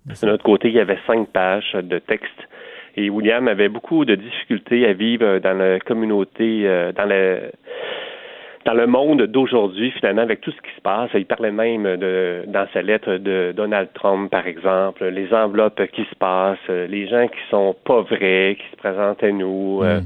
De 0.06 0.26
notre 0.26 0.44
côté, 0.44 0.70
il 0.70 0.76
y 0.76 0.80
avait 0.80 1.00
cinq 1.06 1.28
pages 1.30 1.74
de 1.74 2.00
texte. 2.00 2.48
Et 2.96 3.12
William 3.12 3.48
avait 3.48 3.70
beaucoup 3.70 4.06
de 4.06 4.16
difficultés 4.16 4.88
à 4.88 4.94
vivre 4.94 5.38
dans 5.38 5.54
la 5.56 5.80
communauté, 5.80 6.68
euh, 6.68 6.92
dans 6.94 7.06
le 7.06 7.52
dans 8.68 8.74
le 8.74 8.86
monde 8.86 9.22
d'aujourd'hui, 9.24 9.92
finalement, 9.92 10.24
avec 10.24 10.42
tout 10.42 10.52
ce 10.52 10.58
qui 10.62 10.76
se 10.76 10.82
passe. 10.82 11.10
Il 11.14 11.26
parlait 11.26 11.52
même 11.54 11.84
de 11.96 12.44
dans 12.48 12.68
sa 12.74 12.82
lettre 12.82 13.16
de 13.16 13.54
Donald 13.56 13.88
Trump, 13.94 14.30
par 14.30 14.46
exemple, 14.46 15.06
les 15.06 15.34
enveloppes 15.34 15.82
qui 15.94 16.04
se 16.04 16.16
passent, 16.20 16.68
les 16.68 17.08
gens 17.08 17.28
qui 17.30 17.40
sont 17.50 17.74
pas 17.86 18.02
vrais, 18.02 18.58
qui 18.60 18.66
se 18.72 18.76
présentent 18.76 19.24
à 19.24 19.32
nous. 19.32 19.82
euh, 19.84 20.02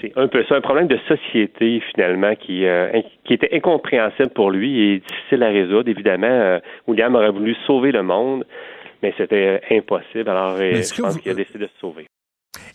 c'est 0.00 0.12
un 0.16 0.28
peu 0.28 0.44
ça, 0.44 0.56
un 0.56 0.60
problème 0.60 0.86
de 0.88 0.98
société 1.08 1.80
finalement 1.92 2.34
qui, 2.36 2.66
euh, 2.66 3.00
qui 3.24 3.32
était 3.32 3.52
incompréhensible 3.56 4.28
pour 4.30 4.50
lui 4.50 4.78
et 4.90 4.98
difficile 4.98 5.42
à 5.42 5.48
résoudre. 5.48 5.88
Évidemment, 5.88 6.26
euh, 6.28 6.58
William 6.86 7.14
aurait 7.14 7.30
voulu 7.32 7.54
sauver 7.66 7.92
le 7.92 8.02
monde, 8.02 8.44
mais 9.02 9.12
c'était 9.16 9.60
impossible. 9.70 10.28
Alors, 10.28 10.56
euh, 10.60 10.70
est-ce 10.70 10.92
je 10.94 10.98
que 10.98 11.02
pense 11.02 11.14
vous- 11.14 11.20
qu'il 11.22 11.32
a 11.32 11.34
décidé 11.34 11.60
de 11.60 11.66
se 11.66 11.78
sauver. 11.80 12.04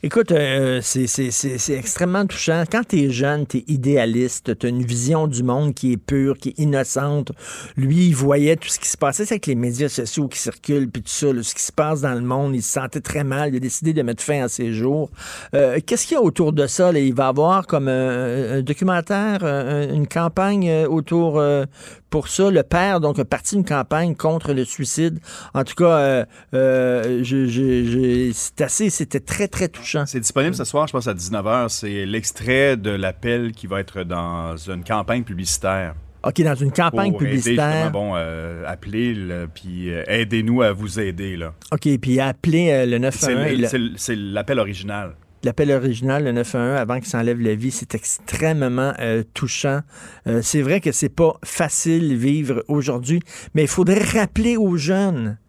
Écoute, 0.03 0.31
euh, 0.31 0.79
c'est- 0.81 1.69
extrêmement 1.69 2.25
touchant. 2.25 2.63
Quand 2.71 2.81
tu 2.87 3.01
es 3.03 3.09
jeune, 3.11 3.45
tu 3.45 3.57
es 3.57 3.63
idéaliste, 3.67 4.57
tu 4.57 4.65
as 4.65 4.69
une 4.69 4.81
vision 4.83 5.27
du 5.27 5.43
monde 5.43 5.75
qui 5.75 5.91
est 5.93 5.97
pure, 5.97 6.39
qui 6.39 6.49
est 6.49 6.57
innocente. 6.59 7.31
Lui, 7.77 8.07
il 8.07 8.15
voyait 8.15 8.55
tout 8.55 8.67
ce 8.67 8.79
qui 8.79 8.87
se 8.87 8.97
passait 8.97 9.31
avec 9.31 9.45
les 9.45 9.53
médias 9.53 9.89
sociaux 9.89 10.27
qui 10.27 10.39
circulent, 10.39 10.89
puis 10.89 11.03
tout 11.03 11.11
ça, 11.11 11.31
là, 11.31 11.43
ce 11.43 11.53
qui 11.53 11.61
se 11.61 11.71
passe 11.71 12.01
dans 12.01 12.15
le 12.15 12.21
monde. 12.21 12.55
Il 12.55 12.63
se 12.63 12.71
sentait 12.71 12.99
très 13.01 13.23
mal. 13.23 13.49
Il 13.53 13.57
a 13.57 13.59
décidé 13.59 13.93
de 13.93 14.01
mettre 14.01 14.23
fin 14.23 14.41
à 14.43 14.47
ses 14.49 14.73
jours. 14.73 15.11
Euh, 15.53 15.77
Qu'est-ce 15.85 16.07
qu'il 16.07 16.15
y 16.15 16.19
a 16.19 16.23
autour 16.23 16.51
de 16.51 16.65
ça? 16.65 16.91
là? 16.91 16.97
Il 16.99 17.13
va 17.13 17.27
avoir 17.27 17.67
comme 17.67 17.87
un, 17.87 18.57
un 18.57 18.61
documentaire, 18.63 19.41
euh, 19.43 19.93
une 19.93 20.07
campagne 20.07 20.67
euh, 20.67 20.87
autour 20.87 21.37
euh, 21.39 21.65
pour 22.09 22.27
ça. 22.27 22.49
Le 22.49 22.63
père, 22.63 23.01
donc, 23.01 23.19
a 23.19 23.25
parti 23.25 23.53
une 23.55 23.65
campagne 23.65 24.15
contre 24.15 24.53
le 24.53 24.65
suicide. 24.65 25.19
En 25.53 25.63
tout 25.63 25.75
cas, 25.75 25.99
euh, 25.99 26.25
euh, 26.55 28.31
c'est 28.33 28.61
assez, 28.61 28.89
c'était 28.89 29.19
très, 29.19 29.47
très 29.47 29.67
touchant. 29.67 29.90
C'est 30.05 30.19
disponible 30.19 30.55
ce 30.55 30.63
soir, 30.63 30.87
je 30.87 30.93
pense, 30.93 31.07
à 31.07 31.13
19h. 31.13 31.69
C'est 31.69 32.05
l'extrait 32.05 32.77
de 32.77 32.91
l'appel 32.91 33.51
qui 33.51 33.67
va 33.67 33.79
être 33.79 34.03
dans 34.03 34.55
une 34.57 34.83
campagne 34.83 35.23
publicitaire. 35.23 35.95
OK, 36.23 36.41
dans 36.43 36.53
une 36.55 36.71
campagne 36.71 37.11
Pour 37.13 37.21
aider, 37.23 37.29
publicitaire. 37.31 37.71
justement, 37.71 37.91
bon, 37.91 38.11
euh, 38.15 38.63
appelez, 38.67 39.15
là, 39.15 39.47
puis 39.47 39.91
euh, 39.91 40.03
aidez-nous 40.07 40.61
à 40.61 40.71
vous 40.71 40.99
aider. 40.99 41.35
là. 41.35 41.53
OK, 41.71 41.81
puis 41.81 42.11
il 42.11 42.19
a 42.19 42.27
appelé 42.27 42.69
euh, 42.71 42.85
le 42.85 42.91
C'est 43.11 43.33
911. 43.33 43.47
et 43.47 43.55
le- 43.55 43.61
le- 43.63 43.67
c'est 43.67 43.77
le- 43.79 43.91
c'est 43.95 44.15
l'appel 44.15 44.59
original. 44.59 45.13
L'appel 45.43 45.71
original, 45.71 46.23
le 46.23 46.31
911, 46.33 46.77
avant 46.77 46.99
qu'il 46.99 47.07
s'enlève 47.07 47.39
la 47.41 47.55
vie, 47.55 47.71
c'est 47.71 47.95
extrêmement 47.95 48.93
euh, 48.99 49.23
touchant. 49.33 49.79
Euh, 50.27 50.41
c'est 50.43 50.61
vrai 50.61 50.79
que 50.79 50.91
c'est 50.91 51.09
pas 51.09 51.33
facile 51.43 52.15
vivre 52.15 52.63
aujourd'hui, 52.67 53.21
mais 53.55 53.63
il 53.63 53.67
faudrait 53.67 54.03
rappeler 54.03 54.57
aux 54.57 54.77
jeunes. 54.77 55.39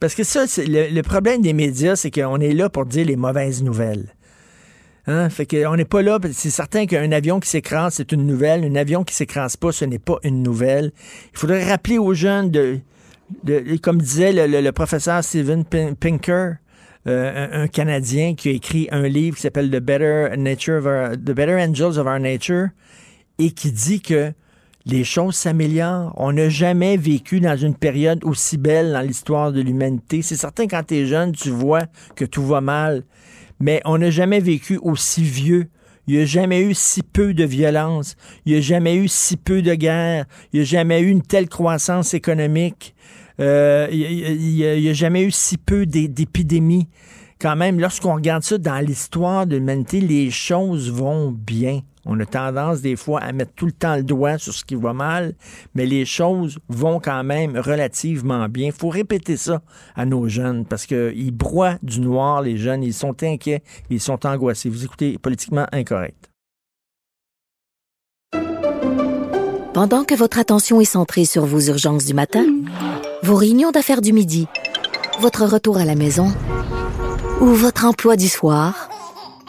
Parce 0.00 0.14
que 0.14 0.24
ça, 0.24 0.44
le, 0.58 1.00
problème 1.02 1.40
des 1.42 1.52
médias, 1.52 1.96
c'est 1.96 2.10
qu'on 2.10 2.38
est 2.40 2.52
là 2.52 2.68
pour 2.68 2.84
dire 2.86 3.06
les 3.06 3.16
mauvaises 3.16 3.62
nouvelles. 3.62 4.14
Hein? 5.06 5.30
Fait 5.30 5.46
qu'on 5.46 5.76
n'est 5.76 5.84
pas 5.86 6.02
là. 6.02 6.18
C'est 6.32 6.50
certain 6.50 6.86
qu'un 6.86 7.12
avion 7.12 7.40
qui 7.40 7.48
s'écrase, 7.48 7.94
c'est 7.94 8.12
une 8.12 8.26
nouvelle. 8.26 8.64
Un 8.64 8.74
avion 8.76 9.04
qui 9.04 9.14
s'écrase 9.14 9.56
pas, 9.56 9.72
ce 9.72 9.84
n'est 9.84 9.98
pas 9.98 10.18
une 10.22 10.42
nouvelle. 10.42 10.92
Il 11.32 11.38
faudrait 11.38 11.64
rappeler 11.68 11.96
aux 11.98 12.12
jeunes 12.12 12.50
de, 12.50 12.80
comme 13.82 14.02
disait 14.02 14.32
le, 14.34 14.70
professeur 14.72 15.24
Steven 15.24 15.64
Pin- 15.64 15.94
Pinker, 15.94 16.56
euh, 17.06 17.48
un, 17.52 17.62
un 17.62 17.68
Canadien 17.68 18.34
qui 18.34 18.48
a 18.48 18.52
écrit 18.52 18.88
un 18.90 19.06
livre 19.08 19.36
qui 19.36 19.42
s'appelle 19.42 19.70
The 19.70 19.80
Better 19.80 20.36
Nature 20.36 20.78
of 20.78 20.86
Our- 20.86 21.12
The 21.12 21.32
Better 21.32 21.54
Angels 21.54 21.98
of 21.98 22.06
Our 22.06 22.18
Nature 22.18 22.66
et 23.38 23.52
qui 23.52 23.70
dit 23.72 24.00
que 24.00 24.32
les 24.86 25.02
choses 25.04 25.34
s'améliorent. 25.34 26.12
On 26.16 26.32
n'a 26.32 26.48
jamais 26.48 26.96
vécu 26.96 27.40
dans 27.40 27.56
une 27.56 27.74
période 27.74 28.24
aussi 28.24 28.56
belle 28.56 28.92
dans 28.92 29.00
l'histoire 29.00 29.52
de 29.52 29.60
l'humanité. 29.60 30.22
C'est 30.22 30.36
certain 30.36 30.66
quand 30.66 30.84
tu 30.86 30.94
es 30.94 31.06
jeune, 31.06 31.32
tu 31.32 31.50
vois 31.50 31.82
que 32.14 32.24
tout 32.24 32.46
va 32.46 32.60
mal, 32.60 33.02
mais 33.60 33.82
on 33.84 33.98
n'a 33.98 34.10
jamais 34.10 34.40
vécu 34.40 34.78
aussi 34.80 35.22
vieux. 35.22 35.68
Il 36.06 36.14
n'y 36.14 36.22
a 36.22 36.24
jamais 36.24 36.60
eu 36.62 36.72
si 36.72 37.02
peu 37.02 37.34
de 37.34 37.44
violence. 37.44 38.14
Il 38.44 38.52
n'y 38.52 38.58
a 38.58 38.60
jamais 38.60 38.94
eu 38.94 39.08
si 39.08 39.36
peu 39.36 39.60
de 39.60 39.74
guerre. 39.74 40.26
Il 40.52 40.60
n'y 40.60 40.62
a 40.62 40.64
jamais 40.64 41.00
eu 41.00 41.08
une 41.08 41.22
telle 41.22 41.48
croissance 41.48 42.14
économique. 42.14 42.94
Euh, 43.40 43.88
il 43.90 44.54
n'y 44.54 44.88
a, 44.88 44.92
jamais 44.92 45.24
eu 45.24 45.32
si 45.32 45.58
peu 45.58 45.84
d'é- 45.84 46.06
d'épidémies. 46.06 46.86
Quand 47.40 47.56
même, 47.56 47.80
lorsqu'on 47.80 48.14
regarde 48.14 48.44
ça 48.44 48.56
dans 48.56 48.78
l'histoire 48.78 49.48
de 49.48 49.56
l'humanité, 49.56 50.00
les 50.00 50.30
choses 50.30 50.92
vont 50.92 51.32
bien. 51.32 51.80
On 52.06 52.20
a 52.20 52.24
tendance 52.24 52.80
des 52.80 52.94
fois 52.94 53.20
à 53.20 53.32
mettre 53.32 53.52
tout 53.54 53.66
le 53.66 53.72
temps 53.72 53.96
le 53.96 54.04
doigt 54.04 54.38
sur 54.38 54.54
ce 54.54 54.64
qui 54.64 54.76
va 54.76 54.92
mal, 54.92 55.34
mais 55.74 55.86
les 55.86 56.04
choses 56.04 56.58
vont 56.68 57.00
quand 57.00 57.24
même 57.24 57.58
relativement 57.58 58.48
bien. 58.48 58.66
Il 58.66 58.72
faut 58.72 58.88
répéter 58.88 59.36
ça 59.36 59.60
à 59.96 60.06
nos 60.06 60.28
jeunes 60.28 60.64
parce 60.64 60.86
qu'ils 60.86 61.32
broient 61.32 61.78
du 61.82 62.00
noir, 62.00 62.42
les 62.42 62.56
jeunes, 62.56 62.84
ils 62.84 62.94
sont 62.94 63.22
inquiets, 63.24 63.62
ils 63.90 64.00
sont 64.00 64.24
angoissés. 64.24 64.68
Vous 64.68 64.84
écoutez 64.84 65.18
politiquement 65.18 65.66
incorrect. 65.72 66.30
Pendant 69.74 70.04
que 70.04 70.14
votre 70.14 70.38
attention 70.38 70.80
est 70.80 70.86
centrée 70.86 71.26
sur 71.26 71.44
vos 71.44 71.60
urgences 71.60 72.06
du 72.06 72.14
matin, 72.14 72.46
vos 73.22 73.34
réunions 73.34 73.72
d'affaires 73.72 74.00
du 74.00 74.12
midi, 74.12 74.46
votre 75.20 75.44
retour 75.44 75.76
à 75.76 75.84
la 75.84 75.96
maison 75.96 76.32
ou 77.40 77.46
votre 77.46 77.84
emploi 77.84 78.16
du 78.16 78.28
soir, 78.28 78.88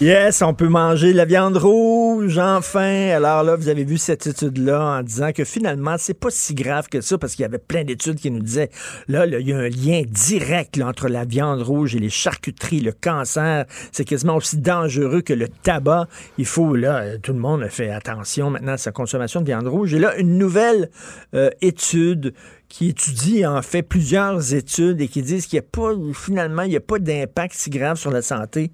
Yes, 0.00 0.42
on 0.42 0.54
peut 0.54 0.68
manger 0.68 1.12
la 1.12 1.24
viande 1.24 1.56
rouge, 1.56 2.36
enfin. 2.38 3.10
Alors 3.10 3.44
là, 3.44 3.54
vous 3.54 3.68
avez 3.68 3.84
vu 3.84 3.96
cette 3.96 4.26
étude-là 4.26 4.98
en 4.98 5.02
disant 5.04 5.30
que 5.30 5.44
finalement, 5.44 5.94
c'est 5.98 6.18
pas 6.18 6.30
si 6.30 6.52
grave 6.52 6.88
que 6.88 7.00
ça 7.00 7.16
parce 7.16 7.36
qu'il 7.36 7.42
y 7.42 7.46
avait 7.46 7.58
plein 7.58 7.84
d'études 7.84 8.16
qui 8.16 8.32
nous 8.32 8.40
disaient, 8.40 8.70
là, 9.06 9.24
là, 9.24 9.38
il 9.38 9.48
y 9.48 9.52
a 9.52 9.58
un 9.58 9.68
lien 9.68 10.02
direct 10.04 10.78
là, 10.78 10.88
entre 10.88 11.06
la 11.06 11.24
viande 11.24 11.62
rouge 11.62 11.94
et 11.94 12.00
les 12.00 12.10
charcuteries, 12.10 12.80
le 12.80 12.90
cancer. 12.90 13.66
C'est 13.92 14.04
quasiment 14.04 14.34
aussi 14.34 14.56
dangereux 14.58 15.22
que 15.22 15.32
le 15.32 15.46
tabac. 15.46 16.08
Il 16.38 16.46
faut, 16.46 16.74
là, 16.74 17.16
tout 17.18 17.32
le 17.32 17.38
monde 17.38 17.64
fait 17.68 17.90
attention 17.90 18.50
maintenant 18.50 18.72
à 18.72 18.78
sa 18.78 18.90
consommation 18.90 19.42
de 19.42 19.46
viande 19.46 19.68
rouge. 19.68 19.94
Et 19.94 20.00
là, 20.00 20.16
une 20.16 20.38
nouvelle 20.38 20.90
euh, 21.36 21.50
étude 21.60 22.34
qui 22.68 22.88
étudie 22.88 23.46
en 23.46 23.62
fait 23.62 23.82
plusieurs 23.82 24.54
études 24.54 25.00
et 25.00 25.06
qui 25.06 25.22
disent 25.22 25.46
qu'il 25.46 25.60
n'y 25.60 25.66
a 25.66 25.68
pas, 25.70 25.92
finalement, 26.14 26.62
il 26.62 26.70
n'y 26.70 26.76
a 26.76 26.80
pas 26.80 26.98
d'impact 26.98 27.54
si 27.54 27.70
grave 27.70 27.96
sur 27.96 28.10
la 28.10 28.22
santé. 28.22 28.72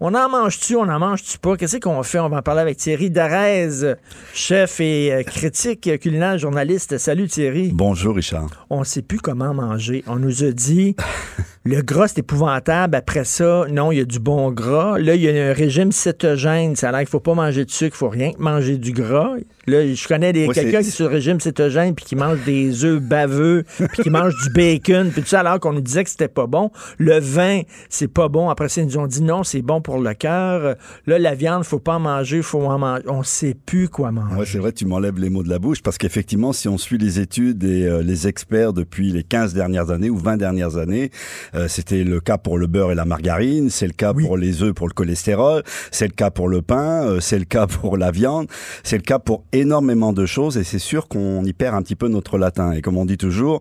On 0.00 0.14
en 0.14 0.28
mange-tu, 0.28 0.76
on 0.76 0.82
en 0.82 1.00
mange-tu 1.00 1.38
pas? 1.38 1.56
Qu'est-ce 1.56 1.78
qu'on 1.78 2.04
fait? 2.04 2.20
On 2.20 2.28
va 2.28 2.36
en 2.36 2.42
parler 2.42 2.60
avec 2.60 2.76
Thierry 2.76 3.10
Darez, 3.10 3.96
chef 4.32 4.78
et 4.78 5.12
euh, 5.12 5.22
critique 5.24 5.90
culinaire, 5.98 6.38
journaliste. 6.38 6.98
Salut 6.98 7.26
Thierry. 7.26 7.72
Bonjour 7.74 8.14
Richard. 8.14 8.46
On 8.70 8.78
ne 8.78 8.84
sait 8.84 9.02
plus 9.02 9.18
comment 9.18 9.52
manger. 9.54 10.04
On 10.06 10.20
nous 10.20 10.44
a 10.44 10.52
dit 10.52 10.94
le 11.64 11.82
gras 11.82 12.06
c'est 12.06 12.20
épouvantable. 12.20 12.94
Après 12.94 13.24
ça, 13.24 13.66
non, 13.72 13.90
il 13.90 13.98
y 13.98 14.00
a 14.00 14.04
du 14.04 14.20
bon 14.20 14.52
gras. 14.52 14.98
Là, 15.00 15.16
il 15.16 15.22
y 15.22 15.28
a 15.28 15.50
un 15.50 15.52
régime 15.52 15.90
cétogène. 15.90 16.76
Ça 16.76 16.90
a 16.90 16.92
l'air 16.92 17.00
qu'il 17.00 17.08
faut 17.08 17.18
pas 17.18 17.34
manger 17.34 17.64
de 17.64 17.70
sucre, 17.72 17.96
il 17.96 17.98
faut 17.98 18.08
rien 18.08 18.30
que 18.30 18.40
manger 18.40 18.78
du 18.78 18.92
gras. 18.92 19.34
Là, 19.68 19.94
je 19.94 20.08
connais 20.08 20.32
des, 20.32 20.48
quelqu'un 20.48 20.80
qui 20.82 20.88
est 20.88 20.90
sur 20.90 21.08
le 21.08 21.14
régime 21.14 21.40
cétogène 21.40 21.94
puis 21.94 22.04
qui 22.04 22.16
mange 22.16 22.44
des 22.44 22.84
œufs 22.84 23.00
baveux 23.00 23.64
puis 23.92 24.02
qui 24.02 24.10
mange 24.10 24.34
du 24.42 24.50
bacon 24.50 25.10
puis 25.10 25.22
tout 25.22 25.28
ça 25.28 25.40
alors 25.40 25.60
qu'on 25.60 25.72
nous 25.72 25.80
disait 25.80 26.04
que 26.04 26.10
c'était 26.10 26.28
pas 26.28 26.46
bon. 26.46 26.70
Le 26.98 27.18
vin, 27.18 27.62
c'est 27.88 28.08
pas 28.08 28.28
bon. 28.28 28.48
Après 28.48 28.68
ça, 28.68 28.80
ils 28.80 28.86
nous 28.86 28.98
ont 28.98 29.06
dit 29.06 29.22
non, 29.22 29.44
c'est 29.44 29.62
bon 29.62 29.80
pour 29.80 29.98
le 29.98 30.14
cœur. 30.14 30.76
Là, 31.06 31.18
la 31.18 31.34
viande, 31.34 31.64
faut 31.64 31.78
pas 31.78 31.96
en 31.96 32.00
manger, 32.00 32.42
faut 32.42 32.62
en 32.62 32.78
manger. 32.78 33.02
On 33.06 33.22
sait 33.22 33.54
plus 33.54 33.88
quoi 33.88 34.10
manger. 34.10 34.36
Ouais, 34.36 34.46
c'est 34.46 34.58
vrai, 34.58 34.72
tu 34.72 34.86
m'enlèves 34.86 35.18
les 35.18 35.30
mots 35.30 35.42
de 35.42 35.48
la 35.48 35.58
bouche 35.58 35.82
parce 35.82 35.98
qu'effectivement, 35.98 36.52
si 36.52 36.68
on 36.68 36.78
suit 36.78 36.98
les 36.98 37.20
études 37.20 37.64
et 37.64 37.86
euh, 37.86 38.02
les 38.02 38.26
experts 38.26 38.72
depuis 38.72 39.12
les 39.12 39.22
15 39.22 39.54
dernières 39.54 39.90
années 39.90 40.10
ou 40.10 40.16
20 40.16 40.36
dernières 40.36 40.76
années, 40.76 41.10
euh, 41.54 41.68
c'était 41.68 42.04
le 42.04 42.20
cas 42.20 42.38
pour 42.38 42.58
le 42.58 42.66
beurre 42.66 42.92
et 42.92 42.94
la 42.94 43.04
margarine, 43.04 43.70
c'est 43.70 43.86
le 43.86 43.92
cas 43.92 44.14
pour 44.14 44.36
les 44.36 44.62
œufs, 44.62 44.72
pour 44.72 44.88
le 44.88 44.92
cholestérol, 44.92 45.62
c'est 45.90 46.06
le 46.06 46.12
cas 46.12 46.30
pour 46.30 46.48
le 46.48 46.62
pain, 46.62 47.04
euh, 47.04 47.20
c'est 47.20 47.38
le 47.38 47.44
cas 47.44 47.66
pour 47.66 47.96
la 47.96 48.10
viande, 48.10 48.46
c'est 48.82 48.96
le 48.96 49.02
cas 49.02 49.18
pour 49.18 49.44
énormément 49.60 50.12
de 50.12 50.26
choses 50.26 50.56
et 50.56 50.64
c'est 50.64 50.78
sûr 50.78 51.08
qu'on 51.08 51.44
y 51.44 51.52
perd 51.52 51.74
un 51.74 51.82
petit 51.82 51.96
peu 51.96 52.08
notre 52.08 52.38
latin. 52.38 52.72
Et 52.72 52.82
comme 52.82 52.96
on 52.96 53.04
dit 53.04 53.18
toujours, 53.18 53.60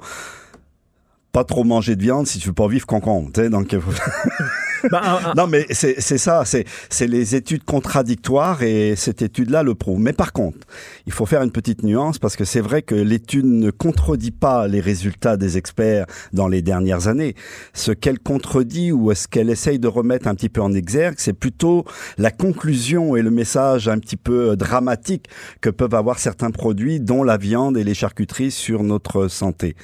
pas 1.31 1.43
trop 1.43 1.63
manger 1.63 1.95
de 1.95 2.01
viande 2.01 2.27
si 2.27 2.39
tu 2.39 2.47
veux 2.47 2.53
pas 2.53 2.67
vivre 2.67 2.85
concombre. 2.85 3.29
tu 3.33 3.41
euh, 4.93 5.33
non, 5.35 5.47
mais 5.47 5.65
c'est 5.69 6.01
ça, 6.01 6.43
c'est 6.45 7.07
les 7.07 7.35
études 7.35 7.63
contradictoires 7.63 8.63
et 8.63 8.95
cette 8.95 9.21
étude-là 9.21 9.63
le 9.63 9.75
prouve. 9.75 9.99
Mais 9.99 10.13
par 10.13 10.33
contre, 10.33 10.59
il 11.05 11.13
faut 11.13 11.25
faire 11.25 11.43
une 11.43 11.51
petite 11.51 11.83
nuance 11.83 12.19
parce 12.19 12.35
que 12.35 12.45
c'est 12.45 12.61
vrai 12.61 12.81
que 12.81 12.95
l'étude 12.95 13.45
ne 13.45 13.71
contredit 13.71 14.31
pas 14.31 14.67
les 14.67 14.79
résultats 14.79 15.37
des 15.37 15.57
experts 15.57 16.05
dans 16.33 16.47
les 16.47 16.61
dernières 16.61 17.07
années. 17.07 17.35
Ce 17.73 17.91
qu'elle 17.91 18.19
contredit 18.19 18.91
ou 18.91 19.13
ce 19.13 19.27
qu'elle 19.27 19.49
essaye 19.49 19.79
de 19.79 19.87
remettre 19.87 20.27
un 20.27 20.35
petit 20.35 20.49
peu 20.49 20.61
en 20.61 20.73
exergue, 20.73 21.15
c'est 21.17 21.33
plutôt 21.33 21.85
la 22.17 22.31
conclusion 22.31 23.15
et 23.15 23.21
le 23.21 23.31
message 23.31 23.87
un 23.87 23.99
petit 23.99 24.17
peu 24.17 24.55
dramatique 24.55 25.27
que 25.61 25.69
peuvent 25.69 25.95
avoir 25.95 26.19
certains 26.19 26.51
produits, 26.51 26.99
dont 26.99 27.23
la 27.23 27.37
viande 27.37 27.77
et 27.77 27.83
les 27.83 27.93
charcuteries 27.93 28.51
sur 28.51 28.83
notre 28.83 29.27
santé. 29.27 29.75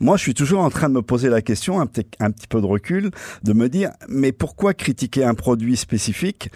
Moi, 0.00 0.16
je 0.16 0.22
suis 0.22 0.34
toujours 0.34 0.60
en 0.60 0.70
train 0.70 0.88
de 0.88 0.94
me 0.94 1.02
poser 1.02 1.28
la 1.28 1.42
question, 1.42 1.80
un 1.80 1.86
petit, 1.86 2.06
un 2.20 2.30
petit 2.30 2.46
peu 2.46 2.60
de 2.60 2.66
recul, 2.66 3.10
de 3.42 3.52
me 3.52 3.68
dire, 3.68 3.90
mais 4.08 4.30
pourquoi 4.30 4.72
critiquer 4.72 5.24
un 5.24 5.34
produit 5.34 5.76
spécifique 5.76 6.50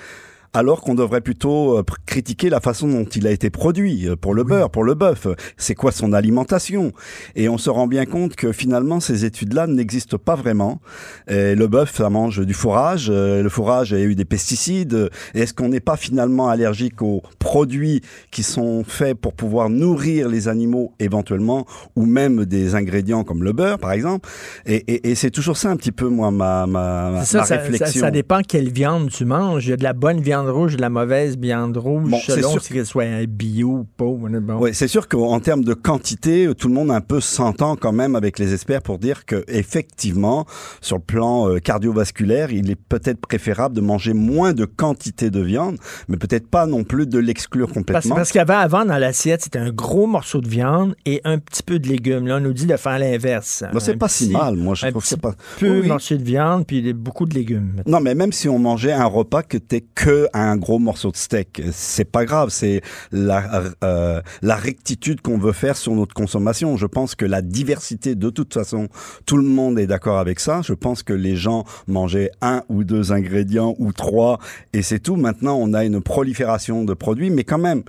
alors 0.55 0.83
qu'on 0.83 0.95
devrait 0.95 1.23
plutôt 1.23 1.79
euh, 1.79 1.83
critiquer 2.05 2.51
la 2.51 2.61
façon 2.61 2.87
dont 2.89 3.05
il 3.05 3.27
a 3.27 3.31
été 3.31 3.49
produit 3.49 4.09
euh, 4.09 4.17
pour 4.17 4.35
le 4.35 4.45
beurre, 4.45 4.69
pour 4.71 4.85
le 4.85 4.95
bœuf. 4.95 5.27
C'est 5.57 5.75
quoi 5.75 5.93
son 5.93 6.13
alimentation? 6.13 6.93
Et 7.37 7.49
on 7.49 7.57
se 7.57 7.71
rend 7.71 7.87
bien 7.87 8.05
compte 8.05 8.37
que 8.37 8.53
finalement 8.53 9.01
ces 9.01 9.25
études-là 9.25 9.67
n'existent 9.67 10.19
pas 10.19 10.35
vraiment. 10.35 10.81
Et 11.29 11.55
le 11.55 11.67
bœuf, 11.69 11.95
ça 11.97 12.11
mange 12.11 12.45
du 12.45 12.53
fourrage. 12.53 13.07
euh, 13.11 13.43
Le 13.43 13.49
fourrage 13.49 13.93
a 13.95 14.01
eu 14.01 14.15
des 14.15 14.27
pesticides. 14.27 15.09
Est-ce 15.35 15.55
qu'on 15.55 15.71
n'est 15.71 15.81
pas 15.81 15.97
finalement 15.97 16.49
allergique 16.51 17.01
aux 17.01 17.23
produits 17.39 18.03
qui 18.31 18.43
sont 18.43 18.85
faits 18.85 19.15
pour 19.19 19.33
pouvoir 19.33 19.71
nourrir 19.71 20.29
les 20.29 20.49
animaux 20.49 20.93
éventuellement, 20.99 21.67
ou 21.97 22.05
même 22.05 22.45
des 22.45 22.75
ingrédients 22.75 23.25
comme 23.25 23.43
le 23.43 23.53
beurre, 23.53 23.79
par 23.79 23.93
exemple? 23.93 24.29
Et, 24.67 24.77
et- 24.93 25.11
et 25.11 25.15
c'est 25.15 25.31
toujours 25.31 25.57
ça 25.57 25.71
un 25.71 25.77
petit 25.77 25.93
peu 25.93 26.09
moi 26.09 26.31
ma, 26.31 26.67
ma, 26.67 27.11
ma, 27.11 27.21
C'est 27.25 27.33
ça, 27.33 27.39
ma 27.39 27.45
ça, 27.47 27.57
réflexion. 27.57 27.87
ça- 28.01 28.07
ça 28.07 28.11
dépend 28.11 28.41
quelle 28.47 28.71
viande 28.71 29.09
tu 29.11 29.25
manges. 29.25 29.67
Il 29.67 29.71
y 29.71 29.73
a 29.73 29.77
de 29.79 29.83
la 29.85 29.93
bonne 29.95 30.21
viande 30.21 30.42
rouge, 30.49 30.77
de 30.77 30.81
la 30.81 30.91
mauvaise 30.91 31.37
viande 31.39 31.77
rouge, 31.77 32.11
Bon, 32.11 32.19
c'est 32.25 32.33
selon 32.37 32.51
sûr 32.53 32.63
si 32.63 32.73
qu'elle 32.73 32.87
soit 32.87 33.27
bio 33.27 33.69
ou 33.69 33.85
pas. 33.85 34.05
Bon. 34.05 34.59
Oui, 34.61 34.71
c'est 34.75 34.89
sûr 34.89 35.09
qu'en 35.09 35.41
termes 35.41 35.65
de 35.65 35.75
quantité, 35.75 36.49
tout 36.57 36.69
le 36.69 36.75
monde 36.75 36.91
un 36.91 37.01
peu 37.01 37.21
s'entend 37.21 37.77
quand 37.77 37.93
même 37.93 38.17
avec 38.17 38.39
les 38.39 38.53
experts 38.55 38.83
pour 38.83 38.99
dire 38.99 39.25
que 39.27 39.45
effectivement, 39.49 40.47
sur 40.81 40.97
le 40.97 41.03
plan 41.03 41.49
euh, 41.49 41.59
cardiovasculaire, 41.59 42.53
il 42.53 42.71
est 42.71 42.77
peut-être 42.77 43.21
préférable 43.21 43.75
de 43.75 43.81
manger 43.81 44.13
moins 44.15 44.53
de 44.53 44.65
quantité 44.65 45.31
de 45.31 45.41
viande, 45.41 45.77
mais 46.09 46.17
peut-être 46.17 46.49
pas 46.49 46.67
non 46.67 46.85
plus 46.85 47.07
de 47.07 47.19
l'exclure 47.19 47.67
Parce, 47.67 47.75
complètement. 47.79 48.15
parce 48.17 48.33
qu'avant, 48.33 48.59
avant, 48.59 48.85
dans 48.85 48.99
l'assiette, 48.99 49.43
c'était 49.43 49.59
un 49.59 49.71
gros 49.71 50.07
morceau 50.07 50.41
de 50.41 50.49
viande 50.49 50.95
et 51.07 51.21
un 51.25 51.39
petit 51.39 51.63
peu 51.63 51.79
de 51.79 51.89
légumes. 51.89 52.27
Là, 52.27 52.37
on 52.37 52.41
nous 52.41 52.53
dit 52.53 52.67
de 52.67 52.77
faire 52.77 52.99
l'inverse. 52.99 53.65
Ben, 53.73 53.81
c'est 53.81 53.97
pas 53.97 54.09
si 54.09 54.31
mal, 54.31 54.57
moi, 54.57 54.75
je 54.75 54.87
trouve 54.89 55.03
que 55.03 55.09
c'est 55.09 55.21
pas- 55.21 55.35
peu 55.59 55.81
oui. 55.81 55.89
morceau 55.89 56.17
de 56.17 56.23
viande 56.23 56.67
puis 56.67 56.93
beaucoup 56.93 57.27
de 57.27 57.35
légumes. 57.35 57.83
Non, 57.87 58.01
mais 58.01 58.15
même 58.15 58.33
si 58.33 58.49
on 58.49 58.59
mangeait 58.59 58.93
un 58.93 59.07
repas 59.07 59.43
que 59.43 59.59
t'es 59.59 59.85
que 59.95 60.27
un 60.35 60.57
gros 60.57 60.79
morceau 60.79 61.11
de 61.11 61.17
steak, 61.17 61.63
c'est 61.73 62.05
pas 62.05 62.25
grave. 62.25 62.51
C'est 62.51 62.83
la 63.11 63.63
euh, 63.85 64.21
la 64.43 64.57
rectitude 64.57 65.21
qu'on 65.21 65.39
veut 65.39 65.53
faire 65.53 65.77
sur 65.77 65.95
notre 65.95 66.15
consommation. 66.15 66.77
Je 66.77 66.87
pense 66.87 67.15
que 67.15 67.25
la 67.25 67.43
diversité, 67.43 68.15
de 68.15 68.31
toute 68.31 68.55
façon, 68.55 68.89
tout 69.27 69.37
le 69.37 69.45
monde 69.45 69.79
est 69.79 69.87
d'accord 69.87 70.19
avec 70.19 70.41
ça. 70.41 70.61
Je 70.63 70.75
pense 70.75 71.03
que 71.03 71.13
les 71.13 71.37
gens 71.37 71.65
mangeaient 71.87 72.31
un 72.41 72.63
ou 72.69 72.85
deux 72.85 73.13
ingrédients 73.13 73.75
ou 73.79 73.93
trois 73.93 74.39
et 74.73 74.83
c'est 74.83 75.01
tout. 75.01 75.17
Maintenant, 75.17 75.57
on 75.61 75.75
a 75.75 75.85
une 75.85 76.01
prolifération 76.01 76.85
de 76.85 76.95
produits, 76.95 77.31
mais 77.31 77.45
quand 77.45 77.59
même. 77.59 77.83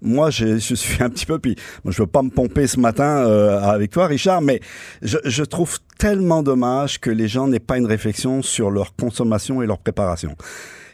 Moi, 0.00 0.30
je, 0.30 0.58
suis 0.58 1.02
un 1.02 1.10
petit 1.10 1.26
peu, 1.26 1.40
puis 1.40 1.56
moi, 1.82 1.90
je 1.90 2.00
veux 2.00 2.06
pas 2.06 2.22
me 2.22 2.30
pomper 2.30 2.68
ce 2.68 2.78
matin 2.78 3.26
euh, 3.26 3.60
avec 3.60 3.90
toi, 3.90 4.06
Richard, 4.06 4.40
mais 4.42 4.60
je 5.02 5.42
trouve 5.42 5.80
tellement 5.98 6.44
dommage 6.44 7.00
que 7.00 7.10
les 7.10 7.26
gens 7.26 7.48
n'aient 7.48 7.58
pas 7.58 7.78
une 7.78 7.86
réflexion 7.86 8.40
sur 8.40 8.70
leur 8.70 8.94
consommation 8.94 9.60
et 9.60 9.66
leur 9.66 9.78
préparation. 9.78 10.36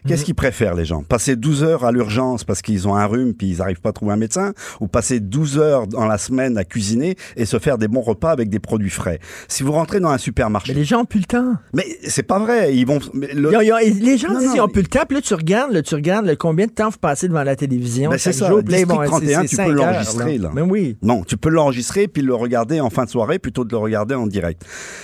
Qu'est-ce 0.07 0.25
qu'ils 0.25 0.35
préfèrent 0.35 0.75
les 0.75 0.85
gens? 0.85 1.03
Passer 1.03 1.35
12 1.37 1.65
heures 1.65 1.85
à 1.85 1.93
l'urgence 1.93 2.45
parce 2.45 2.61
qu'ils 2.63 2.87
ont 2.89 2.95
un 2.95 3.07
rhume 3.07 3.33
puis 3.35 3.49
ils 3.49 3.59
n'arrivent 3.59 3.81
pas 3.81 3.89
à 3.89 3.93
trouver 3.93 4.13
un 4.13 4.17
médecin 4.17 4.53
ou 4.81 4.87
passer 4.87 5.19
12 5.21 5.59
heures 5.59 5.87
dans 5.87 6.07
la 6.07 6.19
semaine 6.19 6.59
à 6.59 6.65
cuisiner 6.65 7.17
et 7.37 7.47
se 7.47 7.59
faire 7.59 7.79
des 7.79 7.89
bons 7.89 8.03
repas 8.03 8.31
avec 8.31 8.51
des 8.51 8.59
produits 8.59 8.91
frais? 8.91 9.19
Si 9.49 9.63
vous 9.63 9.73
rentrez 9.73 10.01
dans 10.01 10.11
un 10.11 10.19
supermarché, 10.19 10.73
Mais 10.75 10.79
les 10.81 10.85
gens 10.85 11.01
ont 11.01 11.05
plus 11.07 11.21
le 11.21 11.25
temps. 11.27 11.55
mais 11.73 11.85
c'est 12.07 12.23
pas 12.23 12.39
vrai, 12.39 12.77
ils 12.77 12.87
vont 12.87 12.99
le- 13.15 13.51
Ils 13.53 13.57
ont- 13.57 13.61
ils 13.61 13.73
ont- 13.73 13.77
les 14.05 14.19
gens 14.19 14.33
Non, 14.33 14.39
disent 14.41 14.49
non, 14.51 14.57
n'ont 14.57 14.67
mais- 14.67 14.73
plus 14.73 14.83
le 14.83 14.89
temps. 14.89 15.05
Puis 15.09 15.17
là, 15.17 15.23
tu 15.23 15.35
regardes, 15.35 15.73
là, 15.73 15.83
tu 15.83 15.95
regardes 15.95 16.27
là, 16.27 16.37
combien 16.37 16.67
de 16.67 16.73
temps 16.73 16.91
vous 16.91 16.99
passez 16.99 17.29
devant 17.29 17.43
la 17.43 17.57
télévision. 17.57 18.11
Ben, 18.11 18.19
c'est 18.19 18.33
ça, 18.33 18.49
jour. 18.49 18.59
Là, 18.59 18.63
ils 18.63 18.69
District 18.69 18.89
vont- 18.91 19.05
31, 19.07 19.43
c'est- 19.43 19.49
tu 19.49 19.57
peux 19.57 19.73
l'enregistrer 19.73 20.39
là. 20.39 20.51
Mais 20.55 20.63
oui. 20.63 20.97
Non, 21.03 21.23
tu 21.25 21.37
peux 21.37 21.49
l'enregistrer 21.49 22.09
puis 22.09 22.23
le 22.23 22.35
regarder 22.35 22.81
en 22.81 22.91
fin 22.91 23.05
de 23.05 23.11
soirée 23.11 23.39
plutôt 23.39 23.63
que 23.63 23.69
de 23.69 23.73
le 23.73 23.79
regarder 23.79 24.15
en 24.15 24.27
direct. 24.27 24.63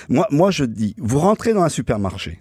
Moi, 0.09 0.27
moi 0.31 0.51
je 0.51 0.65
dis, 0.65 0.95
vous 0.99 1.19
rentrez 1.19 1.55
dans 1.55 1.63
un 1.63 1.69
supermarché, 1.69 2.41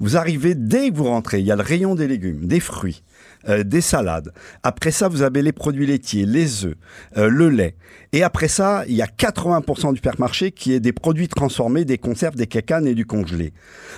vous 0.00 0.16
arrivez 0.16 0.54
dès 0.54 0.90
que 0.90 0.96
vous 0.96 1.04
rentrez, 1.04 1.40
il 1.40 1.46
y 1.46 1.52
a 1.52 1.56
le 1.56 1.62
rayon 1.62 1.94
des 1.94 2.08
légumes, 2.08 2.46
des 2.46 2.60
fruits, 2.60 3.02
euh, 3.48 3.62
des 3.64 3.80
salades. 3.80 4.32
Après 4.62 4.90
ça, 4.90 5.08
vous 5.08 5.22
avez 5.22 5.42
les 5.42 5.52
produits 5.52 5.86
laitiers, 5.86 6.26
les 6.26 6.64
œufs, 6.64 6.74
euh, 7.16 7.28
le 7.28 7.48
lait. 7.48 7.76
Et 8.14 8.22
après 8.22 8.48
ça, 8.48 8.84
il 8.88 8.94
y 8.94 9.02
a 9.02 9.06
80% 9.06 9.90
du 9.90 9.96
supermarché 9.96 10.50
qui 10.52 10.72
est 10.74 10.80
des 10.80 10.92
produits 10.92 11.28
transformés, 11.28 11.84
des 11.86 11.96
conserves, 11.98 12.36
des 12.36 12.46
cacanes 12.46 12.86
et 12.86 12.94
du 12.94 13.06
congelé. 13.06 13.54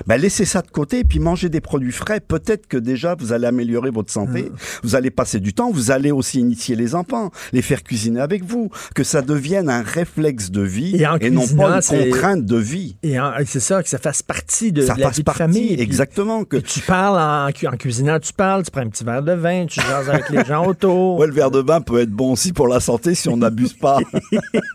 Ben, 0.07 0.17
laissez 0.21 0.45
ça 0.45 0.63
de 0.63 0.71
côté 0.71 1.01
et 1.01 1.05
puis 1.05 1.19
mangez 1.19 1.49
des 1.49 1.61
produits 1.61 1.91
frais. 1.93 2.21
Peut-être 2.21 2.67
que 2.69 2.77
déjà, 2.77 3.17
vous 3.19 3.33
allez 3.33 3.47
améliorer 3.47 3.91
votre 3.91 4.13
santé. 4.13 4.51
Vous 4.85 4.95
allez 4.95 5.11
passer 5.11 5.41
du 5.41 5.53
temps. 5.53 5.71
Vous 5.73 5.91
allez 5.91 6.13
aussi 6.13 6.39
initier 6.39 6.77
les 6.77 6.95
enfants, 6.95 7.31
les 7.53 7.63
faire 7.63 7.83
cuisiner 7.83 8.21
avec 8.21 8.45
vous. 8.45 8.71
Que 8.95 9.03
ça 9.03 9.21
devienne 9.23 9.69
un 9.69 9.83
réflexe 9.83 10.51
de 10.53 10.63
vie 10.63 10.97
Et 11.21 11.31
non 11.31 11.43
pas 11.57 11.81
une 11.97 12.11
contrainte 12.11 12.45
de 12.47 12.57
vie. 12.57 12.97
Et 13.03 13.17
c'est 13.47 13.61
ça, 13.61 13.83
que 13.83 13.89
ça 13.89 13.99
fasse 13.99 14.23
partie 14.23 14.71
de, 14.73 14.83
Ça 14.83 14.95
de 14.95 15.01
la 15.01 15.07
fasse 15.09 15.17
vie 15.17 15.23
de 15.23 15.25
partie, 15.25 15.39
famille. 15.39 15.75
Puis- 15.75 15.81
exactement. 15.83 16.45
Que... 16.45 16.59
tu 16.59 16.81
parles 16.81 17.49
en, 17.49 17.51
cu- 17.53 17.67
en 17.67 17.77
cuisinant, 17.77 18.21
tu 18.21 18.33
parles, 18.33 18.63
tu 18.63 18.71
prends 18.71 18.83
un 18.83 18.89
petit 18.89 19.03
verre 19.05 19.23
de 19.35 19.41
vin, 19.41 19.67
tu 19.67 19.81
jases 19.81 20.09
avec 20.09 20.31
les 20.31 20.45
gens 20.45 20.67
autour. 20.67 21.19
Ouais, 21.19 21.27
le 21.27 21.33
verre 21.33 21.51
de 21.51 21.61
vin 21.61 21.81
peut 21.81 22.01
être 22.01 22.11
bon 22.11 22.33
aussi 22.33 22.53
pour 22.53 22.69
la 22.69 22.81
santé 22.81 23.15
si 23.15 23.29
on 23.29 23.37
n'abuse 23.37 23.73
pas. 23.75 23.99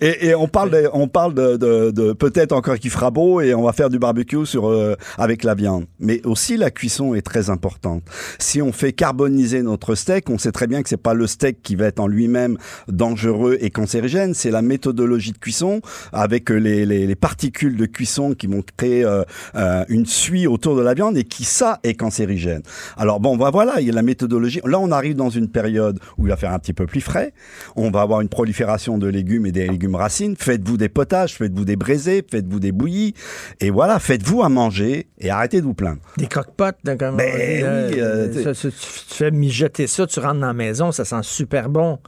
et, 0.00 0.28
et 0.28 0.34
on 0.34 0.48
parle, 0.48 0.70
de, 0.70 0.88
on 0.92 1.08
parle 1.08 1.34
de, 1.34 1.56
de, 1.56 1.90
de 1.90 2.12
peut-être 2.12 2.52
encore 2.52 2.78
qu'il 2.78 2.90
fera 2.90 3.10
beau 3.10 3.40
et 3.40 3.54
on 3.54 3.62
va 3.62 3.72
faire 3.72 3.90
du 3.90 3.98
barbecue 3.98 4.46
sur 4.46 4.68
euh, 4.68 4.96
avec 5.18 5.44
la 5.44 5.54
viande. 5.54 5.86
Mais 5.98 6.20
aussi 6.24 6.56
la 6.56 6.70
cuisson 6.70 7.14
est 7.14 7.22
très 7.22 7.50
importante. 7.50 8.02
Si 8.38 8.62
on 8.62 8.72
fait 8.72 8.92
carboniser 8.92 9.62
notre 9.62 9.94
steak, 9.94 10.30
on 10.30 10.38
sait 10.38 10.52
très 10.52 10.66
bien 10.66 10.82
que 10.82 10.88
c'est 10.88 10.96
pas 10.96 11.14
le 11.14 11.26
steak 11.26 11.62
qui 11.62 11.76
va 11.76 11.86
être 11.86 12.00
en 12.00 12.06
lui-même 12.06 12.58
dangereux 12.88 13.56
et 13.60 13.70
cancérigène, 13.70 14.34
c'est 14.34 14.50
la 14.50 14.62
méthodologie 14.62 15.32
de 15.32 15.38
cuisson 15.38 15.80
avec 16.12 16.50
les, 16.50 16.86
les, 16.86 17.06
les 17.06 17.14
particules 17.14 17.76
de 17.76 17.86
cuisson 17.86 18.34
qui 18.34 18.46
vont 18.46 18.62
créer 18.76 19.04
euh, 19.04 19.22
euh, 19.54 19.84
une 19.88 20.06
suie 20.06 20.46
autour 20.46 20.76
de 20.76 20.82
la 20.82 20.94
viande 20.94 21.16
et 21.16 21.24
qui 21.24 21.44
ça 21.44 21.80
est 21.82 21.94
cancérigène. 21.94 22.62
Alors 22.96 23.20
bon, 23.20 23.36
bah 23.36 23.50
voilà, 23.52 23.80
il 23.80 23.93
la 23.94 24.02
méthodologie. 24.02 24.60
Là, 24.64 24.78
on 24.80 24.90
arrive 24.90 25.14
dans 25.16 25.30
une 25.30 25.48
période 25.48 25.98
où 26.18 26.26
il 26.26 26.30
va 26.30 26.36
faire 26.36 26.52
un 26.52 26.58
petit 26.58 26.72
peu 26.72 26.86
plus 26.86 27.00
frais. 27.00 27.32
On 27.76 27.90
va 27.90 28.00
avoir 28.02 28.20
une 28.20 28.28
prolifération 28.28 28.98
de 28.98 29.06
légumes 29.06 29.46
et 29.46 29.52
des 29.52 29.66
légumes 29.68 29.94
racines. 29.94 30.36
Faites-vous 30.38 30.76
des 30.76 30.88
potages, 30.88 31.34
faites-vous 31.34 31.64
des 31.64 31.76
braisés, 31.76 32.24
faites-vous 32.28 32.60
des 32.60 32.72
bouillies. 32.72 33.14
Et 33.60 33.70
voilà, 33.70 33.98
faites-vous 33.98 34.42
à 34.42 34.48
manger 34.48 35.06
et 35.18 35.30
arrêtez 35.30 35.60
de 35.60 35.66
vous 35.66 35.74
plaindre. 35.74 36.00
Des 36.18 36.26
croque-potes, 36.26 36.76
comme 36.98 37.16
Ben 37.16 37.32
oui, 37.34 38.00
euh, 38.00 38.42
Ça, 38.44 38.54
ça, 38.54 38.68
tu, 38.70 38.76
tu 39.08 39.14
fais 39.14 39.30
mijoter 39.30 39.86
ça, 39.86 40.06
tu 40.06 40.20
rentres 40.20 40.40
dans 40.40 40.46
la 40.48 40.52
maison, 40.52 40.92
ça 40.92 41.04
sent 41.04 41.16
super 41.22 41.68
bon. 41.68 41.98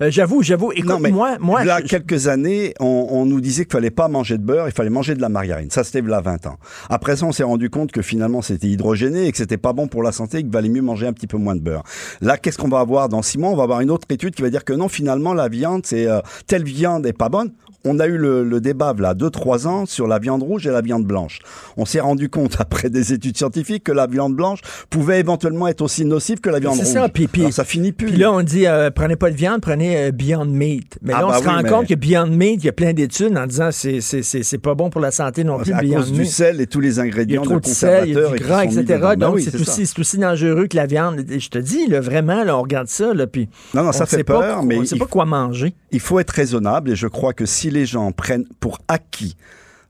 Euh, 0.00 0.10
j'avoue, 0.10 0.42
j'avoue. 0.42 0.72
Écoute, 0.72 0.88
Non, 0.88 0.98
mais 1.00 1.10
moi, 1.10 1.36
moi, 1.40 1.64
là, 1.64 1.80
je- 1.82 1.88
quelques 1.88 2.28
années, 2.28 2.74
on, 2.80 3.06
on 3.10 3.26
nous 3.26 3.40
disait 3.40 3.64
qu'il 3.64 3.72
fallait 3.72 3.90
pas 3.90 4.08
manger 4.08 4.38
de 4.38 4.42
beurre, 4.44 4.68
il 4.68 4.72
fallait 4.72 4.90
manger 4.90 5.14
de 5.14 5.20
la 5.20 5.28
margarine. 5.28 5.70
Ça, 5.70 5.84
c'était 5.84 6.00
là 6.02 6.20
20 6.20 6.46
ans. 6.46 6.56
Après 6.88 7.16
ça, 7.16 7.26
on 7.26 7.32
s'est 7.32 7.42
rendu 7.42 7.70
compte 7.70 7.92
que 7.92 8.02
finalement, 8.02 8.42
c'était 8.42 8.68
hydrogéné 8.68 9.26
et 9.26 9.32
que 9.32 9.38
c'était 9.38 9.56
pas 9.56 9.72
bon 9.72 9.88
pour 9.88 10.02
la 10.02 10.12
santé 10.12 10.38
et 10.38 10.42
qu'il 10.42 10.50
valait 10.52 10.68
mieux 10.68 10.82
manger 10.82 11.06
un 11.06 11.12
petit 11.12 11.26
peu 11.26 11.31
moins 11.38 11.56
de 11.56 11.60
beurre. 11.60 11.82
Là, 12.20 12.36
qu'est-ce 12.36 12.58
qu'on 12.58 12.68
va 12.68 12.80
avoir 12.80 13.08
dans 13.08 13.22
six 13.22 13.38
mois? 13.38 13.50
On 13.50 13.56
va 13.56 13.64
avoir 13.64 13.80
une 13.80 13.90
autre 13.90 14.06
étude 14.10 14.34
qui 14.34 14.42
va 14.42 14.50
dire 14.50 14.64
que 14.64 14.72
non, 14.72 14.88
finalement, 14.88 15.34
la 15.34 15.48
viande, 15.48 15.86
c'est 15.86 16.06
euh, 16.06 16.20
telle 16.46 16.64
viande 16.64 17.06
est 17.06 17.12
pas 17.12 17.28
bonne. 17.28 17.52
On 17.84 17.98
a 17.98 18.06
eu 18.06 18.16
le, 18.16 18.44
le 18.44 18.60
débat 18.60 18.94
là 18.98 19.14
deux 19.14 19.30
trois 19.30 19.66
ans 19.66 19.86
sur 19.86 20.06
la 20.06 20.18
viande 20.18 20.42
rouge 20.42 20.66
et 20.66 20.70
la 20.70 20.80
viande 20.82 21.04
blanche. 21.04 21.40
On 21.76 21.84
s'est 21.84 22.00
rendu 22.00 22.28
compte 22.28 22.56
après 22.60 22.90
des 22.90 23.12
études 23.12 23.36
scientifiques 23.36 23.84
que 23.84 23.92
la 23.92 24.06
viande 24.06 24.34
blanche 24.34 24.60
pouvait 24.90 25.18
éventuellement 25.20 25.66
être 25.68 25.80
aussi 25.82 26.04
nocive 26.04 26.40
que 26.40 26.50
la 26.50 26.60
viande 26.60 26.76
c'est 26.76 26.84
rouge. 26.84 26.92
ça, 26.92 27.08
puis, 27.08 27.28
ça 27.52 27.64
finit 27.64 27.92
plus. 27.92 28.06
Puis 28.08 28.16
là, 28.18 28.30
on 28.32 28.42
dit, 28.42 28.66
euh, 28.66 28.90
prenez 28.90 29.16
pas 29.16 29.30
de 29.30 29.36
viande, 29.36 29.60
prenez 29.60 29.96
euh, 29.96 30.10
Beyond 30.12 30.44
Meat. 30.44 30.98
Mais 31.02 31.12
là, 31.12 31.20
Ah, 31.22 31.26
on 31.26 31.28
bah 31.30 31.38
se 31.38 31.42
oui, 31.42 31.48
rend 31.48 31.62
mais- 31.62 31.68
compte 31.68 31.86
que 31.88 31.94
Beyond 31.94 32.26
Meat, 32.28 32.62
il 32.62 32.66
y 32.66 32.68
a 32.68 32.72
plein 32.72 32.92
d'études 32.92 33.36
en 33.36 33.46
disant 33.46 33.70
c'est 33.72 34.00
c'est 34.00 34.22
c'est 34.22 34.42
c'est 34.42 34.58
pas 34.58 34.74
bon 34.74 34.90
pour 34.90 35.00
la 35.00 35.10
santé 35.10 35.42
non 35.44 35.58
plus. 35.58 35.72
à 35.72 35.78
Beyond 35.80 35.96
cause 35.98 36.12
du 36.12 36.20
Meat. 36.20 36.30
sel 36.30 36.60
et 36.60 36.66
tous 36.66 36.80
les 36.80 36.92
Il 36.92 36.96
y 36.96 37.00
a 37.00 37.02
ingrédients 37.04 37.42
trop 37.42 37.54
de 37.56 37.60
de 37.60 37.66
sel, 37.66 38.08
il 38.08 38.14
y 38.14 38.18
a 38.18 38.28
du 38.28 38.36
et 38.36 38.38
gras, 38.38 38.64
mis 38.64 38.78
etc. 38.78 38.84
dedans. 38.94 39.08
Ben 39.08 39.16
Donc, 39.16 39.34
oui, 39.36 39.42
c'est 39.42 39.50
c'est 39.50 39.60
aussi, 39.60 39.86
c'est 39.86 39.98
aussi 39.98 40.18
dangereux 40.18 40.66
que 40.68 40.76
la 40.76 40.86
viande. 40.86 41.24
Et 41.30 41.40
Je 41.40 41.48
te 41.50 41.58
dis, 41.58 41.86
là, 41.88 42.00
vraiment, 42.00 42.44
là, 42.44 42.56
on 42.56 42.62
regarde 42.62 42.88
ça, 42.88 43.12
là, 43.14 43.26
puis 43.26 43.48
Non, 43.74 43.82
non, 43.82 43.92
ça 43.92 44.06
fait 44.06 44.22
pas 44.24 44.38
peur, 44.40 44.54
quoi- 44.58 44.64
mais 44.64 44.78
on 44.78 44.84
sait 44.84 44.96
il 44.96 44.98
pas 44.98 45.06
quoi 45.06 45.24
manger. 45.24 45.74
Il 45.90 46.00
faut 46.00 46.18
être 46.20 46.30
raisonnable 46.30 46.90
et 46.90 46.96
je 46.96 47.06
crois 47.06 47.32
que 47.32 47.44
si 47.46 47.70
les 47.72 47.86
gens 47.86 48.12
prennent 48.12 48.46
pour 48.60 48.78
acquis 48.88 49.36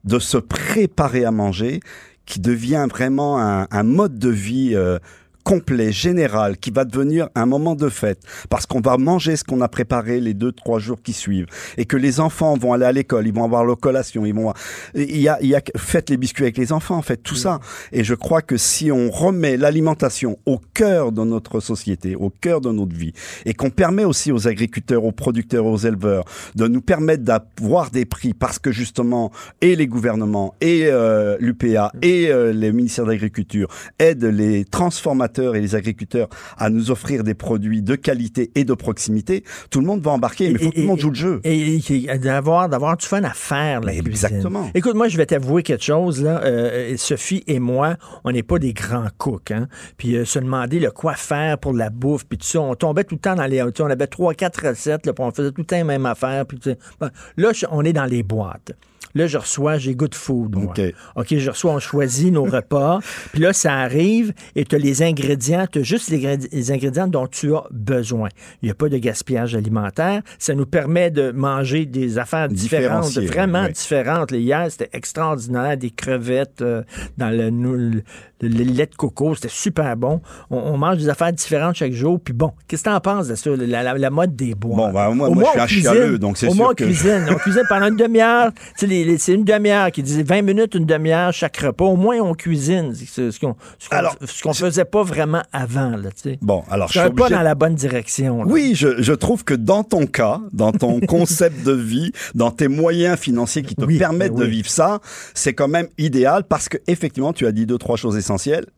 de 0.05 0.19
se 0.19 0.39
préparer 0.39 1.25
à 1.25 1.31
manger, 1.31 1.81
qui 2.27 2.41
devient 2.41 2.87
vraiment 2.89 3.39
un, 3.39 3.83
mode 3.83 4.19
de 4.19 4.29
vie 4.29 4.75
euh, 4.75 4.99
complet, 5.43 5.93
général, 5.93 6.57
qui 6.57 6.71
va 6.71 6.85
devenir 6.85 7.29
un 7.35 7.47
moment 7.47 7.75
de 7.75 7.89
fête, 7.89 8.21
parce 8.49 8.67
qu'on 8.67 8.81
va 8.81 8.97
manger 8.97 9.37
ce 9.37 9.45
qu'on 9.45 9.61
a 9.61 9.69
préparé 9.69 10.21
les 10.21 10.35
deux, 10.35 10.53
trois 10.53 10.79
jours 10.79 11.01
qui 11.03 11.13
suivent, 11.13 11.47
et 11.77 11.85
que 11.85 11.97
les 11.97 12.21
enfants 12.21 12.57
vont 12.57 12.73
aller 12.73 12.85
à 12.85 12.93
l'école, 12.93 13.27
ils 13.27 13.35
vont 13.35 13.45
avoir 13.45 13.65
leur 13.65 13.79
collation, 13.79 14.25
ils 14.25 14.35
vont, 14.35 14.53
il 14.95 15.21
y 15.21 15.29
a, 15.29 15.39
il 15.43 15.49
y 15.49 15.55
a, 15.55 15.63
faites 15.77 16.11
les 16.11 16.17
biscuits 16.17 16.45
avec 16.45 16.59
les 16.59 16.73
enfants, 16.73 17.01
faites 17.03 17.23
tout 17.23 17.35
ça. 17.35 17.61
Et 17.93 18.05
je 18.05 18.15
crois 18.15 18.43
que 18.43 18.57
si 18.57 18.93
on 18.93 19.11
remet 19.11 19.57
l'alimentation 19.57 20.39
au 20.47 20.61
cœur 20.75 21.13
de 21.13 21.25
notre 21.25 21.61
société, 21.61 22.15
au 22.17 22.31
cœur 22.31 22.61
de 22.61 22.71
notre 22.71 22.95
vie, 22.95 23.13
et 23.45 23.55
qu'on 23.55 23.71
permet 23.71 24.05
aussi 24.05 24.33
aux 24.33 24.49
agriculteurs, 24.49 25.05
aux 25.05 25.13
producteurs, 25.13 25.67
aux 25.67 25.79
éleveurs 25.79 26.25
de 26.55 26.67
nous 26.69 26.81
permettre 26.81 27.25
d'avoir 27.25 27.91
des 27.91 28.05
prix 28.05 28.35
parce 28.35 28.59
que 28.59 28.73
justement, 28.73 29.31
et 29.61 29.77
les 29.77 29.87
gouvernements, 29.87 30.55
et 30.61 30.87
euh, 30.87 31.37
l'UPA, 31.41 31.93
et 32.03 32.29
euh, 32.31 32.53
les 32.53 32.73
ministères 32.73 33.07
d'agriculture 33.07 33.69
aident 33.99 34.25
les 34.25 34.65
transformateurs 34.65 35.32
et 35.39 35.61
les 35.61 35.75
agriculteurs 35.75 36.29
à 36.59 36.71
nous 36.71 36.91
offrir 36.91 37.25
des 37.25 37.35
produits 37.35 37.83
de 37.83 37.95
qualité 37.95 38.51
et 38.55 38.65
de 38.65 38.75
proximité, 38.75 39.45
tout 39.71 39.81
le 39.81 39.87
monde 39.87 40.01
va 40.03 40.11
embarquer, 40.13 40.49
mais 40.51 40.59
il 40.61 40.65
faut 40.65 40.71
que 40.71 40.75
tout 40.77 40.81
le 40.83 40.87
monde 40.87 40.99
joue 41.01 41.09
le 41.11 41.15
jeu. 41.15 41.41
Et, 41.45 41.77
et- 41.77 42.11
et 42.13 42.19
d'avoir, 42.19 42.69
d'avoir 42.69 42.97
du 42.97 43.07
fun 43.07 43.23
à 43.25 43.31
faire, 43.31 43.81
la 43.81 43.93
cuisine. 43.93 44.09
exactement. 44.09 44.71
Écoute, 44.75 44.95
moi, 44.95 45.09
je 45.09 45.17
vais 45.17 45.27
t'avouer 45.27 45.63
quelque 45.63 45.85
chose, 45.85 46.23
là. 46.23 46.41
Euh, 46.45 46.95
Sophie 46.97 47.43
et 47.47 47.59
moi, 47.59 47.97
on 48.25 48.33
n'est 48.33 48.43
pas 48.43 48.59
des 48.59 48.73
grands 48.73 49.09
cooks, 49.19 49.51
hein. 49.51 49.69
Puis 49.97 50.17
euh, 50.17 50.25
se 50.25 50.39
demander 50.39 50.79
le 50.81 50.91
quoi 50.91 51.15
faire 51.15 51.59
pour 51.59 51.73
la 51.73 51.91
bouffe, 51.91 52.25
puis 52.27 52.39
tout 52.39 52.47
ça, 52.47 52.61
on 52.61 52.75
tombait 52.75 53.05
tout 53.05 53.15
le 53.17 53.21
temps 53.21 53.35
dans 53.35 53.47
les... 53.47 53.63
On 53.63 53.87
avait 53.91 54.07
trois, 54.07 54.35
quatre 54.35 54.69
recettes, 54.69 55.07
là, 55.07 55.13
puis 55.13 55.25
on 55.25 55.31
faisait 55.31 55.51
tout 55.51 55.61
le 55.61 55.65
temps 55.67 55.77
la 55.77 55.85
même 55.85 56.07
affaire. 56.07 56.47
Puis, 56.47 56.59
bon, 57.01 57.09
là, 57.37 57.51
on 57.71 57.85
est 57.85 57.93
dans 57.93 58.05
les 58.05 58.23
boîtes. 58.23 58.73
Là, 59.15 59.27
je 59.27 59.39
reçois, 59.39 59.79
j'ai 59.79 59.95
good 59.95 60.15
food, 60.15 60.57
moi. 60.57 60.73
OK, 61.17 61.37
je 61.37 61.51
reçois, 61.51 61.73
on 61.73 61.79
choisit 61.79 62.33
nos 62.33 62.45
repas. 62.45 63.01
Puis 63.33 63.43
là, 63.43 63.53
ça 63.53 63.75
arrive 63.75 64.33
et 64.57 64.65
tu 64.65 64.77
as 64.77 64.79
les 64.79 65.03
ingrédients, 65.03 65.67
tu 65.71 65.81
as 65.81 65.83
juste 65.83 66.11
les, 66.11 66.71
ingrédients 66.71 67.07
dont 67.07 67.27
tu 67.27 67.55
as 67.55 67.65
besoin. 67.71 68.29
Il 68.63 68.67
n'y 68.67 68.71
a 68.71 68.75
pas 68.75 68.89
de 68.89 68.99
gaspillage 68.99 69.55
alimentaire. 69.55 70.23
Ça 70.39 70.55
nous 70.55 70.67
permet 70.67 71.11
de 71.11 71.31
manger 71.31 71.87
des 71.87 72.19
affaires 72.19 72.49
différentes, 72.49 73.13
vraiment 73.19 73.65
oui. 73.65 73.73
différentes. 73.73 74.31
Les 74.31 74.41
hier, 74.41 74.67
c'était 74.71 74.91
extraordinaire. 74.93 75.77
Des 75.77 75.91
crevettes 75.91 76.63
euh, 76.63 76.83
dans 77.17 77.31
le, 77.31 77.51
le- 77.51 78.03
le 78.43 78.65
lait 78.65 78.87
de 78.87 78.95
coco, 78.97 79.35
c'était 79.35 79.49
super 79.49 79.97
bon. 79.97 80.21
On, 80.51 80.59
on 80.59 80.77
mange 80.77 80.99
des 80.99 81.09
affaires 81.09 81.33
différentes 81.33 81.77
chaque 81.77 81.93
jour. 81.93 82.19
Puis 82.23 82.35
bon, 82.35 82.53
qu'est-ce 82.69 82.83
que 82.83 82.89
tu 82.89 82.95
en 82.95 83.01
penses 83.01 83.29
de 83.29 83.35
ça, 83.35 83.51
la, 83.57 83.83
la- 83.83 83.99
la 83.99 84.11
mode 84.11 84.35
des 84.37 84.55
bois? 84.55 84.77
Bon, 84.77 84.93
ben, 84.93 85.11
moi, 85.11 85.29
Au 85.29 85.35
moi, 85.35 85.43
moins, 85.45 85.53
je 85.55 85.61
on 85.61 85.67
suis 85.69 85.87
un 85.89 85.93
chialeux, 85.93 86.19
donc 86.19 86.37
c'est 86.37 86.47
Au 86.49 86.51
sûr 86.51 86.59
moins, 86.63 86.73
on 86.73 86.75
cuisine. 86.75 87.27
On 87.31 87.35
cuisine 87.35 87.63
pendant 87.69 87.87
une 87.89 87.97
demi-heure. 87.97 88.51
Tu 88.79 88.87
sais, 88.89 89.17
c'est 89.19 89.35
une 89.35 89.45
demi-heure 89.45 89.91
qui 89.93 90.03
disait 90.03 90.23
20 90.23 90.43
minutes, 90.43 90.75
une 90.75 90.87
demi-heure 90.87 91.33
chaque 91.33 91.57
repas. 91.59 91.85
Au 91.85 91.97
moins, 91.97 92.17
on 92.21 92.35
cuisine. 92.35 92.93
C'est 92.95 93.31
ce 93.31 93.39
qu'on 93.41 93.55
ce 93.79 94.43
qu'on 94.43 94.53
faisait 94.55 94.85
pas 94.85 95.03
vraiment 95.03 95.43
avant. 95.53 95.91
Là. 95.91 96.09
Bon, 96.41 96.63
alors, 96.71 96.89
je 96.89 96.95
C'est 96.95 97.01
un 97.01 97.11
pas 97.11 97.25
obligé- 97.27 97.35
dans 97.35 97.43
la 97.43 97.55
bonne 97.55 97.75
direction. 97.75 98.45
là. 98.45 98.51
Oui, 98.51 98.73
je, 98.75 99.01
je 99.03 99.13
trouve 99.13 99.45
que 99.45 99.55
dans 99.55 99.85
ton 99.85 100.07
cas, 100.07 100.41
dans 100.53 100.73
ton 100.73 101.01
concept 101.07 101.65
de 101.65 101.73
vie, 101.73 102.13
dans 102.35 102.51
tes 102.51 102.69
moyens 102.69 103.19
financiers 103.19 103.63
qui 103.63 103.75
te 103.75 103.85
permettent 103.85 104.33
ben 104.33 104.41
de 104.41 104.45
oui. 104.45 104.51
vivre 104.51 104.69
ça, 104.71 105.01
c'est 105.35 105.55
quand 105.55 105.69
même 105.69 105.89
idéal 105.99 106.45
parce 106.49 106.69
que 106.69 106.79
effectivement, 106.87 107.33
tu 107.33 107.47
as 107.47 107.53
dit 107.53 107.67
deux 107.67 107.79
trois 107.79 107.97
choses 107.97 108.17
essentielles. 108.17 108.32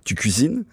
Tu 0.04 0.14
cuisines, 0.14 0.64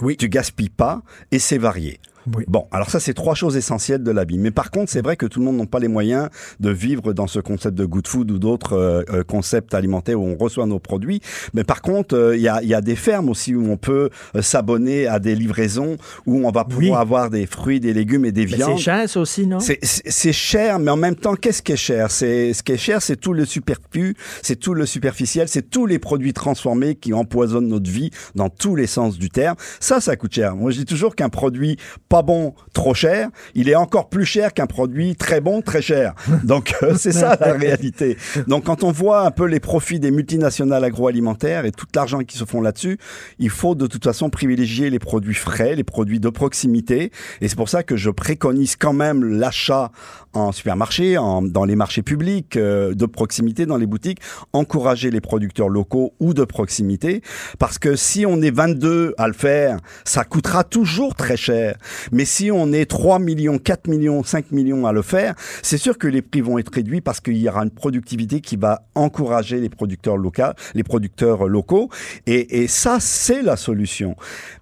oui. 0.00 0.16
tu 0.16 0.28
gaspilles 0.28 0.70
pas 0.70 1.02
et 1.30 1.38
c'est 1.38 1.58
varié. 1.58 2.00
Bon, 2.48 2.66
alors 2.70 2.90
ça, 2.90 3.00
c'est 3.00 3.14
trois 3.14 3.34
choses 3.34 3.56
essentielles 3.56 4.02
de 4.02 4.10
la 4.10 4.24
vie. 4.24 4.38
Mais 4.38 4.50
par 4.50 4.70
contre, 4.70 4.90
c'est 4.90 5.02
vrai 5.02 5.16
que 5.16 5.26
tout 5.26 5.40
le 5.40 5.46
monde 5.46 5.56
n'a 5.56 5.66
pas 5.66 5.78
les 5.78 5.88
moyens 5.88 6.28
de 6.60 6.70
vivre 6.70 7.12
dans 7.12 7.26
ce 7.26 7.40
concept 7.40 7.76
de 7.76 7.84
good 7.84 8.06
food 8.06 8.30
ou 8.30 8.38
d'autres 8.38 8.74
euh, 8.74 9.02
euh, 9.12 9.24
concepts 9.24 9.74
alimentaires 9.74 10.20
où 10.20 10.26
on 10.26 10.36
reçoit 10.36 10.66
nos 10.66 10.78
produits. 10.78 11.20
Mais 11.54 11.64
par 11.64 11.82
contre, 11.82 12.16
euh, 12.16 12.36
il 12.36 12.40
y, 12.40 12.44
y 12.44 12.74
a 12.74 12.80
des 12.80 12.96
fermes 12.96 13.28
aussi 13.28 13.54
où 13.54 13.70
on 13.70 13.76
peut 13.76 14.10
s'abonner 14.40 15.06
à 15.06 15.18
des 15.18 15.34
livraisons 15.34 15.96
où 16.26 16.46
on 16.46 16.50
va 16.50 16.64
pouvoir 16.64 17.00
avoir 17.00 17.30
des 17.30 17.46
fruits, 17.46 17.80
des 17.80 17.92
légumes 17.92 18.24
et 18.24 18.32
des 18.32 18.46
Mais 18.46 18.56
viandes. 18.56 18.76
c'est 18.76 18.82
cher, 18.84 19.08
ça 19.08 19.20
aussi, 19.20 19.46
non? 19.46 19.58
C'est 19.60 20.32
cher, 20.32 20.78
mais 20.78 20.90
en 20.90 20.96
même 20.96 21.16
temps, 21.16 21.34
qu'est-ce 21.34 21.62
qui 21.62 21.72
est 21.72 21.76
cher? 21.76 22.10
C'est 22.10 22.52
ce 22.52 22.62
qui 22.62 22.72
est 22.72 22.76
cher, 22.76 23.02
c'est 23.02 23.16
tout 23.16 23.32
le 23.32 23.44
superflu, 23.44 24.14
c'est 24.42 24.56
tout 24.56 24.74
le 24.74 24.86
superficiel, 24.86 25.48
c'est 25.48 25.70
tous 25.70 25.86
les 25.86 25.98
produits 25.98 26.32
transformés 26.32 26.94
qui 26.94 27.12
empoisonnent 27.12 27.68
notre 27.68 27.90
vie 27.90 28.10
dans 28.34 28.48
tous 28.48 28.76
les 28.76 28.86
sens 28.86 29.18
du 29.18 29.28
terme. 29.30 29.56
Ça, 29.80 30.00
ça 30.00 30.16
coûte 30.16 30.34
cher. 30.34 30.56
Moi, 30.56 30.70
je 30.70 30.78
dis 30.78 30.84
toujours 30.84 31.14
qu'un 31.16 31.28
produit 31.28 31.76
pas 32.08 32.19
bon, 32.22 32.54
trop 32.72 32.94
cher, 32.94 33.28
il 33.54 33.68
est 33.68 33.74
encore 33.74 34.08
plus 34.08 34.24
cher 34.24 34.52
qu'un 34.54 34.66
produit 34.66 35.16
très 35.16 35.40
bon, 35.40 35.62
très 35.62 35.82
cher. 35.82 36.14
Donc, 36.44 36.74
euh, 36.82 36.94
c'est 36.96 37.12
ça 37.12 37.36
la 37.40 37.52
réalité. 37.52 38.16
Donc, 38.46 38.64
quand 38.64 38.84
on 38.84 38.92
voit 38.92 39.26
un 39.26 39.30
peu 39.30 39.46
les 39.46 39.60
profits 39.60 40.00
des 40.00 40.10
multinationales 40.10 40.84
agroalimentaires 40.84 41.64
et 41.64 41.72
tout 41.72 41.86
l'argent 41.94 42.20
qui 42.20 42.36
se 42.36 42.44
font 42.44 42.60
là-dessus, 42.60 42.98
il 43.38 43.50
faut 43.50 43.74
de 43.74 43.86
toute 43.86 44.04
façon 44.04 44.30
privilégier 44.30 44.90
les 44.90 44.98
produits 44.98 45.34
frais, 45.34 45.74
les 45.74 45.84
produits 45.84 46.20
de 46.20 46.28
proximité. 46.28 47.10
Et 47.40 47.48
c'est 47.48 47.56
pour 47.56 47.68
ça 47.68 47.82
que 47.82 47.96
je 47.96 48.10
préconise 48.10 48.76
quand 48.76 48.92
même 48.92 49.24
l'achat 49.24 49.90
en 50.32 50.52
supermarché, 50.52 51.18
en, 51.18 51.42
dans 51.42 51.64
les 51.64 51.76
marchés 51.76 52.02
publics, 52.02 52.56
euh, 52.56 52.94
de 52.94 53.06
proximité, 53.06 53.66
dans 53.66 53.76
les 53.76 53.86
boutiques, 53.86 54.20
encourager 54.52 55.10
les 55.10 55.20
producteurs 55.20 55.68
locaux 55.68 56.14
ou 56.20 56.34
de 56.34 56.44
proximité. 56.44 57.22
Parce 57.58 57.78
que 57.78 57.96
si 57.96 58.24
on 58.26 58.40
est 58.40 58.50
22 58.50 59.14
à 59.18 59.26
le 59.26 59.32
faire, 59.32 59.78
ça 60.04 60.24
coûtera 60.24 60.64
toujours 60.64 61.14
très 61.14 61.36
cher. 61.36 61.76
Mais 62.12 62.24
si 62.24 62.50
on 62.50 62.72
est 62.72 62.86
3 62.86 63.18
millions, 63.18 63.58
4 63.58 63.88
millions, 63.88 64.22
5 64.22 64.50
millions 64.52 64.86
à 64.86 64.92
le 64.92 65.02
faire, 65.02 65.34
c'est 65.62 65.78
sûr 65.78 65.98
que 65.98 66.06
les 66.06 66.22
prix 66.22 66.40
vont 66.40 66.58
être 66.58 66.72
réduits 66.72 67.00
parce 67.00 67.20
qu'il 67.20 67.36
y 67.36 67.48
aura 67.48 67.62
une 67.64 67.70
productivité 67.70 68.40
qui 68.40 68.56
va 68.56 68.82
encourager 68.94 69.60
les 69.60 69.68
producteurs 69.68 70.16
locaux, 70.16 70.42
les 70.74 70.82
producteurs 70.84 71.48
locaux. 71.48 71.88
Et, 72.26 72.62
et 72.62 72.68
ça, 72.68 72.98
c'est 73.00 73.42
la 73.42 73.56
solution. 73.56 74.16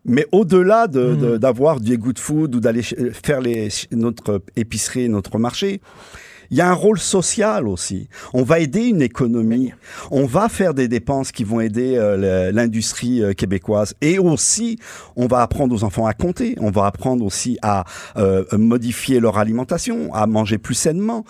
Mais 0.04 0.26
au-delà 0.32 0.86
de, 0.88 1.14
de- 1.14 1.36
d'avoir 1.36 1.80
du 1.80 1.96
good 1.98 2.18
food 2.18 2.54
ou 2.54 2.60
d'aller 2.60 2.82
faire 2.82 3.40
les, 3.40 3.68
notre 3.92 4.42
épicerie, 4.56 5.08
notre 5.08 5.38
marché, 5.38 5.80
il 6.50 6.56
y 6.56 6.60
a 6.60 6.68
un 6.68 6.74
rôle 6.74 6.98
social 6.98 7.68
aussi. 7.68 8.08
On 8.32 8.42
va 8.42 8.58
aider 8.60 8.84
une 8.86 9.02
économie. 9.02 9.72
On 10.10 10.24
va 10.26 10.48
faire 10.48 10.74
des 10.74 10.88
dépenses 10.88 11.32
qui 11.32 11.44
vont 11.44 11.60
aider 11.60 11.94
euh, 11.96 12.50
l'industrie 12.52 13.22
euh, 13.22 13.32
québécoise. 13.34 13.94
Et 14.00 14.18
aussi, 14.18 14.78
on 15.16 15.26
va 15.26 15.42
apprendre 15.42 15.74
aux 15.74 15.84
enfants 15.84 16.06
à 16.06 16.14
compter. 16.14 16.54
On 16.60 16.70
va 16.70 16.86
apprendre 16.86 17.24
aussi 17.24 17.58
à 17.62 17.84
euh, 18.16 18.44
modifier 18.52 19.20
leur 19.20 19.38
alimentation, 19.38 20.12
à 20.14 20.26
manger 20.26 20.58
plus 20.58 20.74
sainement. 20.74 21.24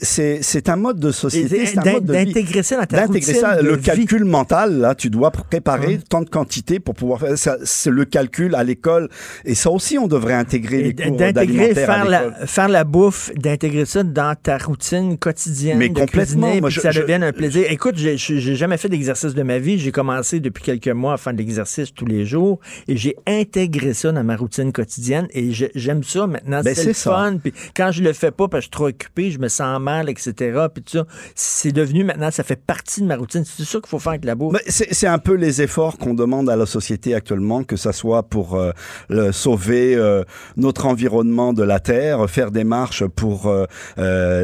C'est 0.00 0.68
un 0.68 0.76
mode 0.76 1.00
de 1.00 1.10
société. 1.10 1.66
C'est 1.66 1.78
un 1.78 1.92
mode 1.92 2.04
de 2.04 2.12
d'intégrer 2.12 2.62
ça 2.62 2.76
dans 2.76 2.86
ta 2.86 3.06
D'intégrer 3.06 3.32
routine 3.32 3.40
ça, 3.48 3.56
de 3.62 3.66
le 3.66 3.76
vie. 3.76 3.82
calcul 3.82 4.24
mental, 4.24 4.78
là, 4.78 4.94
tu 4.94 5.10
dois 5.10 5.30
préparer 5.30 5.80
Hum. 5.80 6.02
tant 6.08 6.20
de 6.20 6.28
quantité 6.28 6.78
pour 6.80 6.94
pouvoir 6.94 7.20
faire 7.20 7.38
ça. 7.38 7.56
C'est 7.64 7.90
le 7.90 8.04
calcul 8.04 8.54
à 8.54 8.64
l'école. 8.64 9.08
Et 9.44 9.54
ça 9.54 9.70
aussi, 9.70 9.98
on 9.98 10.06
devrait 10.08 10.34
intégrer 10.34 10.82
les 10.82 10.94
cours 10.94 11.16
d'intégrer, 11.16 11.32
d'alimentaire 11.32 11.86
faire 11.86 12.04
la, 12.04 12.46
faire 12.46 12.68
la 12.68 12.84
bouffe, 12.84 13.30
d'intégrer 13.36 13.84
ça 13.86 14.02
dans 14.02 14.34
ta 14.40 14.58
routine 14.62 15.18
quotidienne. 15.18 15.78
Mais 15.78 15.88
de 15.88 15.94
complètement, 15.98 16.22
cuisiner, 16.46 16.60
moi, 16.60 16.70
je- 16.70 16.76
que 16.76 16.82
ça 16.82 16.90
je- 16.90 17.00
devienne 17.00 17.22
un 17.22 17.32
plaisir. 17.32 17.64
Écoute, 17.70 17.94
j'ai 17.96 18.16
jamais 18.56 18.76
fait 18.76 18.88
d'exercice 18.88 19.34
de 19.34 19.42
ma 19.42 19.58
vie. 19.58 19.78
J'ai 19.78 19.92
commencé 19.92 20.40
depuis 20.40 20.62
quelques 20.62 20.88
mois 20.88 21.14
à 21.14 21.16
faire 21.16 21.32
de 21.32 21.38
l'exercice 21.38 21.92
tous 21.94 22.06
les 22.06 22.24
jours 22.26 22.58
et 22.88 22.96
j'ai 22.96 23.16
intégré 23.26 23.94
ça 23.94 24.12
dans 24.12 24.24
ma 24.24 24.36
routine 24.36 24.72
quotidienne 24.72 25.26
et 25.32 25.52
je- 25.52 25.66
j'aime 25.74 26.02
ça 26.04 26.26
maintenant. 26.26 26.60
Ben, 26.62 26.74
c'est 26.74 26.84
le 26.86 26.92
ça. 26.92 27.10
fun. 27.10 27.36
Puis 27.42 27.52
quand 27.76 27.90
je 27.92 28.02
le 28.02 28.12
fais 28.12 28.30
pas 28.30 28.48
parce 28.48 28.60
que 28.60 28.60
je 28.60 28.64
suis 28.66 28.70
trop 28.70 28.86
occupé, 28.88 29.30
je 29.30 29.38
me 29.38 29.48
sens 29.48 29.80
mal, 29.80 30.08
etc. 30.10 30.32
Puis 30.74 30.82
tout 30.82 30.98
ça, 30.98 31.06
c'est 31.34 31.72
devenu 31.72 32.04
maintenant, 32.04 32.30
ça 32.30 32.42
fait 32.44 32.60
partie 32.60 33.00
de 33.02 33.06
ma 33.06 33.16
routine. 33.16 33.44
C'est 33.44 33.64
ça 33.64 33.78
qu'il 33.78 33.88
faut 33.88 33.98
faire 33.98 34.10
avec 34.12 34.24
la 34.24 34.34
bouffe. 34.34 34.56
C'est 34.66 34.92
c'est 34.92 35.06
un 35.06 35.18
peu 35.18 35.34
les 35.34 35.62
efforts 35.62 35.98
qu'on 35.98 36.14
demande 36.14 36.48
à 36.50 36.56
la 36.56 36.66
société 36.66 37.14
actuellement, 37.14 37.62
que 37.64 37.76
ça 37.76 37.92
soit 37.92 38.22
pour 38.24 38.56
euh, 38.56 38.72
le- 39.08 39.32
sauver 39.32 39.94
euh, 39.96 40.24
notre 40.56 40.86
environnement 40.86 41.52
de 41.52 41.62
la 41.62 41.80
terre, 41.80 42.28
faire 42.28 42.50
des 42.50 42.64
marches 42.64 43.04
pour 43.06 43.46
euh, 43.46 43.66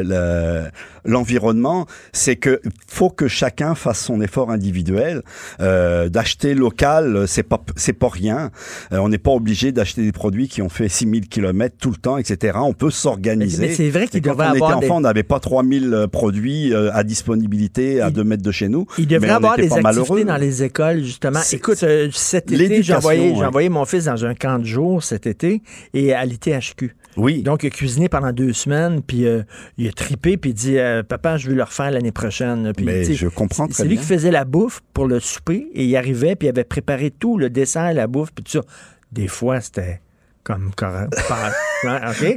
le- 0.07 0.69
l'environnement. 1.05 1.85
C'est 2.13 2.35
que 2.35 2.61
faut 2.87 3.09
que 3.09 3.27
chacun 3.27 3.75
fasse 3.75 3.99
son 3.99 4.21
effort 4.21 4.51
individuel. 4.51 5.21
Euh, 5.59 6.09
d'acheter 6.09 6.53
local, 6.53 7.25
c'est 7.27 7.43
pas 7.43 7.61
c'est 7.75 7.93
pas 7.93 8.09
rien. 8.09 8.51
Euh, 8.91 8.97
on 8.97 9.09
n'est 9.09 9.17
pas 9.17 9.31
obligé 9.31 9.71
d'acheter 9.71 10.03
des 10.03 10.11
produits 10.11 10.47
qui 10.47 10.61
ont 10.61 10.69
fait 10.69 10.89
6000 10.89 11.27
kilomètres 11.29 11.75
tout 11.79 11.91
le 11.91 11.97
temps, 11.97 12.17
etc. 12.17 12.57
On 12.61 12.73
peut 12.73 12.91
s'organiser. 12.91 13.67
Mais- 13.67 13.73
c'est 13.73 13.89
vrai 13.89 14.07
qu'il 14.07 14.19
Et 14.19 14.21
quand 14.21 14.31
devrait 14.31 14.47
on 14.47 14.53
était 14.53 14.63
avoir 14.63 14.79
des- 14.79 14.85
enfant, 14.87 14.97
on 14.97 15.01
n'avait 15.01 15.23
pas 15.23 15.39
3000 15.39 15.93
euh, 15.93 16.07
produits 16.07 16.73
à 16.75 17.03
disponibilité 17.03 18.01
à 18.01 18.09
2 18.11 18.23
mètres 18.23 18.43
de 18.43 18.51
chez 18.51 18.69
nous. 18.69 18.85
Il 18.97 19.07
devrait 19.07 19.27
mais 19.27 19.33
avoir 19.33 19.55
des 19.55 19.63
activités 19.63 19.81
malheureux. 19.83 20.23
dans 20.23 20.37
les 20.37 20.63
écoles, 20.63 21.03
justement. 21.03 21.39
Écoute, 21.51 21.83
cet 22.11 22.51
été, 22.51 22.83
j'ai 22.83 22.93
envoyé, 22.95 23.31
ouais. 23.31 23.45
envoyé 23.45 23.69
mon 23.69 23.85
fils 23.85 24.05
dans 24.05 24.25
un 24.25 24.35
camp 24.35 24.59
de 24.59 24.65
jour 24.65 25.03
cet 25.03 25.27
été 25.27 25.61
et 25.93 26.13
à 26.13 26.25
l'ITHQ. 26.25 26.95
Oui. 27.17 27.41
Donc, 27.41 27.63
il 27.63 27.67
a 27.67 27.69
cuisiné 27.71 28.09
pendant 28.09 28.31
deux 28.31 28.53
semaines, 28.53 29.01
puis 29.01 29.25
euh, 29.27 29.41
il 29.77 29.87
a 29.87 29.91
tripé, 29.91 30.37
puis 30.37 30.51
il 30.51 30.53
dit 30.53 30.77
euh, 30.77 31.03
Papa, 31.03 31.37
je 31.37 31.49
veux 31.49 31.55
le 31.55 31.63
refaire 31.63 31.91
l'année 31.91 32.11
prochaine. 32.11 32.71
Puis, 32.75 32.85
Mais 32.85 33.03
sais, 33.03 33.13
je 33.15 33.27
comprends 33.27 33.67
c'est- 33.71 33.83
lui 33.83 33.89
bien. 33.95 33.99
qui 34.01 34.05
faisait 34.05 34.31
la 34.31 34.45
bouffe 34.45 34.81
pour 34.93 35.07
le 35.07 35.19
souper, 35.19 35.67
et 35.73 35.85
il 35.85 35.95
arrivait, 35.97 36.35
puis 36.35 36.47
il 36.47 36.49
avait 36.49 36.63
préparé 36.63 37.11
tout, 37.11 37.37
le 37.37 37.49
dessert, 37.49 37.91
la 37.93 38.07
bouffe, 38.07 38.31
puis 38.33 38.43
tout 38.43 38.51
ça. 38.51 38.61
Des 39.11 39.27
fois, 39.27 39.59
c'était 39.61 40.01
comme 40.47 40.71
correct. 40.77 41.13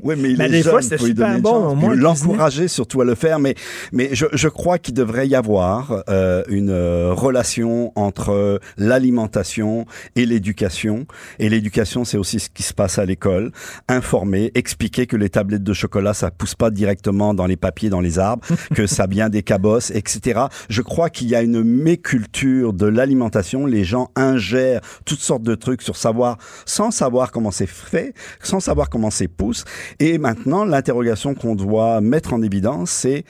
Oui, 0.02 0.14
mais 0.18 0.32
il 0.32 0.42
est 0.42 0.48
des 0.48 0.62
jeune, 0.62 0.72
fois, 0.72 0.82
super 0.82 1.40
bon. 1.40 1.68
Au 1.68 1.74
moins, 1.74 1.94
l'encourager 1.94 2.68
surtout 2.68 3.00
à 3.00 3.04
le 3.04 3.14
faire. 3.14 3.38
Mais, 3.38 3.54
mais 3.92 4.10
je, 4.12 4.26
je 4.32 4.48
crois 4.48 4.78
qu'il 4.78 4.94
devrait 4.94 5.28
y 5.28 5.34
avoir 5.34 6.02
euh, 6.08 6.42
une 6.48 6.70
euh, 6.70 7.14
relation 7.14 7.92
entre 7.94 8.60
l'alimentation 8.76 9.86
et 10.16 10.26
l'éducation. 10.26 11.06
Et 11.38 11.48
l'éducation, 11.48 12.04
c'est 12.04 12.18
aussi 12.18 12.40
ce 12.40 12.50
qui 12.50 12.62
se 12.62 12.74
passe 12.74 12.98
à 12.98 13.06
l'école. 13.06 13.52
Informer, 13.88 14.50
expliquer 14.54 15.06
que 15.06 15.16
les 15.16 15.30
tablettes 15.30 15.64
de 15.64 15.72
chocolat, 15.72 16.12
ça 16.12 16.30
pousse 16.30 16.54
pas 16.54 16.70
directement 16.70 17.32
dans 17.32 17.46
les 17.46 17.56
papiers, 17.56 17.88
dans 17.88 18.00
les 18.00 18.18
arbres, 18.18 18.46
que 18.74 18.86
ça 18.86 19.06
vient 19.06 19.30
des 19.30 19.42
cabosses, 19.42 19.90
etc. 19.92 20.40
Je 20.68 20.82
crois 20.82 21.08
qu'il 21.10 21.28
y 21.28 21.34
a 21.34 21.42
une 21.42 21.62
méculture 21.62 22.72
de 22.72 22.86
l'alimentation. 22.86 23.64
Les 23.64 23.84
gens 23.84 24.10
ingèrent 24.16 24.80
toutes 25.06 25.20
sortes 25.20 25.44
de 25.44 25.54
trucs 25.54 25.82
sur 25.82 25.96
savoir, 25.96 26.36
sans 26.66 26.90
savoir 26.90 27.30
comment 27.30 27.50
c'est 27.50 27.66
fait, 27.66 27.99
sans 28.42 28.60
savoir 28.60 28.88
comment 28.90 29.10
c'est 29.10 29.28
pousse. 29.28 29.64
Et 29.98 30.18
maintenant, 30.18 30.64
l'interrogation 30.64 31.34
qu'on 31.34 31.54
doit 31.54 32.00
mettre 32.00 32.32
en 32.32 32.42
évidence, 32.42 32.90
c'est 32.90 33.24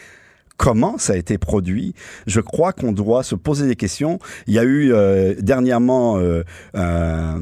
comment 0.56 0.98
ça 0.98 1.14
a 1.14 1.16
été 1.16 1.38
produit. 1.38 1.94
Je 2.26 2.40
crois 2.40 2.72
qu'on 2.72 2.92
doit 2.92 3.22
se 3.22 3.34
poser 3.34 3.66
des 3.66 3.76
questions. 3.76 4.18
Il 4.46 4.54
y 4.54 4.58
a 4.58 4.62
eu 4.64 4.92
euh, 4.92 5.34
dernièrement 5.40 6.18
euh, 6.18 6.42
un, 6.74 7.40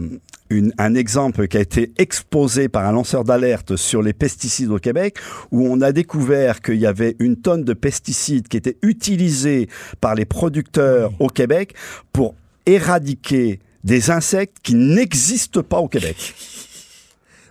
une- 0.51 0.73
un 0.79 0.95
exemple 0.95 1.49
qui 1.49 1.57
a 1.57 1.61
été 1.61 1.93
exposé 1.99 2.69
par 2.69 2.87
un 2.87 2.93
lanceur 2.93 3.25
d'alerte 3.25 3.75
sur 3.75 4.03
les 4.03 4.13
pesticides 4.13 4.71
au 4.71 4.79
Québec, 4.79 5.19
où 5.51 5.67
on 5.67 5.81
a 5.81 5.91
découvert 5.91 6.61
qu'il 6.63 6.77
y 6.77 6.87
avait 6.87 7.17
une 7.19 7.37
tonne 7.37 7.65
de 7.65 7.73
pesticides 7.75 8.47
qui 8.47 8.57
étaient 8.57 8.79
utilisés 8.83 9.69
par 10.01 10.15
les 10.15 10.25
producteurs 10.25 11.11
au 11.19 11.27
Québec 11.27 11.75
pour 12.13 12.37
éradiquer 12.67 13.59
des 13.83 14.11
insectes 14.11 14.59
qui 14.63 14.75
n'existent 14.75 15.63
pas 15.63 15.79
au 15.79 15.89
Québec. 15.89 16.35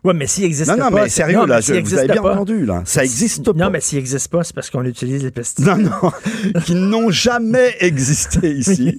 Ouais, 0.07 0.13
mais 0.13 0.27
s'il 0.27 0.45
existe 0.45 0.71
Non, 0.71 0.77
pas. 0.77 0.89
non, 0.89 0.95
mais 0.95 1.03
c'est- 1.03 1.09
sérieux, 1.09 1.37
non, 1.37 1.45
là, 1.45 1.55
mais 1.57 1.61
je- 1.61 1.81
vous 1.81 1.93
avez 1.95 2.07
bien 2.07 2.21
pas- 2.21 2.33
entendu, 2.33 2.65
là. 2.65 2.81
Ça 2.85 3.03
existe 3.03 3.45
Non, 3.47 3.53
pas. 3.53 3.69
mais 3.69 3.81
s'il 3.81 3.97
n'existe 3.97 4.29
pas, 4.29 4.43
c'est 4.43 4.55
parce 4.55 4.69
qu'on 4.69 4.85
utilise 4.85 5.23
les 5.23 5.31
pesticides. 5.31 5.65
Non, 5.67 5.77
non, 5.77 6.11
qui 6.65 6.75
n'ont 6.75 7.09
jamais 7.11 7.75
existé 7.79 8.51
ici. 8.53 8.97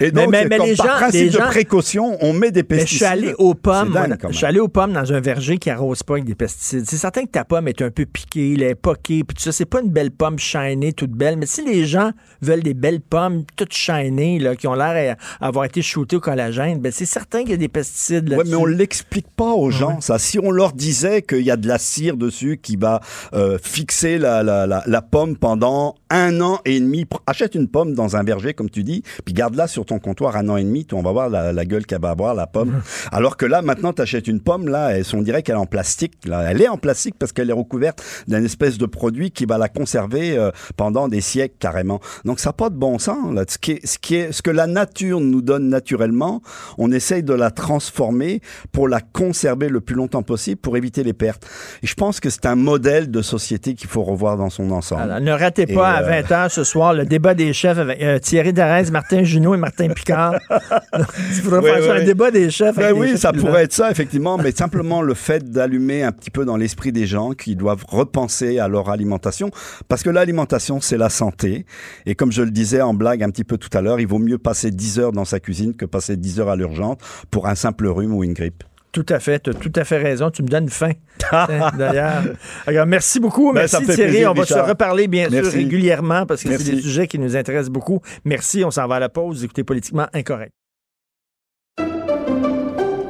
Et 0.00 0.10
donc, 0.10 0.30
mais, 0.30 0.46
mais 0.46 0.56
comme 0.58 0.66
les 0.66 0.74
par 0.76 0.86
gens, 0.86 0.92
principe 0.94 1.20
les 1.20 1.26
de 1.30 1.38
gens- 1.38 1.46
précaution, 1.46 2.18
on 2.20 2.32
met 2.32 2.50
des 2.50 2.62
Mais 2.68 2.76
je 2.78 2.80
pesticides. 2.80 2.96
suis 2.98 3.04
allé 3.06 3.34
aux 3.38 3.54
pommes. 3.54 3.92
Dingue, 3.92 4.16
je 4.30 4.36
suis 4.36 4.46
allé 4.46 4.58
aux 4.60 4.68
pommes 4.68 4.92
dans 4.92 5.12
un 5.12 5.20
verger 5.20 5.58
qui 5.58 5.70
arrose 5.70 6.02
pas 6.02 6.14
avec 6.14 6.24
des 6.24 6.34
pesticides. 6.34 6.84
C'est 6.88 6.96
certain 6.96 7.22
que 7.24 7.30
ta 7.30 7.44
pomme 7.44 7.68
est 7.68 7.80
un 7.82 7.90
peu 7.90 8.04
piquée, 8.04 8.54
elle 8.54 8.62
est 8.62 8.74
poquée, 8.74 9.22
puis 9.24 9.36
tout 9.36 9.42
ça. 9.42 9.52
C'est 9.52 9.64
pas 9.66 9.80
une 9.80 9.90
belle 9.90 10.10
pomme 10.10 10.38
shinée, 10.38 10.92
toute 10.92 11.12
belle. 11.12 11.36
Mais 11.36 11.46
si 11.46 11.64
les 11.64 11.84
gens 11.86 12.10
veulent 12.40 12.62
des 12.62 12.74
belles 12.74 13.00
pommes 13.00 13.44
toutes 13.56 13.72
shinées, 13.74 14.38
là, 14.40 14.56
qui 14.56 14.66
ont 14.66 14.74
l'air 14.74 15.16
à 15.40 15.46
avoir 15.46 15.64
été 15.66 15.82
shootées 15.82 16.16
au 16.16 16.20
collagène, 16.20 16.80
ben 16.80 16.90
c'est 16.90 17.04
certain 17.06 17.40
qu'il 17.42 17.50
y 17.50 17.54
a 17.54 17.56
des 17.58 17.68
pesticides 17.68 18.28
Ouais, 18.30 18.36
là-dessus. 18.36 18.50
mais 18.50 18.56
on 18.56 18.66
l'explique 18.66 19.26
pas 19.36 19.52
aux 19.52 19.70
gens, 19.70 20.00
ça. 20.00 20.18
Si 20.32 20.38
on 20.38 20.50
leur 20.50 20.72
disait 20.72 21.20
qu'il 21.20 21.42
y 21.42 21.50
a 21.50 21.58
de 21.58 21.68
la 21.68 21.76
cire 21.76 22.16
dessus 22.16 22.56
qui 22.56 22.76
va 22.76 23.02
euh, 23.34 23.58
fixer 23.62 24.16
la, 24.16 24.42
la, 24.42 24.66
la, 24.66 24.82
la 24.86 25.02
pomme 25.02 25.36
pendant 25.36 25.94
un 26.12 26.40
an 26.42 26.60
et 26.66 26.78
demi, 26.78 27.06
achète 27.26 27.54
une 27.54 27.68
pomme 27.68 27.94
dans 27.94 28.16
un 28.16 28.22
verger, 28.22 28.52
comme 28.52 28.68
tu 28.68 28.84
dis, 28.84 29.02
puis 29.24 29.32
garde-la 29.32 29.66
sur 29.66 29.86
ton 29.86 29.98
comptoir 29.98 30.36
un 30.36 30.46
an 30.50 30.58
et 30.58 30.62
demi, 30.62 30.86
on 30.92 31.00
va 31.00 31.10
voir 31.10 31.30
la, 31.30 31.64
gueule 31.64 31.86
qu'elle 31.86 32.02
va 32.02 32.10
avoir, 32.10 32.34
la 32.34 32.46
pomme. 32.46 32.82
Alors 33.12 33.38
que 33.38 33.46
là, 33.46 33.62
maintenant, 33.62 33.94
tu 33.94 34.02
achètes 34.02 34.28
une 34.28 34.40
pomme, 34.40 34.68
là, 34.68 34.92
on 35.14 35.22
dirait 35.22 35.42
qu'elle 35.42 35.54
est 35.56 35.58
en 35.58 35.66
plastique. 35.66 36.12
Là. 36.26 36.50
Elle 36.50 36.60
est 36.60 36.68
en 36.68 36.76
plastique 36.76 37.14
parce 37.18 37.32
qu'elle 37.32 37.48
est 37.48 37.54
recouverte 37.54 38.02
d'un 38.28 38.44
espèce 38.44 38.76
de 38.76 38.84
produit 38.84 39.30
qui 39.30 39.46
va 39.46 39.56
la 39.56 39.70
conserver 39.70 40.36
euh, 40.36 40.50
pendant 40.76 41.08
des 41.08 41.22
siècles 41.22 41.56
carrément. 41.58 42.00
Donc 42.26 42.40
ça 42.40 42.50
n'a 42.50 42.54
pas 42.54 42.68
de 42.68 42.76
bon 42.76 42.98
sens. 42.98 43.34
Là. 43.34 43.44
Ce, 43.48 43.56
qui 43.56 43.72
est, 43.72 43.86
ce, 43.86 43.98
qui 43.98 44.16
est, 44.16 44.32
ce 44.32 44.42
que 44.42 44.50
la 44.50 44.66
nature 44.66 45.20
nous 45.20 45.40
donne 45.40 45.70
naturellement, 45.70 46.42
on 46.76 46.92
essaye 46.92 47.22
de 47.22 47.32
la 47.32 47.50
transformer 47.50 48.42
pour 48.70 48.86
la 48.86 49.00
conserver 49.00 49.70
le 49.70 49.80
plus 49.80 49.94
longtemps 49.94 50.11
possible 50.20 50.60
pour 50.60 50.76
éviter 50.76 51.02
les 51.02 51.14
pertes. 51.14 51.46
Et 51.82 51.86
je 51.86 51.94
pense 51.94 52.20
que 52.20 52.28
c'est 52.28 52.44
un 52.44 52.56
modèle 52.56 53.10
de 53.10 53.22
société 53.22 53.72
qu'il 53.72 53.88
faut 53.88 54.02
revoir 54.02 54.36
dans 54.36 54.50
son 54.50 54.70
ensemble. 54.70 55.00
Alors, 55.02 55.20
ne 55.20 55.32
ratez 55.32 55.62
Et, 55.62 55.74
pas 55.74 55.92
à 55.92 56.02
euh, 56.02 56.20
20h 56.22 56.50
ce 56.50 56.64
soir 56.64 56.92
le 56.92 57.06
débat 57.06 57.32
des 57.32 57.54
chefs 57.54 57.78
avec 57.78 58.02
euh, 58.02 58.18
Thierry 58.18 58.52
Darès, 58.52 58.90
Martin 58.90 59.22
Junot 59.22 59.54
et 59.54 59.58
Martin 59.58 59.88
Picard. 59.88 60.34
Il 60.98 61.34
faudrait 61.36 61.60
Oui, 61.60 61.64
faire 61.70 61.84
ça, 61.84 61.94
oui. 61.94 62.00
un 62.02 62.04
débat 62.04 62.30
des 62.30 62.50
chefs. 62.50 62.76
Ben 62.76 62.82
avec 62.84 62.94
des 62.96 63.00
oui, 63.00 63.08
chefs 63.12 63.20
ça 63.20 63.32
pourrait 63.32 63.62
être 63.64 63.72
ça, 63.72 63.90
effectivement, 63.90 64.36
mais 64.36 64.50
simplement 64.52 65.00
le 65.00 65.14
fait 65.14 65.50
d'allumer 65.50 66.02
un 66.02 66.12
petit 66.12 66.30
peu 66.30 66.44
dans 66.44 66.56
l'esprit 66.58 66.92
des 66.92 67.06
gens 67.06 67.30
qui 67.32 67.56
doivent 67.56 67.84
repenser 67.88 68.58
à 68.58 68.68
leur 68.68 68.90
alimentation, 68.90 69.50
parce 69.88 70.02
que 70.02 70.10
l'alimentation, 70.10 70.80
c'est 70.80 70.98
la 70.98 71.08
santé. 71.08 71.64
Et 72.06 72.14
comme 72.16 72.32
je 72.32 72.42
le 72.42 72.50
disais 72.50 72.80
en 72.82 72.94
blague 72.94 73.22
un 73.22 73.30
petit 73.30 73.44
peu 73.44 73.56
tout 73.56 73.70
à 73.76 73.80
l'heure, 73.80 74.00
il 74.00 74.06
vaut 74.06 74.18
mieux 74.18 74.38
passer 74.38 74.70
10 74.70 74.98
heures 74.98 75.12
dans 75.12 75.24
sa 75.24 75.38
cuisine 75.40 75.74
que 75.76 75.84
passer 75.84 76.16
10 76.16 76.40
heures 76.40 76.48
à 76.48 76.56
l'urgence 76.56 76.96
pour 77.30 77.46
un 77.46 77.54
simple 77.54 77.86
rhume 77.86 78.14
ou 78.14 78.24
une 78.24 78.32
grippe. 78.32 78.64
Tout 78.92 79.06
à 79.08 79.18
fait, 79.20 79.40
tu 79.40 79.50
as 79.50 79.54
tout 79.54 79.72
à 79.74 79.84
fait 79.84 79.96
raison. 79.96 80.30
Tu 80.30 80.42
me 80.42 80.48
donnes 80.48 80.68
faim. 80.68 80.92
Tiens, 81.18 81.70
D'ailleurs. 81.78 82.86
Merci 82.86 83.20
beaucoup. 83.20 83.48
Ben, 83.52 83.60
merci 83.60 83.74
ça 83.76 83.80
me 83.80 83.86
fait 83.86 83.94
Thierry. 83.94 84.10
plaisir, 84.10 84.30
on 84.30 84.34
va 84.34 84.42
Richard. 84.42 84.64
se 84.66 84.70
reparler 84.70 85.08
bien 85.08 85.30
sûr 85.30 85.44
régulièrement 85.46 86.26
parce 86.26 86.42
que 86.42 86.58
c'est 86.58 86.72
des 86.74 86.82
sujets 86.82 87.06
qui 87.06 87.18
nous 87.18 87.34
intéressent 87.34 87.70
beaucoup. 87.72 88.00
Merci. 88.24 88.64
On 88.64 88.70
s'en 88.70 88.86
va 88.86 88.96
à 88.96 89.00
la 89.00 89.08
pause. 89.08 89.42
Écoutez 89.44 89.64
Politiquement 89.64 90.06
Incorrect. 90.12 90.52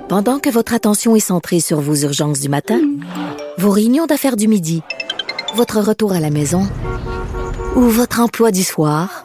Pendant 0.08 0.38
que 0.38 0.50
votre 0.50 0.74
attention 0.74 1.16
est 1.16 1.20
centrée 1.20 1.60
sur 1.60 1.80
vos 1.80 1.94
urgences 1.96 2.40
du 2.40 2.48
matin, 2.48 2.80
vos 3.58 3.70
réunions 3.70 4.06
d'affaires 4.06 4.36
du 4.36 4.46
midi, 4.46 4.82
votre 5.54 5.80
retour 5.80 6.12
à 6.12 6.20
la 6.20 6.30
maison 6.30 6.68
ou 7.76 7.80
votre 7.82 8.20
emploi 8.20 8.50
du 8.50 8.62
soir, 8.62 9.24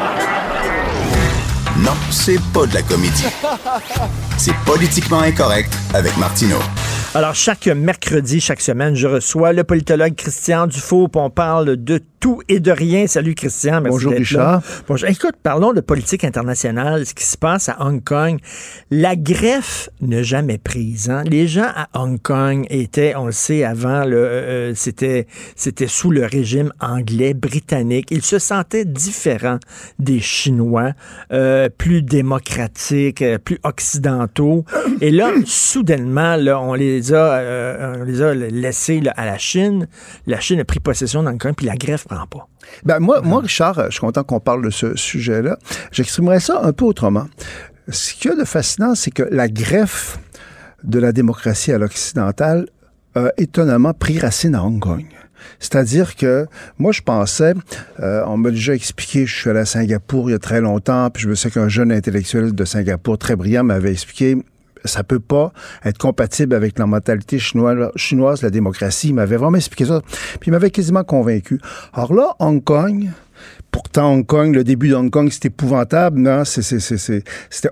Non, 1.79 1.93
c'est 2.11 2.39
pas 2.53 2.65
de 2.65 2.73
la 2.73 2.81
comédie. 2.81 3.25
C'est 4.37 4.55
politiquement 4.65 5.21
incorrect 5.21 5.73
avec 5.93 6.15
Martineau. 6.17 6.59
Alors, 7.15 7.33
chaque 7.33 7.67
mercredi, 7.67 8.39
chaque 8.39 8.61
semaine, 8.61 8.95
je 8.95 9.07
reçois 9.07 9.53
le 9.53 9.63
politologue 9.63 10.15
Christian 10.15 10.67
Dufault, 10.67 11.09
on 11.15 11.29
parle 11.29 11.77
de 11.77 12.01
tout 12.21 12.41
et 12.47 12.59
de 12.61 12.71
rien. 12.71 13.07
Salut 13.07 13.33
Christian, 13.35 13.81
merci 13.81 13.89
Bonjour, 13.95 14.13
Richard. 14.13 14.61
là. 14.61 14.61
Bonjour. 14.87 15.09
Écoute, 15.09 15.35
parlons 15.41 15.73
de 15.73 15.81
politique 15.81 16.23
internationale, 16.23 17.05
ce 17.05 17.13
qui 17.15 17.25
se 17.25 17.35
passe 17.35 17.67
à 17.67 17.77
Hong 17.79 18.01
Kong. 18.01 18.37
La 18.91 19.15
greffe 19.15 19.89
n'a 20.01 20.21
jamais 20.23 20.59
prise. 20.59 21.09
hein. 21.09 21.23
Les 21.25 21.47
gens 21.47 21.67
à 21.75 21.89
Hong 21.99 22.21
Kong 22.21 22.65
étaient, 22.69 23.15
on 23.15 23.25
le 23.25 23.31
sait 23.31 23.63
avant, 23.63 24.05
le, 24.05 24.17
euh, 24.17 24.75
c'était, 24.75 25.25
c'était 25.55 25.87
sous 25.87 26.11
le 26.11 26.25
régime 26.25 26.71
anglais, 26.79 27.33
britannique. 27.33 28.07
Ils 28.11 28.21
se 28.23 28.37
sentaient 28.39 28.85
différents 28.85 29.57
des 29.97 30.19
Chinois, 30.19 30.91
euh, 31.33 31.69
plus 31.75 32.03
démocratiques, 32.03 33.23
euh, 33.23 33.39
plus 33.39 33.57
occidentaux. 33.63 34.63
Et 35.01 35.09
là, 35.09 35.31
soudainement, 35.45 36.35
là, 36.35 36.61
on 36.61 36.75
les 36.75 37.13
a, 37.13 37.33
euh, 37.39 37.95
on 37.99 38.03
les 38.03 38.21
a 38.21 38.33
laissés 38.35 38.99
là, 39.01 39.11
à 39.17 39.25
la 39.25 39.39
Chine. 39.39 39.87
La 40.27 40.39
Chine 40.39 40.59
a 40.59 40.65
pris 40.65 40.79
possession 40.79 41.23
d'Hong 41.23 41.39
Kong, 41.39 41.53
puis 41.57 41.65
la 41.65 41.75
greffe 41.75 42.05
pas. 42.29 42.47
Ben 42.85 42.99
moi, 42.99 43.21
moi, 43.21 43.41
Richard, 43.41 43.85
je 43.85 43.91
suis 43.91 43.99
content 43.99 44.23
qu'on 44.23 44.39
parle 44.39 44.63
de 44.63 44.69
ce 44.69 44.95
sujet-là. 44.95 45.57
J'exprimerais 45.91 46.39
ça 46.39 46.61
un 46.63 46.73
peu 46.73 46.85
autrement. 46.85 47.27
Ce 47.89 48.13
qu'il 48.13 48.31
y 48.31 48.33
a 48.33 48.37
de 48.37 48.45
fascinant, 48.45 48.95
c'est 48.95 49.11
que 49.11 49.23
la 49.23 49.47
greffe 49.47 50.19
de 50.83 50.99
la 50.99 51.11
démocratie 51.11 51.71
à 51.71 51.77
l'occidental 51.77 52.67
a 53.15 53.31
étonnamment 53.37 53.93
pris 53.93 54.19
racine 54.19 54.55
à 54.55 54.63
Hong 54.63 54.79
Kong. 54.79 55.05
C'est-à-dire 55.59 56.15
que 56.15 56.45
moi, 56.77 56.91
je 56.91 57.01
pensais, 57.01 57.53
euh, 57.99 58.23
on 58.27 58.37
m'a 58.37 58.51
déjà 58.51 58.73
expliqué, 58.73 59.25
je 59.25 59.35
suis 59.35 59.49
allé 59.49 59.59
à 59.59 59.65
Singapour 59.65 60.29
il 60.29 60.33
y 60.33 60.35
a 60.35 60.39
très 60.39 60.61
longtemps, 60.61 61.09
puis 61.09 61.23
je 61.23 61.29
me 61.29 61.35
sais 61.35 61.49
qu'un 61.49 61.67
jeune 61.67 61.91
intellectuel 61.91 62.53
de 62.53 62.65
Singapour 62.65 63.17
très 63.17 63.35
brillant 63.35 63.63
m'avait 63.63 63.91
expliqué 63.91 64.37
ça 64.85 65.03
peut 65.03 65.19
pas 65.19 65.53
être 65.85 65.97
compatible 65.97 66.55
avec 66.55 66.77
la 66.79 66.85
mentalité 66.85 67.39
chinoise, 67.39 68.41
la 68.41 68.49
démocratie. 68.49 69.09
Il 69.09 69.15
m'avait 69.15 69.37
vraiment 69.37 69.57
expliqué 69.57 69.85
ça. 69.85 70.01
Puis 70.39 70.49
il 70.49 70.51
m'avait 70.51 70.71
quasiment 70.71 71.03
convaincu. 71.03 71.59
Alors 71.93 72.13
là, 72.13 72.35
Hong 72.39 72.63
Kong, 72.63 73.09
Pourtant, 73.71 74.13
Hong 74.13 74.25
Kong, 74.25 74.53
le 74.53 74.65
début 74.65 74.89
de 74.89 74.95
Hong 74.95 75.09
Kong, 75.09 75.31
c'était 75.31 75.47
épouvantable, 75.47 76.19
non? 76.19 76.43
C'était 76.43 77.23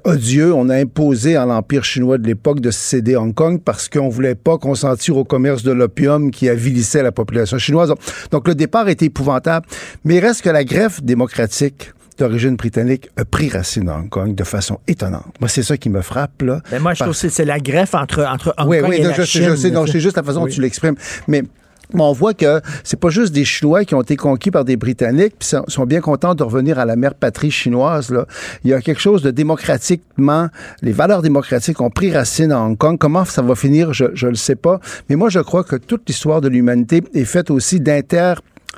odieux. 0.05 0.53
On 0.53 0.69
a 0.69 0.77
imposé 0.77 1.35
à 1.35 1.45
l'Empire 1.45 1.83
chinois 1.83 2.17
de 2.17 2.25
l'époque 2.25 2.61
de 2.61 2.71
céder 2.71 3.17
Hong 3.17 3.33
Kong 3.33 3.59
parce 3.63 3.89
qu'on 3.89 4.07
voulait 4.07 4.35
pas 4.35 4.57
consentir 4.57 5.17
au 5.17 5.25
commerce 5.25 5.61
de 5.63 5.71
l'opium 5.71 6.31
qui 6.31 6.47
avilissait 6.47 7.03
la 7.03 7.11
population 7.11 7.57
chinoise. 7.57 7.93
Donc, 8.31 8.47
le 8.47 8.55
départ 8.55 8.87
était 8.87 9.07
épouvantable. 9.07 9.65
Mais 10.05 10.19
reste 10.19 10.41
que 10.41 10.49
la 10.49 10.63
greffe 10.63 11.03
démocratique 11.03 11.91
d'origine 12.19 12.55
britannique 12.55 13.09
a 13.17 13.25
pris 13.25 13.49
racine 13.49 13.89
à 13.89 13.95
Hong 13.97 14.09
Kong 14.09 14.35
de 14.35 14.43
façon 14.43 14.79
étonnante. 14.87 15.33
Moi, 15.39 15.49
c'est 15.49 15.63
ça 15.63 15.77
qui 15.77 15.89
me 15.89 16.01
frappe, 16.01 16.41
là. 16.41 16.61
Ben 16.71 16.81
moi, 16.81 16.93
je 16.93 16.99
trouve 16.99 17.09
Parce- 17.13 17.21
que 17.23 17.29
c'est 17.29 17.45
la 17.45 17.59
greffe 17.59 17.95
entre, 17.95 18.23
entre 18.25 18.53
Hong 18.57 18.67
oui, 18.69 18.79
Kong 18.81 18.89
oui, 18.89 18.95
et 18.97 19.03
non, 19.03 19.09
la 19.09 19.15
je, 19.15 19.21
sais, 19.23 19.27
Chine. 19.27 19.49
je 19.49 19.55
sais, 19.55 19.71
non, 19.71 19.85
c'est 19.87 19.99
juste 19.99 20.17
la 20.17 20.23
façon 20.23 20.43
Oui. 20.43 20.49
dont 20.49 20.55
tu 20.55 20.61
l'exprimes. 20.61 20.95
Mais 21.27 21.43
mais 21.91 22.01
on 22.03 22.13
voit 22.13 22.35
que 22.35 22.61
c'est 22.83 22.99
pas 22.99 23.09
juste 23.09 23.33
des 23.33 23.43
Chinois 23.45 23.83
qui 23.83 23.95
ont 23.95 24.01
été 24.03 24.15
conquis 24.15 24.51
par 24.51 24.63
des 24.63 24.77
Britanniques, 24.77 25.33
puis 25.39 25.49
sont- 25.67 25.85
bien 25.87 26.01
contents 26.01 26.35
de 26.35 26.43
revenir 26.43 26.77
à 26.77 26.85
la 26.85 26.95
mère 26.95 27.15
patrie 27.15 27.49
chinoise. 27.49 28.11
Là. 28.11 28.27
Il 28.63 28.69
y 28.69 28.75
a 28.75 28.81
quelque 28.81 29.01
chose 29.01 29.23
de 29.23 29.31
démocratiquement, 29.31 30.49
les 30.83 30.91
valeurs 30.91 31.23
démocratiques 31.23 31.81
ont 31.81 31.89
pris 31.89 32.11
racine 32.13 32.51
à 32.51 32.59
Hong 32.59 32.77
Kong. 32.77 32.97
Comment 32.99 33.25
ça 33.25 33.41
va 33.41 33.55
finir, 33.55 33.91
je 33.93 34.05
je 34.13 34.27
le 34.27 34.35
sais 34.35 34.55
pas. 34.55 34.79
Mais 35.09 35.15
moi, 35.15 35.29
je 35.29 35.39
crois 35.39 35.63
que 35.63 35.77
toute 35.77 36.03
l'histoire 36.07 36.41
de 36.41 36.47
l'humanité 36.47 37.01
est 37.15 37.25
faite 37.25 37.49
aussi 37.49 37.79
d'inter 37.79 38.33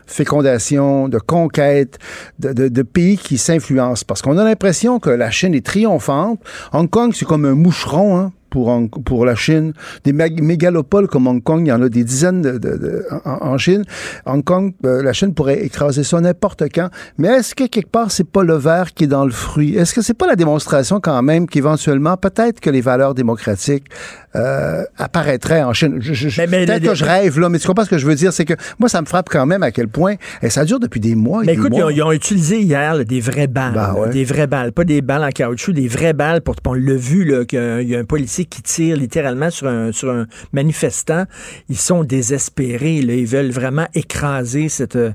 fécondation, 0.08 1.08
de 1.10 1.18
conquête, 1.20 1.98
de, 2.40 2.54
de- 2.54 2.68
de 2.68 2.82
pays 2.84 3.18
qui 3.18 3.38
s'influencent. 3.38 4.04
Parce 4.08 4.22
qu'on 4.22 4.38
a 4.38 4.44
l'impression 4.44 5.00
que 5.00 5.10
la 5.10 5.32
Chine 5.32 5.54
est 5.56 5.66
triomphante. 5.66 6.40
Hong 6.74 6.90
Kong, 6.90 7.12
c'est 7.16 7.26
comme 7.26 7.46
un 7.46 7.56
moucheron 7.56 8.18
hein, 8.20 8.32
pour, 8.50 8.78
pour 9.06 9.26
la 9.26 9.36
Chine. 9.36 9.74
Des 10.04 10.12
mégalopoles 10.14 11.08
comme 11.08 11.28
Hong 11.28 11.42
Kong, 11.42 11.62
il 11.66 11.70
y 11.70 11.72
en 11.72 11.82
a 11.82 11.90
des 11.90 12.04
dizaines 12.04 12.42
de, 12.42 12.52
de- 12.54 12.78
de- 12.78 13.06
en, 13.26 13.52
en 13.54 13.58
Chine. 13.58 13.84
Hong 14.26 14.44
Kong, 14.44 14.74
euh, 14.86 15.02
la 15.02 15.14
Chine 15.14 15.34
pourrait 15.34 15.64
écraser 15.64 16.04
ça 16.04 16.20
n'importe 16.20 16.64
quand. 16.74 16.90
Mais 17.18 17.30
est-ce 17.30 17.56
que 17.56 17.66
quelque 17.66 17.90
part, 17.90 18.12
c'est 18.12 18.28
pas 18.30 18.44
le 18.44 18.56
verre 18.56 18.94
qui 18.94 19.06
est 19.06 19.08
dans 19.08 19.26
le 19.26 19.32
fruit? 19.32 19.76
Est-ce 19.76 19.94
que 19.94 20.02
c'est 20.02 20.14
pas 20.14 20.28
la 20.28 20.36
démonstration 20.36 21.00
quand 21.00 21.22
même 21.22 21.48
qu'éventuellement, 21.48 22.18
peut-être 22.18 22.60
que 22.60 22.70
les 22.70 22.82
valeurs 22.82 23.14
démocratiques 23.16 23.86
euh, 24.36 24.84
apparaîtraient 24.98 25.64
en 25.64 25.74
Chine? 25.74 26.00
Peut-être 26.00 26.84
que 26.84 26.96
je 26.96 27.04
rêve, 27.06 27.40
là, 27.40 27.50
mais 27.50 27.60
tu 27.60 27.68
comprends 27.68 27.86
ce 27.86 27.90
que 27.90 27.98
je 27.98 28.06
veux 28.06 28.16
dire? 28.16 28.32
C'est 28.34 28.46
que 28.46 28.54
moi, 28.80 28.88
ça 28.90 29.02
me 29.02 29.06
frappe 29.06 29.30
quand 29.30 29.46
même 29.46 29.64
à 29.64 29.72
quel 29.72 29.88
point, 29.88 30.16
et 30.42 30.50
ça 30.50 30.64
dure 30.66 30.80
depuis 30.80 31.00
des 31.00 31.16
mois 31.16 31.44
et 31.44 31.48
Mais 31.48 31.54
des 31.54 31.60
écoute, 31.60 31.72
ils 31.74 31.80
ont, 31.82 31.86
mois. 31.86 31.92
ils 31.94 32.04
ont 32.04 32.12
utilisé 32.12 32.62
hier 32.62 32.96
là, 32.96 33.04
des 33.04 33.20
vraies 33.20 33.48
balles. 33.48 33.74
Ben 33.74 33.82
là, 33.88 33.94
ouais. 33.96 34.10
Des 34.10 34.24
vraies 34.24 34.48
balles. 34.48 34.72
Pas 34.72 34.84
des 34.84 35.02
balles 35.02 35.24
en 35.24 35.30
caoutchouc, 35.30 35.74
des 35.74 35.88
vraies 35.88 36.14
balles. 36.14 36.42
Pour, 36.42 36.56
on 36.66 36.74
l'a 36.74 36.96
vu, 36.96 37.26
là, 37.26 37.46
qu'il 37.46 37.88
y 37.90 37.96
a 37.96 38.00
un 38.00 38.06
policier 38.06 38.46
qui 38.46 38.62
tire 38.62 38.96
littéralement 38.98 39.50
sur 39.50 39.68
un, 39.68 39.92
sur 39.92 40.10
un 40.10 40.28
manifestant. 40.54 41.26
Ils 41.70 41.78
sont 41.78 42.04
désespérés. 42.04 43.02
Là. 43.02 43.14
Ils 43.14 43.28
veulent 43.28 43.52
vraiment 43.52 43.88
écraser 43.94 44.70
cette. 44.70 44.96
euh, 44.96 45.12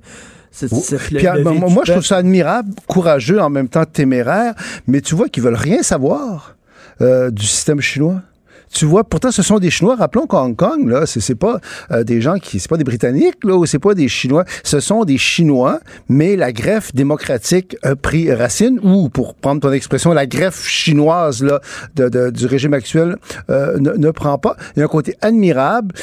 cette- 0.51 0.71
Puis, 0.71 1.23
ben, 1.23 1.43
moi, 1.53 1.83
je 1.87 1.93
trouve 1.93 2.05
ça 2.05 2.17
admirable, 2.17 2.71
courageux, 2.87 3.41
en 3.41 3.51
même 3.51 3.69
temps 3.69 3.85
téméraire, 3.85 4.55
mais 4.87 5.01
tu 5.03 5.15
vois 5.15 5.29
qu'ils 5.29 5.43
veulent 5.43 5.55
rien 5.55 5.83
savoir 5.83 6.57
euh, 7.03 7.31
du 7.31 7.45
système 7.45 7.81
chinois. 7.81 8.23
Tu 8.73 8.85
vois, 8.85 9.05
pourtant, 9.05 9.31
ce 9.31 9.43
sont 9.43 9.59
des 9.59 9.71
Chinois. 9.71 9.97
Rappelons 9.97 10.27
qu'à 10.27 10.39
Hong 10.39 10.57
Kong, 10.57 10.89
là, 10.89 11.07
c'est 11.07 11.35
pas 11.35 11.61
euh, 11.91 12.05
des 12.05 12.21
gens 12.21 12.39
qui, 12.39 12.61
c'est 12.61 12.69
pas 12.69 12.77
des 12.77 12.85
Britanniques, 12.85 13.45
là, 13.45 13.57
ou 13.57 13.67
c'est 13.67 13.79
pas 13.79 13.95
des 13.95 14.09
Chinois. 14.09 14.45
Ce 14.65 14.81
sont 14.81 15.05
des 15.05 15.19
Chinois, 15.19 15.81
mais 16.09 16.37
la 16.37 16.53
greffe 16.53 16.95
démocratique 16.95 17.77
a 17.83 17.97
pris 17.97 18.33
racine, 18.33 18.79
ou, 18.83 19.09
pour 19.09 19.35
prendre 19.35 19.61
ton 19.61 19.73
expression, 19.73 20.13
la 20.13 20.27
greffe 20.27 20.67
chinoise, 20.67 21.43
là, 21.43 21.61
du 22.31 22.47
régime 22.47 22.75
actuel, 22.75 23.17
euh, 23.51 23.79
ne, 23.79 23.93
ne 23.93 24.11
prend 24.11 24.39
pas. 24.39 24.57
Il 24.75 24.81
y 24.81 24.83
a 24.83 24.85
un 24.85 24.89
côté 24.89 25.17
admirable. 25.21 25.95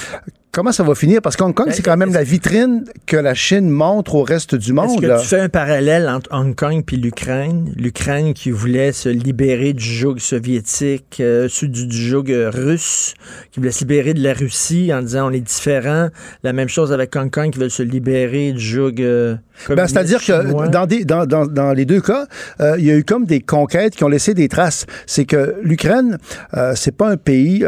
Comment 0.53 0.71
ça 0.71 0.83
va 0.83 0.93
finir? 0.93 1.19
Parce 1.19 1.35
qu'Hong 1.35 1.51
Kong, 1.51 1.69
c'est 1.71 1.81
quand 1.81 1.97
même 1.97 2.13
la 2.13 2.23
vitrine 2.23 2.83
que 3.07 3.17
la 3.17 3.33
Chine 3.33 3.71
montre 3.71 4.13
au 4.13 4.21
reste 4.21 4.53
du 4.53 4.65
Est-ce 4.65 4.73
monde. 4.73 5.01
que 5.01 5.07
là. 5.07 5.17
tu 5.19 5.25
fais 5.25 5.39
un 5.39 5.49
parallèle 5.49 6.07
entre 6.07 6.29
Hong 6.31 6.53
Kong 6.53 6.83
puis 6.85 6.97
l'Ukraine? 6.97 7.73
L'Ukraine 7.75 8.35
qui 8.35 8.51
voulait 8.51 8.91
se 8.91 9.09
libérer 9.09 9.73
du 9.73 9.83
joug 9.83 10.19
soviétique, 10.19 11.17
euh, 11.21 11.49
du, 11.59 11.87
du 11.87 11.97
joug 11.97 12.25
euh, 12.29 12.51
russe, 12.53 13.15
qui 13.51 13.61
voulait 13.61 13.71
se 13.71 13.79
libérer 13.79 14.13
de 14.13 14.21
la 14.21 14.33
Russie 14.33 14.91
en 14.93 15.01
disant 15.01 15.29
on 15.29 15.31
est 15.31 15.39
différent. 15.39 16.09
La 16.43 16.53
même 16.53 16.69
chose 16.69 16.93
avec 16.93 17.15
Hong 17.15 17.31
Kong 17.31 17.49
qui 17.49 17.57
veut 17.57 17.69
se 17.69 17.81
libérer 17.81 18.51
du 18.51 18.63
joug 18.63 18.93
euh, 18.99 19.35
Ben, 19.69 19.87
C'est-à-dire 19.87 20.23
que 20.23 20.69
dans, 20.69 20.85
des, 20.85 21.03
dans, 21.03 21.25
dans, 21.25 21.47
dans 21.47 21.73
les 21.73 21.85
deux 21.85 22.01
cas, 22.01 22.27
euh, 22.61 22.75
il 22.77 22.85
y 22.85 22.91
a 22.91 22.95
eu 22.95 23.03
comme 23.03 23.25
des 23.25 23.41
conquêtes 23.41 23.95
qui 23.95 24.03
ont 24.03 24.07
laissé 24.07 24.35
des 24.35 24.49
traces. 24.49 24.85
C'est 25.07 25.25
que 25.25 25.55
l'Ukraine, 25.63 26.19
c'est 26.75 26.95
pas 26.95 27.09
un 27.09 27.17
pays, 27.17 27.65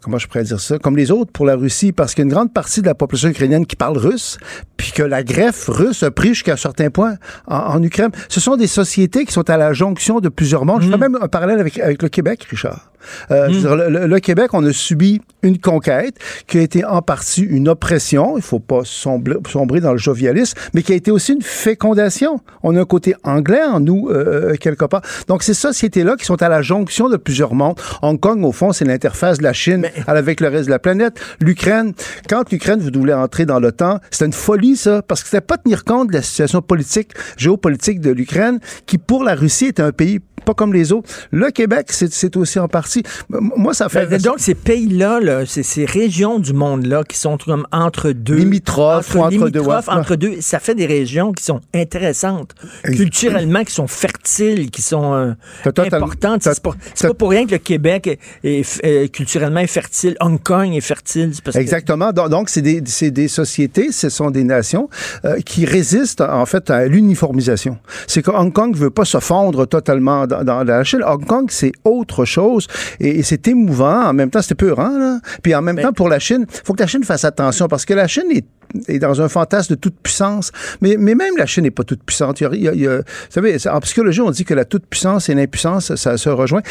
comment 0.00 0.16
je 0.16 0.26
pourrais 0.28 0.44
dire 0.44 0.60
ça, 0.60 0.78
comme 0.78 0.96
les 0.96 1.10
autres 1.10 1.30
pour 1.30 1.44
la 1.44 1.56
Russie, 1.56 1.92
parce 1.92 2.05
qu'il 2.14 2.22
y 2.22 2.26
a 2.26 2.28
une 2.28 2.34
grande 2.34 2.52
partie 2.52 2.80
de 2.82 2.86
la 2.86 2.94
population 2.94 3.28
ukrainienne 3.28 3.66
qui 3.66 3.76
parle 3.76 3.98
russe, 3.98 4.38
puis 4.76 4.92
que 4.92 5.02
la 5.02 5.22
greffe 5.22 5.68
russe 5.68 6.02
a 6.02 6.10
pris 6.10 6.28
jusqu'à 6.28 6.54
un 6.54 6.56
certain 6.56 6.90
point 6.90 7.16
en, 7.46 7.56
en 7.56 7.82
Ukraine. 7.82 8.10
Ce 8.28 8.40
sont 8.40 8.56
des 8.56 8.66
sociétés 8.66 9.24
qui 9.24 9.32
sont 9.32 9.48
à 9.48 9.56
la 9.56 9.72
jonction 9.72 10.20
de 10.20 10.28
plusieurs 10.28 10.64
mondes. 10.64 10.82
Je 10.82 10.90
fais 10.90 10.98
même 10.98 11.18
un 11.20 11.28
parallèle 11.28 11.60
avec, 11.60 11.78
avec 11.78 12.02
le 12.02 12.08
Québec, 12.08 12.44
Richard. 12.50 12.90
Euh, 13.30 13.48
dire, 13.48 13.76
le, 13.76 14.18
Québec, 14.20 14.50
on 14.54 14.64
a 14.64 14.72
subi 14.72 15.20
une 15.42 15.58
conquête 15.58 16.16
qui 16.46 16.58
a 16.58 16.62
été 16.62 16.84
en 16.84 17.02
partie 17.02 17.42
une 17.42 17.68
oppression, 17.68 18.36
il 18.36 18.42
faut 18.42 18.58
pas 18.58 18.80
sombrer, 18.84 19.36
sombrer 19.48 19.80
dans 19.80 19.92
le 19.92 19.98
jovialisme, 19.98 20.58
mais 20.74 20.82
qui 20.82 20.92
a 20.92 20.96
été 20.96 21.10
aussi 21.10 21.32
une 21.32 21.42
fécondation. 21.42 22.40
On 22.62 22.76
a 22.76 22.80
un 22.80 22.84
côté 22.84 23.14
anglais 23.24 23.62
en 23.62 23.80
nous, 23.80 24.08
euh, 24.10 24.54
quelque 24.56 24.84
part. 24.84 25.02
Donc, 25.28 25.42
ces 25.42 25.54
sociétés-là 25.54 26.16
qui 26.16 26.24
sont 26.24 26.42
à 26.42 26.48
la 26.48 26.62
jonction 26.62 27.08
de 27.08 27.16
plusieurs 27.16 27.54
mondes. 27.54 27.78
Hong 28.02 28.18
Kong, 28.18 28.44
au 28.44 28.52
fond, 28.52 28.72
c'est 28.72 28.84
l'interface 28.84 29.38
de 29.38 29.42
la 29.42 29.52
Chine 29.52 29.86
avec 30.06 30.40
le 30.40 30.48
reste 30.48 30.66
de 30.66 30.70
la 30.70 30.78
planète. 30.78 31.20
L'Ukraine, 31.40 31.92
quand 32.28 32.50
l'Ukraine 32.50 32.80
voulait 32.80 33.12
entrer 33.12 33.46
dans 33.46 33.60
l'OTAN, 33.60 34.00
c'était 34.10 34.26
une 34.26 34.32
folie, 34.32 34.76
ça, 34.76 35.02
parce 35.02 35.22
que 35.22 35.28
c'était 35.28 35.40
pas 35.40 35.58
tenir 35.58 35.84
compte 35.84 36.08
de 36.08 36.14
la 36.14 36.22
situation 36.22 36.62
politique, 36.62 37.10
géopolitique 37.36 38.00
de 38.00 38.10
l'Ukraine, 38.10 38.58
qui, 38.86 38.98
pour 38.98 39.24
la 39.24 39.34
Russie, 39.34 39.66
était 39.66 39.82
un 39.82 39.92
pays 39.92 40.20
pas 40.44 40.54
comme 40.54 40.72
les 40.72 40.92
autres. 40.92 41.10
Le 41.30 41.50
Québec, 41.50 41.88
c'est 41.90 42.36
aussi 42.36 42.58
en 42.58 42.68
partie. 42.68 42.95
Moi, 43.28 43.74
ça 43.74 43.88
fait. 43.88 44.06
Ben, 44.06 44.20
donc, 44.20 44.38
ces 44.38 44.54
pays-là, 44.54 45.20
là, 45.20 45.46
ces, 45.46 45.62
ces 45.62 45.84
régions 45.84 46.38
du 46.38 46.52
monde-là 46.52 47.02
qui 47.04 47.16
sont 47.16 47.38
comme 47.38 47.66
entre 47.72 48.12
deux. 48.12 48.36
Limitrophes 48.36 49.16
entre 49.16 49.48
deux, 49.48 49.60
ouais. 49.60 49.76
entre 49.88 50.16
deux, 50.16 50.40
ça 50.40 50.58
fait 50.58 50.74
des 50.74 50.86
régions 50.86 51.32
qui 51.32 51.44
sont 51.44 51.60
intéressantes, 51.74 52.54
culturellement, 52.84 53.64
qui 53.64 53.72
sont 53.72 53.86
fertiles, 53.86 54.70
qui 54.70 54.82
sont 54.82 55.14
euh, 55.14 55.32
importantes. 55.66 56.42
C'est 56.42 56.62
pas, 56.62 56.74
pas 57.00 57.14
pour 57.14 57.30
rien 57.30 57.46
que 57.46 57.52
le 57.52 57.58
Québec 57.58 58.18
est, 58.44 58.84
est, 58.84 59.08
culturellement 59.12 59.66
fertile. 59.66 60.16
Hong 60.20 60.42
Kong 60.42 60.72
est 60.74 60.80
fertile. 60.80 61.32
parce 61.44 61.56
Exactement. 61.56 62.12
Donc, 62.12 62.28
donc, 62.28 62.50
c'est 62.50 62.62
des, 62.62 62.80
des 62.80 63.28
sociétés, 63.28 63.92
ce 63.92 64.08
sont 64.08 64.30
des 64.30 64.44
nations 64.44 64.88
euh, 65.24 65.40
qui 65.40 65.64
résistent 65.64 66.20
en 66.20 66.44
fait 66.46 66.70
à 66.70 66.86
l'uniformisation. 66.86 67.78
C'est 68.06 68.22
que 68.22 68.30
Hong 68.30 68.52
Kong 68.52 68.76
veut 68.76 68.90
pas 68.90 69.04
se 69.04 69.18
fondre 69.20 69.66
totalement 69.66 70.26
dans, 70.26 70.44
dans 70.44 70.62
la 70.62 70.84
Chine. 70.84 71.00
Hong 71.06 71.24
Kong, 71.24 71.46
c'est 71.50 71.72
autre 71.84 72.24
chose 72.24 72.66
et, 73.00 73.18
et 73.18 73.22
c'est 73.22 73.46
émouvant. 73.48 74.04
En 74.08 74.12
même 74.12 74.30
temps, 74.30 74.42
c'est 74.42 74.54
peurant. 74.54 74.96
Là. 74.98 75.20
Puis 75.42 75.54
en 75.54 75.62
même 75.62 75.78
temps, 75.78 75.92
pour 75.92 76.08
la 76.08 76.18
Chine, 76.18 76.46
faut 76.64 76.74
que 76.74 76.80
la 76.82 76.86
Chine 76.86 77.04
fasse 77.04 77.24
attention 77.24 77.68
parce 77.68 77.84
que 77.84 77.94
la 77.94 78.06
Chine 78.08 78.30
est 78.30 78.44
est 78.88 78.98
dans 78.98 79.22
un 79.22 79.28
fantasme 79.28 79.74
de 79.76 79.80
toute 79.80 79.96
puissance. 80.02 80.50
Mais, 80.80 80.96
mais 80.98 81.14
même 81.14 81.36
la 81.38 81.46
Chine 81.46 81.62
n'est 81.62 81.70
pas 81.70 81.84
toute 81.84 82.02
puissante. 82.02 82.40
Il 82.40 82.44
y 82.44 82.46
a- 82.46 82.50
il 82.52 82.62
y 82.62 82.68
a- 82.68 82.72
il 82.74 82.80
y 82.80 82.86
a- 82.88 82.96
vous 82.98 83.02
savez, 83.30 83.56
en 83.68 83.78
psychologie, 83.80 84.20
on 84.20 84.30
dit 84.32 84.44
que 84.44 84.54
la 84.54 84.64
toute 84.64 84.86
puissance 84.86 85.28
et 85.28 85.34
l'impuissance, 85.34 85.94
ça 85.94 86.18
se 86.18 86.28
rejoint. 86.28 86.62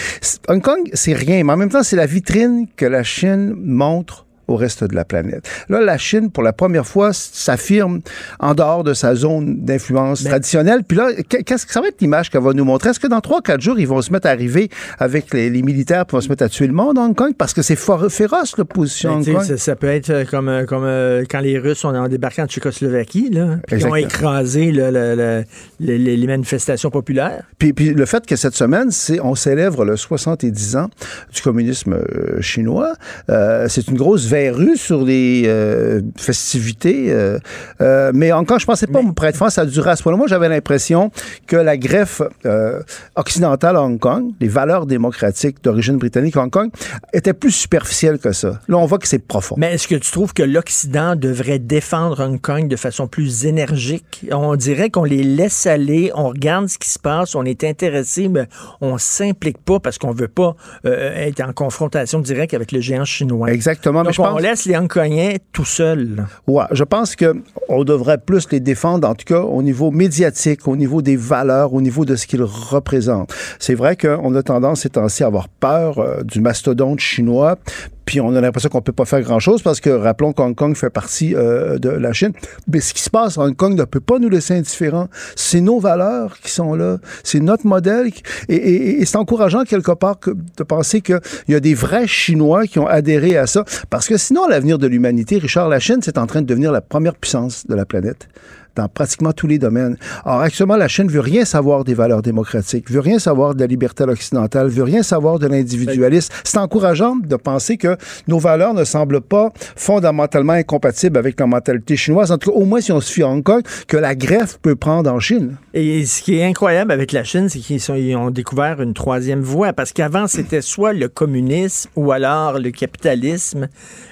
Hong 0.50 0.62
Kong, 0.62 0.90
c'est 0.94 1.14
rien, 1.14 1.44
mais 1.46 1.54
en 1.54 1.58
même 1.58 1.70
temps, 1.70 1.84
c'est 1.84 1.96
la 1.96 2.06
vitrine 2.06 2.68
que 2.76 2.86
la 2.86 3.02
Chine 3.04 3.56
montre 3.58 4.25
au 4.48 4.56
reste 4.56 4.84
de 4.84 4.96
la 4.96 5.06
planète. 5.06 5.48
Là, 5.70 5.82
la 5.82 5.98
Chine, 5.98 6.32
pour 6.32 6.44
la 6.44 6.54
première 6.54 6.86
fois, 6.86 7.12
s'affirme 7.14 8.02
en 8.40 8.54
dehors 8.54 8.84
de 8.84 8.94
sa 8.94 9.16
zone 9.16 9.58
d'influence 9.66 10.24
traditionnelle. 10.24 10.84
Puis 10.88 10.98
là, 10.98 11.10
qu- 11.14 11.44
qu'est-ce 11.44 11.66
que 11.66 11.72
ça 11.74 11.82
va 11.82 11.88
être 11.88 12.02
l'image 12.02 12.30
qu'elle 12.30 12.42
va 12.44 12.54
nous 12.54 12.66
montrer? 12.66 12.90
Est-ce 12.92 13.00
que 13.00 13.08
dans 13.08 13.22
trois, 13.22 13.42
quatre 13.42 13.62
jours, 13.62 13.80
ils 13.80 13.88
vont 13.88 14.02
se 14.02 14.12
mettre 14.12 14.28
à 14.28 14.32
arriver 14.32 14.70
avec 15.00 15.34
les, 15.34 15.50
les 15.50 15.62
militaires, 15.62 16.06
vont 16.10 16.22
se 16.22 16.30
mettre 16.30 16.44
à 16.44 16.50
tuer 16.50 16.68
le 16.68 16.74
monde 16.74 16.98
à 16.98 17.02
Hong 17.02 17.16
Kong? 17.16 17.34
Parce 17.38 17.54
que 17.54 17.62
c'est 17.62 17.76
féroce, 17.76 18.58
l'opposition 18.58 19.20
Ben, 19.20 19.42
ça, 19.42 19.58
ça 19.58 19.76
peut 19.76 19.88
être 19.88 20.10
euh, 20.10 20.26
comme, 20.26 20.50
euh, 20.50 20.66
comme 20.66 20.84
euh, 20.86 21.24
quand 21.30 21.40
les 21.40 21.58
Russes 21.60 21.84
ont, 21.86 22.08
débarqué 22.08 22.42
en 22.42 22.48
Tchécoslovaquie, 22.48 23.30
là, 23.32 23.58
puis 23.68 23.78
ils 23.80 23.86
ont 23.88 23.96
écrasé 23.96 24.72
là, 24.72 24.92
le- 24.92 25.16
le- 25.16 25.44
les, 25.80 26.28
manifestations 26.28 26.90
populaires. 26.90 27.44
Puis, 27.60 27.74
puis 27.74 27.94
le 27.94 28.06
fait 28.06 28.26
que 28.26 28.36
cette 28.36 28.56
semaine, 28.56 28.92
c'est 28.92 29.20
on 29.22 29.36
célèbre 29.36 29.86
le 29.86 29.96
70 29.98 30.76
ans 30.76 30.90
du 31.34 31.42
communisme 31.42 31.94
euh, 31.94 32.42
chinois. 32.42 32.94
Euh, 33.30 33.68
c'est 33.70 33.88
une 33.88 33.98
grosse 33.98 34.26
verrue 34.36 34.78
sur 34.78 35.04
les 35.04 35.44
euh, 35.46 36.02
festivités. 36.18 37.12
euh, 37.12 37.40
euh, 37.82 38.12
mais 38.14 38.32
encore, 38.32 38.60
je 38.60 38.66
pensais 38.66 38.88
pas, 38.88 39.00
pour 39.16 39.26
être 39.26 39.36
franc, 39.38 39.50
ça 39.50 39.62
a 39.62 39.66
duré 39.66 39.90
à 39.92 39.96
ce 39.96 40.04
point-là. 40.04 40.18
Moi, 40.18 40.28
j'avais 40.28 40.50
l'impression 40.50 41.12
que 41.48 41.56
la 41.56 41.78
greffe 41.78 42.22
euh, 42.46 42.82
occidentale 43.16 43.76
à 43.78 43.82
Hong 43.82 44.00
Kong, 44.00 44.24
les 44.42 44.48
valeurs 44.48 44.86
démocratiques 44.86 45.64
d'origine 45.64 45.98
britannique 45.98 46.36
à 46.38 46.42
Hong 46.42 46.52
Kong, 46.52 46.70
était 47.14 47.34
plus 47.34 47.52
superficielle 47.52 48.18
que 48.20 48.34
ça. 48.34 48.60
Là, 48.68 48.78
on 48.78 48.86
voit 48.86 49.00
que 49.00 49.08
c'est 49.08 49.20
profond. 49.20 49.56
Mais 49.58 49.74
est-ce 49.74 49.88
que 49.88 49.96
tu 49.96 50.12
trouves 50.12 50.34
que 50.34 50.44
l'Occident 50.44 51.16
devrait 51.16 51.60
défendre 51.60 52.24
Hong 52.26 52.40
Kong 52.42 52.68
de 52.68 52.76
façon 52.76 53.08
plus 53.08 53.46
énergique? 53.46 54.26
On 54.32 54.56
dirait 54.56 54.90
qu'on 54.90 55.06
les 55.06 55.24
laisse 55.24 55.66
aller, 55.66 56.12
on 56.16 56.28
regarde 56.30 56.68
ce 56.68 56.78
qui 56.78 56.90
se 56.90 57.00
passe, 57.00 57.36
on 57.36 57.46
est 57.46 57.64
intéressé, 57.64 58.28
mais 58.28 58.48
on 58.82 58.98
s'implique 58.98 59.60
pas 59.60 59.80
parce 59.80 59.98
qu'on 59.98 60.12
veut 60.12 60.28
pas 60.28 60.56
euh, 60.86 61.28
être 61.28 61.42
en 61.42 61.54
confrontation 61.54 62.20
directe 62.20 62.54
avec 62.54 62.72
le 62.72 62.82
géant 62.82 63.06
chinois. 63.06 63.52
Exactement. 63.52 64.02
mais 64.02 64.06
Donc, 64.06 64.16
je 64.16 64.22
on 64.22 64.25
pense- 64.30 64.42
laisse 64.42 64.66
les 64.66 64.78
Hongkongais 64.78 65.40
tout 65.52 65.66
seuls. 65.66 66.26
Ouais, 66.48 66.64
je 66.72 66.84
pense 66.84 67.16
que 67.16 67.36
on 67.70 67.84
devrait 67.84 68.18
plus 68.18 68.48
les 68.52 68.60
défendre, 68.60 69.08
en 69.08 69.16
tout 69.16 69.26
cas 69.26 69.42
au 69.42 69.62
niveau 69.64 69.92
médiatique, 69.92 70.68
au 70.68 70.76
niveau 70.76 71.02
des 71.02 71.16
valeurs, 71.16 71.74
au 71.74 71.82
niveau 71.82 72.06
de 72.06 72.16
ce 72.16 72.28
qu'ils 72.28 72.44
représentent. 72.44 73.34
C'est 73.60 73.76
vrai 73.76 73.96
qu'on 73.96 74.34
a 74.36 74.44
tendance 74.44 74.82
ces 74.82 74.90
temps-ci 74.90 75.24
à 75.24 75.28
avoir 75.28 75.48
peur 75.50 76.00
euh, 76.00 76.24
du 76.24 76.42
mastodonte 76.42 77.00
chinois. 77.00 77.58
Puis 78.06 78.22
on 78.22 78.36
a 78.36 78.42
l'impression 78.42 78.70
qu'on 78.70 78.82
peut 78.82 78.92
pas 78.94 79.06
faire 79.06 79.22
grand-chose 79.22 79.62
parce 79.62 79.80
que 79.80 79.90
rappelons 79.90 80.32
qu'Hong 80.34 80.54
Kong 80.56 80.76
fait 80.76 80.90
partie 80.90 81.34
euh, 81.36 81.78
de 81.80 81.90
la 81.90 82.14
Chine. 82.14 82.32
Mais 82.72 82.80
ce 82.80 82.94
qui 82.94 83.02
se 83.02 83.10
passe 83.10 83.38
Hong 83.38 83.56
Kong 83.56 83.76
ne 83.76 83.84
peut 83.84 84.00
pas 84.00 84.20
nous 84.20 84.30
laisser 84.30 84.54
indifférents. 84.56 85.08
C'est 85.36 85.62
nos 85.62 85.80
valeurs 85.80 86.38
qui 86.40 86.52
sont 86.52 86.76
là. 86.76 86.98
C'est 87.24 87.40
notre 87.40 87.66
modèle. 87.66 88.08
Et, 88.50 88.56
et- 88.56 89.02
et 89.02 89.06
c'est 89.06 89.18
encourageant 89.18 89.64
quelque 89.64 89.92
part 89.92 90.18
de 90.58 90.64
penser 90.64 91.02
qu'il 91.02 91.20
y 91.48 91.56
a 91.56 91.60
des 91.60 91.74
vrais 91.74 92.08
Chinois 92.08 92.68
qui 92.68 92.80
ont 92.80 92.88
adhéré 92.88 93.38
à 93.38 93.48
ça. 93.48 93.64
Parce 93.90 94.08
que 94.08 94.18
sinon, 94.18 94.48
l'avenir 94.48 94.78
de 94.78 94.88
l'humanité, 94.88 95.38
Richard, 95.38 95.70
la 95.70 95.80
Chine, 95.80 96.00
c'est 96.04 96.18
en 96.18 96.28
train 96.28 96.42
de 96.42 96.48
devenir 96.48 96.72
la 96.72 96.82
première 96.82 97.16
puissance 97.16 97.66
de 97.68 97.76
la 97.76 97.86
planète 97.86 98.28
dans 98.76 98.88
pratiquement 98.88 99.32
tous 99.32 99.48
les 99.48 99.58
domaines. 99.58 99.98
Or, 100.26 100.42
actuellement, 100.42 100.76
la 100.76 100.88
Chine 100.88 101.08
veut 101.08 101.20
rien 101.20 101.46
savoir 101.46 101.84
des 101.84 101.94
valeurs 101.94 102.22
démocratiques, 102.22 102.90
veut 102.92 103.00
rien 103.00 103.20
savoir 103.20 103.56
de 103.56 103.60
la 103.60 103.68
liberté 103.68 104.04
à 104.04 104.06
l'occidentale, 104.06 104.68
veut 104.68 104.84
rien 104.84 105.04
savoir 105.04 105.40
de 105.40 105.48
l'individualisme. 105.48 106.34
C'est 106.44 106.58
encourageant 106.58 107.16
de 107.16 107.36
penser 107.36 107.78
que 107.78 107.98
nos 108.28 108.40
valeurs 108.40 108.74
ne 108.74 108.84
semblent 108.84 109.22
pas 109.22 109.52
fondamentalement 109.76 110.54
incompatibles 110.54 111.18
avec 111.18 111.40
la 111.40 111.48
mentalité 111.48 111.96
chinoise. 111.96 112.32
En 112.32 112.38
tout 112.38 112.52
cas, 112.52 112.58
au 112.58 112.66
moins 112.66 112.82
si 112.82 112.92
on 112.92 113.02
se 113.02 113.12
fie 113.12 113.24
à 113.24 113.28
Hong 113.28 113.44
Kong, 113.44 113.64
que 113.88 113.98
la 113.98 114.16
greffe 114.16 114.58
peut 114.62 114.76
prendre 114.76 115.12
en 115.12 115.20
Chine. 115.20 115.58
Et 115.74 116.06
ce 116.06 116.22
qui 116.22 116.38
est 116.38 116.46
incroyable 116.46 116.92
avec 116.92 117.12
la 117.12 117.24
Chine, 117.24 117.50
c'est 117.50 117.60
qu'ils 117.60 118.16
ont 118.16 118.32
découvert 118.32 118.82
une 118.82 118.94
troisième 118.94 119.42
voie. 119.42 119.74
Parce 119.74 119.92
qu'avant, 119.92 120.28
c'était 120.28 120.62
soit 120.62 120.94
le 120.94 121.08
communisme 121.08 121.90
ou 121.96 122.12
alors 122.12 122.60
le 122.60 122.72
capitalisme. 122.72 123.68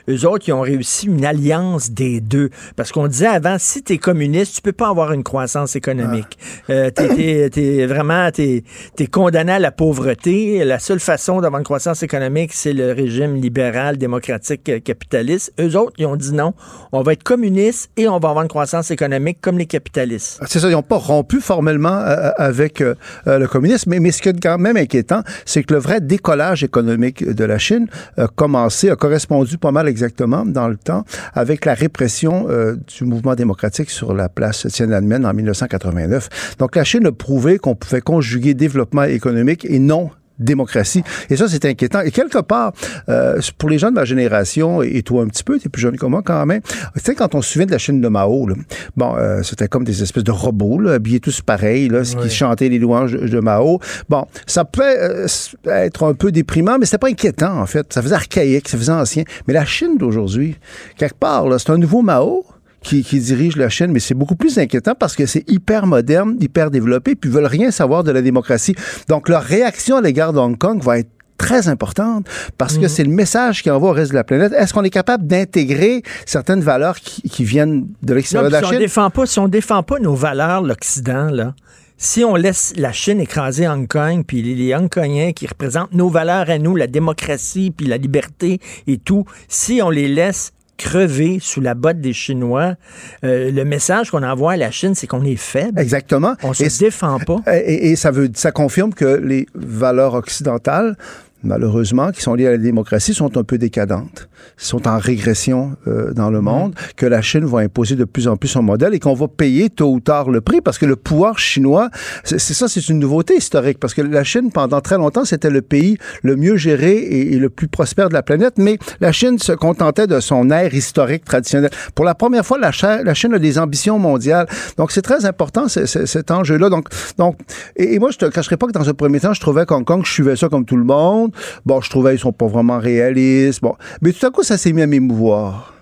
Eux 0.09 0.25
autres, 0.25 0.45
ils 0.47 0.53
ont 0.53 0.61
réussi 0.61 1.07
une 1.07 1.25
alliance 1.25 1.91
des 1.91 2.19
deux. 2.19 2.49
Parce 2.75 2.91
qu'on 2.91 3.07
disait 3.07 3.27
avant, 3.27 3.57
si 3.59 3.83
tu 3.83 3.93
es 3.93 3.97
communiste, 3.97 4.52
tu 4.53 4.61
peux 4.61 4.71
pas 4.71 4.89
avoir 4.89 5.11
une 5.13 5.23
croissance 5.23 5.75
économique. 5.75 6.37
Euh, 6.69 6.89
t'es, 6.91 7.85
vraiment, 7.85 8.29
t'es, 8.31 8.63
t'es 8.95 9.07
condamné 9.07 9.53
à 9.53 9.59
la 9.59 9.71
pauvreté. 9.71 10.63
La 10.63 10.79
seule 10.79 10.99
façon 10.99 11.41
d'avoir 11.41 11.59
une 11.59 11.65
croissance 11.65 12.03
économique, 12.03 12.53
c'est 12.53 12.73
le 12.73 12.91
régime 12.91 13.35
libéral, 13.35 13.97
démocratique, 13.97 14.69
euh, 14.69 14.79
capitaliste. 14.79 15.53
Eux 15.59 15.75
autres, 15.77 15.93
ils 15.97 16.05
ont 16.05 16.15
dit 16.15 16.33
non. 16.33 16.53
On 16.91 17.01
va 17.01 17.13
être 17.13 17.23
communiste 17.23 17.89
et 17.97 18.07
on 18.07 18.19
va 18.19 18.29
avoir 18.29 18.43
une 18.43 18.49
croissance 18.49 18.91
économique 18.91 19.39
comme 19.41 19.57
les 19.57 19.65
capitalistes. 19.65 20.39
C'est 20.47 20.59
ça, 20.59 20.69
ils 20.69 20.73
n'ont 20.73 20.83
pas 20.83 20.97
rompu 20.97 21.41
formellement 21.41 21.89
euh, 21.89 22.31
avec 22.37 22.81
euh, 22.81 22.95
euh, 23.27 23.39
le 23.39 23.47
communisme, 23.47 23.89
mais, 23.89 23.99
mais 23.99 24.11
ce 24.11 24.21
qui 24.21 24.29
est 24.29 24.39
quand 24.41 24.57
même 24.57 24.77
inquiétant, 24.77 25.21
c'est 25.45 25.63
que 25.63 25.73
le 25.73 25.79
vrai 25.79 26.01
décollage 26.01 26.63
économique 26.63 27.27
de 27.27 27.43
la 27.43 27.57
Chine 27.57 27.87
a 28.17 28.27
commencé, 28.27 28.89
a 28.89 28.95
correspondu 28.95 29.57
pas 29.57 29.71
mal 29.71 29.87
exactement 29.87 30.45
dans 30.45 30.67
le 30.67 30.77
temps 30.77 31.03
avec 31.33 31.65
la 31.65 31.73
répression 31.73 32.47
du 32.87 33.03
mouvement 33.03 33.35
démocratique 33.35 33.89
sur 33.89 34.13
la 34.13 34.29
place 34.43 34.67
Tiananmen 34.67 35.25
en 35.25 35.33
1989. 35.33 36.57
Donc 36.59 36.75
la 36.75 36.83
Chine 36.83 37.05
a 37.05 37.13
prouvé 37.13 37.59
qu'on 37.59 37.75
pouvait 37.75 38.01
conjuguer 38.01 38.53
développement 38.53 39.03
économique 39.03 39.65
et 39.69 39.79
non 39.79 40.09
démocratie. 40.37 41.03
Et 41.29 41.37
ça, 41.37 41.47
c'est 41.47 41.63
inquiétant. 41.63 42.01
Et 42.01 42.11
quelque 42.11 42.39
part, 42.39 42.73
euh, 43.07 43.39
pour 43.57 43.69
les 43.69 43.77
gens 43.77 43.89
de 43.89 43.95
ma 43.95 44.03
génération, 44.03 44.81
et 44.81 45.01
toi 45.03 45.23
un 45.23 45.27
petit 45.27 45.43
peu, 45.45 45.59
tu 45.59 45.67
es 45.67 45.69
plus 45.69 45.81
jeune 45.81 45.95
que 45.95 46.05
moi 46.07 46.23
quand 46.25 46.45
même, 46.45 46.61
tu 46.61 47.01
sais, 47.01 47.15
quand 47.15 47.35
on 47.35 47.41
se 47.41 47.53
souvient 47.53 47.67
de 47.67 47.71
la 47.71 47.77
Chine 47.77 48.01
de 48.01 48.07
Mao, 48.09 48.47
là, 48.47 48.55
bon, 48.97 49.15
euh, 49.15 49.43
c'était 49.43 49.69
comme 49.69 49.85
des 49.85 50.01
espèces 50.01 50.23
de 50.23 50.31
robots, 50.31 50.79
là, 50.79 50.93
habillés 50.93 51.21
tous 51.21 51.39
pareils, 51.41 51.87
là, 51.87 52.01
qui 52.01 52.29
chantaient 52.29 52.67
les 52.67 52.79
louanges 52.79 53.13
de, 53.13 53.39
Mao. 53.39 53.79
Bon, 54.09 54.25
ça 54.45 54.65
peut 54.65 54.81
euh, 54.83 55.27
être 55.67 56.03
un 56.03 56.15
peu 56.15 56.31
déprimant, 56.31 56.77
mais 56.79 56.85
c'était 56.85 56.97
pas 56.97 57.09
inquiétant, 57.09 57.61
en 57.61 57.67
fait. 57.67 57.93
Ça 57.93 58.01
faisait 58.01 58.15
archaïque, 58.15 58.67
ça 58.67 58.77
faisait 58.77 58.91
ancien. 58.91 59.23
Mais 59.47 59.53
la 59.53 59.65
Chine 59.65 59.97
d'aujourd'hui, 59.97 60.57
quelque 60.97 61.17
part, 61.17 61.45
c'est 61.59 61.69
un 61.69 61.77
nouveau 61.77 62.01
Mao 62.01 62.43
qui, 62.83 63.03
qui 63.03 63.19
dirige 63.19 63.55
la 63.55 63.69
Chine, 63.69 63.91
mais 63.91 63.99
c'est 63.99 64.13
beaucoup 64.13 64.35
plus 64.35 64.57
inquiétant 64.57 64.93
parce 64.97 65.15
que 65.15 65.25
c'est 65.25 65.49
hyper 65.49 65.87
moderne, 65.87 66.37
hyper 66.39 66.71
développé, 66.71 67.15
puis 67.15 67.29
ils 67.29 67.33
veulent 67.33 67.45
rien 67.45 67.71
savoir 67.71 68.03
de 68.03 68.11
la 68.11 68.21
démocratie. 68.21 68.75
Donc 69.07 69.29
leur 69.29 69.43
réaction 69.43 69.97
à 69.97 70.01
l'égard 70.01 70.33
de 70.33 70.39
Hong 70.39 70.57
Kong 70.57 70.81
va 70.83 70.99
être 70.99 71.09
très 71.37 71.67
importante 71.67 72.27
parce 72.57 72.77
que 72.77 72.87
c'est 72.87 73.03
le 73.03 73.11
message 73.11 73.63
qui 73.63 73.69
envoie 73.69 73.89
au 73.89 73.93
reste 73.93 74.11
de 74.11 74.15
la 74.15 74.23
planète. 74.23 74.53
Est-ce 74.53 74.73
qu'on 74.73 74.83
est 74.83 74.89
capable 74.89 75.27
d'intégrer 75.27 76.03
certaines 76.25 76.61
valeurs 76.61 76.99
qui, 76.99 77.21
qui 77.23 77.43
viennent 77.43 77.87
de 78.01 78.13
l'extérieur 78.13 78.49
de 78.49 78.53
la 78.53 78.59
si 78.61 78.75
on 78.75 78.79
défend 78.79 79.09
pas, 79.09 79.25
si 79.25 79.39
on 79.39 79.47
défend 79.47 79.83
pas 79.83 79.99
nos 79.99 80.15
valeurs, 80.15 80.61
l'Occident, 80.61 81.29
là, 81.31 81.53
si 81.97 82.23
on 82.23 82.35
laisse 82.35 82.73
la 82.75 82.91
Chine 82.91 83.19
écraser 83.19 83.67
Hong 83.67 83.87
Kong, 83.87 84.23
puis 84.25 84.41
les, 84.41 84.75
Hongkongais 84.75 85.33
qui 85.33 85.47
représentent 85.47 85.93
nos 85.93 86.09
valeurs 86.09 86.49
à 86.49 86.57
nous, 86.57 86.75
la 86.75 86.87
démocratie, 86.87 87.71
puis 87.71 87.85
la 87.85 87.97
liberté 87.97 88.59
et 88.87 88.97
tout, 88.97 89.25
si 89.47 89.81
on 89.81 89.89
les 89.89 90.07
laisse 90.07 90.51
crever 90.77 91.37
sous 91.41 91.61
la 91.61 91.73
botte 91.75 92.01
des 92.01 92.13
Chinois, 92.13 92.75
euh, 93.23 93.51
le 93.51 93.63
message 93.65 94.11
qu'on 94.11 94.23
envoie 94.23 94.53
à 94.53 94.57
la 94.57 94.71
Chine, 94.71 94.95
c'est 94.95 95.07
qu'on 95.07 95.23
est 95.23 95.35
faible. 95.35 95.79
Exactement. 95.79 96.35
On 96.43 96.53
se 96.53 96.63
Et- 96.63 96.79
défend 96.79 97.19
pas. 97.19 97.39
Et, 97.53 97.91
et 97.91 97.95
ça 97.95 98.11
veut, 98.11 98.29
ça 98.33 98.51
confirme 98.51 98.93
que 98.93 99.05
les 99.05 99.47
valeurs 99.53 100.13
occidentales, 100.15 100.97
malheureusement, 101.43 102.11
qui 102.11 102.21
sont 102.21 102.33
liées 102.33 102.47
à 102.47 102.51
la 102.51 102.57
démocratie, 102.57 103.13
sont 103.13 103.37
un 103.37 103.43
peu 103.43 103.57
décadentes, 103.57 104.29
sont 104.57 104.87
en 104.87 104.97
régression 104.97 105.75
euh, 105.87 106.13
dans 106.13 106.29
le 106.29 106.41
monde, 106.41 106.75
que 106.95 107.05
la 107.05 107.21
Chine 107.21 107.45
va 107.45 107.59
imposer 107.59 107.95
de 107.95 108.05
plus 108.05 108.27
en 108.27 108.37
plus 108.37 108.49
son 108.49 108.63
modèle 108.63 108.93
et 108.93 108.99
qu'on 108.99 109.13
va 109.13 109.27
payer 109.27 109.69
tôt 109.69 109.91
ou 109.91 109.99
tard 109.99 110.29
le 110.29 110.41
prix 110.41 110.61
parce 110.61 110.77
que 110.77 110.85
le 110.85 110.95
pouvoir 110.95 111.39
chinois, 111.39 111.89
c'est 112.23 112.39
ça, 112.39 112.67
c'est 112.67 112.87
une 112.89 112.99
nouveauté 112.99 113.35
historique 113.35 113.79
parce 113.79 113.93
que 113.93 114.01
la 114.01 114.23
Chine, 114.23 114.51
pendant 114.51 114.81
très 114.81 114.97
longtemps, 114.97 115.25
c'était 115.25 115.49
le 115.49 115.61
pays 115.61 115.97
le 116.21 116.35
mieux 116.35 116.55
géré 116.55 116.93
et, 116.93 117.33
et 117.33 117.39
le 117.39 117.49
plus 117.49 117.67
prospère 117.67 118.09
de 118.09 118.13
la 118.13 118.23
planète, 118.23 118.55
mais 118.57 118.77
la 118.99 119.11
Chine 119.11 119.37
se 119.39 119.51
contentait 119.51 120.07
de 120.07 120.19
son 120.19 120.49
air 120.49 120.73
historique 120.73 121.25
traditionnel. 121.25 121.69
Pour 121.95 122.05
la 122.05 122.15
première 122.15 122.45
fois, 122.45 122.57
la, 122.57 122.71
Chine 122.71 123.33
a 123.33 123.39
des 123.39 123.59
ambitions 123.59 123.99
mondiales. 123.99 124.47
Donc, 124.77 124.91
c'est 124.91 125.01
très 125.01 125.25
important, 125.25 125.67
cet 125.67 126.31
enjeu-là. 126.31 126.69
Donc, 126.69 126.87
donc 127.17 127.37
et, 127.75 127.95
et 127.95 127.99
moi, 127.99 128.11
je 128.11 128.17
te 128.17 128.25
cacherai 128.25 128.57
pas 128.57 128.67
que 128.67 128.71
dans 128.71 128.89
un 128.89 128.93
premier 128.93 129.19
temps, 129.19 129.33
je 129.33 129.41
trouvais 129.41 129.65
qu'Hong 129.65 129.83
Kong, 129.83 130.01
je 130.05 130.11
suivais 130.11 130.35
ça 130.35 130.49
comme 130.49 130.65
tout 130.65 130.77
le 130.77 130.83
monde. 130.83 131.32
Bon, 131.65 131.81
je 131.81 131.89
trouvais 131.89 132.11
qu'ils 132.11 132.19
sont 132.19 132.31
pas 132.33 132.47
vraiment 132.47 132.79
réalistes. 132.79 133.61
Bon. 133.61 133.75
Mais 134.01 134.11
tout 134.11 134.25
à 134.25 134.31
coup, 134.31 134.43
ça 134.43 134.57
s'est 134.57 134.73
mis 134.73 134.81
à 134.81 134.87
m'émouvoir 134.87 135.73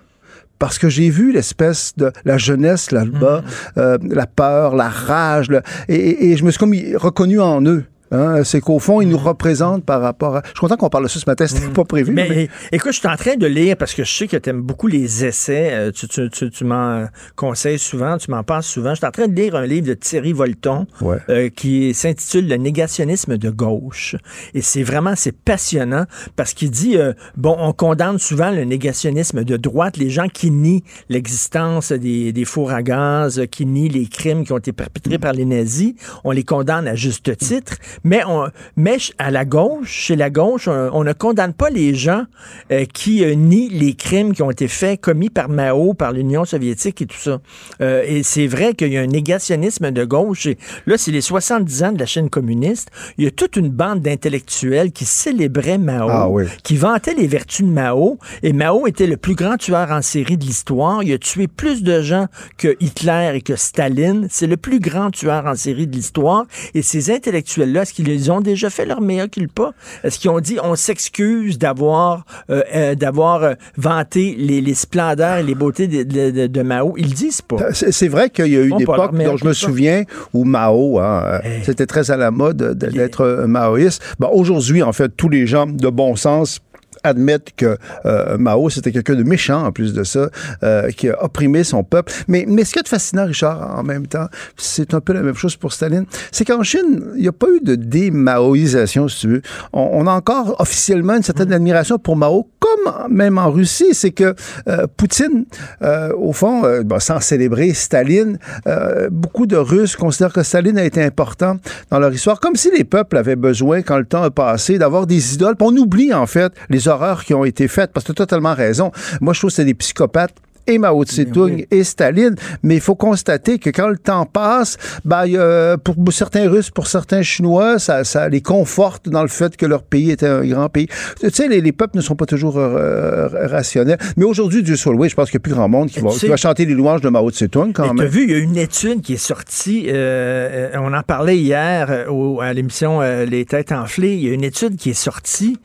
parce 0.58 0.78
que 0.78 0.88
j'ai 0.88 1.10
vu 1.10 1.32
l'espèce 1.32 1.92
de 1.96 2.12
la 2.24 2.38
jeunesse 2.38 2.92
là-bas, 2.92 3.42
euh, 3.78 3.98
la 4.08 4.26
peur, 4.26 4.76
la 4.76 4.88
rage, 4.88 5.48
le- 5.50 5.60
et- 5.88 6.30
et 6.30 6.36
je 6.36 6.44
me 6.44 6.50
suis 6.52 6.58
comme 6.60 6.72
reconnu 6.96 7.40
en 7.40 7.60
eux. 7.62 7.84
Hein, 8.12 8.44
c'est 8.44 8.60
qu'au 8.60 8.78
fond, 8.78 9.00
ils 9.00 9.08
nous 9.08 9.16
représentent 9.18 9.84
par 9.84 10.00
rapport 10.02 10.36
à... 10.36 10.42
Je 10.44 10.48
suis 10.50 10.58
content 10.60 10.76
qu'on 10.76 10.90
parle 10.90 11.04
de 11.04 11.08
ça 11.08 11.18
ce 11.18 11.24
matin, 11.26 11.46
c'était 11.46 11.66
pas 11.68 11.84
prévu. 11.84 12.12
Mais, 12.12 12.26
mais- 12.28 12.48
écoute, 12.70 12.92
je 12.92 12.98
suis 12.98 13.08
en 13.08 13.16
train 13.16 13.36
de 13.36 13.46
lire 13.46 13.76
parce 13.76 13.94
que 13.94 14.04
je 14.04 14.12
sais 14.12 14.26
que 14.28 14.36
tu 14.36 14.50
aimes 14.50 14.60
beaucoup 14.62 14.86
les 14.86 15.24
essais. 15.24 15.70
euh, 15.72 15.90
tu 15.90 16.06
tu, 16.08 16.28
tu, 16.30 16.50
tu 16.50 16.64
m'en 16.64 17.06
conseilles 17.36 17.78
souvent, 17.78 18.18
tu 18.18 18.30
m'en 18.30 18.42
parles 18.44 18.62
souvent. 18.62 18.90
Je 18.90 18.96
suis 18.96 19.06
en 19.06 19.10
train 19.10 19.28
de 19.28 19.34
lire 19.34 19.56
un 19.56 19.64
livre 19.66 19.86
de 19.86 19.94
Thierry 19.94 20.32
Volton 20.32 20.86
Ouais. 21.00 21.16
euh, 21.30 21.48
qui 21.48 21.94
s'intitule 21.94 22.48
Le 22.48 22.56
négationnisme 22.56 23.38
de 23.38 23.48
gauche. 23.50 24.14
Et 24.52 24.60
c'est 24.60 24.82
vraiment, 24.82 25.14
c'est 25.16 25.32
passionnant 25.36 26.04
parce 26.36 26.52
qu'il 26.52 26.70
dit, 26.70 26.96
euh, 26.98 27.14
bon, 27.38 27.56
on 27.58 27.72
condamne 27.72 28.18
souvent 28.18 28.50
le 28.50 28.64
négationnisme 28.64 29.42
de 29.42 29.56
droite, 29.56 29.96
les 29.96 30.10
gens 30.10 30.28
qui 30.28 30.50
nient 30.50 30.84
l'existence 31.08 31.92
des, 31.92 32.32
des 32.32 32.44
fours 32.44 32.72
à 32.72 32.82
gaz, 32.82 33.42
qui 33.50 33.64
nient 33.64 33.88
les 33.88 34.06
crimes 34.06 34.44
qui 34.44 34.52
ont 34.52 34.58
été 34.58 34.72
perpétrés 34.72 35.18
par 35.18 35.32
les 35.32 35.44
nazis. 35.46 35.94
On 36.24 36.30
les 36.30 36.44
condamne 36.44 36.86
à 36.86 36.94
juste 36.94 37.34
titre. 37.38 37.74
Mais, 38.04 38.22
on, 38.26 38.48
mais 38.76 38.96
à 39.18 39.30
la 39.30 39.44
gauche, 39.44 39.88
chez 39.90 40.16
la 40.16 40.30
gauche, 40.30 40.68
on, 40.68 40.90
on 40.92 41.04
ne 41.04 41.12
condamne 41.12 41.52
pas 41.52 41.70
les 41.70 41.94
gens 41.94 42.24
euh, 42.70 42.84
qui 42.92 43.24
euh, 43.24 43.34
nient 43.34 43.68
les 43.70 43.94
crimes 43.94 44.32
qui 44.34 44.42
ont 44.42 44.50
été 44.50 44.68
faits, 44.68 45.00
commis 45.00 45.30
par 45.30 45.48
Mao, 45.48 45.94
par 45.94 46.12
l'Union 46.12 46.44
soviétique 46.44 47.02
et 47.02 47.06
tout 47.06 47.16
ça. 47.18 47.40
Euh, 47.80 48.02
et 48.06 48.22
c'est 48.22 48.46
vrai 48.46 48.74
qu'il 48.74 48.92
y 48.92 48.96
a 48.98 49.00
un 49.02 49.06
négationnisme 49.06 49.90
de 49.90 50.04
gauche. 50.04 50.46
Et 50.46 50.58
là, 50.86 50.98
c'est 50.98 51.10
les 51.12 51.20
70 51.20 51.82
ans 51.84 51.92
de 51.92 51.98
la 51.98 52.06
chaîne 52.06 52.30
communiste. 52.30 52.90
Il 53.18 53.24
y 53.24 53.26
a 53.26 53.30
toute 53.30 53.56
une 53.56 53.68
bande 53.70 54.00
d'intellectuels 54.00 54.92
qui 54.92 55.04
célébraient 55.04 55.78
Mao, 55.78 56.08
Ah 56.10 56.28
oui. 56.28 56.44
qui 56.64 56.76
vantaient 56.76 57.14
les 57.14 57.26
vertus 57.26 57.66
de 57.66 57.70
Mao. 57.70 58.18
Et 58.42 58.52
Mao 58.52 58.86
était 58.86 59.06
le 59.06 59.16
plus 59.16 59.34
grand 59.34 59.56
tueur 59.56 59.90
en 59.90 60.02
série 60.02 60.36
de 60.36 60.44
l'histoire. 60.44 61.02
Il 61.02 61.12
a 61.12 61.18
tué 61.18 61.46
plus 61.48 61.82
de 61.82 62.02
gens 62.02 62.26
que 62.58 62.76
Hitler 62.80 63.32
et 63.34 63.40
que 63.42 63.56
Staline. 63.56 64.26
C'est 64.30 64.46
le 64.46 64.56
plus 64.56 64.80
grand 64.80 65.10
tueur 65.10 65.46
en 65.46 65.54
série 65.54 65.86
de 65.86 65.94
l'histoire. 65.94 66.44
Et 66.74 66.82
ces 66.82 67.10
intellectuels-là, 67.10 67.84
est-ce 67.92 68.08
qu'ils 68.08 68.32
ont 68.32 68.40
déjà 68.40 68.70
fait 68.70 68.86
leur 68.86 69.00
mea 69.00 69.28
culpa? 69.28 69.72
Est-ce 70.04 70.18
qu'ils 70.18 70.30
ont 70.30 70.40
dit 70.40 70.58
on 70.62 70.74
s'excuse 70.76 71.58
d'avoir 71.58 72.24
euh, 72.50 72.62
euh, 72.74 72.94
d'avoir 72.94 73.42
euh, 73.42 73.54
vanté 73.76 74.34
les, 74.38 74.60
les 74.60 74.74
splendeurs 74.74 75.38
et 75.38 75.42
les 75.42 75.54
beautés 75.54 75.86
de, 75.88 76.02
de- 76.02 76.30
de- 76.30 76.46
de 76.46 76.62
Mao? 76.62 76.94
Ils 76.96 77.08
le 77.08 77.14
disent 77.14 77.42
pas. 77.42 77.72
C'est 77.72 78.08
vrai 78.08 78.30
qu'il 78.30 78.46
y 78.46 78.56
a 78.56 78.60
eu 78.60 78.64
une 78.68 78.70
leur 78.70 78.80
époque 78.80 79.12
meilleur 79.12 79.32
dont 79.32 79.38
je 79.38 79.44
me 79.46 79.52
souviens 79.52 80.04
où 80.32 80.44
Mao, 80.44 80.98
hein, 80.98 81.40
c'était 81.64 81.86
très 81.86 82.10
à 82.10 82.16
la 82.16 82.30
mode 82.30 82.56
de- 82.56 82.72
d'être 82.90 83.44
maoïste. 83.46 84.02
Bon, 84.18 84.28
Aujourd'hui, 84.32 84.82
en 84.82 84.92
fait, 84.92 85.10
tous 85.16 85.28
les 85.28 85.46
gens 85.46 85.66
de 85.66 85.88
bon 85.88 86.16
sens 86.16 86.60
admettent 87.04 87.54
que 87.56 87.76
euh, 88.06 88.38
Mao, 88.38 88.70
c'était 88.70 88.92
quelqu'un 88.92 89.14
de 89.14 89.22
méchant, 89.22 89.64
en 89.66 89.72
plus 89.72 89.92
de 89.92 90.04
ça, 90.04 90.28
euh, 90.62 90.90
qui 90.90 91.08
a 91.08 91.22
opprimé 91.22 91.64
son 91.64 91.84
peuple. 91.84 92.12
Mais, 92.28 92.44
mais 92.48 92.64
ce 92.64 92.72
qui 92.72 92.78
est 92.78 92.88
fascinant, 92.88 93.26
Richard, 93.26 93.78
en 93.78 93.82
même 93.82 94.06
temps, 94.06 94.26
c'est 94.56 94.94
un 94.94 95.00
peu 95.00 95.12
la 95.12 95.22
même 95.22 95.34
chose 95.34 95.56
pour 95.56 95.72
Staline, 95.72 96.06
c'est 96.30 96.44
qu'en 96.44 96.62
Chine, 96.62 97.02
il 97.16 97.22
n'y 97.22 97.28
a 97.28 97.32
pas 97.32 97.48
eu 97.48 97.60
de 97.60 97.74
démaoïsation, 97.74 99.08
si 99.08 99.20
tu 99.20 99.28
veux. 99.28 99.42
On, 99.72 99.88
on 99.92 100.06
a 100.06 100.12
encore 100.12 100.56
officiellement 100.60 101.14
une 101.14 101.22
certaine 101.22 101.52
admiration 101.52 101.98
pour 101.98 102.16
Mao, 102.16 102.48
comme 102.58 102.92
même 103.10 103.38
en 103.38 103.50
Russie. 103.50 103.92
C'est 103.92 104.10
que 104.12 104.34
euh, 104.68 104.86
Poutine, 104.96 105.44
euh, 105.82 106.12
au 106.16 106.32
fond, 106.32 106.64
euh, 106.64 106.82
bon, 106.82 107.00
sans 107.00 107.20
célébrer 107.20 107.72
Staline, 107.74 108.38
euh, 108.66 109.08
beaucoup 109.10 109.46
de 109.46 109.56
Russes 109.56 109.96
considèrent 109.96 110.32
que 110.32 110.42
Staline 110.42 110.78
a 110.78 110.84
été 110.84 111.02
important 111.02 111.56
dans 111.90 111.98
leur 111.98 112.12
histoire, 112.12 112.40
comme 112.40 112.56
si 112.56 112.70
les 112.70 112.84
peuples 112.84 113.16
avaient 113.16 113.36
besoin, 113.36 113.82
quand 113.82 113.98
le 113.98 114.04
temps 114.04 114.22
a 114.22 114.30
passé, 114.30 114.78
d'avoir 114.78 115.06
des 115.06 115.34
idoles. 115.34 115.56
Puis 115.56 115.68
on 115.70 115.76
oublie, 115.76 116.14
en 116.14 116.26
fait, 116.26 116.52
les 116.70 116.88
horreurs 116.92 117.24
qui 117.24 117.34
ont 117.34 117.44
été 117.44 117.68
faites, 117.68 117.92
parce 117.92 118.04
que 118.06 118.12
tu 118.12 118.22
as 118.22 118.26
totalement 118.26 118.54
raison. 118.54 118.92
Moi, 119.20 119.32
je 119.32 119.40
trouve 119.40 119.50
que 119.50 119.56
c'est 119.56 119.64
des 119.64 119.74
psychopathes 119.74 120.34
et 120.68 120.78
Mao 120.78 121.02
Tse-tung 121.04 121.66
et 121.72 121.82
Staline, 121.82 122.36
mais 122.62 122.76
il 122.76 122.80
faut 122.80 122.94
constater 122.94 123.58
que 123.58 123.70
quand 123.70 123.88
le 123.88 123.98
temps 123.98 124.26
passe, 124.26 124.76
ben, 125.04 125.24
a- 125.36 125.76
pour 125.76 125.96
certains 126.12 126.48
Russes, 126.48 126.70
pour 126.70 126.86
certains 126.86 127.22
Chinois, 127.22 127.80
ça, 127.80 128.04
ça 128.04 128.28
les 128.28 128.42
conforte 128.42 129.08
dans 129.08 129.22
le 129.22 129.28
fait 129.28 129.56
que 129.56 129.66
leur 129.66 129.82
pays 129.82 130.12
était 130.12 130.28
un 130.28 130.46
grand 130.46 130.68
pays. 130.68 130.86
Tu 131.20 131.28
sais, 131.30 131.48
les, 131.48 131.60
les 131.60 131.72
peuples 131.72 131.96
ne 131.96 132.00
sont 132.00 132.14
pas 132.14 132.26
toujours 132.26 132.58
euh, 132.58 133.26
rationnels. 133.48 133.98
Mais 134.16 134.24
aujourd'hui, 134.24 134.62
Dieu 134.62 134.76
soit 134.76 134.92
loué, 134.92 135.08
je 135.08 135.16
pense 135.16 135.30
qu'il 135.32 135.38
n'y 135.38 135.42
a 135.42 135.46
plus 135.48 135.54
grand 135.54 135.68
monde 135.68 135.88
qui 135.90 135.98
va, 135.98 136.10
Tu 136.10 136.14
sais- 136.20 136.26
qui 136.26 136.30
va 136.30 136.36
chanter 136.36 136.64
les 136.64 136.74
louanges 136.74 137.00
de 137.00 137.08
Mao 137.08 137.28
Tse-tung 137.32 137.72
quand 137.72 137.92
même. 137.92 138.06
vu, 138.06 138.22
il 138.22 138.30
y 138.30 138.34
a 138.34 138.38
une 138.38 138.56
étude 138.56 139.00
qui 139.02 139.14
est 139.14 139.16
sortie, 139.16 139.86
euh, 139.88 140.70
euh, 140.74 140.78
on 140.80 140.92
en 140.94 141.02
parlait 141.02 141.38
hier 141.38 141.88
euh, 141.90 142.06
au- 142.08 142.40
à 142.40 142.52
l'émission 142.52 143.02
euh, 143.02 143.24
Les 143.24 143.44
Têtes 143.46 143.72
Enflées, 143.72 144.14
il 144.14 144.22
y 144.28 144.30
a 144.30 144.32
une 144.32 144.44
étude 144.44 144.76
qui 144.76 144.90
est 144.90 144.94
sortie 144.94 145.58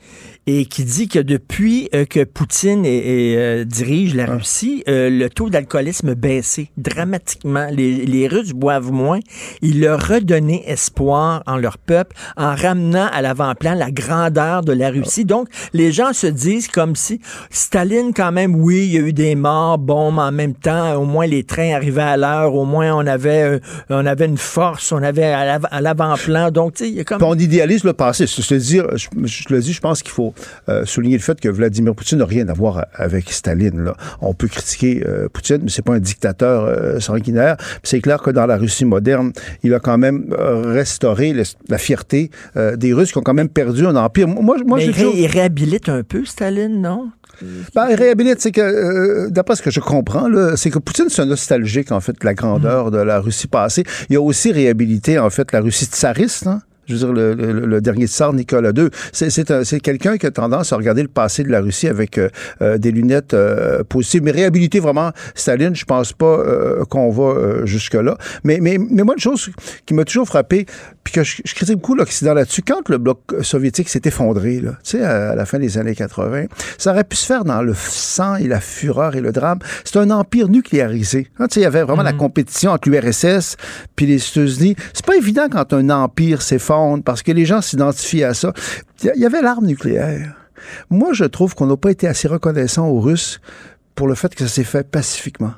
et 0.50 0.64
qui 0.64 0.82
dit 0.82 1.08
que 1.08 1.18
depuis 1.18 1.90
euh, 1.94 2.06
que 2.06 2.24
Poutine 2.24 2.84
euh, 2.86 3.64
dirige 3.64 4.14
la 4.14 4.24
Russie, 4.24 4.82
euh, 4.88 5.10
le 5.10 5.28
taux 5.28 5.50
d'alcoolisme 5.50 6.14
baissé 6.14 6.70
dramatiquement. 6.78 7.66
Les, 7.70 8.06
les 8.06 8.26
Russes 8.26 8.54
boivent 8.54 8.90
moins. 8.90 9.20
Il 9.60 9.82
leur 9.82 10.08
redonné 10.08 10.64
espoir 10.66 11.42
en 11.46 11.58
leur 11.58 11.76
peuple 11.76 12.16
en 12.38 12.54
ramenant 12.54 13.08
à 13.12 13.20
l'avant-plan 13.20 13.74
la 13.74 13.90
grandeur 13.90 14.62
de 14.62 14.72
la 14.72 14.88
Russie. 14.88 15.26
Donc, 15.26 15.48
les 15.74 15.92
gens 15.92 16.14
se 16.14 16.26
disent 16.26 16.68
comme 16.68 16.96
si 16.96 17.20
Staline, 17.50 18.14
quand 18.14 18.32
même, 18.32 18.54
oui, 18.54 18.86
il 18.86 18.92
y 18.92 18.96
a 18.96 19.00
eu 19.00 19.12
des 19.12 19.34
morts, 19.34 19.76
bon, 19.76 20.12
mais 20.12 20.22
en 20.22 20.32
même 20.32 20.54
temps, 20.54 20.94
au 20.94 21.04
moins 21.04 21.26
les 21.26 21.44
trains 21.44 21.74
arrivaient 21.74 22.00
à 22.00 22.16
l'heure, 22.16 22.54
au 22.54 22.64
moins 22.64 22.94
on 22.94 23.06
avait, 23.06 23.60
on 23.90 24.06
avait 24.06 24.24
une 24.24 24.38
force, 24.38 24.92
on 24.92 25.02
avait 25.02 25.24
à 25.24 25.44
l'av- 25.44 25.68
à 25.70 25.82
l'avant-plan. 25.82 26.50
Donc, 26.50 26.72
tu 26.72 26.84
sais, 26.84 26.90
il 26.90 26.96
y 26.96 27.00
a 27.00 27.04
comme... 27.04 27.22
On 27.22 27.34
idéalise 27.34 27.84
le 27.84 27.92
passé. 27.92 28.26
Je 28.26 28.40
te 28.40 28.54
dis, 28.54 28.80
je, 28.94 29.08
je 29.26 29.44
te 29.44 29.52
le 29.52 29.60
dis, 29.60 29.74
je 29.74 29.80
pense 29.80 30.02
qu'il 30.02 30.12
faut 30.12 30.32
euh, 30.68 30.84
souligner 30.84 31.16
le 31.16 31.22
fait 31.22 31.40
que 31.40 31.48
Vladimir 31.48 31.94
Poutine 31.94 32.18
n'a 32.18 32.24
rien 32.26 32.48
à 32.48 32.52
voir 32.52 32.86
avec 32.94 33.30
Staline. 33.32 33.84
Là. 33.84 33.94
On 34.20 34.34
peut 34.34 34.48
critiquer 34.48 35.04
euh, 35.06 35.28
Poutine, 35.32 35.58
mais 35.62 35.70
c'est 35.70 35.82
pas 35.84 35.94
un 35.94 35.98
dictateur 36.00 36.64
euh, 36.64 37.00
sanguinaire. 37.00 37.56
C'est 37.82 38.00
clair 38.00 38.20
que 38.22 38.30
dans 38.30 38.46
la 38.46 38.56
Russie 38.56 38.84
moderne, 38.84 39.32
il 39.62 39.74
a 39.74 39.80
quand 39.80 39.98
même 39.98 40.34
restauré 40.64 41.32
le- 41.32 41.42
la 41.68 41.78
fierté 41.78 42.30
des 42.76 42.92
Russes 42.92 43.12
qui 43.12 43.18
ont 43.18 43.22
quand 43.22 43.34
même 43.34 43.48
perdu 43.48 43.86
un 43.86 43.96
empire. 43.96 44.28
Moi, 44.28 44.56
moi 44.66 44.78
mais 44.78 44.84
il, 44.84 44.90
ré- 44.90 45.02
toujours- 45.02 45.14
il 45.16 45.26
réhabilite 45.26 45.88
un 45.88 46.02
peu 46.02 46.24
Staline, 46.24 46.80
non? 46.80 47.10
Ben, 47.74 47.86
il 47.90 47.94
réhabilite, 47.94 48.40
c'est 48.40 48.50
que, 48.50 48.60
euh, 48.60 49.30
d'après 49.30 49.54
ce 49.54 49.62
que 49.62 49.70
je 49.70 49.78
comprends, 49.80 50.26
c'est 50.56 50.70
que 50.70 50.78
Poutine, 50.80 51.06
c'est 51.08 51.22
un 51.22 51.26
nostalgique, 51.26 51.92
en 51.92 52.00
fait, 52.00 52.12
de 52.12 52.24
la 52.24 52.34
grandeur 52.34 52.90
de 52.90 52.98
la 52.98 53.20
Russie 53.20 53.46
passée. 53.46 53.84
Il 54.10 54.16
a 54.16 54.20
aussi 54.20 54.50
réhabilité, 54.50 55.18
en 55.18 55.30
fait, 55.30 55.52
la 55.52 55.60
Russie 55.60 55.86
tsariste, 55.86 56.46
hein. 56.48 56.60
Je 56.88 56.94
veux 56.94 56.98
dire, 56.98 57.12
le, 57.12 57.34
le- 57.34 57.66
le 57.66 57.80
dernier 57.80 58.06
tsar, 58.06 58.32
Nicolas 58.32 58.70
II, 58.76 58.88
c'est, 59.12 59.30
c'est, 59.30 59.50
un- 59.50 59.62
c'est 59.64 59.80
quelqu'un 59.80 60.16
qui 60.16 60.26
a 60.26 60.30
tendance 60.30 60.72
à 60.72 60.76
regarder 60.76 61.02
le 61.02 61.08
passé 61.08 61.42
de 61.44 61.50
la 61.50 61.60
Russie 61.60 61.86
avec 61.88 62.18
euh, 62.18 62.28
euh, 62.62 62.78
des 62.78 62.90
lunettes 62.90 63.34
euh, 63.34 63.84
positives. 63.84 64.22
Mais 64.22 64.30
réhabiliter 64.30 64.80
vraiment 64.80 65.12
Staline, 65.34 65.74
je 65.76 65.84
pense 65.84 66.12
pas 66.12 66.38
euh, 66.38 66.84
qu'on 66.84 67.10
va 67.10 67.64
jusque-là. 67.66 68.16
Mais, 68.44 68.58
mais, 68.60 68.78
mais 68.78 69.02
moi, 69.02 69.14
une 69.16 69.20
chose 69.20 69.50
qui 69.86 69.94
m'a 69.94 70.04
toujours 70.04 70.26
frappé, 70.26 70.66
puis 71.10 71.14
que 71.14 71.24
je, 71.24 71.40
je 71.42 71.54
critique 71.54 71.76
beaucoup 71.76 71.94
l'Occident 71.94 72.34
là-dessus, 72.34 72.60
quand 72.60 72.86
le 72.90 72.98
bloc 72.98 73.20
soviétique 73.40 73.88
s'est 73.88 74.02
effondré, 74.04 74.60
là, 74.60 74.72
tu 74.84 74.98
sais, 74.98 75.02
à, 75.02 75.30
à 75.30 75.34
la 75.34 75.46
fin 75.46 75.58
des 75.58 75.78
années 75.78 75.94
80, 75.94 76.44
ça 76.76 76.90
aurait 76.90 77.04
pu 77.04 77.16
se 77.16 77.24
faire 77.24 77.44
dans 77.44 77.62
le 77.62 77.72
sang 77.74 78.36
et 78.36 78.46
la 78.46 78.60
fureur 78.60 79.16
et 79.16 79.22
le 79.22 79.32
drame. 79.32 79.58
C'est 79.84 79.96
un 79.96 80.10
empire 80.10 80.48
nucléarisé. 80.50 81.28
Hein, 81.38 81.46
tu 81.48 81.54
sais, 81.54 81.60
il 81.60 81.62
y 81.62 81.66
avait 81.66 81.82
vraiment 81.82 82.02
la 82.02 82.12
compétition 82.12 82.72
entre 82.72 82.90
l'URSS 82.90 83.56
puis 83.96 84.04
les 84.04 84.16
États-Unis. 84.16 84.76
C'est 84.92 85.06
pas 85.06 85.16
évident 85.16 85.46
quand 85.50 85.72
un 85.72 85.88
empire 85.88 86.42
s'effondre 86.42 87.02
parce 87.02 87.22
que 87.22 87.32
les 87.32 87.46
gens 87.46 87.62
s'identifient 87.62 88.24
à 88.24 88.34
ça. 88.34 88.52
Il 89.02 89.06
y 89.06 89.10
a- 89.10 89.14
il 89.14 89.20
y 89.22 89.26
avait 89.26 89.40
l'arme 89.40 89.64
nucléaire. 89.64 90.34
Moi, 90.90 91.10
je 91.14 91.24
trouve 91.24 91.54
qu'on 91.54 91.66
n'a 91.66 91.76
pas 91.78 91.90
été 91.90 92.06
assez 92.06 92.28
reconnaissant 92.28 92.86
aux 92.88 93.00
Russes 93.00 93.40
pour 93.94 94.08
le 94.08 94.14
fait 94.14 94.34
que 94.34 94.44
ça 94.46 94.48
s'est 94.48 94.64
fait 94.64 94.86
pacifiquement. 94.86 95.52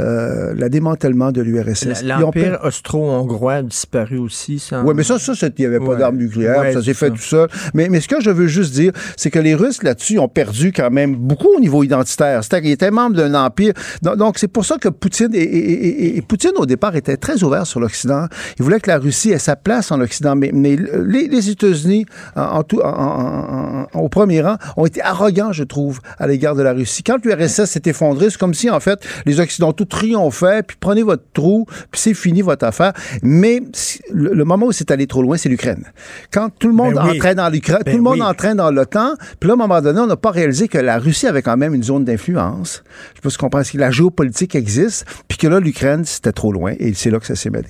Euh, 0.00 0.54
le 0.56 0.68
démantèlement 0.70 1.30
de 1.30 1.42
l'URSS. 1.42 2.00
Ils 2.02 2.12
ont 2.12 2.18
L'Empire 2.20 2.58
austro-hongrois 2.64 3.54
a 3.54 3.62
disparu 3.62 4.18
aussi. 4.18 4.58
Ça, 4.58 4.82
oui, 4.82 4.94
mais 4.96 5.02
ça, 5.02 5.18
ça, 5.18 5.34
c'est- 5.34 5.52
il 5.58 5.60
n'y 5.62 5.66
avait 5.66 5.78
pas 5.78 5.84
Ouais. 5.92 5.98
d'armes 5.98 6.16
nucléaires, 6.16 6.60
Ouais, 6.60 6.72
ça 6.72 6.82
s'est 6.82 6.94
fait 6.94 7.08
ça. 7.08 7.12
tout 7.12 7.18
seul. 7.22 7.48
Mais, 7.74 7.88
mais 7.88 8.00
ce 8.00 8.08
que 8.08 8.20
je 8.20 8.30
veux 8.30 8.46
juste 8.46 8.72
dire, 8.72 8.92
c'est 9.16 9.30
que 9.30 9.38
les 9.38 9.54
Russes, 9.54 9.82
là-dessus, 9.82 10.18
ont 10.18 10.28
perdu 10.28 10.72
quand 10.72 10.90
même 10.90 11.14
beaucoup 11.16 11.48
au 11.56 11.60
niveau 11.60 11.82
identitaire. 11.84 12.42
C'est-à-dire 12.42 12.62
qu'ils 12.64 12.72
étaient 12.72 12.90
membres 12.90 13.16
d'un 13.16 13.34
empire. 13.34 13.74
Donc, 14.02 14.38
c'est 14.38 14.48
pour 14.48 14.64
ça 14.64 14.76
que 14.78 14.88
Poutine, 14.88 15.34
et, 15.34 15.38
et- 15.38 15.88
et- 16.14 16.16
et 16.16 16.22
Poutine, 16.22 16.52
au 16.56 16.66
départ, 16.66 16.96
était 16.96 17.16
très 17.16 17.42
ouvert 17.42 17.66
sur 17.66 17.78
l'Occident. 17.80 18.26
Il 18.58 18.62
voulait 18.64 18.80
que 18.80 18.88
la 18.90 18.98
Russie 18.98 19.30
ait 19.32 19.38
sa 19.38 19.56
place 19.56 19.92
en 19.92 20.00
Occident. 20.00 20.34
Mais, 20.34 20.50
mais 20.54 20.76
les, 21.04 21.28
les 21.28 21.50
États-Unis, 21.50 22.06
en, 22.36 22.62
en 22.62 22.64
en- 22.82 23.86
au 24.00 24.08
premier 24.08 24.40
rang, 24.40 24.56
ont 24.76 24.86
été 24.86 25.02
arrogants, 25.02 25.52
je 25.52 25.64
trouve, 25.64 26.00
à 26.18 26.26
l'égard 26.26 26.54
de 26.54 26.62
la 26.62 26.72
Russie. 26.72 27.02
Quand 27.02 27.24
l'URSS 27.24 27.64
s'est 27.66 27.82
effondré, 27.86 28.30
c'est 28.30 28.38
comme 28.38 28.54
si, 28.54 28.70
en 28.70 28.80
fait, 28.80 29.00
les 29.26 29.40
Occidentaux 29.40 29.84
triomphaient, 29.90 30.62
puis 30.62 30.76
prenez 30.80 31.02
votre 31.02 31.24
trou, 31.34 31.66
puis 31.90 32.00
c'est 32.00 32.14
fini 32.14 32.40
votre 32.40 32.64
affaire. 32.64 32.94
Mais 33.22 33.60
le, 34.10 34.32
le 34.32 34.44
moment 34.44 34.66
où 34.66 34.72
c'est 34.72 34.90
allé 34.90 35.06
trop 35.06 35.22
loin, 35.22 35.36
c'est 35.36 35.48
l'Ukraine. 35.50 35.84
Quand 36.32 36.48
tout 36.58 36.68
le 36.68 36.74
monde 36.74 36.94
Ben 36.94 37.04
oui. 37.04 37.16
entrait 37.16 37.34
dans 37.34 37.48
l'Ukraine, 37.50 37.82
Ben 37.84 37.92
tout 37.92 37.98
le 37.98 38.02
monde 38.02 38.14
oui. 38.20 38.22
entrait 38.22 38.54
dans 38.54 38.70
l'OTAN, 38.70 39.14
puis 39.38 39.48
là, 39.48 39.52
à 39.52 39.56
un 39.56 39.58
moment 39.58 39.80
donné, 39.80 40.00
on 40.00 40.06
n'a 40.06 40.16
pas 40.16 40.30
réalisé 40.30 40.66
que 40.66 40.78
la 40.78 40.98
Russie 40.98 41.26
avait 41.26 41.42
quand 41.42 41.56
même 41.56 41.74
une 41.74 41.82
zone 41.84 42.04
d'influence. 42.04 42.82
Je 43.10 43.16
sais 43.18 43.22
pas 43.22 43.30
si 43.30 43.44
on 43.44 43.50
pense 43.50 43.70
que 43.70 43.78
la 43.78 43.90
géopolitique 43.90 44.54
existe, 44.54 45.04
puis 45.28 45.38
que 45.38 45.46
là, 45.46 45.60
l'Ukraine, 45.60 46.04
c'était 46.04 46.32
trop 46.32 46.52
loin, 46.52 46.72
et 46.80 46.94
c'est 46.94 47.10
là 47.10 47.20
que 47.20 47.26
ça 47.26 47.36
s'est 47.36 47.48
mis. 47.50 47.60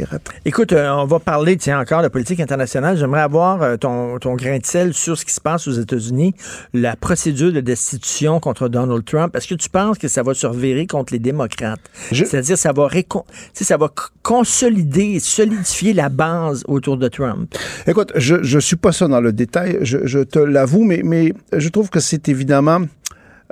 Écoute, 0.45 0.73
euh, 0.73 0.89
on 0.91 1.05
va 1.07 1.19
parler, 1.19 1.57
tiens, 1.57 1.81
encore 1.81 2.03
de 2.03 2.09
politique 2.09 2.39
internationale. 2.39 2.97
J'aimerais 2.97 3.23
avoir 3.23 3.61
euh, 3.63 3.77
ton, 3.77 4.19
ton 4.19 4.37
grain 4.37 4.59
de 4.59 4.65
sel 4.65 4.95
sur 4.95 5.19
ce 5.19 5.25
qui 5.25 5.33
se 5.33 5.41
passe 5.41 5.67
aux 5.67 5.73
États-Unis, 5.73 6.35
la 6.75 6.95
procédure 6.95 7.53
de 7.53 7.61
destitution 7.61 8.39
contre 8.39 8.69
Donald 8.69 9.05
Trump. 9.05 9.35
Est-ce 9.35 9.49
que 9.49 9.55
tu 9.57 9.69
penses 9.69 9.99
que 9.99 10.07
ça 10.07 10.23
va 10.23 10.35
se 10.35 10.47
revirer 10.47 10.87
contre 10.87 11.13
les 11.13 11.19
démocrates? 11.19 11.81
C'est-à-dire, 12.13 12.59
ça 12.59 12.73
va 12.73 12.87
récon- 12.87 13.25
ça 13.53 13.77
va 13.77 13.91
consolider, 14.23 15.21
solidifier 15.21 15.93
la 15.93 16.09
base 16.09 16.63
autour 16.69 16.97
de 16.97 17.09
Trump. 17.09 17.55
Écoute, 17.87 18.13
je 18.17 18.37
ne 18.37 18.61
suis 18.61 18.77
pas 18.77 18.93
ça 18.93 19.09
dans 19.09 19.21
le 19.21 19.33
détail, 19.33 19.79
je, 19.83 19.99
je 20.05 20.21
te 20.21 20.39
l'avoue, 20.39 20.85
mais, 20.85 21.03
mais 21.05 21.33
je 21.57 21.69
trouve 21.69 21.91
que 21.91 22.01
c'est 22.01 22.29
évidemment 22.29 22.81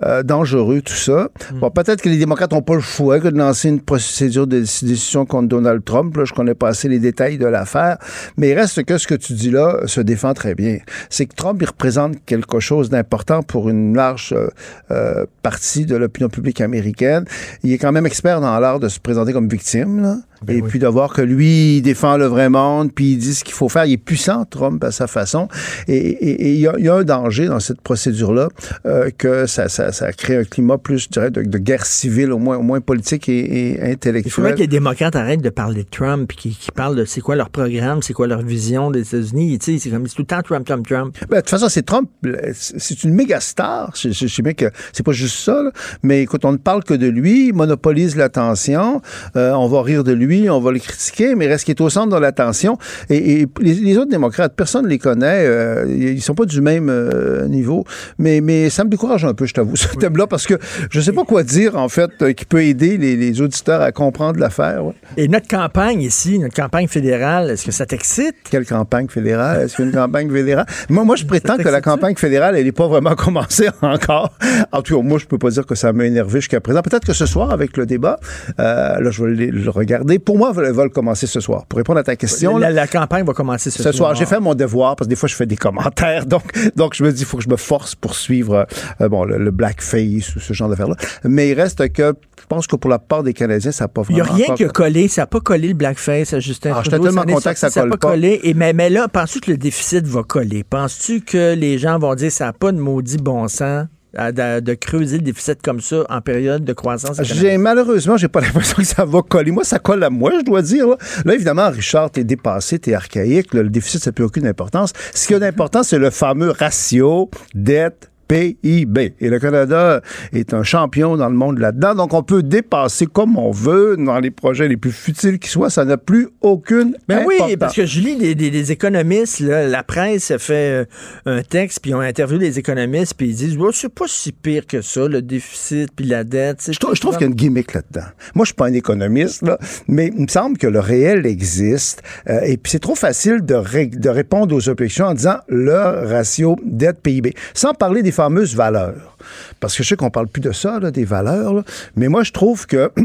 euh, 0.04 0.22
dangereux, 0.22 0.80
tout 0.80 0.94
ça. 0.94 1.28
Hmm. 1.52 1.60
Bon, 1.60 1.70
peut-être 1.70 2.00
que 2.02 2.08
les 2.08 2.18
démocrates 2.18 2.52
n'ont 2.52 2.62
pas 2.62 2.74
le 2.74 2.80
choix 2.80 3.20
que 3.20 3.28
de 3.28 3.36
lancer 3.36 3.68
une 3.68 3.80
procédure 3.80 4.46
de 4.46 4.60
décision 4.60 5.26
contre 5.26 5.48
Donald 5.48 5.84
Trump. 5.84 6.16
Là, 6.16 6.24
je 6.24 6.32
connais 6.32 6.54
pas 6.54 6.68
assez 6.68 6.88
les 6.88 6.98
détails 6.98 7.38
de 7.38 7.46
l'affaire, 7.46 7.98
mais 8.36 8.50
il 8.50 8.54
reste 8.54 8.84
que 8.84 8.98
ce 8.98 9.06
que 9.06 9.14
tu 9.14 9.32
dis 9.32 9.50
là 9.50 9.80
se 9.86 10.00
défend 10.00 10.34
très 10.34 10.54
bien. 10.54 10.78
C'est 11.10 11.26
que 11.26 11.34
Trump, 11.34 11.58
il 11.60 11.66
représente 11.66 12.24
quelque 12.26 12.60
chose 12.60 12.90
d'important 12.90 13.42
pour 13.42 13.68
une 13.68 13.96
large 13.96 14.32
euh, 14.36 14.48
euh, 14.90 15.26
partie 15.42 15.86
de 15.86 15.96
l'opinion 15.96 16.28
publique 16.28 16.60
américaine. 16.60 17.24
Il 17.62 17.72
est 17.72 17.78
quand 17.78 17.92
même 17.92 18.06
expert 18.06 18.40
dans 18.40 18.58
l'art 18.60 18.80
de 18.80 18.88
se 18.88 19.00
présenter 19.00 19.32
comme 19.32 19.48
victime, 19.48 20.02
là. 20.02 20.16
Ben 20.46 20.56
et 20.58 20.62
puis 20.62 20.78
de 20.78 20.86
voir 20.86 21.12
que 21.12 21.22
lui, 21.22 21.78
il 21.78 21.82
défend 21.82 22.16
le 22.16 22.26
vrai 22.26 22.48
monde, 22.48 22.92
puis 22.94 23.12
il 23.12 23.18
dit 23.18 23.34
ce 23.34 23.44
qu'il 23.44 23.54
faut 23.54 23.68
faire. 23.68 23.84
Il 23.86 23.92
est 23.94 23.96
puissant, 23.96 24.44
Trump, 24.44 24.82
à 24.84 24.90
sa 24.92 25.06
façon. 25.06 25.48
Et 25.88 26.50
il 26.50 26.56
y, 26.56 26.60
y 26.84 26.88
a 26.88 26.94
un 26.94 27.04
danger 27.04 27.46
dans 27.46 27.60
cette 27.60 27.80
procédure-là, 27.80 28.48
euh, 28.86 29.10
que 29.16 29.46
ça, 29.46 29.68
ça, 29.68 29.92
ça 29.92 30.12
crée 30.12 30.36
un 30.36 30.44
climat 30.44 30.78
plus, 30.78 30.98
je 31.04 31.08
dirais, 31.08 31.30
de, 31.30 31.42
de 31.42 31.58
guerre 31.58 31.86
civile, 31.86 32.32
au 32.32 32.38
moins, 32.38 32.56
au 32.56 32.62
moins 32.62 32.80
politique 32.80 33.28
et, 33.28 33.38
et 33.38 33.70
Il 33.70 33.76
faudrait 33.76 33.92
intellectuelle. 33.92 34.54
que 34.54 34.58
les 34.60 34.66
démocrates 34.66 35.16
arrêtent 35.16 35.42
de 35.42 35.50
parler 35.50 35.82
de 35.84 35.88
Trump, 35.90 36.28
puis 36.28 36.36
qu'ils 36.36 36.56
qu'ils 36.56 36.72
parlent 36.72 36.96
de 36.96 37.04
c'est 37.04 37.20
quoi 37.20 37.36
leur 37.36 37.50
programme, 37.50 38.02
c'est 38.02 38.12
quoi 38.12 38.26
leur 38.26 38.42
vision 38.42 38.90
des 38.90 39.00
États-Unis. 39.00 39.58
Tu 39.58 39.72
sais, 39.74 39.78
c'est 39.78 39.90
comme 39.90 40.06
tout 40.06 40.14
le 40.22 40.24
temps 40.26 40.42
Trump, 40.42 40.66
Trump, 40.66 40.86
Trump. 40.86 41.16
Ben, 41.28 41.36
de 41.36 41.40
toute 41.40 41.50
façon, 41.50 41.68
c'est 41.68 41.82
Trump, 41.84 42.08
c'est 42.54 43.04
une 43.04 43.14
méga 43.14 43.40
star. 43.40 43.92
Je, 43.96 44.10
je- 44.10 44.26
je 44.26 44.34
sais 44.34 44.42
bien 44.42 44.52
que 44.52 44.66
c'est 44.92 45.02
pas 45.04 45.12
juste 45.12 45.36
ça, 45.38 45.62
là. 45.62 45.70
mais 46.02 46.22
écoute, 46.22 46.44
on 46.44 46.52
ne 46.52 46.56
parle 46.58 46.84
que 46.84 46.94
de 46.94 47.06
lui, 47.06 47.48
il 47.48 47.54
monopolise 47.54 48.14
l'attention, 48.16 49.00
euh, 49.36 49.52
on 49.52 49.68
va 49.68 49.82
rire 49.82 50.04
de 50.04 50.12
lui, 50.12 50.27
on 50.50 50.60
va 50.60 50.72
le 50.72 50.78
critiquer, 50.78 51.34
mais 51.34 51.46
reste 51.46 51.64
qu'il 51.64 51.74
est 51.74 51.80
au 51.80 51.90
centre 51.90 52.14
de 52.14 52.20
l'attention. 52.20 52.78
Et, 53.10 53.42
et 53.42 53.46
les, 53.60 53.74
les 53.74 53.98
autres 53.98 54.10
démocrates, 54.10 54.54
personne 54.56 54.84
ne 54.84 54.88
les 54.88 54.98
connaît, 54.98 55.44
euh, 55.46 55.86
ils 55.88 56.22
sont 56.22 56.34
pas 56.34 56.44
du 56.44 56.60
même 56.60 56.88
euh, 56.88 57.46
niveau, 57.48 57.84
mais, 58.18 58.40
mais 58.40 58.70
ça 58.70 58.84
me 58.84 58.90
décourage 58.90 59.24
un 59.24 59.34
peu, 59.34 59.46
je 59.46 59.54
t'avoue, 59.54 59.76
ce 59.76 59.88
thème-là, 59.96 60.26
parce 60.26 60.46
que 60.46 60.54
je 60.90 61.00
sais 61.00 61.12
pas 61.12 61.24
quoi 61.24 61.42
dire, 61.42 61.76
en 61.76 61.88
fait, 61.88 62.10
euh, 62.22 62.32
qui 62.32 62.44
peut 62.44 62.62
aider 62.62 62.96
les, 62.96 63.16
les 63.16 63.40
auditeurs 63.40 63.80
à 63.80 63.92
comprendre 63.92 64.38
l'affaire. 64.38 64.84
ouais. 64.84 64.94
Et 65.16 65.28
notre 65.28 65.48
campagne 65.48 66.02
ici, 66.02 66.38
notre 66.38 66.54
campagne 66.54 66.88
fédérale, 66.88 67.50
est-ce 67.50 67.64
que 67.64 67.72
ça 67.72 67.86
t'excite? 67.86 68.34
Quelle 68.50 68.66
campagne 68.66 69.08
fédérale? 69.08 69.62
Est-ce 69.62 69.76
qu'il 69.76 69.84
y 69.84 69.88
a 69.88 69.90
une 69.90 69.96
campagne 69.96 70.30
fédérale? 70.30 70.66
Moi, 70.88 71.04
moi 71.04 71.16
je 71.16 71.24
prétends 71.24 71.56
que 71.56 71.68
la 71.68 71.80
campagne 71.80 72.14
fédérale, 72.16 72.56
elle 72.56 72.64
n'est 72.64 72.72
pas 72.72 72.88
vraiment 72.88 73.14
commencée 73.16 73.68
encore. 73.82 74.32
En 74.72 74.82
tout 74.82 74.96
cas, 74.96 75.02
moi, 75.02 75.18
je 75.18 75.26
peux 75.26 75.38
pas 75.38 75.50
dire 75.50 75.66
que 75.66 75.74
ça 75.74 75.92
m'a 75.92 76.04
énervé 76.04 76.40
jusqu'à 76.40 76.60
présent. 76.60 76.82
Peut-être 76.82 77.06
que 77.06 77.12
ce 77.12 77.26
soir, 77.26 77.50
avec 77.50 77.76
le 77.76 77.86
débat, 77.86 78.18
euh, 78.60 79.00
là, 79.00 79.10
je 79.10 79.24
vais 79.24 79.30
le, 79.30 79.46
le 79.58 79.70
regarder. 79.70 80.17
Pour 80.18 80.38
moi, 80.38 80.52
elle 80.56 80.72
va 80.72 80.84
le 80.84 80.90
commencer 80.90 81.26
ce 81.26 81.40
soir. 81.40 81.66
Pour 81.66 81.76
répondre 81.78 81.98
à 81.98 82.02
ta 82.02 82.16
question, 82.16 82.56
La, 82.58 82.86
campagne 82.86 83.24
va 83.24 83.32
commencer 83.32 83.70
ce, 83.70 83.82
ce 83.82 83.92
soir, 83.92 84.14
j'ai 84.14 84.26
fait 84.26 84.40
mon 84.40 84.54
devoir 84.54 84.96
parce 84.96 85.06
que 85.06 85.10
des 85.10 85.16
fois, 85.16 85.28
je 85.28 85.34
fais 85.34 85.46
des 85.46 85.56
commentaires. 85.56 86.26
Donc, 86.26 86.42
donc 86.76 86.94
je 86.94 87.02
me 87.04 87.12
dis, 87.12 87.22
il 87.22 87.26
faut 87.26 87.36
que 87.38 87.42
je 87.44 87.48
me 87.48 87.56
force 87.56 87.94
pour 87.94 88.14
suivre 88.14 88.66
euh, 89.00 89.08
bon, 89.08 89.24
le, 89.24 89.38
le 89.38 89.50
blackface 89.50 90.36
ou 90.36 90.40
ce 90.40 90.52
genre 90.52 90.68
d'affaires-là. 90.68 90.96
Mais 91.24 91.48
il 91.50 91.54
reste 91.54 91.90
que, 91.92 92.14
je 92.40 92.46
pense 92.46 92.66
que 92.66 92.76
pour 92.76 92.90
la 92.90 92.98
part 92.98 93.22
des 93.22 93.32
Canadiens, 93.34 93.72
ça 93.72 93.84
n'a 93.84 93.88
pas 93.88 94.02
Il 94.08 94.14
n'y 94.16 94.20
vraiment... 94.20 94.34
a 94.34 94.36
rien 94.46 94.54
qui 94.54 94.64
a 94.64 94.68
collé, 94.68 95.08
ça 95.08 95.22
n'a 95.22 95.26
pas 95.26 95.40
collé 95.40 95.68
le 95.68 95.74
blackface 95.74 96.32
à 96.34 96.40
Justin 96.40 96.72
Ah, 96.76 96.82
Trudeau. 96.82 97.04
tellement 97.04 97.22
content 97.22 97.52
que 97.52 97.58
ça 97.58 97.68
sorti, 97.70 97.78
a 97.78 97.82
colle 97.82 97.90
pas 97.90 97.96
pas. 97.98 98.10
collé. 98.10 98.40
Et 98.44 98.54
mais, 98.54 98.72
mais 98.72 98.90
là, 98.90 99.08
penses-tu 99.08 99.40
que 99.40 99.50
le 99.50 99.56
déficit 99.58 100.06
va 100.06 100.22
coller? 100.22 100.64
Penses-tu 100.64 101.20
que 101.22 101.54
les 101.54 101.78
gens 101.78 101.98
vont 101.98 102.14
dire 102.14 102.30
ça 102.32 102.46
n'a 102.46 102.52
pas 102.52 102.72
de 102.72 102.78
maudit 102.78 103.18
bon 103.18 103.48
sens? 103.48 103.86
De, 104.14 104.60
de 104.60 104.74
creuser 104.74 105.18
le 105.18 105.22
déficit 105.22 105.62
comme 105.62 105.80
ça 105.80 106.04
en 106.08 106.20
période 106.20 106.64
de 106.64 106.72
croissance? 106.72 107.20
J'ai 107.22 107.58
malheureusement, 107.58 108.16
j'ai 108.16 108.28
pas 108.28 108.40
l'impression 108.42 108.76
que 108.76 108.84
ça 108.84 109.04
va 109.04 109.22
coller. 109.22 109.50
Moi, 109.50 109.64
ça 109.64 109.78
colle 109.78 110.02
à 110.04 110.10
moi, 110.10 110.32
je 110.38 110.44
dois 110.44 110.62
dire. 110.62 110.88
Là, 110.88 110.96
Là, 111.24 111.34
évidemment, 111.34 111.70
Richard, 111.70 112.10
t'es 112.10 112.24
dépassé, 112.24 112.78
t'es 112.78 112.94
archaïque. 112.94 113.54
Là, 113.54 113.62
le 113.62 113.70
déficit, 113.70 114.02
ça 114.02 114.10
n'a 114.10 114.12
plus 114.14 114.24
aucune 114.24 114.46
importance. 114.46 114.92
Ce 115.14 115.26
qui 115.26 115.34
a 115.34 115.38
d'important, 115.38 115.82
c'est 115.82 115.98
le 115.98 116.10
fameux 116.10 116.50
ratio 116.50 117.30
dette. 117.54 118.10
PIB. 118.28 119.14
Et 119.20 119.28
le 119.30 119.38
Canada 119.38 120.00
est 120.32 120.52
un 120.54 120.62
champion 120.62 121.16
dans 121.16 121.28
le 121.28 121.34
monde 121.34 121.58
là-dedans. 121.58 121.94
Donc, 121.94 122.12
on 122.14 122.22
peut 122.22 122.42
dépasser 122.42 123.06
comme 123.06 123.36
on 123.38 123.50
veut 123.50 123.96
dans 123.98 124.18
les 124.20 124.30
projets 124.30 124.68
les 124.68 124.76
plus 124.76 124.92
futiles 124.92 125.38
qui 125.38 125.48
soient. 125.48 125.70
Ça 125.70 125.84
n'a 125.84 125.96
plus 125.96 126.28
aucune 126.40 126.96
Ben 127.08 127.24
oui, 127.26 127.56
parce 127.56 127.74
que 127.74 127.86
je 127.86 128.00
lis 128.00 128.16
des, 128.16 128.34
des- 128.34 128.50
des 128.50 128.72
économistes, 128.72 129.40
là, 129.40 129.66
la 129.66 129.82
presse 129.82 130.30
a 130.30 130.38
fait 130.38 130.84
euh, 131.26 131.38
un 131.38 131.42
texte, 131.42 131.80
puis 131.80 131.90
ils 131.90 131.94
ont 131.94 132.00
interviewé 132.00 132.38
des 132.40 132.58
économistes, 132.58 133.14
puis 133.16 133.28
ils 133.28 133.34
disent 133.34 133.56
oh, 133.58 133.70
c'est 133.72 133.92
pas 133.92 134.04
si 134.06 134.32
pire 134.32 134.66
que 134.66 134.82
ça, 134.82 135.06
le 135.08 135.22
déficit, 135.22 135.90
puis 135.96 136.04
la 136.06 136.24
dette. 136.24 136.68
Je 136.72 136.78
trouve, 136.78 136.94
je 136.94 137.00
trouve 137.00 137.14
qu'il 137.14 137.22
y 137.22 137.24
a 137.24 137.28
une 137.28 137.34
gimmick 137.34 137.72
là-dedans. 137.74 138.06
Moi, 138.34 138.44
je 138.44 138.48
suis 138.48 138.54
pas 138.54 138.66
un 138.66 138.72
économiste, 138.72 139.42
là, 139.42 139.58
mais 139.88 140.12
il 140.14 140.22
me 140.22 140.28
semble 140.28 140.58
que 140.58 140.66
le 140.66 140.80
réel 140.80 141.26
existe. 141.26 142.02
euh, 142.28 142.40
et 142.42 142.56
puis, 142.56 142.72
c'est 142.72 142.78
trop 142.78 142.94
facile 142.94 143.40
de, 143.44 143.54
ré- 143.54 143.86
de 143.86 144.08
répondre 144.08 144.54
aux 144.54 144.68
objections 144.68 145.06
en 145.06 145.14
disant 145.14 145.36
le 145.48 145.72
ratio 146.06 146.56
dette-PIB, 146.64 147.34
sans 147.54 147.72
parler 147.74 148.02
des 148.02 148.12
fameuses 148.18 148.56
valeurs. 148.56 149.16
Parce 149.60 149.76
que 149.76 149.82
je 149.84 149.88
sais 149.90 149.96
qu'on 149.96 150.10
parle 150.10 150.26
plus 150.28 150.40
de 150.42 150.50
ça, 150.52 150.80
là, 150.80 150.90
des 150.90 151.04
valeurs, 151.04 151.54
là, 151.54 151.62
mais 151.96 152.08
moi, 152.08 152.22
je 152.24 152.32
trouve 152.32 152.66
que... 152.66 152.90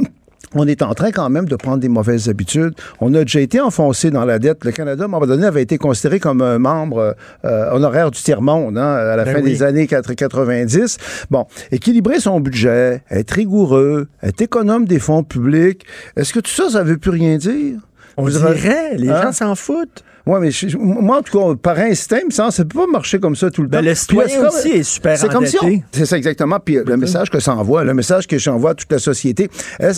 On 0.55 0.67
est 0.67 0.83
en 0.83 0.93
train 0.93 1.09
quand 1.11 1.31
même 1.31 1.45
de 1.47 1.55
prendre 1.55 1.79
des 1.79 1.89
mauvaises 1.89 2.29
habitudes. 2.29 2.75
On 3.01 3.11
a 3.15 3.21
déjà 3.23 3.39
été 3.39 3.59
enfoncé 3.59 4.11
dans 4.11 4.23
la 4.23 4.37
dette. 4.37 4.63
Le 4.65 4.71
Canada, 4.71 5.01
à 5.01 5.05
un 5.05 5.09
moment 5.09 5.25
donné, 5.25 5.47
avait 5.47 5.63
été 5.63 5.79
considéré 5.79 6.19
comme 6.19 6.43
un 6.43 6.59
membre 6.59 7.15
euh, 7.43 7.71
honoraire 7.71 8.11
du 8.11 8.21
tiers-monde 8.21 8.77
hein, 8.77 8.93
à 8.93 9.15
la 9.15 9.23
Ben 9.23 9.33
fin 9.37 9.41
oui. 9.41 9.49
des 9.49 9.63
années 9.63 9.87
90. 9.87 10.97
Bon, 11.31 11.47
équilibrer 11.71 12.19
son 12.19 12.39
budget, 12.39 13.01
être 13.09 13.31
rigoureux, 13.31 14.07
être 14.21 14.41
économe 14.43 14.85
des 14.85 14.99
fonds 14.99 15.23
publics, 15.23 15.87
est-ce 16.15 16.31
que 16.31 16.39
tout 16.39 16.51
ça, 16.51 16.69
ça 16.69 16.83
veut 16.83 16.97
plus 16.99 17.09
rien 17.09 17.37
dire? 17.37 17.79
On 18.17 18.21
Vous 18.21 18.29
dirait, 18.29 18.95
les 18.95 19.09
Hein? 19.09 19.23
gens 19.23 19.31
s'en 19.31 19.55
foutent. 19.55 20.03
Ouais, 20.25 20.39
mais 20.39 20.51
je- 20.51 20.77
moi, 20.77 21.17
en 21.17 21.21
tout 21.21 21.37
cas, 21.37 21.55
par 21.61 21.77
instinct, 21.79 22.19
ça 22.29 22.49
peut 22.63 22.79
pas 22.79 22.87
marcher 22.87 23.19
comme 23.19 23.35
ça 23.35 23.51
tout 23.51 23.61
le 23.61 23.67
Ben, 23.67 23.79
temps. 23.79 23.83
le 23.85 23.91
Puis 23.91 23.99
citoyen 23.99 24.37
comme- 24.37 24.47
aussi 24.47 24.69
est 24.69 24.83
super 24.83 25.17
C'est 25.17 25.27
comme 25.29 25.45
si. 25.45 25.57
C'est 25.91 26.05
ça, 26.05 26.17
exactement. 26.17 26.59
Puis 26.63 26.77
euh, 26.77 26.83
le 26.87 26.95
message 26.97 27.29
que 27.29 27.39
ça 27.41 27.53
envoie, 27.55 27.83
le 27.83 27.93
message 27.93 28.25
que 28.27 28.37
j'envoie 28.37 28.71
à 28.71 28.73
toute 28.73 28.91
la 28.91 28.99
société, 28.99 29.49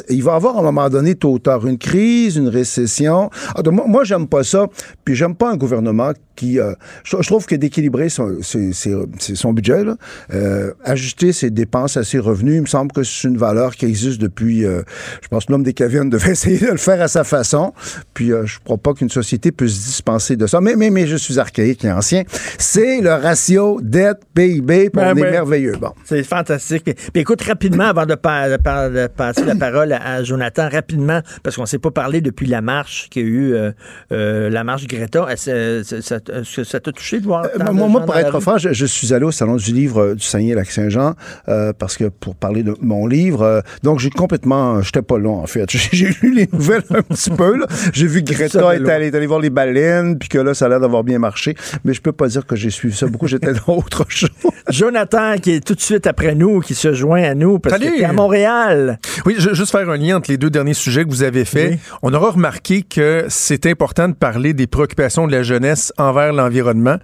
il 0.10 0.24
va 0.24 0.32
y 0.34 0.36
avoir 0.36 0.56
à 0.58 0.60
un 0.60 0.64
moment 0.64 0.90
donné, 0.90 1.14
tôt 1.16 1.34
ou 1.34 1.40
tard, 1.40 1.66
une 1.68 1.78
crise, 1.78 2.38
une 2.38 2.48
récession? 2.50 3.30
Ah, 3.56 3.62
moi, 3.70 3.86
moi 3.88 4.04
j'aime 4.04 4.28
pas 4.28 4.44
ça. 4.44 4.68
Puis 5.04 5.16
j'aime 5.16 5.36
pas 5.36 5.52
un 5.52 5.58
gouvernement 5.58 6.12
qui... 6.36 6.60
euh, 6.60 6.74
je, 7.04 7.16
je 7.22 7.28
trouve 7.28 7.46
que 7.46 7.56
d'équilibrer 7.56 8.10
son, 8.10 9.54
budget, 9.54 9.84
là, 9.84 9.96
euh, 10.34 10.72
ajuster 10.84 11.32
ses 11.34 11.50
dépenses 11.50 11.98
à 11.98 12.04
ses 12.04 12.20
revenus, 12.20 12.56
il 12.56 12.62
me 12.62 12.66
semble 12.66 12.92
que 12.92 13.04
c'est 13.04 13.28
une 13.28 13.38
valeur 13.38 13.76
qui 13.76 13.86
existe 13.86 14.20
depuis... 14.20 14.66
euh, 14.66 14.82
je 15.22 15.28
pense 15.28 15.46
que 15.46 15.52
l'homme 15.52 15.64
des 15.64 15.74
cavernes 15.74 16.10
devait 16.16 16.32
essayer 16.32 16.58
de 16.60 16.72
le 16.72 16.78
faire 16.78 17.02
à 17.02 17.08
sa 17.08 17.24
façon. 17.24 17.74
Puis 18.14 18.30
je 18.46 18.60
crois 18.64 18.78
pas 18.78 18.94
qu'une 18.94 19.10
société 19.10 19.52
peut 19.52 19.68
se 19.68 20.02
de 20.36 20.48
ça. 20.48 20.62
Mais, 20.62 20.76
mais, 20.76 20.90
mais 20.90 21.08
je 21.08 21.16
suis 21.16 21.40
archaïque 21.40 21.84
et 21.86 21.92
ancien. 21.92 22.24
C'est 22.58 23.02
le 23.02 23.12
ratio 23.12 23.80
dette-PIB. 23.82 24.90
puis 24.90 24.90
Ben 24.94 25.18
ouais. 25.18 25.32
merveilleux. 25.32 25.74
Bon. 25.80 25.92
C'est 26.06 26.24
fantastique. 26.24 26.84
Puis, 26.84 26.94
puis 27.14 27.22
écoute, 27.22 27.42
rapidement, 27.42 27.86
avant 27.86 28.06
de, 28.06 28.16
pa- 28.16 28.50
de 28.50 28.58
pa- 28.58 28.90
de 28.90 29.08
passer 29.08 29.44
la 29.46 29.56
parole 29.56 29.92
à, 29.94 30.02
à 30.16 30.24
Jonathan, 30.24 30.70
rapidement, 30.70 31.22
parce 31.44 31.56
qu'on 31.56 31.64
ne 31.64 31.68
s'est 31.68 31.80
pas 31.80 31.92
parlé 31.92 32.22
depuis 32.22 32.46
la 32.48 32.62
marche 32.62 33.08
qu'il 33.10 33.22
y 33.24 33.26
a 33.26 33.28
eu, 33.30 33.54
euh, 33.54 33.72
euh, 34.12 34.50
la 34.50 34.64
marche 34.64 34.88
Greta. 34.88 35.28
Est-ce 35.30 35.84
ça- 36.02 36.18
est-ce 36.18 36.56
que 36.58 36.64
ça 36.64 36.80
t'a 36.80 36.92
touché 36.92 37.20
de 37.20 37.26
voir 37.26 37.46
Euh, 37.60 37.72
moi, 37.74 38.02
pour 38.06 38.16
être 38.18 38.40
franc, 38.40 38.58
je, 38.58 38.74
je 38.74 38.86
suis 38.86 39.14
allé 39.14 39.26
au 39.26 39.32
Salon 39.32 39.56
du 39.56 39.74
livre 39.74 40.02
euh, 40.02 40.16
du 40.16 40.24
Saguenay-Lac-Saint-Jean 40.24 41.14
euh, 41.48 41.74
parce 41.78 41.98
que 41.98 42.06
pour 42.06 42.36
parler 42.36 42.64
de 42.64 42.76
mon 42.82 43.08
livre, 43.08 43.42
euh, 43.44 43.62
donc 43.84 44.00
j'ai 44.00 44.10
complètement, 44.10 44.82
j'étais 44.82 45.02
pas 45.02 45.18
long 45.18 45.38
en 45.40 45.48
fait. 45.48 45.66
J'ai 45.96 46.10
lu 46.22 46.34
les 46.36 46.50
nouvelles 46.52 46.84
un 46.90 47.02
petit 47.02 47.30
peu. 47.30 47.56
J'ai 47.94 48.08
vu 48.08 48.22
Greta 48.22 48.70
allée, 48.70 49.08
est 49.08 49.16
allée 49.16 49.26
voir 49.28 49.40
les 49.40 49.50
baleines, 49.50 50.05
puis 50.14 50.30
que 50.30 50.38
là, 50.38 50.53
ça 50.53 50.65
a 50.65 50.69
l'air 50.69 50.80
d'avoir 50.80 51.03
bien 51.03 51.19
marché. 51.19 51.56
Mais 51.84 51.94
je 51.94 52.02
peux 52.02 52.11
pas 52.11 52.27
dire 52.27 52.45
que 52.45 52.56
j'ai 52.56 52.69
suivi 52.69 52.95
ça 52.95 53.07
beaucoup. 53.07 53.27
J'étais 53.27 53.53
dans 53.53 53.77
autre 53.77 54.06
chose. 54.10 54.30
Jonathan, 54.69 55.36
qui 55.38 55.52
est 55.52 55.65
tout 55.65 55.76
de 55.76 55.82
suite 55.82 56.07
après 56.07 56.36
nous, 56.36 56.60
qui 56.60 56.76
se 56.76 56.94
joint 56.94 57.23
à 57.23 57.36
nous, 57.36 57.60
parce 57.60 57.76
Salut. 57.76 57.91
qu'il 57.91 58.02
est 58.02 58.06
à 58.06 58.14
Montréal. 58.14 58.99
Oui, 59.26 59.36
je, 59.38 59.53
juste 59.53 59.72
faire 59.72 59.90
un 59.90 59.98
lien 59.98 60.18
entre 60.18 60.32
les 60.32 60.38
deux 60.38 60.49
derniers 60.49 60.73
sujets 60.73 61.03
que 61.03 61.10
vous 61.10 61.23
avez 61.23 61.45
faits. 61.45 61.72
Oui. 61.72 61.80
On 62.02 62.14
aura 62.14 62.32
remarqué 62.32 62.84
que 62.84 63.26
c'est 63.30 63.65
important 63.65 64.10
de 64.10 64.14
parler 64.14 64.53
des 64.53 64.68
préoccupations 64.68 65.27
de 65.27 65.32
la 65.32 65.44
jeunesse 65.44 65.94
envers 65.98 66.34
l'environnement. 66.34 66.98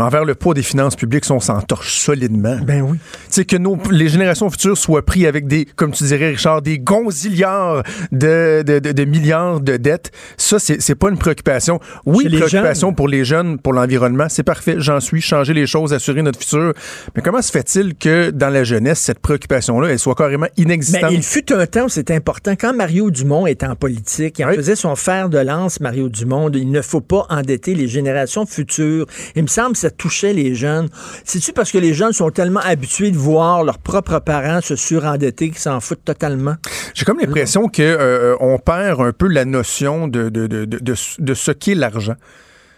Mais 0.00 0.06
envers 0.06 0.24
le 0.24 0.34
poids 0.34 0.54
des 0.54 0.62
finances 0.62 0.96
publiques, 0.96 1.24
on 1.30 1.40
s'entorche 1.40 1.98
solidement. 1.98 2.56
Ben 2.62 2.80
oui. 2.80 2.96
Tu 2.96 3.18
sais, 3.28 3.44
que 3.44 3.56
nos, 3.58 3.76
les 3.90 4.08
générations 4.08 4.48
futures 4.48 4.78
soient 4.78 5.04
pris 5.04 5.26
avec 5.26 5.46
des, 5.46 5.66
comme 5.76 5.92
tu 5.92 6.04
dirais, 6.04 6.30
Richard, 6.30 6.62
des 6.62 6.78
gonzillards 6.78 7.82
de, 8.10 8.62
de, 8.66 8.78
de- 8.78 8.92
de 8.92 9.04
milliards 9.04 9.60
de 9.60 9.76
dettes, 9.76 10.10
ça, 10.38 10.58
c'est 10.58 10.94
pas 10.94 11.10
une 11.10 11.18
préoccupation. 11.18 11.80
Oui, 12.06 12.24
les 12.28 12.38
préoccupation 12.38 12.88
jeunes. 12.88 12.94
pour 12.96 13.08
les 13.08 13.26
jeunes, 13.26 13.58
pour 13.58 13.74
l'environnement, 13.74 14.26
c'est 14.30 14.42
parfait, 14.42 14.76
j'en 14.78 15.00
suis, 15.00 15.20
changer 15.20 15.52
les 15.52 15.66
choses, 15.66 15.92
assurer 15.92 16.22
notre 16.22 16.38
futur. 16.38 16.72
Mais 17.14 17.20
comment 17.20 17.42
se 17.42 17.50
fait-il 17.50 17.94
que 17.94 18.30
dans 18.30 18.48
la 18.48 18.64
jeunesse, 18.64 19.00
cette 19.00 19.18
préoccupation-là, 19.18 19.88
elle 19.90 19.98
soit 19.98 20.14
carrément 20.14 20.46
Mais 20.56 20.62
inexistante? 20.64 21.10
il 21.12 21.22
fut 21.22 21.52
un 21.52 21.66
temps 21.66 21.84
où 21.84 21.88
c'était 21.90 22.14
important. 22.14 22.52
Quand 22.58 22.72
Mario 22.74 23.10
Dumont 23.10 23.46
était 23.46 23.66
en 23.66 23.76
politique, 23.76 24.38
il 24.38 24.46
en 24.46 24.52
faisait 24.54 24.76
son 24.76 24.96
fer 24.96 25.28
de 25.28 25.38
lance, 25.38 25.78
Mario 25.80 26.08
Dumont. 26.08 26.50
Il 26.54 26.70
ne 26.70 26.80
faut 26.80 27.02
pas 27.02 27.26
endetter 27.28 27.74
les 27.74 27.86
générations 27.86 28.46
futures. 28.46 29.04
Il 29.36 29.42
me 29.42 29.48
semble 29.48 29.72
que 29.74 29.78
ça 29.90 29.96
touchait 29.96 30.32
les 30.32 30.54
jeunes. 30.54 30.88
C'est-tu 31.24 31.52
parce 31.52 31.72
que 31.72 31.78
les 31.78 31.94
jeunes 31.94 32.12
sont 32.12 32.30
tellement 32.30 32.60
habitués 32.60 33.10
de 33.10 33.16
voir 33.16 33.64
leurs 33.64 33.78
propres 33.78 34.20
parents 34.20 34.60
se 34.60 34.76
surendetter 34.76 35.50
qu'ils 35.50 35.58
s'en 35.58 35.80
foutent 35.80 36.04
totalement? 36.04 36.54
J'ai 36.94 37.04
comme 37.04 37.18
l'impression 37.18 37.68
que 37.68 37.82
euh, 37.82 38.36
on 38.40 38.58
perd 38.58 39.00
un 39.00 39.12
peu 39.12 39.26
la 39.26 39.44
notion 39.44 40.06
de, 40.06 40.28
de, 40.28 40.46
de, 40.46 40.64
de, 40.64 40.94
de 41.18 41.34
ce 41.34 41.50
qu'est 41.50 41.74
l'argent. 41.74 42.14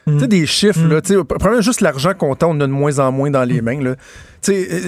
Tu 0.07 0.19
sais, 0.19 0.27
des 0.27 0.47
chiffres, 0.47 0.85
là, 0.89 1.01
tu 1.01 1.15
sais, 1.15 1.63
juste 1.63 1.81
l'argent 1.81 2.13
comptant, 2.13 2.51
on 2.51 2.61
a 2.61 2.67
de 2.67 2.73
moins 2.73 2.99
en 2.99 3.13
moins 3.13 3.31
dans 3.31 3.45
les 3.45 3.61
mains, 3.61 3.81
là. 3.81 3.95
Tu 4.43 4.53
sais, 4.53 4.69
euh, 4.73 4.79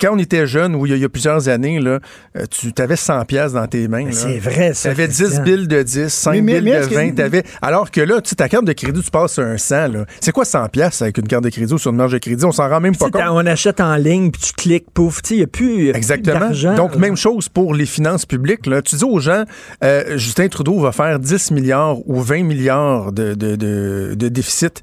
quand 0.00 0.10
on 0.12 0.18
était 0.18 0.46
jeune, 0.46 0.74
ou 0.74 0.84
il 0.86 0.90
y, 0.90 0.92
a- 0.92 0.96
il 0.96 1.02
y 1.02 1.04
a 1.04 1.08
plusieurs 1.08 1.48
années, 1.48 1.80
là, 1.80 2.00
euh, 2.36 2.44
tu 2.50 2.70
avais 2.82 2.96
100 2.96 3.24
pièces 3.24 3.52
dans 3.52 3.66
tes 3.66 3.88
mains. 3.88 4.04
là. 4.06 4.12
c'est 4.12 4.38
vrai, 4.38 4.74
ça, 4.74 4.88
Tu 4.90 5.00
avais 5.00 5.08
10 5.08 5.22
Christian. 5.22 5.42
billes 5.42 5.68
de 5.68 5.82
10, 5.82 6.08
5 6.12 6.32
Mais- 6.32 6.40
mais- 6.42 6.60
billes 6.60 6.70
de 6.72 6.76
est-ce 6.76 6.88
que- 6.88 6.94
20, 6.94 7.14
t'avais- 7.14 7.42
Alors 7.62 7.90
que 7.90 8.00
là, 8.02 8.20
tu 8.20 8.28
sais, 8.30 8.36
ta 8.36 8.48
carte 8.48 8.64
de 8.66 8.72
crédit, 8.72 9.00
tu 9.02 9.10
passes 9.10 9.32
sur 9.32 9.42
un 9.42 9.56
100, 9.56 9.88
là. 9.88 10.04
C'est 10.20 10.32
quoi 10.32 10.44
100 10.44 10.68
pièces 10.68 11.00
avec 11.02 11.16
une 11.18 11.26
carte 11.26 11.44
de 11.44 11.48
crédit 11.50 11.72
ou 11.72 11.78
sur 11.78 11.90
une 11.90 11.96
marge 11.96 12.12
de 12.12 12.18
crédit? 12.18 12.44
On 12.44 12.52
s'en 12.52 12.68
rend 12.68 12.80
même 12.80 12.94
pas 12.94 13.10
compte. 13.10 13.22
on 13.30 13.46
achète 13.46 13.80
en 13.80 13.96
ligne, 13.96 14.30
puis 14.30 14.42
tu 14.42 14.52
cliques, 14.52 14.90
pouf, 14.92 15.22
tu 15.22 15.28
sais, 15.28 15.34
il 15.34 15.38
n'y 15.38 15.44
a 15.44 15.46
plus, 15.46 15.88
Exactement. 15.90 16.50
Donc, 16.76 16.96
même 16.96 17.16
chose 17.16 17.48
pour 17.48 17.74
les 17.74 17.86
finances 17.86 18.26
publiques. 18.26 18.66
Là. 18.66 18.82
Tu 18.82 18.96
dis 18.96 19.04
aux 19.04 19.18
gens, 19.18 19.44
euh, 19.82 20.18
Justin 20.18 20.48
Trudeau 20.48 20.78
va 20.78 20.92
faire 20.92 21.18
10 21.18 21.50
milliards 21.50 21.98
ou 22.08 22.20
20 22.20 22.42
milliards 22.44 23.12
de, 23.12 23.34
de, 23.34 23.56
de- 23.56 24.14
de 24.14 24.28
déficit. 24.28 24.82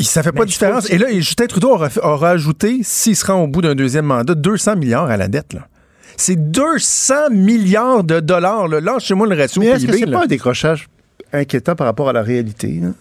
Ça 0.00 0.22
fait 0.22 0.32
pas 0.32 0.44
de 0.44 0.50
différence. 0.50 0.90
Et 0.90 0.98
là, 0.98 1.06
Justin 1.12 1.46
Trudeau 1.46 1.70
aura, 1.70 1.88
aura 2.02 2.30
ajouté, 2.30 2.80
s'il 2.82 3.16
se 3.16 3.24
rend 3.26 3.42
au 3.42 3.46
bout 3.48 3.62
d'un 3.62 3.74
deuxième 3.74 4.06
mandat, 4.06 4.34
200 4.34 4.76
milliards 4.76 5.10
à 5.10 5.16
la 5.16 5.28
dette. 5.28 5.52
Là. 5.54 5.66
C'est 6.16 6.36
200 6.50 7.30
milliards 7.30 8.04
de 8.04 8.20
dollars. 8.20 8.68
Là. 8.68 8.80
Lâchez-moi 8.80 9.26
le 9.26 9.36
ratio 9.36 9.60
Mais 9.60 9.68
est-ce 9.68 9.86
que 9.86 9.92
PIB. 9.92 9.98
c'est 9.98 10.06
là. 10.06 10.18
pas 10.18 10.24
un 10.24 10.28
décrochage 10.28 10.88
inquiétant 11.32 11.74
par 11.74 11.86
rapport 11.86 12.08
à 12.08 12.12
la 12.12 12.22
réalité? 12.22 12.80
hein? 12.84 12.94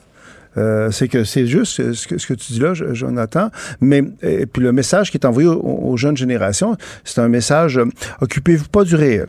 Euh, 0.58 0.92
c'est 0.92 1.08
que 1.08 1.24
c'est 1.24 1.48
juste 1.48 1.80
euh, 1.80 1.94
ce 1.94 2.06
que, 2.08 2.18
ce 2.18 2.28
que 2.28 2.34
tu 2.34 2.52
dis 2.54 2.60
là, 2.60 2.74
Jo- 2.74 2.94
Jonathan. 2.94 3.50
Mais 3.80 4.04
et 4.22 4.46
puis 4.46 4.62
le 4.62 4.74
message 4.74 5.10
qui 5.10 5.16
est 5.18 5.26
envoyé 5.26 5.48
aux, 5.48 5.62
aux 5.62 5.96
jeunes 5.96 6.18
générations, 6.18 6.76
c'est 7.06 7.22
un 7.22 7.30
message 7.30 7.78
euh, 7.78 7.86
occupez-vous 8.20 8.68
pas 8.68 8.84
du 8.84 8.96
réel. 8.96 9.28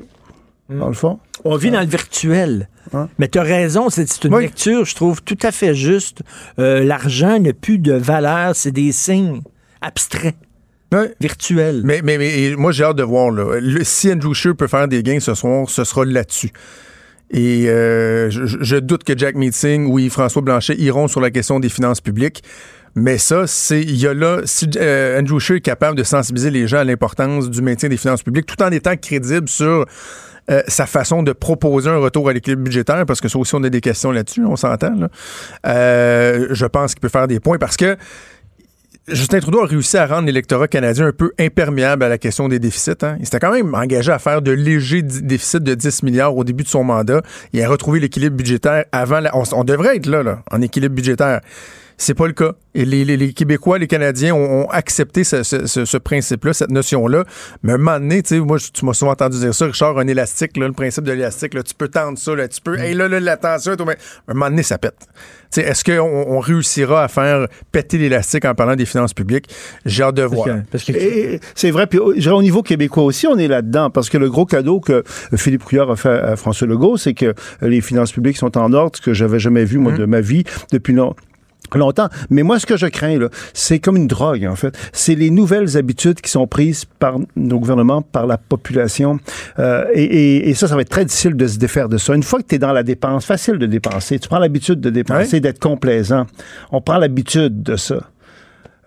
Dans 0.79 0.89
le 0.89 0.95
fond. 0.95 1.19
On 1.45 1.57
vit 1.57 1.71
dans 1.71 1.81
le 1.81 1.87
virtuel. 1.87 2.69
Hein? 2.95 3.09
Mais 3.19 3.29
tu 3.29 3.39
as 3.39 3.43
raison, 3.43 3.91
c'est 3.91 4.25
une 4.25 4.39
lecture, 4.39 4.85
je 4.85 4.95
trouve, 4.95 5.23
tout 5.23 5.39
à 5.43 5.51
fait 5.53 5.75
juste. 5.75 6.23
Euh, 6.59 6.85
L'argent 6.85 7.39
n'a 7.39 7.53
plus 7.53 7.79
de 7.79 7.93
valeur, 7.95 8.55
c'est 8.55 8.71
des 8.73 8.93
signes 8.93 9.43
abstraits. 9.81 10.37
Virtuels. 11.21 11.81
Mais, 11.85 12.03
mais, 12.05 12.19
mais 12.19 12.43
et 12.43 12.55
moi, 12.57 12.71
j'ai 12.71 12.85
hâte 12.85 12.97
de 12.97 13.03
voir. 13.03 13.31
Là. 13.31 13.59
Le- 13.61 13.83
si 13.83 14.13
Andrew 14.13 14.35
Scheer 14.35 14.55
peut 14.55 14.67
faire 14.67 14.87
des 14.89 15.03
gains 15.03 15.21
ce 15.21 15.35
soir, 15.35 15.69
ce 15.71 15.85
sera 15.85 16.05
là-dessus. 16.05 16.51
Et 17.31 17.67
euh, 17.71 18.29
je, 18.29 18.45
je 18.45 18.77
doute 18.77 19.03
que 19.05 19.17
Jack 19.17 19.35
Meeting 19.35 19.87
ou 19.87 19.99
François 20.11 20.43
Blanchet 20.43 20.75
iront 20.77 21.09
sur 21.09 21.23
la 21.23 21.31
question 21.31 21.61
des 21.61 21.71
finances 21.71 22.03
publiques. 22.03 22.43
Mais 22.95 23.17
ça, 23.17 23.47
c'est 23.47 23.81
il 23.81 23.97
y 23.97 24.07
a 24.07 24.13
là 24.13 24.43
si 24.45 24.69
euh, 24.77 25.19
Andrew 25.19 25.39
Scheer 25.39 25.57
est 25.57 25.61
capable 25.63 25.97
de 25.97 26.03
sensibiliser 26.05 26.51
les 26.51 26.67
gens 26.69 26.77
à 26.81 26.85
l'importance 26.85 27.49
du 27.49 27.63
maintien 27.63 27.89
des 27.89 27.97
finances 27.97 28.23
publiques, 28.23 28.45
tout 28.45 28.63
en 28.63 28.71
étant 28.71 28.95
crédible 28.99 29.49
sur 29.49 29.87
euh, 30.51 30.63
sa 30.67 30.87
façon 30.87 31.23
de 31.23 31.33
proposer 31.33 31.89
un 31.89 31.99
retour 31.99 32.29
à 32.29 32.33
l'équilibre 32.33 32.63
budgétaire, 32.63 33.07
parce 33.07 33.21
que 33.21 33.29
ça 33.29 33.39
aussi 33.39 33.55
on 33.55 33.63
a 33.63 33.71
des 33.71 33.81
questions 33.81 34.11
là-dessus, 34.11 34.45
on 34.45 34.57
s'entend. 34.57 34.95
Là. 34.95 35.09
Euh, 35.67 36.49
je 36.51 36.67
pense 36.67 36.95
qu'il 36.95 37.01
peut 37.01 37.09
faire 37.09 37.29
des 37.29 37.41
points 37.41 37.59
parce 37.59 37.77
que 37.77 37.97
Justin 39.09 39.41
Trudeau 39.41 39.61
a 39.61 39.67
réussi 39.67 39.97
à 39.97 40.07
rendre 40.07 40.27
l'électorat 40.27 40.69
canadien 40.69 41.09
un 41.09 41.13
peu 41.13 41.33
imperméable 41.39 42.05
à 42.05 42.09
la 42.09 42.19
question 42.19 42.49
des 42.49 42.61
déficits. 42.61 42.93
Hein. 43.03 43.17
Il 43.19 43.25
s'était 43.25 43.41
quand 43.41 43.53
même 43.53 43.75
engagé 43.75 44.13
à 44.13 44.19
faire 44.21 44.43
de 44.43 44.53
légers 44.53 45.03
déficits 45.03 45.61
de 45.61 45.75
10 45.75 46.05
milliards 46.05 46.37
au 46.37 46.45
début 46.45 46.63
de 46.63 46.69
son 46.69 46.85
mandat 46.85 47.21
et 47.53 47.65
à 47.65 47.69
retrouver 47.69 47.99
l'équilibre 47.99 48.37
budgétaire 48.37 48.85
avant. 48.93 49.19
La... 49.19 49.37
On, 49.37 49.43
on 49.53 49.65
devrait 49.65 49.97
être 49.97 50.07
là, 50.07 50.23
là, 50.23 50.43
en 50.51 50.63
équilibre 50.63 50.95
budgétaire. 50.95 51.41
C'est 52.03 52.15
pas 52.15 52.27
le 52.27 52.33
cas. 52.33 52.53
Et 52.75 52.85
les, 52.85 53.05
les- 53.05 53.17
les 53.17 53.33
Québécois, 53.33 53.79
les 53.79 53.87
Canadiens 53.87 54.35
ont, 54.35 54.63
ont 54.65 54.71
accepté 54.71 55.23
ce, 55.23 55.45
ce- 55.45 55.67
ce- 55.67 55.85
ce 55.85 55.97
principe-là, 55.99 56.53
cette 56.53 56.71
notion-là. 56.73 57.25
Mais 57.63 57.73
à 57.73 57.75
un 57.77 57.79
moment 57.79 58.01
donné, 58.01 58.23
tu 58.25 58.31
sais, 58.35 58.41
moi, 58.41 58.59
je- 58.59 58.71
tu 58.73 58.85
m'as 58.85 58.93
souvent 58.95 59.13
entendu 59.13 59.39
dire 59.39 59.55
ça, 59.55 59.67
Richard, 59.67 59.97
un 59.99 60.07
élastique, 60.09 60.57
là, 60.57 60.67
le 60.67 60.73
principe 60.73 61.05
de 61.05 61.13
l'élastique, 61.13 61.55
là, 61.55 61.63
tu 61.63 61.75
peux 61.75 61.87
tendre 61.89 62.19
ça, 62.19 62.35
là, 62.35 62.49
tu 62.49 62.61
peux, 62.61 62.77
hey, 62.77 62.95
là, 62.95 63.07
là, 63.07 63.21
la 63.21 63.37
tension, 63.37 63.73
est 63.75 63.81
au- 63.81 63.85
mais 63.85 63.93
à 64.27 64.33
un 64.33 64.35
moment 64.35 64.51
donné, 64.51 64.65
ça 64.65 64.79
pète. 64.79 64.97
Tu 65.53 65.61
sais, 65.61 65.63
Est-ce 65.69 65.85
qu'on 65.85 66.01
on 66.01 66.41
réussira 66.41 67.05
à 67.05 67.09
faire 67.09 67.47
péter 67.71 67.99
l'élastique 67.99 68.47
en 68.47 68.55
parlant 68.57 68.75
des 68.75 68.87
finances 68.87 69.15
publiques? 69.15 69.49
J'ai 69.85 70.03
hâte 70.03 70.17
de 70.17 70.23
voir. 70.23 70.47
Et 70.99 71.41
C'est 71.55 71.71
vrai. 71.71 71.87
Puis 71.87 71.99
au 72.01 72.43
niveau 72.43 72.63
québécois 72.63 73.05
aussi, 73.05 73.27
on 73.29 73.37
est 73.39 73.49
là-dedans. 73.49 73.91
Parce 73.91 74.09
que 74.11 74.19
le 74.19 74.29
gros 74.31 74.47
cadeau 74.47 74.81
que 74.81 75.05
Philippe 75.37 75.63
Couillard 75.63 75.91
a 75.91 75.97
fait 75.97 76.09
à 76.09 76.35
François 76.37 76.67
Legault, 76.67 76.97
c'est 76.97 77.15
que 77.15 77.35
les 77.61 77.81
finances 77.81 78.11
publiques 78.13 78.39
sont 78.39 78.57
en 78.59 78.73
ordre, 78.73 78.97
ce 78.97 79.03
que 79.03 79.13
j'avais 79.13 79.39
jamais 79.39 79.65
vu, 79.65 79.79
moi, 79.79 79.93
de 79.93 80.05
ma 80.07 80.21
vie, 80.21 80.43
depuis 80.73 80.95
longtemps 80.95 81.17
longtemps. 81.75 82.09
Mais 82.31 82.43
moi, 82.43 82.59
ce 82.59 82.67
que 82.67 82.77
je 82.77 82.87
crains, 82.87 83.19
là, 83.19 83.29
c'est 83.55 83.79
comme 83.79 83.97
une 83.97 84.07
drogue, 84.07 84.45
en 84.47 84.57
fait. 84.57 84.77
C'est 84.93 85.15
les 85.15 85.31
nouvelles 85.31 85.77
habitudes 85.77 86.21
qui 86.21 86.31
sont 86.31 86.47
prises 86.47 86.85
par 86.99 87.17
nos 87.37 87.59
gouvernements, 87.59 88.03
par 88.03 88.27
la 88.27 88.37
population. 88.39 89.19
Euh, 89.59 89.85
et, 89.95 90.05
et- 90.05 90.49
et 90.51 90.55
ça, 90.55 90.69
ça 90.69 90.75
va 90.77 90.83
être 90.83 90.91
très 90.91 91.05
difficile 91.05 91.35
de 91.35 91.47
se 91.47 91.59
défaire 91.59 91.89
de 91.89 91.97
ça. 91.99 92.15
Une 92.15 92.23
fois 92.23 92.41
que 92.41 92.47
tu 92.49 92.57
es 92.57 92.59
dans 92.59 92.73
la 92.73 92.83
dépense, 92.83 93.25
facile 93.25 93.59
de 93.59 93.67
dépenser. 93.67 94.19
Tu 94.19 94.29
prends 94.29 94.39
l'habitude 94.39 94.81
de 94.81 94.91
dépenser, 94.91 95.41
d'être 95.41 95.59
complaisant. 95.61 96.27
On 96.73 96.81
prend 96.81 96.99
l'habitude 96.99 97.63
de 97.63 97.77
ça. 97.77 97.97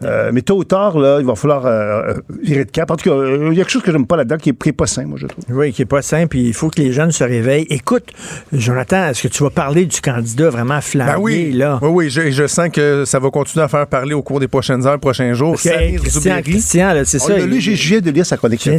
Euh, 0.03 0.31
mais 0.33 0.41
tôt 0.41 0.57
ou 0.57 0.65
tard, 0.65 0.99
là, 0.99 1.19
il 1.21 1.25
va 1.25 1.35
falloir 1.35 1.65
euh, 1.65 2.15
virer 2.43 2.65
de 2.65 2.71
cap. 2.71 2.91
En 2.91 2.97
tout 2.97 3.09
cas, 3.09 3.15
euh, 3.15 3.47
il 3.51 3.57
y 3.57 3.61
a 3.61 3.63
quelque 3.63 3.71
chose 3.71 3.81
que 3.81 3.93
j'aime 3.93 4.05
pas 4.05 4.17
là-dedans 4.17 4.35
qui 4.35 4.49
est, 4.49 4.61
qui 4.61 4.69
est 4.69 4.73
pas 4.73 4.87
sain, 4.87 5.05
moi, 5.05 5.17
je 5.19 5.25
trouve. 5.25 5.43
Oui, 5.49 5.71
qui 5.71 5.83
est 5.83 5.85
pas 5.85 6.01
simple. 6.01 6.35
Il 6.37 6.53
faut 6.53 6.69
que 6.69 6.81
les 6.81 6.91
jeunes 6.91 7.11
se 7.13 7.23
réveillent. 7.23 7.65
Écoute, 7.69 8.03
Jonathan, 8.51 9.07
est-ce 9.07 9.23
que 9.23 9.29
tu 9.29 9.41
vas 9.41 9.49
parler 9.51 9.85
du 9.85 10.01
candidat 10.01 10.49
vraiment 10.49 10.81
flamboyant, 10.81 11.17
Ben 11.17 11.23
oui, 11.23 11.51
là? 11.53 11.79
oui, 11.81 11.89
oui, 11.91 12.09
je, 12.09 12.29
je 12.29 12.45
sens 12.45 12.67
que 12.73 13.05
ça 13.05 13.19
va 13.19 13.29
continuer 13.29 13.63
à 13.63 13.69
faire 13.69 13.87
parler 13.87 14.13
au 14.13 14.21
cours 14.21 14.41
des 14.41 14.49
prochaines 14.49 14.85
heures, 14.85 14.99
prochains 14.99 15.33
jours. 15.33 15.55
Hey, 15.65 15.95
Christian, 15.95 16.41
Christian, 16.43 16.93
c'est 17.05 17.19
ça, 17.19 17.39
il- 17.39 17.61
j'ai- 17.61 17.75
Je 17.75 17.87
viens 17.87 18.01
de 18.01 18.11
lire 18.11 18.25
sa 18.25 18.35
chronique. 18.35 18.69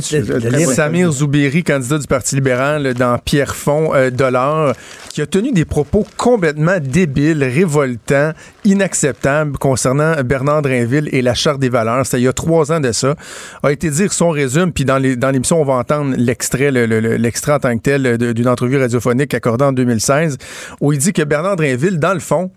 Samir 0.75 1.11
Zouberi, 1.13 1.65
candidat 1.65 1.97
du 1.99 2.07
Parti 2.07 2.35
libéral 2.35 2.93
dans 2.95 3.17
Pierrefonds 3.19 3.95
euh, 3.95 4.11
Dollar, 4.11 4.75
qui 5.11 5.23
a 5.23 5.27
tenu 5.27 5.51
des 5.53 5.65
propos 5.65 6.05
complètement 6.19 6.77
débiles, 6.79 7.43
révoltants, 7.43 8.33
inacceptables 8.65 9.57
concernant 9.59 10.13
Bernard 10.25 10.63
Et 11.13 11.23
la 11.23 11.35
Charte 11.35 11.61
des 11.61 11.69
valeurs. 11.69 12.05
C'était 12.07 12.19
il 12.19 12.25
y 12.25 12.29
a 12.29 12.33
trois 12.33 12.73
ans 12.73 12.81
de 12.81 12.93
ça. 12.93 13.15
A 13.63 13.73
été 13.73 13.91
dire 13.91 14.13
son 14.13 14.31
résume, 14.31 14.73
puis 14.73 14.85
dans 14.85 14.99
l'émission, 14.99 15.61
on 15.61 15.65
va 15.65 15.75
entendre 15.75 16.15
l'extrait, 16.17 16.71
le- 16.71 16.87
le- 16.87 17.01
le- 17.01 17.17
l'extrait 17.17 17.53
en 17.53 17.59
tant 17.59 17.77
que 17.77 17.83
tel 17.83 18.19
d'une 18.19 18.49
entrevue 18.49 18.79
radiophonique 18.79 19.35
accordée 19.35 19.65
en 19.65 19.73
2016, 19.73 20.37
où 20.81 20.93
il 20.93 20.99
dit 20.99 21.13
que 21.13 21.23
Bernard 21.23 21.57
Drinville, 21.57 21.99
dans 21.99 22.15
le 22.15 22.21
fond, 22.21 22.51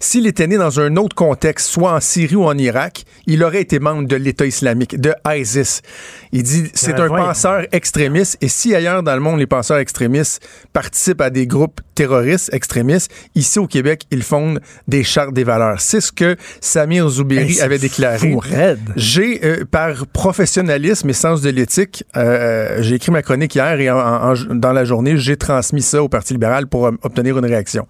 s'il 0.00 0.26
était 0.26 0.46
né 0.46 0.56
dans 0.56 0.80
un 0.80 0.96
autre 0.96 1.14
contexte, 1.14 1.68
soit 1.68 1.92
en 1.94 2.00
Syrie 2.00 2.36
ou 2.36 2.44
en 2.44 2.56
Irak, 2.58 3.04
il 3.26 3.42
aurait 3.44 3.60
été 3.60 3.78
membre 3.78 4.06
de 4.08 4.16
l'État 4.16 4.46
islamique, 4.46 5.00
de 5.00 5.12
ISIS. 5.26 5.80
Il 6.32 6.42
dit, 6.42 6.64
c'est 6.74 6.92
Ben, 6.94 7.02
un 7.04 7.08
voyons. 7.08 7.26
penseur 7.26 7.66
extrémiste, 7.72 8.36
et 8.40 8.48
si 8.48 8.74
ailleurs 8.74 9.02
dans 9.02 9.14
le 9.14 9.20
monde, 9.20 9.38
les 9.38 9.46
penseurs 9.46 9.78
extrémistes 9.78 10.46
participent 10.72 11.20
à 11.20 11.30
des 11.30 11.46
groupes 11.46 11.80
terroristes 11.94 12.50
extrémistes, 12.52 13.10
ici 13.34 13.58
au 13.58 13.66
Québec, 13.66 14.02
ils 14.10 14.22
fondent 14.22 14.60
des 14.86 15.02
chartes 15.02 15.32
des 15.32 15.44
valeurs. 15.44 15.80
C'est 15.80 16.00
ce 16.00 16.12
que 16.12 16.36
Samir 16.60 17.08
Zoubiri 17.08 17.54
c'est 17.54 17.62
avait 17.62 17.78
déclaré. 17.96 18.18
J'ai, 18.96 19.40
euh, 19.44 19.64
par 19.70 20.06
professionnalisme 20.06 21.08
et 21.10 21.12
sens 21.12 21.40
de 21.40 21.50
l'éthique, 21.50 22.04
euh, 22.16 22.78
j'ai 22.82 22.96
écrit 22.96 23.10
ma 23.12 23.22
chronique 23.22 23.54
hier 23.54 23.80
et 23.80 23.90
en- 23.90 23.98
en- 23.98 24.32
en- 24.34 24.54
dans 24.54 24.72
la 24.72 24.84
journée, 24.84 25.16
j'ai 25.16 25.36
transmis 25.36 25.82
ça 25.82 26.02
au 26.02 26.08
Parti 26.08 26.32
libéral 26.34 26.66
pour 26.66 26.86
euh, 26.86 26.92
obtenir 27.02 27.38
une 27.38 27.46
réaction. 27.46 27.86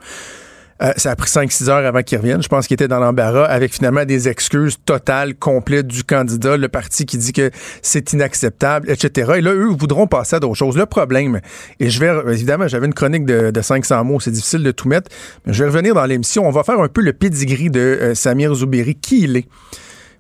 Euh, 0.83 0.93
ça 0.99 1.13
a 1.13 1.17
pris 1.17 1.31
5-6 1.31 1.71
heures 1.71 1.87
avant 1.87 2.03
qu'il 2.03 2.19
revienne. 2.19 2.43
Je 2.43 2.49
pense 2.49 2.67
qu'il 2.67 2.75
était 2.75 2.87
dans 2.87 2.99
l'embarras 2.99 3.47
avec 3.47 3.73
finalement 3.73 4.05
des 4.05 4.29
excuses 4.29 4.77
totales, 4.85 5.35
complètes 5.35 5.87
du 5.87 6.05
candidat, 6.05 6.59
le 6.59 6.69
parti 6.69 7.07
qui 7.07 7.17
dit 7.17 7.33
que 7.33 7.51
c'est 7.81 8.13
inacceptable, 8.13 8.91
etc. 8.91 9.33
Et 9.37 9.41
là, 9.41 9.53
eux 9.55 9.71
voudront 9.71 10.07
passer 10.07 10.37
à 10.37 10.41
d'autres 10.41 10.55
choses. 10.55 10.77
Le 10.77 10.85
problème, 10.85 11.41
et 11.81 11.89
je 11.89 11.99
vais, 11.99 12.13
évidemment, 12.31 12.69
j'avais 12.69 12.85
une 12.87 12.93
chronique 12.93 13.25
de, 13.25 13.51
de 13.51 13.61
500 13.63 14.05
mots, 14.05 14.21
c'est 14.21 14.31
difficile 14.31 14.63
de 14.63 14.71
tout 14.71 14.87
mettre, 14.87 15.11
mais 15.47 15.55
je 15.55 15.65
vais 15.65 15.71
revenir 15.71 15.95
dans 15.95 16.05
l'émission. 16.05 16.47
On 16.47 16.51
va 16.51 16.63
faire 16.63 16.79
un 16.79 16.89
peu 16.89 17.01
le 17.01 17.15
pedigree 17.15 17.71
de 17.71 17.81
euh, 17.81 18.15
Samir 18.15 18.53
Zouberi, 18.53 18.97
qui 18.97 19.23
il 19.23 19.39
est? 19.39 19.47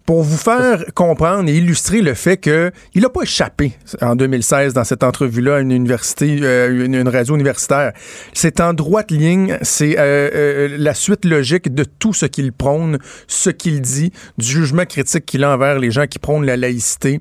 Pour 0.06 0.22
vous 0.22 0.36
faire 0.36 0.84
comprendre 0.94 1.50
et 1.50 1.56
illustrer 1.56 2.00
le 2.00 2.14
fait 2.14 2.36
que 2.36 2.70
il 2.94 3.02
n'a 3.02 3.08
pas 3.08 3.22
échappé 3.22 3.72
en 4.00 4.14
2016 4.14 4.72
dans 4.72 4.84
cette 4.84 5.02
entrevue-là 5.02 5.56
à 5.56 5.60
une 5.60 5.72
université, 5.72 6.38
euh, 6.42 6.84
une, 6.84 6.94
une 6.94 7.08
radio 7.08 7.34
universitaire. 7.34 7.92
C'est 8.32 8.60
en 8.60 8.72
droite 8.72 9.10
ligne, 9.10 9.58
c'est 9.62 9.98
euh, 9.98 10.30
euh, 10.32 10.76
la 10.78 10.94
suite 10.94 11.24
logique 11.24 11.74
de 11.74 11.84
tout 11.84 12.14
ce 12.14 12.26
qu'il 12.26 12.52
prône, 12.52 12.98
ce 13.26 13.50
qu'il 13.50 13.80
dit, 13.80 14.12
du 14.38 14.46
jugement 14.46 14.84
critique 14.84 15.26
qu'il 15.26 15.42
a 15.42 15.52
envers 15.52 15.78
les 15.80 15.90
gens 15.90 16.06
qui 16.06 16.20
prônent 16.20 16.46
la 16.46 16.56
laïcité, 16.56 17.20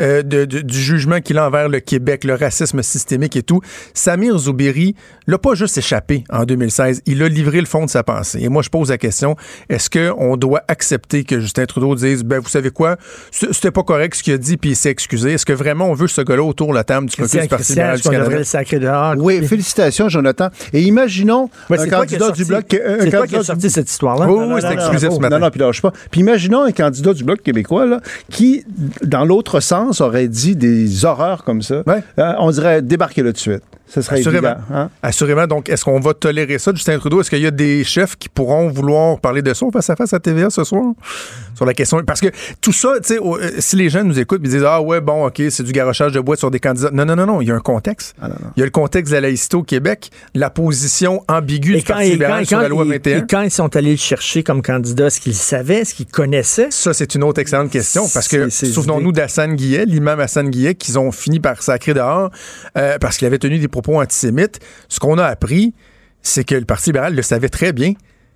euh, 0.00 0.22
de- 0.22 0.44
de- 0.44 0.60
du 0.60 0.78
jugement 0.78 1.20
qu'il 1.20 1.38
a 1.38 1.46
envers 1.46 1.68
le 1.68 1.80
Québec, 1.80 2.24
le 2.24 2.34
racisme 2.34 2.82
systémique 2.82 3.36
et 3.36 3.42
tout. 3.42 3.60
Samir 3.94 4.36
Zoubiri 4.38 4.94
l'a 5.26 5.38
pas 5.38 5.54
juste 5.54 5.78
échappé 5.78 6.24
en 6.30 6.44
2016, 6.44 7.02
il 7.06 7.22
a 7.22 7.28
livré 7.28 7.60
le 7.60 7.66
fond 7.66 7.84
de 7.84 7.90
sa 7.90 8.02
pensée. 8.02 8.40
Et 8.42 8.48
moi, 8.48 8.62
je 8.62 8.68
pose 8.70 8.90
la 8.90 8.98
question, 8.98 9.36
est-ce 9.68 9.90
qu'on 9.90 10.36
doit 10.36 10.62
accepter 10.68 11.24
que 11.24 11.40
Justin 11.40 11.66
Trudeau 11.66 11.94
dise 11.94 12.24
ben, 12.24 12.38
vous 12.40 12.48
savez 12.48 12.70
quoi, 12.70 12.96
c'était 13.30 13.70
pas 13.70 13.82
correct 13.82 14.14
ce 14.16 14.22
qu'il 14.22 14.32
a 14.34 14.38
dit, 14.38 14.56
puis 14.56 14.70
il 14.70 14.76
s'est 14.76 14.90
excusé. 14.90 15.32
Est-ce 15.32 15.46
que 15.46 15.52
vraiment 15.52 15.86
on 15.86 15.94
veut 15.94 16.08
ce 16.08 16.20
gars-là 16.22 16.42
autour 16.42 16.68
de 16.70 16.74
la 16.74 16.84
table 16.84 17.08
du 17.08 17.16
caucus 17.16 17.32
Parti 17.32 17.48
Christian, 17.48 17.74
libéral 17.74 17.96
du 18.00 18.08
Canada? 18.08 18.36
le 18.38 18.44
sacrer 18.44 18.78
dehors? 18.78 19.14
Oui, 19.18 19.46
félicitations, 19.46 20.08
Jonathan. 20.08 20.48
Et 20.72 20.82
imaginons 20.82 21.50
Ouais, 21.68 21.78
un 21.80 21.86
candidat 21.88 22.26
sorti- 22.26 22.42
du 22.42 22.48
Bloc... 22.48 22.74
un 22.74 23.00
c'est 23.00 23.10
toi 23.10 23.26
qui 23.26 23.36
as 23.36 23.40
du- 23.40 23.44
sorti 23.44 23.70
cette 23.70 23.90
histoire-là. 23.90 24.26
Oui, 24.30 24.44
oui, 24.54 24.60
c'est 24.60 24.72
exclusif 24.72 25.08
non, 25.08 25.16
ce 25.16 25.20
matin. 25.20 25.38
Non, 25.38 25.44
non, 25.46 25.50
puis 25.50 25.60
lâche 25.60 25.82
pas. 25.82 25.92
Puis 26.10 26.20
imaginons 26.20 26.62
un 26.62 26.72
candidat 26.72 27.12
du 27.12 27.24
Bloc 27.24 27.42
québécois 27.42 27.86
là, 27.86 28.00
qui, 28.30 28.64
dans 29.04 29.24
l'autre 29.24 29.60
sens, 29.60 29.89
aurait 30.00 30.28
dit 30.28 30.56
des 30.56 31.04
horreurs 31.04 31.44
comme 31.44 31.62
ça. 31.62 31.82
Euh, 31.86 32.32
on 32.38 32.50
dirait 32.50 32.82
débarquer 32.82 33.22
là 33.22 33.32
de 33.32 33.38
suite. 33.38 33.62
Ce 33.92 34.02
serait 34.02 34.20
Assurément. 34.20 34.50
évident. 34.50 34.62
hein? 34.72 34.90
Assurément. 35.02 35.46
Donc, 35.48 35.68
est-ce 35.68 35.84
qu'on 35.84 35.98
va 35.98 36.14
tolérer 36.14 36.60
ça, 36.60 36.70
Justin 36.72 36.96
Trudeau? 37.00 37.20
Est-ce 37.22 37.30
qu'il 37.30 37.40
y 37.40 37.46
a 37.46 37.50
des 37.50 37.82
chefs 37.82 38.14
qui 38.16 38.28
pourront 38.28 38.68
vouloir 38.68 39.18
parler 39.18 39.42
de 39.42 39.52
ça 39.52 39.66
au 39.66 39.72
face 39.72 39.90
à 39.90 39.96
face 39.96 40.12
à 40.14 40.20
TVA 40.20 40.48
ce 40.48 40.62
soir? 40.62 40.92
Sur 41.56 41.66
la 41.66 41.74
question. 41.74 42.00
Parce 42.06 42.20
que 42.20 42.28
tout 42.60 42.72
ça, 42.72 42.92
tu 43.02 43.14
sais, 43.14 43.18
euh, 43.20 43.50
si 43.58 43.74
les 43.74 43.88
gens 43.88 44.04
nous 44.04 44.16
écoutent 44.20 44.42
et 44.44 44.48
disent 44.48 44.64
Ah 44.64 44.80
ouais, 44.80 45.00
bon, 45.00 45.26
OK, 45.26 45.42
c'est 45.50 45.64
du 45.64 45.72
garochage 45.72 46.12
de 46.12 46.20
bois 46.20 46.36
sur 46.36 46.52
des 46.52 46.60
candidats. 46.60 46.90
Non, 46.92 47.04
non, 47.04 47.16
non, 47.16 47.26
non. 47.26 47.40
Il 47.40 47.48
y 47.48 47.50
a 47.50 47.56
un 47.56 47.58
contexte. 47.60 48.14
Il 48.56 48.60
y 48.60 48.62
a 48.62 48.64
le 48.64 48.70
contexte 48.70 49.10
de 49.10 49.16
la 49.16 49.22
laïcité 49.22 49.56
au 49.56 49.64
Québec, 49.64 50.10
la 50.36 50.50
position 50.50 51.24
ambiguë 51.28 51.78
du 51.78 51.82
Parti 51.82 52.10
libéral 52.12 52.46
sur 52.46 52.60
la 52.60 52.68
loi 52.68 52.84
et- 52.84 52.90
21. 52.90 53.18
et 53.18 53.24
quand 53.28 53.42
ils 53.42 53.50
sont 53.50 53.74
allés 53.74 53.90
le 53.90 53.96
chercher 53.96 54.44
comme 54.44 54.62
candidat, 54.62 55.06
est-ce 55.06 55.20
qu'ils 55.20 55.34
savaient, 55.34 55.78
est-ce 55.80 55.94
qu'ils 55.94 56.06
connaissaient? 56.06 56.68
Ça, 56.70 56.94
c'est 56.94 57.16
une 57.16 57.24
autre 57.24 57.40
excellente 57.40 57.70
question 57.70 58.04
parce 58.14 58.28
que 58.28 58.48
souvenons-nous 58.50 59.10
d'Hassan 59.10 59.56
Guillet, 59.56 59.79
l'imam 59.84 60.20
Hassan 60.20 60.50
Guillet, 60.50 60.74
qu'ils 60.74 60.98
ont 60.98 61.12
fini 61.12 61.40
par 61.40 61.62
sacrer 61.62 61.94
dehors 61.94 62.30
euh, 62.76 62.98
parce 62.98 63.16
qu'il 63.16 63.26
avait 63.26 63.38
tenu 63.38 63.58
des 63.58 63.68
propos 63.68 64.00
antisémites. 64.00 64.60
Ce 64.88 65.00
qu'on 65.00 65.18
a 65.18 65.26
appris, 65.26 65.74
c'est 66.22 66.44
que 66.44 66.54
le 66.54 66.64
Parti 66.64 66.90
libéral 66.90 67.14
le 67.14 67.22
savait 67.22 67.48
très 67.48 67.72
bien, 67.72 67.94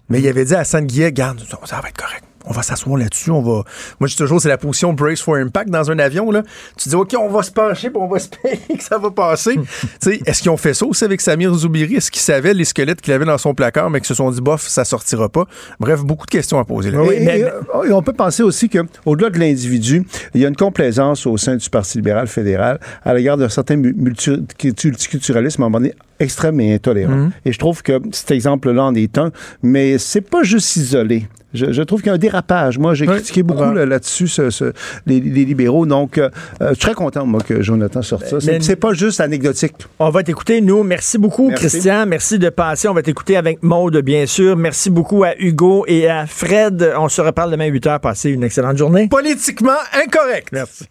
mais 0.09 0.21
il 0.21 0.29
avait 0.29 0.45
dit 0.45 0.55
à 0.55 0.61
Hassan 0.61 0.87
Guillet, 0.87 1.13
garde, 1.13 1.41
ça 1.65 1.81
va 1.81 1.89
être 1.89 1.97
correct. 1.97 2.25
On 2.47 2.53
va 2.53 2.63
s'asseoir 2.63 2.97
là-dessus, 2.99 3.31
on 3.31 3.41
va. 3.43 3.65
Moi, 4.01 4.07
je 4.07 4.09
dis 4.09 4.17
toujours, 4.17 4.41
c'est 4.41 4.49
la 4.49 4.59
position 4.59 4.93
brace 4.93 5.21
for 5.23 5.37
impact 5.37 5.71
dans 5.71 5.91
un 5.91 5.99
avion. 5.99 6.31
Là. 6.31 6.43
Tu 6.77 6.89
dis, 6.91 6.95
OK, 6.95 7.15
on 7.19 7.29
va 7.29 7.43
se 7.43 7.51
pencher, 7.51 7.89
puis 7.91 7.99
on 8.01 8.07
va 8.07 8.17
espérer 8.19 8.59
que 8.77 8.83
ça 8.85 8.99
va 8.99 9.11
passer. 9.11 9.55
tu 9.81 9.89
sais, 10.01 10.21
est-ce 10.27 10.43
qu'ils 10.43 10.51
ont 10.51 10.57
fait 10.57 10.75
ça 10.75 10.85
aussi 10.87 11.05
avec 11.05 11.21
Samir 11.21 11.55
Zoubiri? 11.55 11.97
Est-ce 11.97 12.11
qu'ils 12.11 12.21
savaient 12.23 12.53
les 12.55 12.65
squelettes 12.65 13.01
qu'il 13.01 13.13
avait 13.15 13.25
dans 13.25 13.39
son 13.39 13.55
placard, 13.55 13.89
mais 13.91 14.01
qu'ils 14.01 14.09
se 14.09 14.15
sont 14.15 14.31
dit, 14.31 14.41
bof, 14.41 14.67
ça 14.67 14.85
sortira 14.85 15.29
pas? 15.29 15.45
Bref, 15.81 16.01
beaucoup 16.03 16.27
de 16.27 16.31
questions 16.31 16.59
à 16.59 16.65
poser 16.65 16.91
là. 16.91 17.03
Et- 17.13 17.25
et, 17.25 17.45
euh, 17.45 17.85
et 17.89 17.93
on 17.93 18.03
peut 18.03 18.13
penser 18.13 18.43
aussi 18.43 18.69
qu'au-delà 18.69 19.31
de 19.31 19.39
l'individu, 19.39 20.07
il 20.35 20.41
y 20.41 20.45
a 20.45 20.49
une 20.49 20.57
complaisance 20.57 21.27
au 21.27 21.37
sein 21.37 21.57
du 21.57 21.71
Parti 21.71 21.99
libéral 21.99 22.27
fédéral 22.27 22.79
à 23.05 23.15
l'égard 23.15 23.37
d'un 23.39 23.49
certain 23.49 23.77
mu- 23.77 23.95
multi- 23.97 24.45
multiculturalisme, 24.85 25.63
à 25.63 25.67
un 25.67 25.69
moment 25.69 25.79
donné, 25.81 25.95
extrême 26.21 26.61
et 26.61 26.75
intolérant. 26.75 27.15
Mhm. 27.17 27.31
Et 27.45 27.53
je 27.53 27.59
trouve 27.59 27.83
que 27.83 28.01
cet 28.13 28.31
exemple-là 28.31 28.85
en 28.85 28.95
est 28.95 29.19
un, 29.19 29.31
mais 29.63 29.99
c'est 29.99 30.21
pas 30.21 30.43
juste 30.43 30.77
isolé. 30.77 31.27
Je, 31.53 31.71
je 31.73 31.83
trouve 31.83 32.01
qu'il 32.01 32.09
y 32.09 32.11
a 32.11 32.15
un 32.15 32.19
dérapage. 32.19 32.79
Moi, 32.79 32.95
j'ai 32.95 33.07
critiqué 33.07 33.45
beaucoup 33.45 33.63
là- 33.73 33.87
là-dessus 33.87 34.27
ce- 34.27 34.51
ce- 34.51 34.73
les, 35.07 35.21
les 35.21 35.45
libéraux. 35.45 35.87
Donc, 35.87 36.19
euh, 36.19 36.29
euh, 36.61 36.71
je 36.71 36.75
suis 36.75 36.81
très 36.83 36.95
content, 36.95 37.25
moi, 37.27 37.41
que 37.47 37.63
Jonathan 37.63 38.03
sorte 38.03 38.27
ça. 38.27 38.39
C'est 38.61 38.75
pas 38.75 38.93
juste 38.93 39.21
anecdotique. 39.21 39.75
On 40.01 40.11
va 40.11 40.25
t'écouter, 40.25 40.61
nous. 40.61 40.83
Merci 40.83 41.17
beaucoup, 41.17 41.51
Merci. 41.51 41.69
Christian. 41.69 42.07
Merci 42.07 42.41
de 42.41 42.49
passer. 42.49 42.89
On 42.89 42.95
va 42.95 43.03
t'écouter 43.03 43.37
avec 43.37 43.63
Maude, 43.63 43.97
bien 43.99 44.27
sûr. 44.27 44.57
Merci 44.57 44.91
beaucoup 44.91 45.23
à 45.23 45.35
Hugo 45.39 45.85
et 45.87 46.09
à 46.09 46.27
Fred. 46.27 46.93
On 46.99 47.09
se 47.09 47.21
reparle 47.21 47.53
demain 47.53 47.67
à 47.67 47.69
8 47.69 47.87
h. 47.87 48.01
Passez 48.01 48.31
une 48.31 48.43
excellente 48.43 48.77
journée. 48.77 49.07
Politiquement 49.09 49.71
incorrect. 50.05 50.49
Merci. 50.51 50.87